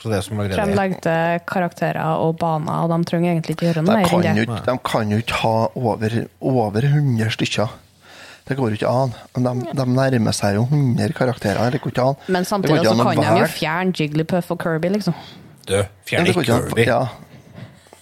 Så 0.01 0.09
det 0.09 0.21
som 0.25 0.39
Tror 0.39 0.71
de 0.71 0.77
legger 0.79 1.03
til 1.05 1.41
karakterer 1.51 2.23
og 2.23 2.39
baner, 2.41 2.85
og 2.85 2.93
de 2.93 3.09
trenger 3.11 3.35
egentlig 3.35 3.57
ikke 3.57 3.67
gjøre 3.67 3.83
noe 3.85 3.99
mer 3.99 4.31
enn 4.31 4.39
det. 4.39 4.61
de 4.69 4.77
kan 4.87 5.11
jo 5.13 5.19
ikke 5.21 5.41
ha 5.43 5.57
over, 5.77 6.15
over 6.41 6.87
100 6.89 7.35
stykker. 7.37 7.75
Det 8.49 8.57
går 8.59 8.73
jo 8.73 8.79
ikke 8.81 8.91
an. 8.91 9.13
De, 9.37 9.53
de 9.79 9.85
nærmer 9.95 10.35
seg 10.35 10.57
jo 10.57 10.67
100 10.67 11.13
karakterer. 11.17 11.71
Det 11.75 11.81
går 11.85 11.93
ikke 11.95 12.07
an. 12.13 12.21
Men 12.29 12.47
samtidig 12.49 12.81
ikke 12.81 12.95
så 12.97 13.09
kan 13.09 13.21
de 13.23 13.41
jo 13.45 13.51
fjerne 13.55 13.95
Jigglypuff 14.01 14.51
og 14.55 14.63
Kirby, 14.63 14.91
liksom. 14.97 15.15
Du, 15.69 15.77
fjern 16.09 16.31
ikke 16.31 16.47
Kirby. 16.49 16.87
Ja. 16.89 17.03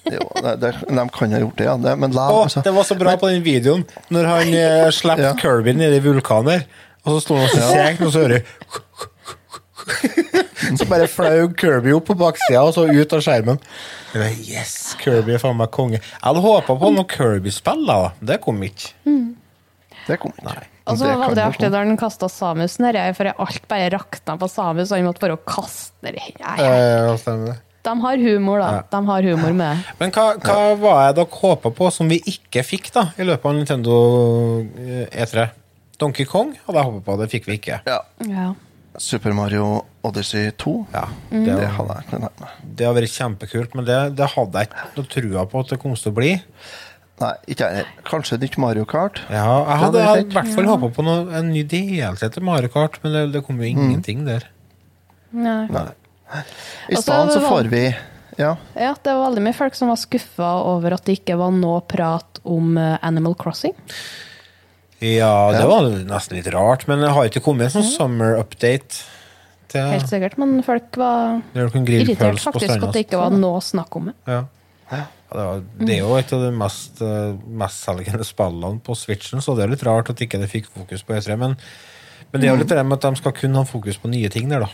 Jo, 0.08 0.24
det, 0.40 0.54
det, 0.62 0.72
de 0.88 1.02
kan 1.12 1.32
ha 1.36 1.40
gjort 1.42 1.58
det, 1.58 1.66
ja. 1.68 1.76
Det, 1.84 1.94
men 2.00 2.14
la, 2.16 2.28
Å, 2.32 2.44
altså, 2.46 2.62
det 2.64 2.72
var 2.72 2.86
så 2.88 2.96
bra 2.96 3.12
på 3.20 3.28
den 3.28 3.42
videoen 3.44 3.84
når 4.14 4.28
han 4.30 4.54
eh, 4.56 4.88
slapp 4.94 5.20
Ja. 5.20 5.34
Kirby 5.36 5.74
nede 5.76 5.98
i 6.00 6.04
vulkanen. 6.04 6.64
Og 7.04 7.16
så 7.16 7.20
sto 7.26 7.36
han 7.38 7.44
og 7.44 7.52
så 7.52 7.68
sek, 7.72 8.00
og 8.04 8.12
så 8.14 8.24
hører 8.24 8.40
du 8.40 8.44
Så 10.78 10.84
bare 10.88 11.06
flaug 11.08 11.54
Kirby 11.60 11.94
opp 11.96 12.08
på 12.10 12.16
baksida 12.18 12.60
og 12.66 12.74
så 12.76 12.84
ut 12.88 13.12
av 13.16 13.22
skjermen. 13.24 13.60
Yes, 14.44 14.94
Kirby 15.00 15.36
er 15.36 15.40
faen 15.40 15.56
meg 15.60 15.70
konge. 15.72 16.00
Jeg 16.00 16.24
hadde 16.24 16.42
håpa 16.44 16.76
på 16.80 16.90
noe 16.92 17.08
Kirby-spill, 17.08 17.86
da. 17.88 17.98
Det 18.20 18.40
kom 18.44 18.60
ikke. 18.66 18.90
Det 20.08 20.18
kommer 20.22 20.40
ikke. 20.42 20.66
Og 20.88 20.96
så 20.98 21.10
var 21.20 21.34
det 21.36 21.44
artig 21.44 21.68
da 21.70 21.82
han 21.84 21.98
kasta 22.00 22.28
Samus 22.32 22.78
nedi 22.80 22.96
her, 22.98 23.14
for 23.16 23.28
alt 23.28 23.64
bare 23.68 23.90
rakna 23.92 24.38
på 24.40 24.48
Samus, 24.50 24.90
og 24.90 24.96
han 24.98 25.08
måtte 25.08 25.20
bare 25.26 25.36
kaste 25.44 25.92
nedi. 26.06 26.22
Ja, 26.40 26.54
ja. 26.58 27.16
det. 27.44 27.58
De 27.88 27.92
har 28.02 28.18
humor, 28.20 28.58
da. 28.60 28.82
De 28.90 29.00
har 29.06 29.22
humor 29.28 29.52
med 29.56 29.76
det. 29.78 29.96
Men 30.00 30.10
hva, 30.16 30.24
hva 30.42 30.56
var 30.80 31.02
det 31.12 31.20
dere 31.20 31.38
håpa 31.42 31.70
på 31.76 31.90
som 31.94 32.08
vi 32.10 32.18
ikke 32.32 32.64
fikk 32.66 32.90
da 32.96 33.06
i 33.20 33.24
løpet 33.28 33.46
av 33.48 33.54
Nintendo 33.60 33.94
eh, 34.80 35.04
E3? 35.24 35.46
Donkey 35.98 36.26
Kong 36.30 36.52
hadde 36.66 36.78
jeg 36.78 36.88
håpa 36.88 37.04
på, 37.06 37.18
det 37.22 37.30
fikk 37.32 37.46
vi 37.50 37.56
ikke. 37.60 37.80
Ja. 37.88 38.00
Ja. 38.28 38.48
Super 38.98 39.34
Mario 39.36 39.84
Odyssey 40.06 40.50
2. 40.58 40.74
Ja, 40.94 41.04
Mm. 41.30 41.44
det, 41.44 41.54
Det 41.60 41.68
hadde 41.76 41.94
jeg 42.00 42.06
kunnet 42.10 42.40
med. 42.40 42.48
det 42.76 42.86
hadde 42.86 43.00
vært 43.02 43.14
kjempekult, 43.14 43.74
men 43.76 43.84
det, 43.84 43.98
det 44.16 44.28
hadde 44.34 44.58
jeg 44.62 44.68
ikke 44.70 44.86
noe 44.96 45.10
trua 45.14 45.44
på 45.52 45.60
at 45.60 45.68
det 45.74 45.78
kom 45.82 45.94
til 45.94 46.10
å 46.12 46.14
bli. 46.16 46.32
Nei, 47.18 47.32
ikke 47.50 47.66
jeg. 47.74 47.86
Kanskje 48.06 48.38
nytt 48.38 48.56
Mario 48.62 48.84
Kart. 48.88 49.18
Ja, 49.32 49.64
jeg 49.66 49.80
hadde, 49.82 50.04
i 50.20 50.26
hvert 50.36 50.52
fall 50.54 50.68
håpa 50.70 50.90
på 50.94 51.04
noe, 51.06 51.24
en 51.34 51.48
ny 51.50 51.64
DLC 51.66 52.28
til 52.34 52.44
Mario 52.46 52.70
Kart, 52.70 53.00
men 53.02 53.16
det, 53.16 53.24
det 53.34 53.42
kom 53.46 53.58
jo 53.58 53.66
ingenting 53.66 54.22
der. 54.28 54.46
Nei. 55.34 55.64
Nei. 55.72 55.88
I 56.92 57.00
stedet 57.00 57.34
så 57.34 57.42
får 57.42 57.68
vi 57.72 57.82
Ja. 58.38 58.52
Ja, 58.78 58.92
det 59.02 59.10
var 59.16 59.24
veldig 59.30 59.42
mye 59.48 59.56
folk 59.56 59.74
som 59.74 59.90
var 59.90 59.98
skuffa 59.98 60.52
over 60.70 60.94
at 60.94 61.04
det 61.08 61.18
ikke 61.18 61.34
var 61.40 61.50
noe 61.56 61.80
prat 61.90 62.38
om 62.46 62.76
eh, 62.78 62.94
Animal 63.02 63.34
Crossing. 63.40 63.74
Ja, 65.02 65.50
det 65.54 65.64
var 65.66 65.88
nesten 66.06 66.38
litt 66.38 66.48
rart, 66.54 66.86
men 66.90 67.02
det 67.02 67.10
har 67.14 67.26
ikke 67.28 67.42
kommet 67.42 67.68
en 67.68 67.80
sånn 67.80 67.90
summer 67.90 68.38
update 68.38 69.02
til 69.68 69.90
Helt 69.92 70.08
sikkert, 70.10 70.38
men 70.40 70.62
folk 70.66 70.96
var 70.98 71.40
irritert 71.54 72.40
faktisk 72.40 72.78
at 72.78 72.94
det 72.94 73.04
ikke 73.04 73.20
var 73.20 73.34
noe 73.34 73.60
snakk 73.62 73.98
om 74.00 74.08
det. 74.10 74.16
Ja. 74.30 75.02
Ja, 75.28 75.36
det, 75.36 75.44
var, 75.44 75.62
det 75.84 75.94
er 75.94 75.98
jo 76.00 76.12
et 76.16 76.30
av 76.32 76.40
de 76.40 76.50
mest 76.56 77.00
uh, 77.04 77.36
mestselgende 77.60 78.24
spillene 78.24 78.80
på 78.84 78.94
Switchen, 78.96 79.42
så 79.44 79.54
det 79.56 79.66
er 79.66 79.72
litt 79.74 79.84
rart 79.84 80.08
at 80.08 80.22
ikke 80.24 80.40
det 80.40 80.48
fikk 80.48 80.70
fokus 80.72 81.04
på 81.04 81.18
E3. 81.18 81.36
Men, 81.40 81.56
men 82.30 82.40
det 82.40 82.48
er 82.48 82.54
jo 82.54 82.62
litt 82.62 82.72
det 82.72 82.84
med 82.86 82.96
at 82.96 83.04
de 83.10 83.20
skal 83.20 83.34
kun 83.36 83.58
ha 83.60 83.64
fokus 83.68 84.00
på 84.00 84.08
nye 84.08 84.30
ting 84.32 84.48
der, 84.48 84.64
da. 84.64 84.70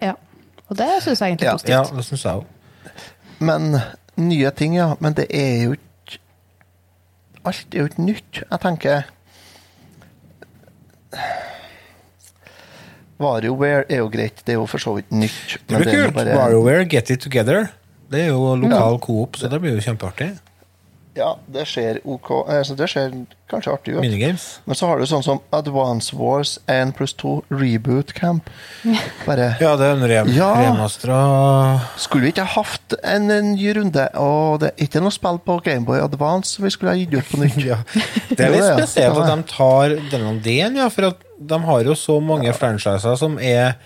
Ja. 0.00 0.14
Og 0.70 0.78
det 0.80 0.88
syns 1.04 1.20
jeg 1.20 1.34
egentlig 1.34 1.50
er 1.50 1.58
positivt. 1.58 1.74
Ja, 1.76 1.82
det 1.92 2.06
syns 2.08 2.24
jeg 2.24 2.40
òg. 2.40 2.46
Men 3.44 3.76
nye 4.16 4.54
ting, 4.56 4.78
ja. 4.78 4.94
Men 5.04 5.16
det 5.18 5.28
er 5.34 5.66
jo 5.66 5.76
ikke 5.76 5.90
Alt 7.44 7.74
er 7.76 7.82
jo 7.82 7.88
ikke 7.90 8.00
nytt. 8.06 8.38
Jeg 8.40 8.60
tenker 8.62 9.02
WarioWare 13.20 13.84
er 13.92 14.00
jo 14.00 14.08
greit, 14.08 14.40
det 14.46 14.54
er 14.54 14.62
jo 14.62 14.64
for 14.66 14.80
så 14.82 14.94
vidt 14.96 15.12
nytt. 15.12 15.58
Det 15.68 15.80
blir 15.82 16.06
kult. 16.06 16.16
WarioWare, 16.16 16.86
Get 16.88 17.12
It 17.12 17.20
Together. 17.20 17.68
Det 18.10 18.26
er 18.26 18.32
jo 18.34 18.54
lokal 18.60 18.98
coop, 19.02 19.36
så 19.40 19.48
det 19.50 19.60
blir 19.62 19.76
jo 19.78 19.84
kjempeartig. 19.84 20.34
Ja, 21.14 21.36
det 21.46 21.62
skjer 21.70 22.00
ok. 22.10 22.30
Altså, 22.50 22.74
det 22.74 22.88
skjer 22.90 23.12
kanskje 23.46 23.70
artig 23.70 23.92
jo 23.94 24.00
Minigames. 24.02 24.58
Men 24.66 24.74
så 24.74 24.88
har 24.90 24.98
du 24.98 25.04
sånn 25.06 25.22
som 25.22 25.38
Advance 25.54 26.10
Wars 26.18 26.56
1 26.66 26.90
pluss 26.98 27.14
2 27.22 27.36
Reboot 27.54 28.10
Camp. 28.18 28.48
Bare 29.28 29.52
Ja, 29.62 29.76
det 29.78 29.86
er 29.86 29.94
en 29.94 30.02
rem 30.10 30.32
Ja. 30.34 30.48
remastra 30.58 31.20
Skulle 32.02 32.26
vi 32.26 32.32
ikke 32.34 32.48
hatt 32.56 32.96
en, 33.04 33.30
en 33.30 33.52
ny 33.54 33.70
runde? 33.78 34.08
Og 34.18 34.58
det 34.64 34.72
er 34.72 34.88
ikke 34.88 35.04
noe 35.04 35.14
spill 35.14 35.38
på 35.46 35.60
Gameboy 35.62 36.02
Advance 36.02 36.58
vi 36.58 36.74
skulle 36.74 36.96
ha 36.96 36.98
gitt 36.98 37.14
ut 37.14 37.30
på 37.30 37.44
nytt. 37.44 37.62
ja. 37.70 37.78
Det 38.34 38.40
er 38.48 38.50
litt 38.56 38.66
spesielt 38.80 39.22
at 39.22 39.30
de 39.30 39.48
tar 39.54 39.94
denne 40.10 40.34
delen, 40.42 40.82
ja, 40.82 40.90
for 40.90 41.12
at 41.12 41.22
de 41.38 41.62
har 41.70 41.86
jo 41.86 41.94
så 41.94 42.18
mange 42.18 42.50
franchiser 42.58 43.14
som 43.22 43.38
er 43.38 43.76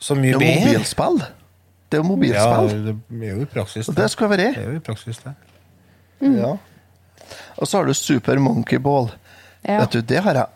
så 0.00 0.12
mye 0.12 0.36
bedre. 0.36 0.60
mobilspill. 0.68 1.22
Det 1.90 1.98
er 1.98 2.02
jo 2.04 2.06
mobilspill. 2.06 2.68
Ja, 2.70 2.92
det 3.18 3.26
er 3.26 3.34
jo 3.34 3.42
i 3.42 3.48
praksis 3.50 3.88
Og 3.90 3.96
det 3.96 4.06
skal 4.12 4.30
være. 4.30 4.50
Det 4.54 4.62
er 4.62 4.68
jo 4.70 4.78
i 4.78 4.84
praksis 4.84 5.18
det. 5.24 5.32
Ja. 6.22 6.52
Og 7.56 7.66
så 7.68 7.80
har 7.80 7.88
du 7.88 7.94
Super 7.94 8.38
Monkey 8.38 8.78
Ball. 8.78 9.10
Ja. 9.64 9.80
Vet 9.80 9.92
du, 9.92 10.00
det 10.00 10.22
har 10.22 10.38
jeg 10.38 10.46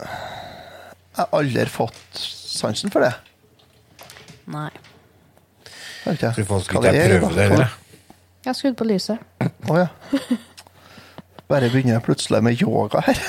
Jeg 0.00 1.20
har 1.20 1.28
aldri 1.36 1.66
fått 1.70 2.18
sansen 2.18 2.90
for 2.90 3.04
det. 3.04 3.12
Nei. 4.50 4.70
Vet 6.04 6.16
ikke. 6.18 6.32
Hva 6.48 6.58
ikke 6.60 6.82
jeg 6.88 7.04
er, 7.04 7.20
prøver 7.20 7.36
det 7.36 7.46
eller? 7.50 7.78
Jeg 8.44 8.50
har 8.50 8.58
skrudd 8.58 8.76
på 8.76 8.88
lyset. 8.88 9.20
Å 9.70 9.78
ja. 9.78 9.86
Bare 11.48 11.68
begynner 11.70 11.98
jeg 11.98 12.04
plutselig 12.04 12.40
med 12.44 12.60
yoga 12.60 13.04
her. 13.06 13.20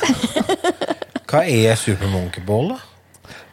Hva 1.30 1.44
er 1.52 1.76
Super 1.80 2.10
Monkey 2.12 2.44
Ball, 2.48 2.74
da? 2.74 2.80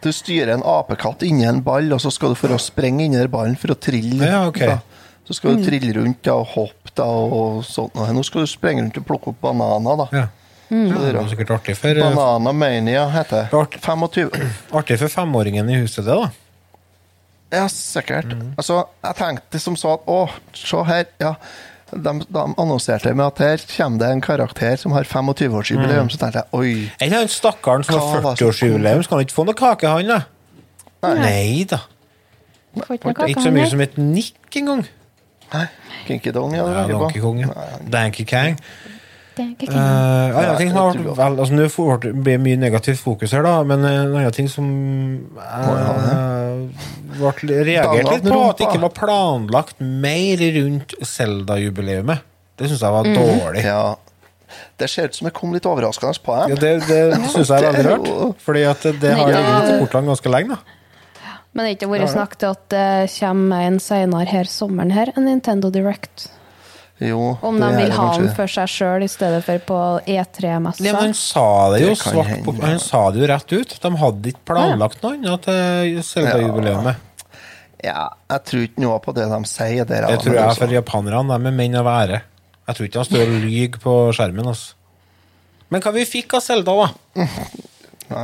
Du 0.03 0.11
styrer 0.15 0.57
en 0.57 0.65
apekatt 0.67 1.23
inni 1.27 1.47
en 1.47 1.63
ball, 1.65 1.93
og 1.95 2.03
så 2.03 2.11
skal 2.11 2.35
du 2.35 2.39
for 2.39 2.55
å 2.55 2.59
sprenge 2.61 3.07
inni 3.07 3.21
den 3.21 3.31
ballen 3.33 3.55
for 3.59 3.75
å 3.75 3.79
trille. 3.79 4.27
Ja, 4.27 4.45
okay. 4.51 4.73
da. 4.73 4.81
Så 5.29 5.37
skal 5.39 5.57
du 5.57 5.67
trille 5.67 5.95
rundt 5.95 6.25
da, 6.27 6.35
og 6.43 6.51
hoppe 6.57 6.91
da, 6.99 7.07
og 7.07 7.63
sånt. 7.67 7.95
Og 7.95 8.11
Nå 8.17 8.25
skal 8.27 8.43
du 8.43 8.51
sprenge 8.51 8.83
rundt 8.83 8.99
og 8.99 9.07
plukke 9.07 9.31
opp 9.31 9.43
bananer. 9.45 10.05
da. 10.05 10.09
Ja. 10.23 10.29
Ja, 10.73 11.01
det 11.05 11.11
er 11.13 11.27
sikkert 11.29 11.51
artig 11.59 11.75
for, 11.77 11.99
Bananamania 12.01 13.03
heter 13.13 13.43
det. 13.43 13.59
Art. 13.59 13.75
25. 13.77 14.31
artig 14.79 14.97
for 15.03 15.13
femåringen 15.13 15.69
i 15.69 15.83
huset, 15.83 16.07
det, 16.07 16.17
da. 16.17 16.31
Ja, 17.53 17.67
sikkert. 17.69 18.33
Mm. 18.33 18.55
Altså, 18.57 18.79
jeg 19.05 19.19
tenkte 19.19 19.61
som 19.61 19.77
så 19.77 19.99
at 19.99 20.09
å, 20.09 20.23
se 20.57 20.81
her. 20.89 21.05
ja. 21.21 21.35
De, 21.93 22.13
de 22.25 22.43
annonserte 22.57 23.13
med 23.13 23.27
at 23.27 23.41
her 23.43 23.65
kommer 23.77 24.01
det 24.01 24.11
en 24.15 24.23
karakter 24.25 24.77
som 24.81 24.95
har 24.97 25.05
25-årsjubileum. 25.05 26.09
Mm. 26.09 26.13
Så 26.13 26.21
tenkte 26.21 26.41
jeg 26.41 26.57
oi. 26.57 26.91
Enn 27.05 27.13
han 27.13 27.29
stakkaren 27.29 27.85
som 27.85 27.99
har 27.99 28.07
Hva 28.07 28.23
var 28.25 28.37
det 28.37 28.41
som 28.41 28.49
40-årsjubileum, 28.49 29.05
skal 29.05 29.19
han 29.19 29.27
ikke 29.27 29.37
få 29.37 29.45
noe 29.49 29.59
kake, 29.59 29.93
han, 29.93 30.09
da? 30.09 30.23
Nei 31.19 31.67
da. 31.69 31.83
Du 32.73 32.81
ikke 32.95 33.29
ikke 33.29 33.45
så 33.45 33.53
mye 33.53 33.69
som 33.69 33.83
et 33.85 33.99
nikk 34.01 34.57
engang. 34.63 34.87
Nei, 35.53 35.67
Kinky 36.07 36.33
Dong, 36.33 36.55
ja. 36.57 36.65
Donkey 36.89 37.21
Kong, 37.21 37.43
ja. 37.43 37.53
Nei, 37.53 37.91
Donkey 37.93 38.25
Kang. 38.25 38.57
Uh, 39.39 40.43
ja, 40.45 40.57
ting 40.59 40.69
som 40.69 40.79
har 40.79 40.91
vært 40.93 41.17
vel, 41.17 41.37
altså 41.41 41.57
Nå 41.57 41.69
får 41.73 42.03
det 42.27 42.35
mye 42.43 42.59
negativt 42.61 43.01
fokus 43.01 43.33
her, 43.33 43.45
da, 43.47 43.55
men 43.65 43.85
eh, 43.89 44.01
en 44.03 44.17
annen 44.19 44.35
ting 44.37 44.49
som 44.53 44.67
uh, 45.39 46.67
ble 47.17 47.63
reagert 47.65 48.11
litt 48.11 48.27
på, 48.27 48.41
at 48.51 48.61
det 48.61 48.69
ikke 48.69 48.83
var 48.83 48.93
planlagt 48.97 49.81
mer 49.81 50.43
rundt 50.59 50.93
Zelda-jubileet. 51.01 52.27
Det 52.61 52.69
syns 52.69 52.85
jeg 52.85 52.97
var 52.99 53.09
dårlig. 53.09 53.65
Ja. 53.65 53.95
Det 54.77 54.91
ser 54.91 55.09
ut 55.09 55.17
som 55.17 55.31
det 55.31 55.33
kom 55.37 55.55
litt 55.57 55.67
overraskende 55.69 56.13
på 56.25 56.37
Ja, 56.53 56.61
det 56.61 56.75
det 56.85 57.01
syns 57.33 57.49
jeg 57.49 57.57
er 57.57 57.67
veldig 57.71 57.89
rart, 57.89 58.39
fordi 58.45 58.67
at 58.69 58.85
det, 58.85 58.95
det 59.01 59.17
har 59.17 59.33
ligget 59.33 59.73
i 59.73 59.81
portene 59.81 60.13
ganske 60.13 60.35
lenge. 60.37 60.61
da 60.61 61.33
Men 61.53 61.65
det 61.65 61.71
har 61.71 61.79
ikke 61.79 61.91
vært 61.95 62.13
snakk 62.13 62.37
til 62.41 62.53
at 62.53 62.69
det 62.75 62.87
kommer 63.17 63.67
en 63.71 63.81
senere 63.81 64.29
her 64.29 64.49
sommeren 64.51 64.93
her, 64.93 65.17
en 65.17 65.29
Nintendo 65.31 65.73
Direct. 65.73 66.29
Jo, 67.03 67.23
Om 67.43 67.57
de 67.59 67.69
vil 67.77 67.93
ha 67.97 68.09
den 68.19 68.29
for 68.37 68.51
seg 68.51 68.69
sjøl 68.71 69.03
i 69.03 69.09
stedet 69.11 69.41
for 69.47 69.63
på 69.67 69.79
E 70.07 70.19
E3-messa. 70.23 70.85
Ja, 70.87 70.93
han 71.01 71.15
sa 71.19 71.47
det 71.73 71.81
jo 71.83 71.89
Det 71.93 71.99
svart 71.99 72.45
på. 72.47 72.55
Han 72.63 72.83
sa 72.83 73.01
det 73.11 73.23
jo 73.23 73.31
rett 73.31 73.55
ut. 73.57 73.73
De 73.83 73.91
hadde 74.03 74.33
ikke 74.33 74.45
planlagt 74.53 75.03
noe 75.03 75.17
annet 75.19 75.49
til 75.49 75.97
Selda-jubileet. 76.07 76.93
Ja, 77.83 78.05
jeg 78.31 78.45
tror 78.47 78.67
ikke 78.69 78.85
noe 78.85 79.01
på 79.03 79.15
det 79.17 79.25
de 79.33 79.41
sier 79.51 79.89
der. 79.89 80.07
Det 80.07 80.21
tror 80.23 80.37
jeg 80.37 80.45
altså- 80.45 80.63
for 80.63 80.75
japanerne. 80.77 81.39
De 81.43 81.51
er 81.51 81.59
menn 81.59 81.75
av 81.81 81.87
ære. 81.91 82.23
Jeg 82.69 82.77
tror 82.77 82.87
ikke 82.87 83.01
de 83.01 83.05
står 83.11 83.23
og 83.23 83.43
lyver 83.43 83.79
på 83.83 83.95
skjermen. 84.15 84.47
Altså. 84.47 84.75
Men 85.71 85.81
hva 85.81 85.93
vi 85.93 86.05
fikk 86.05 86.35
av 86.35 86.43
Selda, 86.45 86.73
da? 86.79 87.27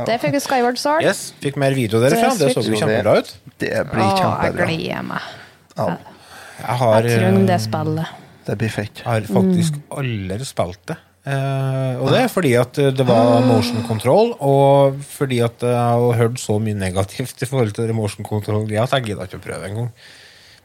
Det 0.05 0.19
fikk 0.21 0.31
vi 0.37 0.39
Skyward 0.39 0.77
Sword. 0.77 1.03
Yes, 1.03 1.33
Fikk 1.41 1.57
mer 1.57 1.73
video 1.73 1.99
derfra. 1.99 2.31
Det 2.37 2.53
så 2.53 2.63
jo 2.63 2.77
kjempebra 2.77 3.17
ut. 3.19 3.33
Det 3.57 3.73
blir 3.89 4.05
Å, 4.05 4.43
jeg 4.45 4.53
gleder 4.53 5.03
meg. 5.03 5.21
Ja, 5.75 5.97
Jeg 6.59 6.77
har, 6.77 7.03
Jeg 7.03 7.19
trenger 7.19 7.45
det 7.47 7.55
eh, 7.55 7.63
spillet. 7.63 8.07
Det 8.49 8.57
blir 8.59 8.73
fett. 8.73 9.03
har 9.05 9.27
faktisk 9.29 9.77
aldri 9.93 10.45
spilt 10.47 10.81
det. 10.89 10.97
Eh, 11.29 11.99
og 11.99 12.09
det 12.13 12.21
er 12.23 12.31
fordi 12.31 12.53
at 12.57 12.79
det 12.95 13.05
var 13.05 13.43
motion 13.45 13.83
control, 13.85 14.31
og 14.39 14.97
fordi 15.05 15.41
at 15.45 15.61
jeg 15.61 15.75
har 15.75 16.15
hørt 16.17 16.39
så 16.41 16.55
mye 16.63 16.77
negativt 16.79 17.43
i 17.43 17.49
forhold 17.49 17.75
til 17.77 17.93
motion 17.93 18.25
control 18.25 18.65
ja, 18.71 18.87
at 18.87 18.95
jeg 18.97 19.11
gidder 19.11 19.27
ikke 19.29 19.41
å 19.41 19.45
prøve 19.45 19.69
engang. 19.69 19.91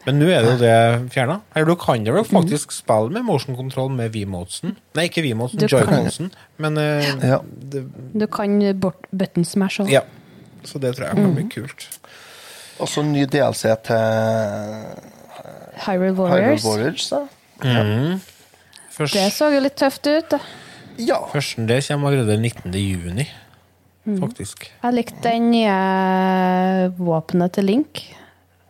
Men 0.05 0.19
nå 0.21 0.27
er 0.29 0.45
det 0.45 0.51
jo 0.53 0.57
det 0.61 1.13
fjerna. 1.15 1.39
Eller 1.57 1.71
du 1.73 1.79
kan 1.81 2.03
jo 2.05 2.13
faktisk 2.21 2.35
faktisk 2.35 2.75
spille 2.77 3.13
med 3.15 3.25
motion 3.25 3.57
control 3.57 3.89
med 3.97 4.13
V-modesen. 4.13 4.75
Nei, 4.97 5.07
ikke 5.09 5.25
V-modesen, 5.25 5.65
joy-modesen. 5.73 6.31
Men 6.61 6.77
eh, 6.81 7.09
Ja. 7.25 7.39
det, 7.43 7.87
Du 8.13 8.27
kan 8.27 8.59
button 8.81 9.45
smash 9.45 9.81
òg. 9.81 9.91
ja. 9.91 10.05
Så 10.65 10.79
det 10.81 10.95
tror 10.97 11.09
jeg 11.11 11.17
kan 11.17 11.35
bli 11.37 11.45
kult. 11.53 11.89
Og 12.81 12.89
så 12.89 13.03
ny 13.05 13.25
DLC 13.29 13.69
til 13.85 13.97
Hyrule 15.85 16.13
Warriors. 16.17 16.63
Hyrule 16.63 16.65
Warriors. 16.65 17.13
Warriors. 17.13 17.13
Da. 17.65 18.19
Først, 18.95 19.15
Det 19.17 19.29
så 19.35 19.49
jo 19.55 19.61
litt 19.65 19.75
tøft 19.81 20.07
ut. 20.07 20.29
da. 20.37 20.39
Ja. 21.03 21.17
Førsten 21.33 21.67
det 21.67 21.81
kommer 21.89 22.13
allerede 22.13 22.37
19. 22.39 22.73
juni, 22.79 23.25
faktisk. 24.21 24.69
Jeg 24.85 24.95
likte 24.95 25.23
den 25.27 25.49
nye 25.51 25.79
våpenet 26.99 27.53
til 27.57 27.65
Link. 27.73 28.05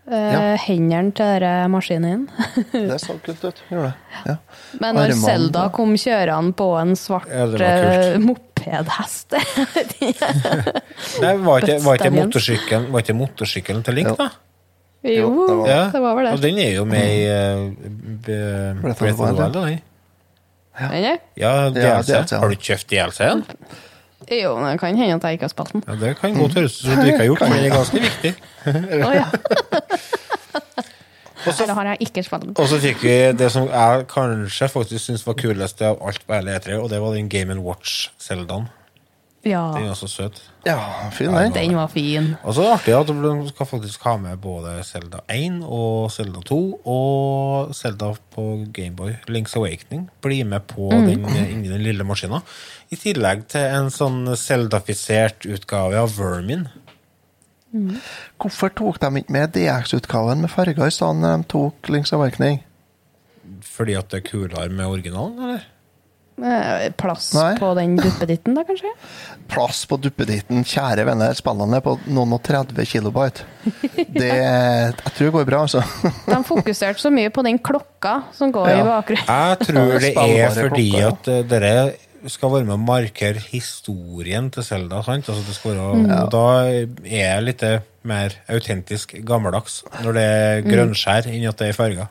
Eh, 0.05 0.33
Ja. 0.33 0.57
Hendene 0.61 1.13
til 1.17 1.41
denne 1.41 1.69
maskinen. 1.73 2.27
Det 2.73 2.99
så 3.01 3.15
kult 3.25 3.45
ut. 3.45 3.61
Gjorde 3.71 3.91
det. 3.91 3.95
Ja. 4.29 4.37
Men 4.81 4.95
når 4.99 5.05
Armene, 5.11 5.25
Selda 5.25 5.63
kom 5.73 5.95
kjørende 5.97 6.53
på 6.59 6.67
en 6.81 6.93
svart 6.97 7.29
Ja, 7.33 7.47
det 7.49 7.61
var 7.61 7.85
eh, 8.13 8.19
mopedhest 8.21 9.33
Nei, 11.23 11.35
var 11.41 11.63
ikke, 11.65 11.79
var 11.85 11.97
ikke 11.97 12.11
Dødsstevjen. 12.11 12.19
motorsykkelen, 12.21 12.89
var 12.93 13.05
ikke 13.05 13.17
motorsykkelen 13.17 13.85
til 13.87 13.95
Link, 14.01 14.09
Jo. 14.13 14.17
da? 14.21 14.29
Jo, 15.05 15.31
det 15.49 15.57
var- 15.57 15.69
Ja, 15.69 15.81
det 15.93 16.01
var 16.03 16.15
vel 16.17 16.27
Og 16.33 16.43
den 16.43 16.59
er 16.59 16.71
jo 16.79 16.85
med 16.89 17.05
i 17.13 17.25
uh, 17.29 17.73
Breath 18.25 19.03
of 19.03 19.17
the 19.19 19.23
Wild, 19.23 19.39
ja. 19.39 19.49
den. 19.61 19.81
Eller? 20.91 21.19
Ja, 21.37 21.51
DLC. 21.71 22.07
DLC, 22.09 22.33
ja. 22.33 22.39
Har 22.41 22.49
du 22.49 22.57
kjøpt 22.57 22.89
DLC-en? 22.91 23.45
Jo, 24.33 24.55
men 24.57 24.71
det 24.73 24.79
kan 24.81 24.97
hende 24.97 25.15
at 25.19 25.25
jeg 25.29 25.33
ikke 25.37 25.45
har 25.45 25.51
spilt 25.53 25.73
den. 25.75 25.83
Ja, 25.87 25.95
det 26.01 26.15
kan 26.17 26.35
godt 26.39 26.55
høres 26.57 26.79
ut 26.81 26.87
som 26.87 26.97
du 27.03 27.07
ikke 27.11 27.19
har 27.19 27.27
gjort, 27.29 27.41
men 27.45 27.53
det 27.53 27.67
er 27.67 27.75
ganske 27.75 28.01
viktig. 28.01 28.31
Å 29.05 29.11
ja. 29.13 29.27
Eller 31.45 31.75
har 31.77 31.85
jeg 31.91 31.97
ikke 32.07 32.23
spilt 32.25 32.47
den? 32.47 32.55
Og 32.57 32.69
så 32.71 32.79
fikk 32.81 33.03
vi 33.05 33.13
det 33.37 33.51
som 33.53 33.67
jeg 33.69 34.07
kanskje 34.09 34.69
faktisk 34.73 35.05
syns 35.11 35.27
var 35.27 35.37
kuleste 35.37 35.91
av 35.91 36.01
alt 36.09 36.23
på 36.25 36.39
hele 36.39 36.55
E3, 36.57 36.79
og 36.81 36.89
det 36.89 37.01
var 37.03 37.13
den 37.19 37.29
Game 37.29 37.57
Watch-Zeldaen. 37.61 38.65
Ja, 39.45 39.75
Den 39.77 39.91
er 39.91 39.97
så 39.99 40.09
søt. 40.09 40.39
ja, 40.65 40.79
fin 41.13 41.33
den. 41.33 41.53
den 41.53 41.75
var 41.77 41.91
fin. 41.93 42.31
Og 42.43 42.55
så 42.57 42.63
det 42.65 42.71
artig 42.73 42.95
at 42.97 43.07
du 43.13 43.49
skal 43.51 43.67
faktisk 43.67 44.03
ha 44.09 44.17
med 44.17 44.39
både 44.41 44.79
Zelda 44.85 45.21
1 45.29 45.59
og 45.63 46.11
Zelda 46.13 46.41
2 46.49 46.61
og 46.85 47.75
Zelda 47.77 48.15
på 48.33 48.47
Gameboy. 48.73 49.13
Links 49.29 49.57
Awakening 49.57 50.09
blir 50.25 50.45
med 50.49 50.65
på 50.71 50.89
den, 50.91 51.27
inni 51.29 51.69
den 51.69 51.85
lille 51.85 52.05
maskina. 52.09 52.41
I 52.91 52.97
tillegg 52.97 53.45
til 53.53 53.61
en 53.61 53.93
sånn 53.93 54.33
Zelda-fisert 54.37 55.45
utgave 55.45 56.01
av 56.01 56.17
Vermin. 56.17 56.69
Hvorfor 58.39 58.71
tok 58.71 59.01
de 59.03 59.11
ikke 59.21 59.35
med 59.35 59.53
DX-utgaven 59.57 60.41
med 60.45 60.53
farger 60.53 60.87
i 60.87 60.95
stedet 60.95 61.21
når 61.21 61.41
de 61.43 61.49
tok 61.51 61.91
Links 61.91 62.13
Awakening? 62.15 62.61
Fordi 63.67 63.97
at 63.99 64.09
det 64.13 64.23
er 64.23 64.29
kulere 64.29 64.69
med 64.73 64.87
originalen, 64.87 65.41
eller? 65.43 65.65
Eh, 66.35 66.89
Plass 66.99 67.29
Nei. 67.37 67.53
på 67.61 67.69
den 67.79 67.95
duppeditten, 68.01 68.57
da, 68.59 68.65
kanskje? 68.67 68.91
Plass 69.53 69.85
på 69.87 69.99
duppeditten, 70.03 70.65
kjære 70.67 71.05
venner. 71.07 71.35
Spillene 71.39 71.79
er 71.79 71.85
på 71.85 71.95
noen 72.11 72.35
og 72.35 72.41
30 72.47 72.89
kilobyte. 72.91 73.45
Det 74.17 74.31
Jeg 74.33 74.95
tror 75.05 75.29
det 75.29 75.35
går 75.37 75.47
bra, 75.51 75.61
altså. 75.69 75.85
De 76.33 76.41
fokuserte 76.49 76.99
så 77.05 77.13
mye 77.15 77.31
på 77.35 77.45
den 77.47 77.61
klokka 77.63 78.17
som 78.35 78.51
går 78.55 78.71
Ja. 78.73 78.81
i 78.81 78.89
bakgrunnen. 78.89 79.29
Jeg 79.31 79.69
tror 79.69 79.95
det 80.05 80.15
er 80.17 80.59
fordi 80.59 80.89
ja. 80.97 81.13
at 81.13 81.31
eh, 81.31 81.45
dere 81.47 81.75
skal 82.33 82.55
være 82.55 82.65
med 82.65 82.79
å 82.79 82.81
markere 82.81 83.41
historien 83.53 84.47
til. 84.51 84.65
Sant? 84.65 85.29
Altså 85.29 85.43
det 85.45 85.55
skal 85.59 85.75
være, 85.77 86.21
Og 86.25 86.31
da 86.33 86.45
er 86.65 86.87
jeg 87.05 87.43
litt 87.45 87.63
eh, 87.69 87.83
mer 88.09 88.35
autentisk 88.49 89.15
gammeldags 89.29 89.83
når 90.03 90.17
det 90.19 90.25
er 90.25 90.63
grønnskjær 90.67 91.29
enn 91.31 91.47
at 91.51 91.61
det 91.61 91.71
er 91.71 91.77
farger. 91.77 92.09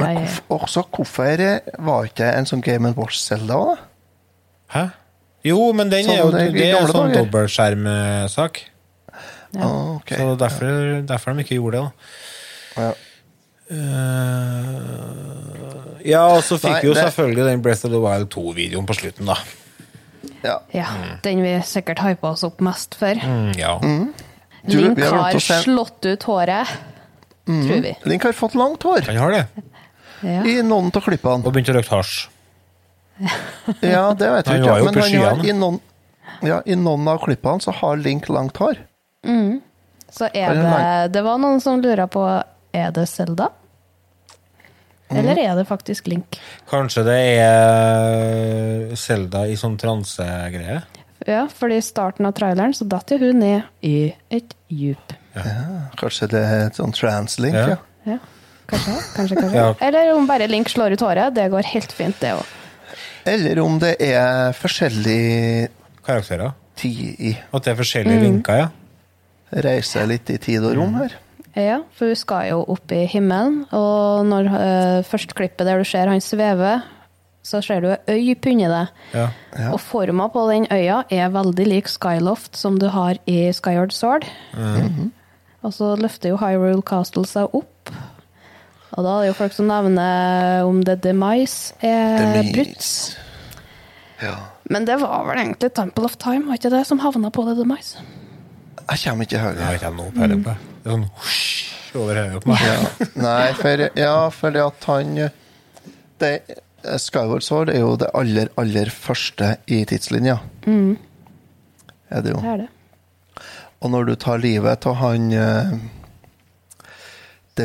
Men 0.00 0.28
også, 0.48 0.82
hvorfor 0.90 1.60
var 1.78 2.04
ikke 2.08 2.32
en 2.38 2.46
sånn 2.48 2.62
Game 2.64 2.94
Watch-Zelda 2.96 3.54
òg, 3.60 3.76
da? 3.76 3.82
Hæ? 4.74 4.84
Jo, 5.44 5.72
men 5.72 5.88
den 5.90 6.04
Sånn 6.04 6.14
er 6.14 6.18
jo 6.20 6.30
det 6.34 6.40
er 6.40 6.50
det 6.52 6.66
er 6.68 6.76
en 6.80 6.86
sånn 6.92 7.12
dobbeltskjermsak. 7.16 8.60
Ja. 9.54 9.60
Ah, 9.66 9.94
ok. 9.96 10.08
Så 10.14 10.34
derfor, 10.38 11.00
derfor 11.08 11.32
de 11.34 11.40
ikke 11.46 11.54
gjorde 11.58 11.76
det, 11.80 11.86
da. 11.86 11.90
Ja. 12.84 12.90
Uh, 13.70 13.76
ja, 16.06 16.22
og 16.34 16.42
så 16.46 16.54
fikk 16.58 16.72
Nei, 16.72 16.80
vi 16.82 16.86
jo 16.88 16.94
det- 16.94 17.02
selvfølgelig 17.06 17.44
den 17.50 17.62
Breath 17.62 17.84
of 17.86 17.90
the 17.92 18.00
Wild 18.02 18.28
2-videoen 18.34 18.86
på 18.86 18.94
slutten, 18.98 19.26
da. 19.26 19.36
ja. 20.44 20.56
Ja, 20.74 20.86
den 21.22 21.42
vi 21.42 21.60
sikkert 21.64 21.98
hypa 22.04 22.28
oss 22.32 22.44
opp 22.44 22.60
mest 22.60 22.94
for. 22.98 23.14
Mm, 23.14 23.52
ja. 23.58 23.78
Mm. 23.82 24.12
Link 24.68 24.98
har 24.98 25.32
slått 25.40 26.04
ut 26.04 26.22
håret, 26.28 26.66
tror 27.46 27.80
vi. 27.82 27.94
Link 28.04 28.22
har 28.22 28.32
fått 28.36 28.54
langt 28.54 28.82
hår 28.82 29.00
Han 29.08 29.16
har 29.16 29.30
det. 29.32 29.46
Ja. 30.22 30.42
i 30.44 30.60
noen 30.62 30.90
av 30.94 31.02
klippene. 31.04 31.44
Og 31.44 31.54
begynte 31.54 31.72
å 31.72 31.78
røyke 31.78 31.94
hasj. 31.96 32.28
Ja, 33.84 34.10
det 34.16 34.30
vet 34.32 34.48
vi 34.48 34.58
ikke. 34.60 34.76
Men 34.84 34.96
han 34.96 35.16
har, 35.20 35.44
i, 35.44 35.52
noen, 35.56 35.80
ja, 36.46 36.60
i 36.64 36.76
noen 36.78 37.08
av 37.12 37.20
klippene 37.24 37.60
så 37.60 37.74
har 37.76 38.00
Link 38.00 38.28
langt 38.32 38.56
hår. 38.60 38.80
Så 40.10 40.26
er 40.34 40.56
det 40.56 41.12
Det 41.14 41.22
var 41.22 41.38
noen 41.38 41.60
som 41.62 41.78
lurer 41.82 42.08
på 42.10 42.22
Er 42.74 42.94
det 42.96 43.04
Selda? 43.10 43.50
Eller 45.10 45.38
er 45.42 45.56
det 45.58 45.66
faktisk 45.66 46.06
Link? 46.06 46.38
Kanskje 46.70 47.02
det 47.06 47.18
er 47.42 48.96
Selda 48.98 49.44
i 49.50 49.56
sånn 49.58 49.76
transegreie? 49.80 50.80
Ja, 51.26 51.44
fordi 51.52 51.76
i 51.80 51.84
starten 51.84 52.28
av 52.28 52.32
traileren 52.38 52.72
så 52.74 52.86
datt 52.88 53.10
jo 53.12 53.18
hun 53.20 53.42
ned 53.42 53.66
i 53.84 54.12
et 54.32 54.54
djup. 54.72 55.12
Kanskje 56.00 56.30
det 56.32 56.44
er 56.46 56.70
sånn 56.78 56.94
trans-link, 56.96 57.58
Ja. 57.58 57.76
ja. 58.06 58.18
Kanskje, 58.70 58.96
kanskje, 59.16 59.36
kanskje. 59.40 59.58
Ja. 59.58 59.74
Eller 59.88 60.12
om 60.14 60.26
bare 60.30 60.46
Link 60.50 60.70
slår 60.70 60.96
ut 60.96 61.04
håret. 61.04 61.34
Det 61.34 61.48
går 61.52 61.68
helt 61.74 61.92
fint, 61.92 62.16
det 62.22 62.34
òg. 62.38 62.56
Eller 63.30 63.58
om 63.62 63.78
det 63.82 63.96
er 64.00 64.54
forskjellig 64.56 65.68
Karakterer? 66.06 66.54
tid 66.80 67.18
i 67.20 67.34
At 67.52 67.66
det 67.66 67.74
er 67.74 67.80
forskjellige 67.80 68.22
linker, 68.24 68.62
ja. 68.62 68.70
Reiser 69.66 70.06
litt 70.08 70.30
i 70.30 70.38
tid 70.40 70.64
og 70.64 70.76
rom 70.78 70.94
her. 71.00 71.16
Ja, 71.58 71.80
for 71.98 72.12
hun 72.12 72.18
skal 72.18 72.46
jo 72.52 72.60
opp 72.70 72.92
i 72.94 73.02
himmelen, 73.10 73.64
og 73.74 74.22
når 74.30 74.48
uh, 74.54 74.98
første 75.04 75.34
klippet 75.34 75.66
der 75.66 75.82
du 75.82 75.88
ser 75.88 76.08
han 76.08 76.22
sveve, 76.22 76.76
så 77.42 77.58
ser 77.64 77.82
du 77.82 77.88
ei 77.90 78.20
øy 78.20 78.36
punne 78.38 78.68
deg. 78.70 78.92
ja. 79.16 79.26
Ja. 79.58 79.72
Og 79.72 79.80
forma 79.82 80.28
på 80.30 80.44
den 80.52 80.68
øya 80.70 81.02
er 81.10 81.32
veldig 81.34 81.66
lik 81.66 81.88
Skyloft 81.90 82.56
som 82.56 82.78
du 82.78 82.86
har 82.94 83.18
i 83.26 83.50
Skyward 83.52 83.90
Sword. 83.96 84.28
Og 85.62 85.74
så 85.74 85.96
løfter 85.98 86.30
jo 86.30 86.38
Hyrule 86.40 86.84
Castle 86.86 87.26
seg 87.26 87.50
opp. 87.56 87.79
Og 88.96 89.06
da 89.06 89.10
er 89.16 89.22
det 89.22 89.28
jo 89.30 89.36
folk 89.38 89.54
som 89.54 89.68
nevner 89.70 90.64
om 90.66 90.80
det 90.86 90.98
Demise 91.04 91.76
er 91.86 92.40
brutt. 92.54 92.88
Ja. 94.20 94.34
Men 94.70 94.86
det 94.86 94.98
var 95.00 95.24
vel 95.28 95.38
egentlig 95.44 95.70
Temple 95.76 96.10
of 96.10 96.16
Time, 96.20 96.48
var 96.48 96.58
ikke 96.58 96.72
det 96.74 96.82
som 96.88 97.00
havna 97.02 97.30
på 97.34 97.46
det 97.48 97.56
Demise? 97.60 98.02
Jeg 98.90 99.02
kommer 99.04 99.26
ikke 99.26 99.38
Jeg 99.38 99.62
har 99.62 99.78
ikke 99.78 99.92
peiling 100.16 100.42
på 100.42 100.50
det. 100.50 100.72
Det 100.80 100.88
er 100.88 100.96
sånn 100.96 101.06
husj 101.20 101.98
over 102.00 102.18
hodet 102.18 102.42
på 102.42 102.50
meg. 102.50 102.64
Ja. 102.66 103.06
Nei, 103.26 103.46
for, 103.58 103.84
ja, 103.98 104.16
fordi 104.34 104.62
at 104.64 104.90
han 104.90 105.14
det, 106.20 106.32
Skyward 107.00 107.44
Sword 107.44 107.70
er 107.72 107.80
jo 107.82 107.94
det 108.00 108.10
aller, 108.16 108.50
aller 108.60 108.90
første 108.92 109.54
i 109.70 109.82
tidslinja. 109.88 110.38
Er 110.66 112.24
det 112.24 112.34
jo. 112.34 112.42
Det 112.42 112.52
er 112.54 112.62
det. 112.64 112.68
Og 113.80 113.92
når 113.94 114.10
du 114.10 114.14
tar 114.20 114.42
livet 114.42 114.86
av 114.86 114.98
han 115.00 115.30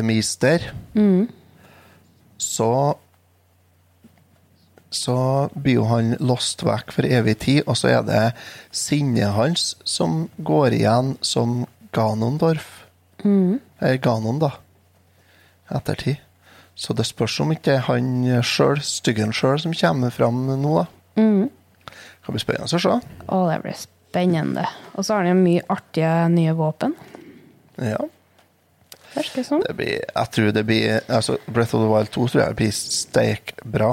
uh, 0.02 0.70
mm. 0.94 1.26
så 2.38 2.70
så 4.96 5.48
blir 5.54 5.80
jo 5.80 5.86
han 5.90 6.14
lost 6.24 6.62
vekk 6.64 6.92
for 6.94 7.08
evig 7.08 7.38
tid, 7.44 7.62
og 7.66 7.76
så 7.76 7.90
er 7.90 8.04
det 8.06 8.22
sinnet 8.74 9.34
hans 9.36 9.74
som 9.84 10.26
går 10.38 10.78
igjen 10.78 11.16
som 11.20 11.64
Ganondorf. 11.96 12.86
Eller 13.80 14.00
Ganon, 14.02 14.38
da. 14.40 14.52
Ettertid. 15.72 16.22
Så 16.76 16.92
det 16.92 17.06
spørs 17.08 17.38
om 17.40 17.52
ikke 17.54 17.70
det 17.70 17.76
er 17.78 17.86
han 17.88 18.08
sjøl, 18.44 18.80
styggen 18.84 19.32
sjøl, 19.32 19.58
som 19.62 19.74
kommer 19.76 20.12
fram 20.12 20.42
nå, 20.46 20.72
da. 20.76 20.86
Mm. 21.16 21.46
Kan 22.26 22.36
bli 22.36 22.42
spennende 22.42 22.68
å 22.76 22.82
se. 22.82 22.98
Å, 23.32 23.38
det 23.48 23.60
blir 23.64 23.78
spennende. 23.80 24.66
Og 24.94 25.06
så 25.06 25.16
har 25.16 25.28
de 25.28 25.32
mye 25.38 25.64
artige 25.72 26.12
nye 26.34 26.52
våpen. 26.56 26.92
Ja. 27.80 28.02
Virker 29.16 29.42
det. 29.48 29.60
Det 29.68 29.74
blir, 29.78 29.94
jeg 30.04 30.30
tror 30.36 30.52
det 30.52 30.64
blir 30.68 31.00
altså 31.08 31.36
Breath 31.46 31.74
of 31.74 31.82
the 31.82 31.88
Wild 31.90 32.10
2 32.14 32.26
tror 32.32 32.42
jeg 32.44 32.56
blir 32.58 32.72
steikbra. 32.76 33.90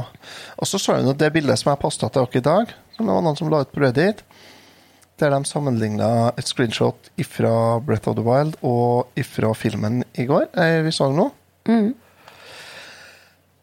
Og 0.59 0.67
så 0.67 0.79
så 0.81 0.97
jeg 0.99 1.17
det 1.21 1.31
bildet 1.33 1.59
som 1.61 1.71
jeg 1.71 1.81
posta 1.81 2.09
til 2.09 2.25
dere 2.27 2.41
i 2.41 2.45
dag, 2.49 2.73
som 2.97 3.07
det 3.07 3.15
var 3.15 3.23
noen 3.25 3.39
som 3.39 3.49
la 3.51 3.63
ut 3.63 3.71
på 3.73 3.83
Reddit, 3.83 4.23
der 5.21 5.29
de 5.29 5.45
sammenligna 5.45 6.11
et 6.37 6.47
screenshot 6.49 7.09
ifra 7.21 7.79
Breath 7.85 8.09
of 8.09 8.15
the 8.17 8.23
Wild 8.25 8.55
og 8.65 9.07
ifra 9.19 9.53
filmen 9.55 10.01
i 10.19 10.25
går, 10.27 10.49
eh, 10.57 10.81
vi 10.83 10.91
så 10.91 11.07
nå. 11.13 11.29
Mm. 11.69 11.93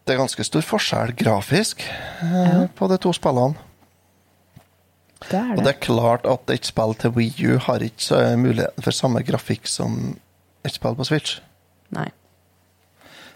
Det 0.07 0.15
er 0.15 0.23
ganske 0.23 0.45
stor 0.47 0.65
forskjell 0.65 1.13
grafisk 1.19 1.83
eh, 2.25 2.65
på 2.79 2.89
de 2.91 2.97
to 3.03 3.13
spillene. 3.15 3.59
Det 5.29 5.37
er 5.37 5.51
Og 5.53 5.61
det 5.61 5.65
det. 5.67 5.75
er 5.75 5.85
klart 5.85 6.25
at 6.27 6.51
et 6.51 6.65
spill 6.67 6.95
til 6.97 7.13
Wii 7.13 7.51
U 7.53 7.59
har 7.67 7.83
ikke 7.85 8.23
muligheten 8.41 8.83
for 8.83 8.91
samme 8.97 9.21
grafikk 9.23 9.69
som 9.69 10.17
et 10.65 10.73
spill 10.73 10.97
på 10.97 11.05
Switch. 11.05 11.41
Nei. 11.91 12.09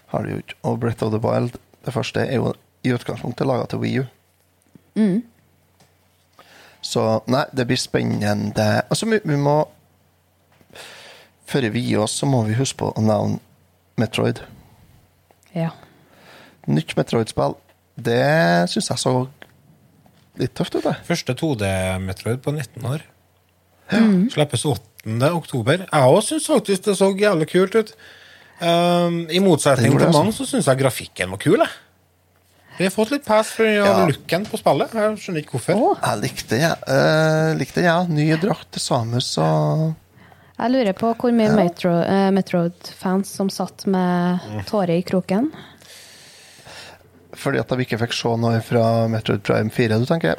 har 0.07 0.23
det 0.23 0.33
jo 0.33 0.43
ikke. 0.43 0.57
Og 0.63 0.81
Breath 0.81 1.05
of 1.05 1.11
the 1.11 1.19
Wild, 1.19 1.57
det 1.85 1.95
første, 1.95 2.21
er 2.21 2.39
jo 2.39 2.53
i 2.85 2.93
utgangspunktet 2.95 3.47
laga 3.49 3.67
til 3.67 3.81
Wii 3.83 3.99
U. 3.99 4.05
Mm. 4.95 5.23
Så 6.85 7.21
nei, 7.27 7.45
det 7.57 7.67
blir 7.67 7.81
spennende. 7.81 8.83
Altså, 8.91 9.09
vi, 9.11 9.21
vi 9.25 9.37
må 9.41 9.65
Før 11.47 11.69
vi 11.75 11.81
gir 11.85 12.01
oss, 12.01 12.15
så 12.21 12.27
må 12.27 12.43
vi 12.47 12.55
huske 12.57 12.79
på 12.81 12.89
å 12.97 13.03
nevne 13.05 13.39
Metroid. 14.01 14.41
Ja. 15.55 15.71
Nytt 16.67 16.95
Metroid-spill. 16.97 17.59
Det 17.95 18.71
syns 18.73 18.89
jeg 18.91 19.03
så 19.03 19.13
litt 20.41 20.55
tøft 20.57 20.75
ut, 20.75 20.87
det. 20.87 20.95
Første 21.07 21.37
2D-Metroid 21.37 22.41
på 22.43 22.55
19 22.57 22.89
år. 22.89 23.05
Slippes 24.33 24.65
8. 24.65 25.31
oktober. 25.31 25.85
Jeg 25.85 26.15
òg 26.17 26.23
syns 26.25 26.49
faktisk 26.49 26.89
det 26.89 26.97
så 26.99 27.13
jævlig 27.13 27.51
kult 27.53 27.77
ut. 27.77 27.93
Um, 28.65 29.17
I 29.29 29.41
motsetning 29.45 29.93
til 29.99 30.07
altså. 30.07 30.19
mange 30.23 30.33
så 30.37 30.47
syns 30.49 30.69
jeg 30.71 30.79
grafikken 30.81 31.31
var 31.35 31.41
kul. 31.43 31.59
Jeg. 31.61 31.69
Vi 32.79 32.87
har 32.89 32.91
fått 32.95 33.11
litt 33.13 33.25
pass 33.27 33.51
for 33.55 33.69
Ja. 33.69 34.07
looken 34.09 34.47
på 34.51 34.59
spillet. 34.59 34.95
Jeg 34.97 35.19
skjønner 35.23 35.43
ikke 35.45 35.59
hvorfor. 35.59 35.75
Oh, 35.79 35.99
Jeg 36.03 36.23
likte 36.25 36.49
det, 36.57 36.63
jeg. 36.65 36.79
Uh, 36.89 37.53
likte 37.61 37.85
jeg. 37.85 38.09
Ny 38.11 38.31
drakt 38.43 38.71
til 38.75 38.81
Samus 38.83 39.35
og 39.39 39.93
jeg 40.55 40.71
lurer 40.71 40.95
på 40.95 41.09
hvor 41.19 41.33
mye 41.35 41.51
Metro, 41.51 41.91
uh, 42.07 42.31
Metroid-fans 42.31 43.27
som 43.27 43.49
satt 43.51 43.87
med 43.91 44.39
tårer 44.69 45.01
i 45.01 45.03
kroken. 45.03 45.49
Fordi 47.35 47.59
at 47.59 47.69
de 47.75 47.83
ikke 47.83 47.99
fikk 47.99 48.15
se 48.15 48.31
noe 48.39 48.61
fra 48.63 48.85
Metroid 49.11 49.43
Prime 49.43 49.71
4, 49.75 49.99
du 49.99 50.07
tenker? 50.07 50.39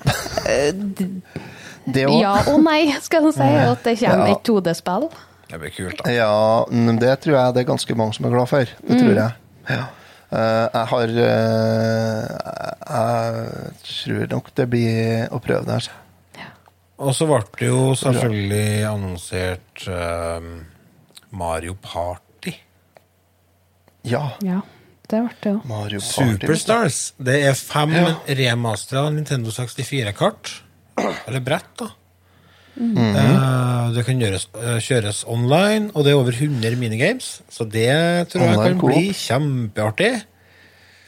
Det 1.85 2.05
òg. 2.07 2.15
Ja 2.23 2.31
og 2.49 2.61
nei, 2.63 2.87
skal 3.03 3.27
du 3.27 3.31
si. 3.35 3.43
At 3.43 3.83
det 3.83 3.97
kommer 3.99 4.27
Ja. 4.31 4.35
et 4.37 4.43
2D-spill. 4.47 5.09
Det 5.55 5.59
blir 5.61 5.71
kult, 5.71 6.01
da. 6.03 6.11
Ja, 6.11 6.67
mm, 6.67 6.97
det 6.99 7.13
tror 7.23 7.37
jeg 7.37 7.53
det 7.55 7.61
er 7.61 7.67
ganske 7.69 7.95
mange 7.95 8.11
som 8.17 8.25
er 8.27 8.33
glad 8.33 8.49
for. 8.51 8.71
Det 8.75 8.97
tror 8.99 9.13
jeg. 9.15 9.31
Ja. 9.69 9.85
Eh, 10.35 10.65
jeg 10.73 10.87
har 10.91 11.13
eh, 11.23 12.25
Jeg 12.89 13.71
tror 13.85 14.25
nok 14.33 14.49
det 14.59 14.65
blir 14.73 15.31
å 15.31 15.39
prøve 15.39 15.63
det. 15.63 15.77
Altså. 15.77 15.95
Og 16.99 17.15
så 17.15 17.29
ble 17.29 17.39
det 17.61 17.71
jo 17.71 17.79
selvfølgelig 17.99 18.83
annonsert 18.89 19.87
um, 19.87 20.51
Mario 21.39 21.79
Party. 21.79 22.57
Ja. 24.11 24.25
Ja, 24.43 24.59
det 25.07 25.23
ble 25.23 25.35
det 25.39 25.55
òg. 25.55 25.99
Superstars. 26.03 26.99
Det 27.15 27.39
er 27.47 27.55
fem 27.55 27.95
remastera 28.27 29.07
Nintendo 29.07 29.55
64-kart. 29.55 30.57
Eller 30.99 31.47
brett, 31.47 31.71
da. 31.79 31.93
Eh, 32.75 33.91
det 33.95 34.03
kan 34.03 34.19
gjøres, 34.19 34.47
eh, 34.59 34.79
kjøres 34.83 35.23
online, 35.27 35.91
og 35.93 36.03
det 36.03 36.11
er 36.11 36.19
over 36.19 36.35
100 36.35 36.75
minigames. 36.75 37.41
Så 37.49 37.63
det 37.69 38.29
tror 38.31 38.43
jeg 38.49 38.57
kan 38.57 38.79
bli 38.81 39.11
kjempeartig. 39.15 40.13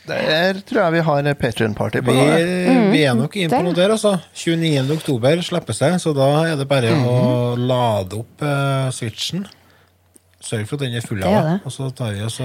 Der 0.08 0.62
tror 0.64 0.86
jeg 0.86 0.94
vi 0.94 1.04
har 1.04 1.34
Patrion-party 1.36 2.00
på. 2.00 2.14
Vi, 2.16 2.26
det. 2.32 2.76
vi 2.94 3.04
er 3.04 3.14
nok 3.14 3.36
inn 3.36 3.52
på 3.52 3.60
noe 3.66 3.76
der, 3.76 3.92
altså. 3.92 4.16
29. 4.34 4.88
oktober 4.96 5.42
slippes 5.44 5.84
det, 5.84 5.92
så 6.00 6.14
da 6.16 6.30
er 6.48 6.56
det 6.56 6.68
bare 6.70 6.94
å 6.96 7.56
lade 7.60 8.16
opp 8.16 8.40
uh, 8.46 8.88
switchen. 8.96 9.44
Sørg 10.40 10.70
for 10.70 10.78
at 10.78 10.86
den 10.86 10.96
er 10.96 11.04
full 11.04 11.20
av 11.28 11.36
det. 11.44 11.56
Og 11.68 11.74
så 11.76 11.90
tar 11.92 12.14
vi 12.16 12.22
oss, 12.24 12.38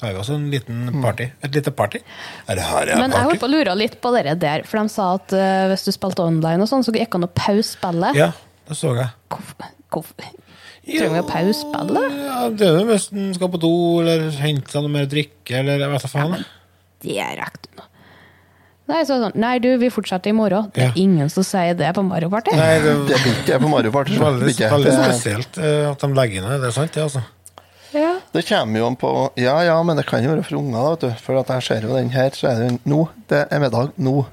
tar 0.00 0.14
vi 0.14 0.22
oss 0.22 0.30
en 0.32 0.46
liten 0.48 0.86
party. 1.02 1.26
Et 1.44 1.52
lite 1.52 1.74
party. 1.76 2.00
Er 2.48 2.56
det 2.56 2.64
her 2.64 2.86
er 2.86 2.96
Men 2.96 3.10
jeg 3.10 3.18
party? 3.18 3.28
holdt 3.28 3.42
på 3.42 3.50
å 3.50 3.52
lure 3.52 3.74
litt 3.76 3.98
på 4.00 4.14
det 4.16 4.38
der, 4.40 4.64
for 4.64 4.80
de 4.80 4.94
sa 4.94 5.10
at 5.18 5.36
uh, 5.36 5.66
hvis 5.74 5.84
du 5.84 5.92
spilte 5.92 6.24
online 6.24 6.64
og 6.64 6.72
sånn, 6.72 6.86
så 6.86 6.96
gikk 6.96 7.12
det 7.12 7.20
an 7.20 7.28
å 7.28 7.32
pause 7.36 7.68
spillet. 7.74 8.16
Ja, 8.16 8.30
det 8.68 8.76
så 8.78 8.94
jeg. 8.96 9.08
Hvorfor, 9.32 9.70
hvorfor? 9.92 10.30
Trenger 10.82 11.12
vi 11.14 11.20
å 11.22 11.28
pause 11.28 11.54
spillet? 11.60 12.16
Ja, 12.26 12.38
det 12.50 12.66
er 12.66 12.78
jo 12.80 12.86
hvis 12.90 13.08
en 13.14 13.32
skal 13.36 13.50
på 13.52 13.60
do, 13.62 13.72
eller 14.02 14.30
hente 14.42 14.72
seg 14.72 14.82
noe 14.82 14.90
mer 14.96 15.06
drikke, 15.10 15.58
eller 15.60 15.78
jeg 15.84 15.92
vet 15.92 16.02
da 16.06 16.10
faen. 16.10 16.32
Ja, 16.38 16.44
Det 17.02 17.18
er 17.18 17.36
rekt. 17.42 17.68
Nei, 18.90 19.04
så 19.06 19.14
sånn, 19.22 19.36
nei, 19.38 19.52
du, 19.62 19.68
vi 19.78 19.88
fortsetter 19.94 20.32
i 20.32 20.34
morgen. 20.36 20.66
Det 20.74 20.82
er 20.82 20.88
Ja. 20.90 20.92
ingen 20.96 21.30
som 21.30 21.44
sier 21.46 21.74
det 21.78 21.92
på 21.94 22.02
Mario 22.04 22.28
Party. 22.28 22.50
Nei, 22.58 22.78
det 22.82 22.94
Det 23.08 23.16
blir 23.22 23.32
ikke 23.32 23.46
det 23.46 23.60
på 23.62 23.68
Mario 23.70 23.92
Party. 23.94 24.16
så 24.18 24.24
Veldig, 24.26 24.42
blir 24.42 24.54
ikke. 24.56 24.70
veldig 24.72 24.90
Det, 24.90 25.04
spesielt 25.06 25.58
eh, 25.58 25.90
at 25.90 25.98
de 26.02 26.08
legger 26.18 26.42
ned. 26.42 26.60
Det 26.60 26.68
er 26.68 26.72
sant, 26.72 26.92
det, 26.92 27.02
altså. 27.02 27.22
Ja. 27.94 28.14
det 28.32 28.46
kommer 28.48 28.78
jo 28.78 28.86
an 28.86 28.96
på 28.96 29.30
Ja 29.36 29.60
ja, 29.62 29.82
men 29.82 29.96
det 29.96 30.06
kan 30.06 30.24
jo 30.24 30.30
være 30.30 30.44
for 30.44 30.56
unger, 30.58 30.72
da, 30.82 30.90
vet 30.90 31.00
du. 31.00 31.14
For 31.22 31.38
at 31.38 31.46
jeg 31.48 31.62
ser 31.62 31.80
jo 31.88 31.94
den 31.96 32.10
her, 32.10 32.30
så 32.30 32.48
er 32.50 32.54
det 32.58 32.70
jo 32.72 32.78
nå. 32.86 33.08
Det 33.28 33.46
er 33.52 33.60
middag 33.60 33.92
nå. 33.98 34.26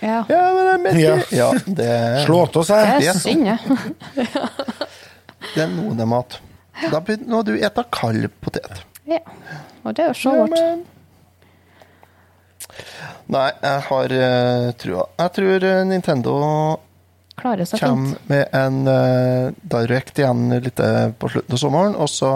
Ja. 0.00 0.24
Ja, 0.28 0.40
men 0.52 0.62
det 0.62 0.72
er 0.72 0.82
midt 0.84 0.98
i 0.98 1.04
Ja. 1.04 1.14
Ja, 1.32 1.50
det, 1.66 1.92
Slå 2.26 2.42
til 2.52 2.66
seg. 2.68 2.82
Det 3.00 3.08
er 3.08 3.14
er 3.14 3.20
synd, 3.22 3.46
ja. 3.46 3.56
det 5.54 5.62
er 5.64 5.72
noe 5.72 5.94
det 5.96 6.04
er 6.04 6.10
mat. 6.10 6.40
Da 6.92 7.00
begynner 7.00 7.46
du 7.46 7.54
du 7.54 7.56
spise 7.56 7.86
kald 7.94 8.28
potet. 8.44 8.84
ja. 9.08 9.22
Og 9.86 9.94
det 9.94 10.02
er 10.02 10.08
jo 10.10 10.18
så 10.18 10.32
vårt. 10.34 10.56
Nei, 13.30 13.46
jeg 13.62 13.82
har 13.88 14.14
uh, 14.18 14.72
trua. 14.78 15.04
Jeg 15.20 15.32
tror 15.36 15.66
eh, 15.66 15.82
Nintendo 15.86 16.32
Klarer 17.38 17.68
seg 17.68 17.78
fint. 17.78 17.86
kommer 17.86 18.18
med 18.30 18.56
en 18.56 18.80
uh, 18.90 19.54
direct 19.76 20.18
igjen 20.18 20.50
litt 20.64 20.82
på 21.20 21.30
slutten 21.30 21.54
av 21.54 21.62
sommeren, 21.62 21.94
og 21.94 22.10
så 22.10 22.32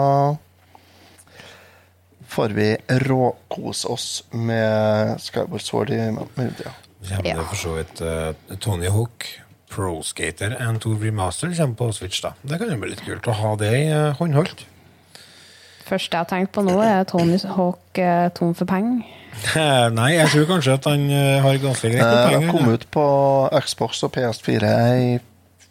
får 2.31 2.55
vi 2.55 2.69
råkose 3.03 3.91
oss 3.91 4.07
med 4.31 5.19
Skyward 5.19 5.65
Sword 5.65 5.91
i 5.91 5.99
mellomtida. 6.15 6.71
Kommer 7.07 7.29
Ja. 7.29 7.35
det 7.39 7.45
for 7.49 7.57
så 7.57 7.71
vidt 7.79 8.01
uh, 8.05 8.57
Tony 8.61 8.89
Hawk, 8.93 9.25
Pro 9.71 10.01
Skater 10.03 10.53
and 10.59 10.81
2 10.83 10.97
Remaster 11.01 11.53
kommer 11.57 11.75
på 11.79 11.87
Switch. 11.95 12.21
da. 12.21 12.33
Det 12.43 12.59
kan 12.59 12.69
jo 12.69 12.77
bli 12.81 12.91
litt 12.91 13.01
kult 13.05 13.27
å 13.31 13.33
ha 13.39 13.55
det 13.57 13.71
i 13.77 13.87
uh, 13.89 14.11
håndholdt. 14.19 14.65
første 15.87 16.15
jeg 16.15 16.21
har 16.23 16.29
tenkt 16.29 16.51
på 16.55 16.61
nå, 16.63 16.75
er 16.83 17.03
Tony 17.09 17.39
Hawk 17.55 17.99
uh, 17.99 18.29
tom 18.37 18.53
for 18.55 18.65
penger. 18.69 19.01
Nei, 19.97 20.11
jeg 20.17 20.29
tror 20.33 20.45
kanskje 20.49 20.73
at 20.77 20.85
han 20.91 21.07
har 21.09 21.57
ganske 21.63 21.89
greit 21.89 22.03
med 22.03 22.21
penger. 22.29 22.47
Han 22.47 22.55
kom 22.57 22.73
ut 22.75 22.85
på 22.91 23.05
Xbox 23.65 24.03
og 24.03 24.11
PS4 24.15 24.71
i 25.01 25.11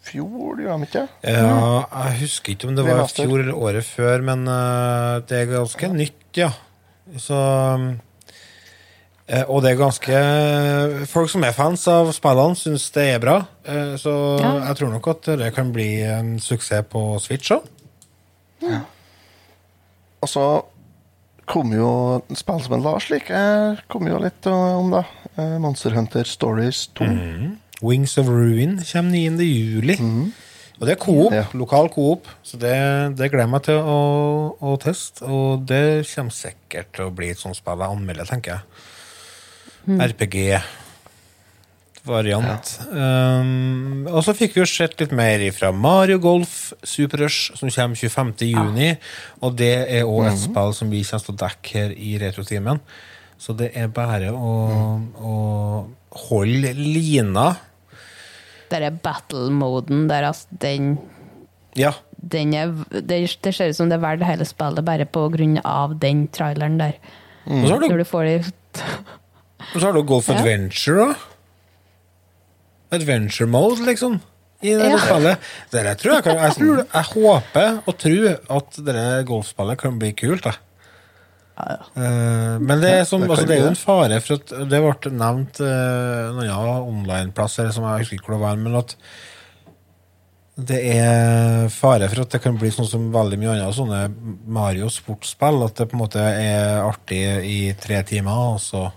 fjor, 0.01 0.57
gjorde 0.57 0.65
de 0.81 0.87
ikke? 0.89 1.03
Ja, 1.29 1.85
jeg 2.09 2.19
husker 2.23 2.55
ikke 2.55 2.67
om 2.71 2.75
det 2.75 2.85
var 2.87 3.03
i 3.05 3.07
fjor 3.13 3.37
eller 3.43 3.53
året 3.69 3.85
før, 3.85 4.23
men 4.25 4.45
det 5.29 5.43
er 5.43 5.51
ganske 5.53 5.91
nytt, 5.93 6.23
ja. 6.41 6.49
Så 7.21 7.37
eh, 7.37 7.85
Og 9.47 9.61
det 9.63 9.69
er 9.71 9.77
ganske 9.79 10.21
Folk 11.07 11.29
som 11.31 11.43
er 11.47 11.53
fans 11.55 11.85
av 11.87 12.09
spillene, 12.11 12.57
syns 12.59 12.89
det 12.91 13.05
er 13.13 13.19
bra. 13.23 13.37
Eh, 13.63 13.93
så 14.01 14.13
Ja. 14.41 14.51
jeg 14.67 14.75
tror 14.81 14.91
nok 14.91 15.07
at 15.07 15.29
det 15.39 15.53
kan 15.55 15.71
bli 15.71 16.01
en 16.03 16.33
suksess 16.39 16.83
på 16.91 17.19
Switch 17.23 17.51
òg. 17.55 17.63
Og 20.21 20.29
så 20.29 20.43
kom 21.51 21.71
jo 21.73 22.21
spill 22.37 22.61
som 22.63 22.75
en 22.77 22.83
Lars 22.85 23.09
liker, 23.11 23.79
kom 23.91 24.07
jo 24.07 24.19
litt 24.21 24.45
eh, 24.47 24.77
om. 24.77 24.93
Eh, 24.99 25.57
Monster 25.63 25.95
Hunter 25.95 26.27
Stories 26.27 26.87
2. 26.99 27.07
Wings 27.81 28.17
of 28.21 28.27
Ruin 28.29 28.77
kommer 28.85 29.11
9. 29.15 29.41
juli. 29.47 29.95
Og 30.81 30.87
det 30.87 30.95
er 30.95 31.01
coop, 31.01 31.31
Ja. 31.33 31.43
lokal 31.53 31.89
coop, 31.93 32.25
så 32.43 32.57
det, 32.57 33.15
det 33.17 33.27
gleder 33.31 33.45
jeg 33.45 33.49
meg 33.53 33.63
til 33.67 33.75
å, 33.85 33.97
å 34.61 34.75
teste. 34.81 35.23
Og 35.29 35.65
det 35.69 36.07
kommer 36.09 36.33
sikkert 36.33 36.91
til 36.97 37.05
å 37.05 37.13
bli 37.13 37.29
et 37.29 37.37
sånt 37.41 37.55
spill 37.57 37.77
jeg 37.83 37.89
anmelder, 37.97 38.25
tenker 38.29 38.55
jeg. 38.55 38.61
RPG-variant. 39.85 42.79
Um, 42.91 44.07
og 44.09 44.23
så 44.25 44.33
fikk 44.37 44.55
vi 44.55 44.61
jo 44.63 44.67
sett 44.69 44.99
litt 45.01 45.13
mer 45.15 45.39
fra 45.55 45.69
Mario 45.73 46.17
Golf 46.21 46.73
Super 46.83 47.17
Rush, 47.25 47.53
som 47.57 47.69
kommer 47.73 47.95
25. 47.97 48.33
juni. 48.49 48.91
Og 49.41 49.55
det 49.59 49.73
er 49.87 50.03
òg 50.09 50.27
et 50.31 50.39
spill 50.43 50.73
som 50.77 50.87
vi 50.93 51.03
kommer 51.07 51.25
til 51.25 51.33
å 51.35 51.41
dekke 51.45 51.67
her 51.77 51.89
i 51.97 51.99
Retrotimen. 52.21 52.79
Så 53.41 53.49
det 53.57 53.69
er 53.77 53.87
bare 53.89 54.29
å, 54.37 54.51
å 55.17 55.35
holde 56.29 56.71
lina. 56.77 57.47
Der 58.71 58.81
er 58.87 58.99
battle-moden 59.03 59.99
der, 60.11 60.23
altså, 60.29 60.45
den, 60.61 60.81
Ja. 61.75 61.91
den 62.15 62.53
er, 62.53 62.67
det, 62.91 63.37
det 63.41 63.53
ser 63.55 63.69
ut 63.71 63.75
som 63.75 63.89
det 63.89 63.97
er 63.97 64.05
verdt 64.05 64.23
hele 64.27 64.45
spillet 64.47 64.85
bare 64.85 65.05
på 65.09 65.29
grunn 65.33 65.57
av 65.65 65.97
den 65.99 66.27
traileren 66.31 66.77
der. 66.79 66.93
Mm. 67.47 67.63
Når 67.65 67.97
du 67.97 68.05
får 68.05 68.23
de 68.29 68.35
og 69.61 69.77
så 69.77 69.85
har 69.87 69.93
du 69.95 70.01
Golf 70.07 70.29
Adventure 70.33 71.11
òg. 71.11 71.27
Adventure 72.91 73.47
mode, 73.47 73.85
liksom. 73.87 74.19
I 74.61 74.75
det 74.77 74.89
Ja. 74.91 74.97
spillet. 74.99 75.37
Dere 75.71 75.95
tror 75.97 76.13
jeg, 76.13 76.23
kan, 76.23 76.37
jeg, 76.37 76.53
tror, 76.57 76.81
jeg 76.93 77.05
håper 77.13 77.79
og 77.87 77.97
tror 77.97 78.57
at 78.57 78.81
det 78.85 79.05
golfspillet 79.25 79.79
kan 79.81 79.97
bli 79.97 80.11
kult. 80.13 80.43
Da. 80.43 80.53
Eh, 81.61 82.59
men 82.59 82.81
det 82.81 82.91
er, 82.99 83.03
som, 83.05 83.23
altså, 83.23 83.45
det 83.47 83.57
er 83.57 83.63
jo 83.65 83.71
en 83.71 83.75
fare 83.79 84.17
for 84.23 84.39
at 84.39 84.53
Det 84.69 84.79
ble 84.81 85.11
nevnt 85.13 85.59
noen 85.61 86.39
en 86.45 86.53
annen 86.53 86.87
online-plass, 86.91 87.59
eller 87.59 87.75
som 87.75 87.85
jeg 87.85 88.03
husker 88.05 88.17
ikke 88.19 88.29
hvor 88.29 88.37
det 88.37 88.45
var, 88.45 88.61
men 88.61 88.79
at 88.81 88.95
det 90.61 90.79
er 90.93 91.69
fare 91.73 92.09
for 92.11 92.21
at 92.21 92.33
det 92.35 92.41
kan 92.43 92.57
bli 92.59 92.69
sånn 92.73 92.89
som 92.89 93.07
veldig 93.13 93.37
mye 93.39 93.53
annet 93.55 93.73
sånne 93.77 94.01
Mario 94.45 94.89
sportsspill. 94.93 95.61
At 95.65 95.79
det 95.79 95.87
på 95.89 95.97
en 95.97 96.03
måte 96.03 96.21
er 96.21 96.83
artig 96.83 97.21
i 97.47 97.59
tre 97.81 98.01
timer, 98.05 98.55
og 98.55 98.59
så 98.61 98.89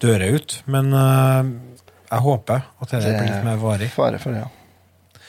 dør 0.00 0.22
det 0.22 0.30
ut. 0.36 0.56
Men 0.70 0.92
uh, 0.94 1.42
jeg 2.10 2.24
håper 2.26 2.64
at 2.66 2.94
det, 2.94 3.02
blir 3.04 3.28
litt 3.28 3.44
mer 3.46 3.60
varig. 3.62 3.90
Fare 3.94 4.20
for 4.22 4.36
det, 4.36 4.46
ja. 4.46 5.20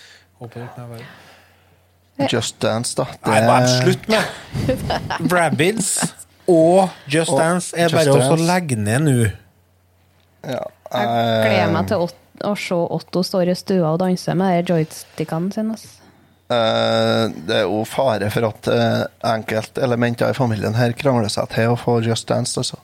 Håper 0.41 0.59
det 0.59 0.65
litt 0.67 0.79
mer 0.81 0.93
varig. 0.95 1.09
Just 2.29 2.59
Dance, 2.61 2.95
da. 2.97 3.07
Det, 3.11 3.31
Nei, 3.31 3.41
bare 3.47 3.69
slutt 3.71 4.09
med 4.11 5.31
Rabbids 5.33 5.93
og 6.51 6.89
Just 7.09 7.31
Og 7.31 7.39
Dance 7.39 7.77
er 7.77 7.89
Just 7.89 8.11
bare 8.11 8.27
å 8.35 8.37
legge 8.37 8.77
ned 8.77 9.05
nå. 9.07 9.15
Ja, 10.41 10.61
Jeg 10.91 11.07
gleder 11.07 11.73
meg 11.73 11.89
til 11.89 12.03
å, 12.03 12.09
å 12.49 12.53
se 12.57 12.77
Otto 12.97 13.23
står 13.25 13.53
i 13.53 13.57
stua 13.57 13.93
og 13.93 14.01
danse 14.01 14.35
med 14.37 14.69
joystickene 14.69 15.53
sine. 15.55 15.77
Eh, 16.51 17.25
det 17.47 17.61
er 17.61 17.67
jo 17.69 17.83
fare 17.87 18.27
for 18.33 18.49
at 18.49 18.69
uh, 18.73 19.03
enkeltelementer 19.31 20.33
i 20.33 20.35
familien 20.35 20.75
her 20.75 20.95
krangler 20.97 21.31
seg 21.31 21.47
til 21.53 21.71
å 21.71 21.77
få 21.79 22.01
Just 22.03 22.27
Dance. 22.27 22.57
Altså. 22.59 22.81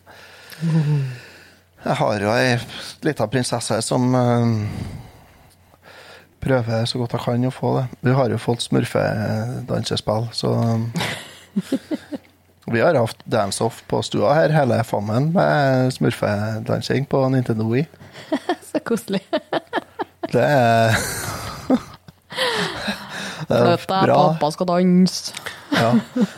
Jeg 0.61 1.95
har 1.99 2.23
jo 2.23 2.29
ei 2.33 2.55
lita 3.05 3.27
prinsesse 3.31 3.77
som 3.85 4.07
eh, 4.17 4.45
prøver 6.43 6.87
så 6.89 6.99
godt 7.01 7.13
jeg 7.15 7.23
kan 7.25 7.45
å 7.47 7.51
få 7.53 7.69
det. 7.77 7.85
Vi 8.07 8.15
har 8.17 8.27
jo 8.33 8.39
fått 8.41 8.65
smurfedansespill, 8.65 10.23
så 10.35 10.49
Vi 12.67 12.81
har 12.83 12.97
hatt 12.99 13.21
dance-off 13.31 13.77
på 13.87 14.01
stua 14.03 14.33
her, 14.35 14.51
hele 14.51 14.81
fammen, 14.83 15.29
med 15.31 15.93
smurfedansing 15.95 17.05
på 17.07 17.21
Nintendo 17.31 17.63
Wii. 17.69 17.85
Så 18.67 18.81
koselig. 18.83 19.21
Det 20.33 20.43
er 20.43 20.91
Det 23.47 23.55
er 23.55 23.79
bra. 23.87 24.17
pappa 24.33 24.49
skal 24.51 24.67
danse. 24.67 25.31
Ja. 25.73 25.91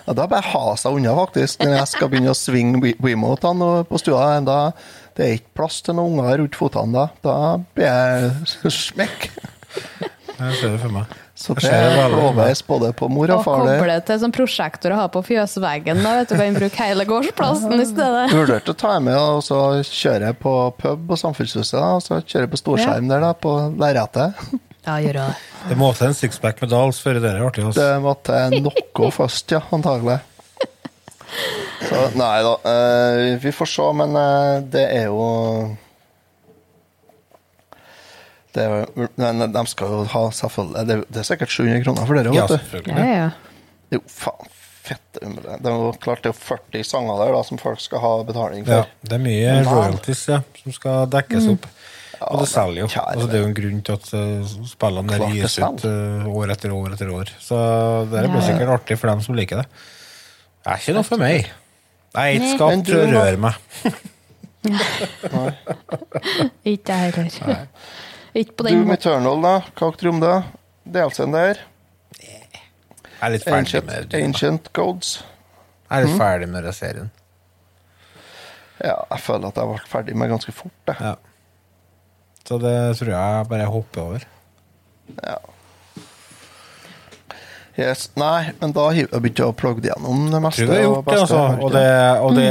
ja, 0.07 0.13
da 0.17 0.25
bare 0.27 0.41
ha 0.53 0.75
seg 0.79 0.97
unna, 0.97 1.13
faktisk. 1.19 1.61
Når 1.63 1.77
jeg 1.77 1.91
skal 1.93 2.11
begynne 2.11 2.33
å 2.33 2.37
svinge 2.37 2.93
Wiimotene 3.03 3.69
på 3.89 4.01
stua. 4.01 4.25
Da, 4.45 4.59
det 5.17 5.25
er 5.27 5.37
ikke 5.39 5.55
plass 5.61 5.81
til 5.85 5.97
noen 5.99 6.19
unger 6.19 6.41
rundt 6.43 6.57
fotene 6.59 6.95
da. 6.95 7.07
Da 7.23 7.37
blir 7.77 7.89
jeg 7.89 8.73
smekk. 8.73 9.29
Jeg 10.39 10.55
ser 10.61 10.75
det 10.75 10.79
for 10.81 10.95
meg. 10.95 11.17
Så 11.39 11.53
det 11.55 11.69
er 11.71 12.11
blåveis 12.11 12.59
både 12.67 12.89
på 12.99 13.07
mor 13.11 13.31
og 13.31 13.37
Og 13.39 13.45
far. 13.45 13.61
Og 13.63 13.69
koble 13.79 13.95
til 14.07 14.17
sånn 14.19 14.33
prosjektor 14.35 14.91
å 14.91 14.97
ha 14.99 15.05
på 15.11 15.21
fjøsveggen. 15.23 16.01
Da 16.03 16.17
vet 16.17 16.31
du 16.31 16.35
kan 16.35 16.57
bruke 16.57 16.83
hele 16.83 17.05
gårdsplassen 17.07 17.75
i 17.79 17.85
stedet. 17.87 18.25
Vurderte 18.35 18.73
å 18.75 18.79
ta 18.79 18.97
med 19.03 19.15
og 19.15 19.39
så 19.47 19.59
kjøre 19.87 20.33
på 20.39 20.55
pub 20.79 21.05
på 21.07 21.19
Samfunnshuset. 21.21 21.77
da, 21.79 21.93
Og 21.95 22.03
så 22.03 22.19
kjøre 22.27 22.51
på 22.51 22.59
storskjerm 22.59 23.07
der, 23.11 23.23
da, 23.23 23.31
på 23.39 23.55
lerretet. 23.79 24.35
Ja, 24.85 24.95
gjør 25.03 25.17
det. 25.19 25.27
Det 25.69 25.75
må 25.77 25.89
til 25.97 26.07
en 26.07 26.15
sixpack 26.17 26.61
med 26.63 26.71
Dals 26.71 27.01
før 27.03 27.19
det 27.19 27.29
er 27.33 27.41
artig. 27.45 27.65
Altså. 27.67 27.81
Det 27.83 28.01
måtte 28.03 28.39
noe 28.55 29.09
først, 29.19 29.51
ja, 29.51 29.59
antagelig. 29.75 30.19
Så 31.89 31.99
nei 32.17 32.37
da. 32.43 32.53
eh, 32.71 33.35
vi 33.43 33.51
får 33.53 33.69
se, 33.69 33.85
men 33.99 34.15
eh, 34.17 34.55
det 34.73 34.85
er 35.01 35.05
jo 35.11 35.27
det 38.53 38.63
er, 38.65 38.87
Men 39.19 39.43
de 39.53 39.61
skal 39.69 39.91
jo 39.93 39.99
ha, 40.09 40.21
selvfølgelig 40.33 40.87
Det, 40.89 40.95
er- 40.97 41.03
det 41.13 41.19
er 41.21 41.27
sikkert 41.27 41.51
700 41.53 41.83
kroner 41.85 42.07
for 42.09 42.17
dere 42.17 42.33
Ja, 42.33 42.47
vet 42.49 42.71
du. 42.87 42.89
Ja, 42.91 43.05
ja. 43.05 43.27
Er 43.91 43.99
jo 43.99 44.01
faen 44.09 44.49
fette 44.89 45.21
umulig. 45.21 45.57
Det 45.61 45.69
er 45.69 45.75
jo 45.77 45.89
klart 46.01 46.23
det 46.25 46.31
er 46.31 46.37
40 46.39 46.83
sanger 46.87 47.19
der 47.21 47.33
da 47.35 47.43
som 47.45 47.59
folk 47.61 47.81
skal 47.83 48.01
ha 48.01 48.11
betaling 48.25 48.63
Ja, 48.65 48.79
for. 48.81 48.93
det 49.05 49.17
er 49.19 49.21
mye 49.21 49.51
royalties 49.67 50.23
ja, 50.31 50.39
som 50.63 50.73
skal 50.73 51.05
dekkes 51.13 51.45
opp. 51.51 51.67
Og 52.27 52.41
det 52.41 52.49
selger 52.51 52.81
jo. 52.83 52.89
Altså, 52.99 53.27
det 53.31 53.37
er 53.37 53.43
jo 53.45 53.47
en 53.47 53.55
grunn 53.55 53.79
til 53.87 53.95
at 53.95 54.09
uh, 54.11 54.51
spillene 54.67 55.15
der 55.15 55.31
gis 55.37 55.55
ut 55.61 55.85
uh, 55.87 56.27
år 56.35 56.51
etter 56.55 56.73
år 56.75 56.95
etter 56.97 57.13
år. 57.15 57.31
Så 57.39 57.55
det 58.11 58.25
blir 58.27 58.43
sikkert 58.43 58.73
artig 58.75 58.99
for 58.99 59.11
dem 59.13 59.23
som 59.23 59.37
liker 59.39 59.61
det. 59.61 59.67
Det 60.59 60.73
er 60.73 60.83
ikke 60.83 60.95
noe 60.97 61.07
for 61.07 61.21
meg. 61.21 61.47
Jeg 62.09 62.19
er 62.19 62.39
ikke 62.39 62.53
skapt 62.57 62.87
til 62.89 62.99
å 62.99 63.07
røre 63.13 63.39
meg. 63.47 63.53
Ikke 66.67 66.91
jeg 66.91 67.13
heller. 67.15 67.67
Ikke 68.35 68.57
på 68.57 68.65
den 68.65 68.81
Doom 68.81 68.89
med 68.89 68.97
Eternal, 68.97 69.39
da. 69.45 69.53
Hva 69.71 69.87
tror 69.95 69.95
du 70.01 70.09
om 70.11 70.19
det? 70.23 70.33
DLC-en 70.89 71.35
der. 71.35 71.61
Jeg 72.19 73.21
er 73.21 73.33
litt 73.33 73.45
ferdig 73.45 73.59
Ancient, 73.59 73.87
med 73.87 74.09
det. 74.11 74.21
Ancient 74.23 74.69
Gods. 74.75 75.13
Jeg 75.89 75.95
er 75.95 76.05
litt 76.05 76.19
ferdig 76.19 76.49
med 76.51 76.67
den 76.67 76.75
serien. 76.75 77.09
Ja, 78.79 78.95
jeg 79.11 79.23
føler 79.25 79.49
at 79.49 79.57
jeg 79.59 79.71
ble 79.71 79.89
ferdig 79.91 80.15
med 80.19 80.31
ganske 80.31 80.53
fort. 80.55 80.77
Jeg. 80.87 80.97
Ja. 80.99 81.15
Så 82.49 82.57
det 82.57 82.75
tror 82.97 83.11
jeg 83.13 83.47
bare 83.51 83.61
jeg 83.61 83.69
hopper 83.75 84.01
over. 84.07 84.27
Ja. 85.21 85.37
Yes. 87.79 88.09
Nei, 88.19 88.49
men 88.59 88.73
da 88.75 88.89
har 88.89 88.97
jeg 88.97 89.07
begynt 89.13 89.39
å 89.45 89.53
plogge 89.55 89.85
gjennom 89.87 90.25
det 90.33 90.41
meste. 90.43 90.65
Det 90.67 90.81
gjort 90.81 91.05
det, 91.05 91.05
beste 91.13 91.21
altså. 91.21 91.43
Og, 91.63 91.69
det, 91.71 91.85
og 92.25 92.33
det, 92.35 92.47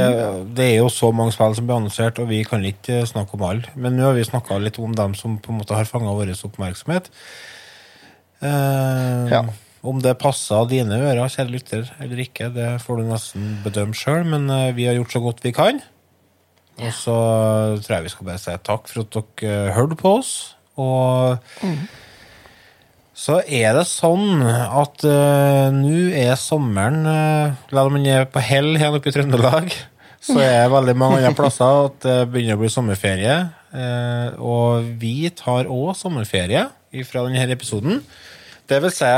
det 0.57 0.65
er 0.71 0.77
jo 0.79 0.87
så 0.93 1.11
mange 1.13 1.35
spill 1.35 1.53
som 1.57 1.67
blir 1.67 1.77
annonsert, 1.77 2.21
og 2.23 2.31
vi 2.31 2.39
kan 2.47 2.63
ikke 2.65 3.03
snakke 3.09 3.37
om 3.37 3.43
alle. 3.45 3.73
Men 3.77 3.99
nå 3.99 4.07
har 4.07 4.17
vi 4.17 4.25
snakka 4.25 4.57
litt 4.63 4.79
om 4.81 4.95
dem 4.97 5.13
som 5.19 5.35
på 5.43 5.53
en 5.53 5.59
måte 5.61 5.77
har 5.77 5.89
fanga 5.89 6.15
vår 6.17 6.33
oppmerksomhet. 6.33 7.11
Eh, 8.41 9.25
Ja. 9.35 9.43
Om 9.79 10.01
det 10.03 10.17
passer 10.19 10.65
dine 10.67 10.97
ører, 10.97 11.29
kjære 11.31 11.53
lytter, 11.53 11.85
eller 12.03 12.19
ikke, 12.19 12.49
det 12.51 12.71
får 12.83 12.97
du 12.99 13.05
nesten 13.07 13.45
bedømme 13.63 13.95
sjøl, 13.95 14.25
men 14.27 14.49
eh, 14.51 14.73
vi 14.75 14.89
har 14.89 14.97
gjort 14.97 15.13
så 15.13 15.21
godt 15.23 15.45
vi 15.45 15.53
kan. 15.55 15.79
Og 16.79 16.93
så 16.95 17.15
tror 17.83 17.95
jeg 17.97 18.07
vi 18.07 18.13
skal 18.13 18.29
bare 18.29 18.41
si 18.41 18.55
takk 18.63 18.87
for 18.87 19.03
at 19.03 19.17
dere 19.17 19.55
eh, 19.67 19.73
hørte 19.75 19.97
på 19.99 20.13
oss. 20.19 20.33
Og 20.79 21.39
så 23.19 23.41
er 23.43 23.75
det 23.75 23.83
sånn 23.89 24.39
at 24.47 25.03
uh, 25.03 25.67
nå 25.75 26.07
er 26.15 26.37
sommeren 26.39 27.01
uh, 27.03 27.57
La 27.75 27.83
om 27.83 27.97
den 27.97 28.07
er 28.07 28.29
på 28.31 28.39
hell 28.43 28.77
her 28.79 28.95
oppe 28.95 29.11
i 29.11 29.15
Trøndelag, 29.15 29.73
så 30.23 30.37
er 30.39 30.53
det 30.63 30.71
veldig 30.71 30.95
mange 30.99 31.19
andre 31.19 31.35
plasser 31.35 31.89
at 31.89 31.99
det 32.05 32.17
begynner 32.31 32.55
å 32.55 32.61
bli 32.61 32.71
sommerferie. 32.71 33.35
Uh, 33.75 34.39
og 34.39 34.87
vi 35.01 35.27
tar 35.35 35.67
òg 35.67 35.91
sommerferie 35.99 36.69
fra 37.05 37.25
denne 37.27 37.43
episoden. 37.51 37.99
Det 38.69 38.79
vil 38.85 38.93
si 38.93 39.11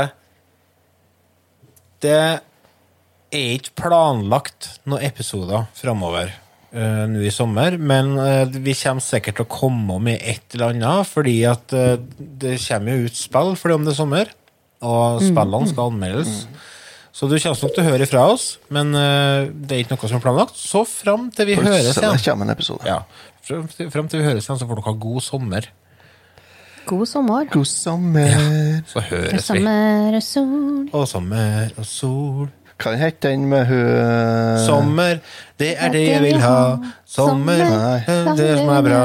Det 2.02 2.18
er 2.18 3.54
ikke 3.54 3.76
planlagt 3.84 4.72
noen 4.82 5.06
episoder 5.06 5.70
framover 5.78 6.34
eh, 6.72 7.04
nå 7.10 7.22
i 7.24 7.32
sommer, 7.32 7.76
men 7.78 8.14
eh, 8.20 8.58
vi 8.64 8.74
kommer 8.78 9.04
sikkert 9.04 9.38
til 9.38 9.46
å 9.46 9.52
komme 9.52 9.98
med 10.02 10.20
et 10.20 10.56
eller 10.56 10.72
annet, 10.74 11.08
fordi 11.08 11.38
at 11.48 11.74
eh, 11.76 11.96
det 12.18 12.58
kommer 12.64 12.96
jo 12.96 13.08
ut 13.08 13.18
spill 13.18 13.52
fordi 13.58 13.78
om 13.78 13.86
det 13.86 13.94
er 13.94 13.98
sommer, 14.00 14.32
og 14.82 15.22
spillene 15.22 15.70
skal 15.70 15.92
anmeldes. 15.92 16.46
Så 17.12 17.28
du 17.28 17.36
kommer 17.36 17.60
nok 17.60 17.74
til 17.76 17.84
å 17.84 17.90
høre 17.90 18.08
fra 18.08 18.24
oss, 18.32 18.46
men 18.72 18.94
det 18.96 19.76
er 19.76 19.82
ikke 19.82 19.92
noe 19.92 20.08
som 20.08 20.16
er 20.16 20.24
planlagt. 20.24 20.56
Så 20.58 20.80
fram 20.88 21.28
til 21.36 21.50
vi 21.50 21.58
høres 21.60 21.92
igjen. 21.92 22.22
kommer 22.24 22.48
en 22.48 22.54
episode. 22.54 22.88
Ja, 22.88 23.02
fram 23.44 23.68
til, 23.68 23.90
fram 23.92 24.08
til 24.10 24.22
vi 24.22 24.30
høres 24.30 24.48
igjen, 24.48 24.58
så 24.58 24.66
får 24.66 24.80
dere 24.80 24.88
ha 24.88 24.94
god 25.04 25.22
sommer. 25.22 25.68
God 26.88 27.06
sommer. 27.06 27.44
God 27.52 27.68
sommer. 27.68 28.82
Så 28.90 29.04
høres 29.06 29.36
vi. 29.36 29.44
Sommer 29.44 30.16
og 30.18 30.24
sol. 30.26 30.88
Og 30.90 31.06
sommer 31.10 31.76
og 31.76 31.86
sol. 31.86 32.50
Kan 32.82 32.98
het 32.98 33.20
den 33.22 33.46
med 33.50 33.68
hun 33.70 34.58
Sommer, 34.66 35.20
det 35.60 35.72
er 35.78 35.92
det 35.94 36.04
jeg 36.08 36.22
vil 36.24 36.40
ha. 36.42 36.58
Sommer, 37.06 37.62
er 37.62 38.32
det 38.36 38.52
som 38.58 38.72
er 38.74 38.86
bra. 38.86 39.02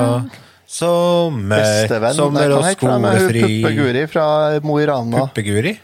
Sommer, 0.67 1.61
Bestevenn. 1.63 2.15
sommer 2.17 2.51
og 2.57 2.63
jeg 2.65 2.75
hun 2.75 2.79
skolefri. 2.81 3.43
Puppe-Guri 3.63 4.07
fra 4.11 4.25
Mo 4.65 4.79
i 4.81 4.87
Rana? 4.89 5.27
Puppeguri? 5.29 5.77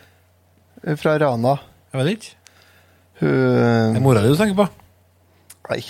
Fra 0.99 1.13
Rana. 1.21 1.53
Jeg 1.93 2.01
vet 2.01 2.15
ikke. 2.17 2.33
Det 3.23 3.95
er 3.95 4.01
mora 4.03 4.21
di 4.23 4.31
du 4.33 4.35
tenker 4.35 4.57
på? 4.57 4.65
Nei. 5.69 5.83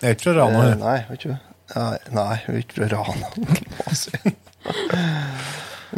Det 0.00 0.08
er 0.08 0.16
ikke 0.16 0.32
fra 0.32 0.34
Rana. 0.40 0.58
Eh, 0.58 0.70
hun. 0.72 0.82
Nei, 0.82 0.98
vet 1.10 1.26
ikke. 1.26 1.38
Nei, 1.76 1.98
nei, 2.16 2.36
hun 2.46 2.56
er 2.56 2.62
ikke 2.64 2.78
fra 2.78 2.88
Rana. 2.96 3.26
Hva 3.78 3.96
jeg? 4.08 4.34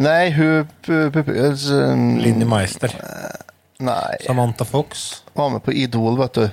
Nei, 0.01 0.31
hun 0.37 0.67
eh, 0.91 2.03
Linni 2.27 2.49
Meister. 2.49 2.93
Nei. 3.81 4.21
Samantha 4.27 4.67
Fox. 4.69 5.23
Var 5.37 5.55
med 5.55 5.65
på 5.65 5.73
Idol, 5.73 6.19
vet 6.21 6.37
du. 6.37 6.47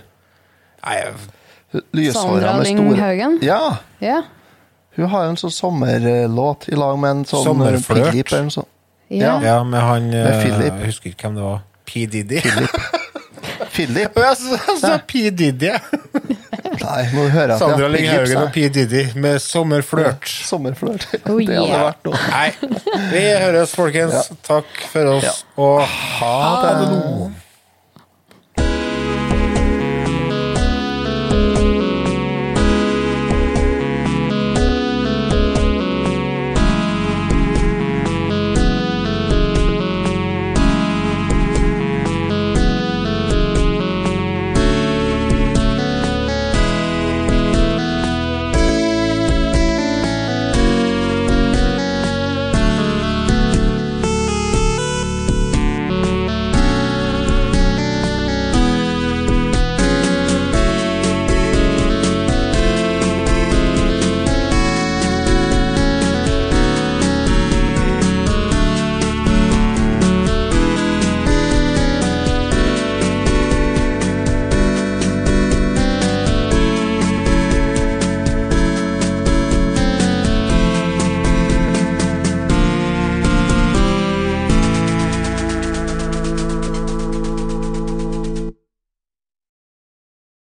Nei, 0.87 0.97
Lyshåra 1.91 2.57
med 2.57 2.67
store? 2.67 3.37
Ja! 3.43 3.77
Ja. 3.99 4.21
Hun 4.97 5.09
har 5.11 5.27
jo 5.27 5.33
en 5.35 5.37
sånn 5.37 5.53
sommerlåt 5.53 6.69
i 6.71 6.77
lag 6.79 6.97
med 6.97 7.11
en 7.11 7.25
sånn 7.27 7.43
Sommerflørt. 7.45 8.09
Philip 8.09 8.31
eller 8.31 8.47
noe 8.47 8.65
ja. 9.07 9.37
ja, 9.43 9.63
med 9.63 9.79
han 9.79 10.09
Med 10.09 10.25
eh, 10.25 10.39
Philip. 10.41 10.79
Jeg 10.81 10.91
husker 10.91 11.11
ikke 11.13 11.27
hvem 11.27 11.37
det 11.37 11.43
var. 11.45 11.59
P. 11.87 12.05
Diddy. 12.11 12.41
Philip. 13.73 14.17
Og 14.17 14.23
jeg 14.23 14.37
sa- 14.37 14.59
jeg 14.67 14.79
sa 14.81 14.97
P. 15.07 15.29
Diddy. 15.29 15.71
Nei, 16.77 17.01
nå 17.13 17.23
hører 17.29 17.47
jeg 17.47 17.55
at 17.55 17.59
Sandra 17.59 17.87
Lynghaugen 17.91 18.37
og 18.41 18.51
P. 18.53 18.67
Diddy 18.69 19.03
med 19.15 19.39
'Sommerflørt'. 19.41 20.29
Sommerflørt. 20.47 21.07
Oh, 21.29 21.39
det 21.41 21.55
hadde 21.57 21.81
vært 21.83 22.05
noe. 22.05 22.21
Nei, 22.29 22.51
vi 23.11 23.23
høres, 23.43 23.73
folkens. 23.75 24.29
Takk 24.47 24.65
for 24.91 25.05
oss, 25.17 25.43
og 25.57 25.81
ha 25.81 26.37
det. 26.63 27.33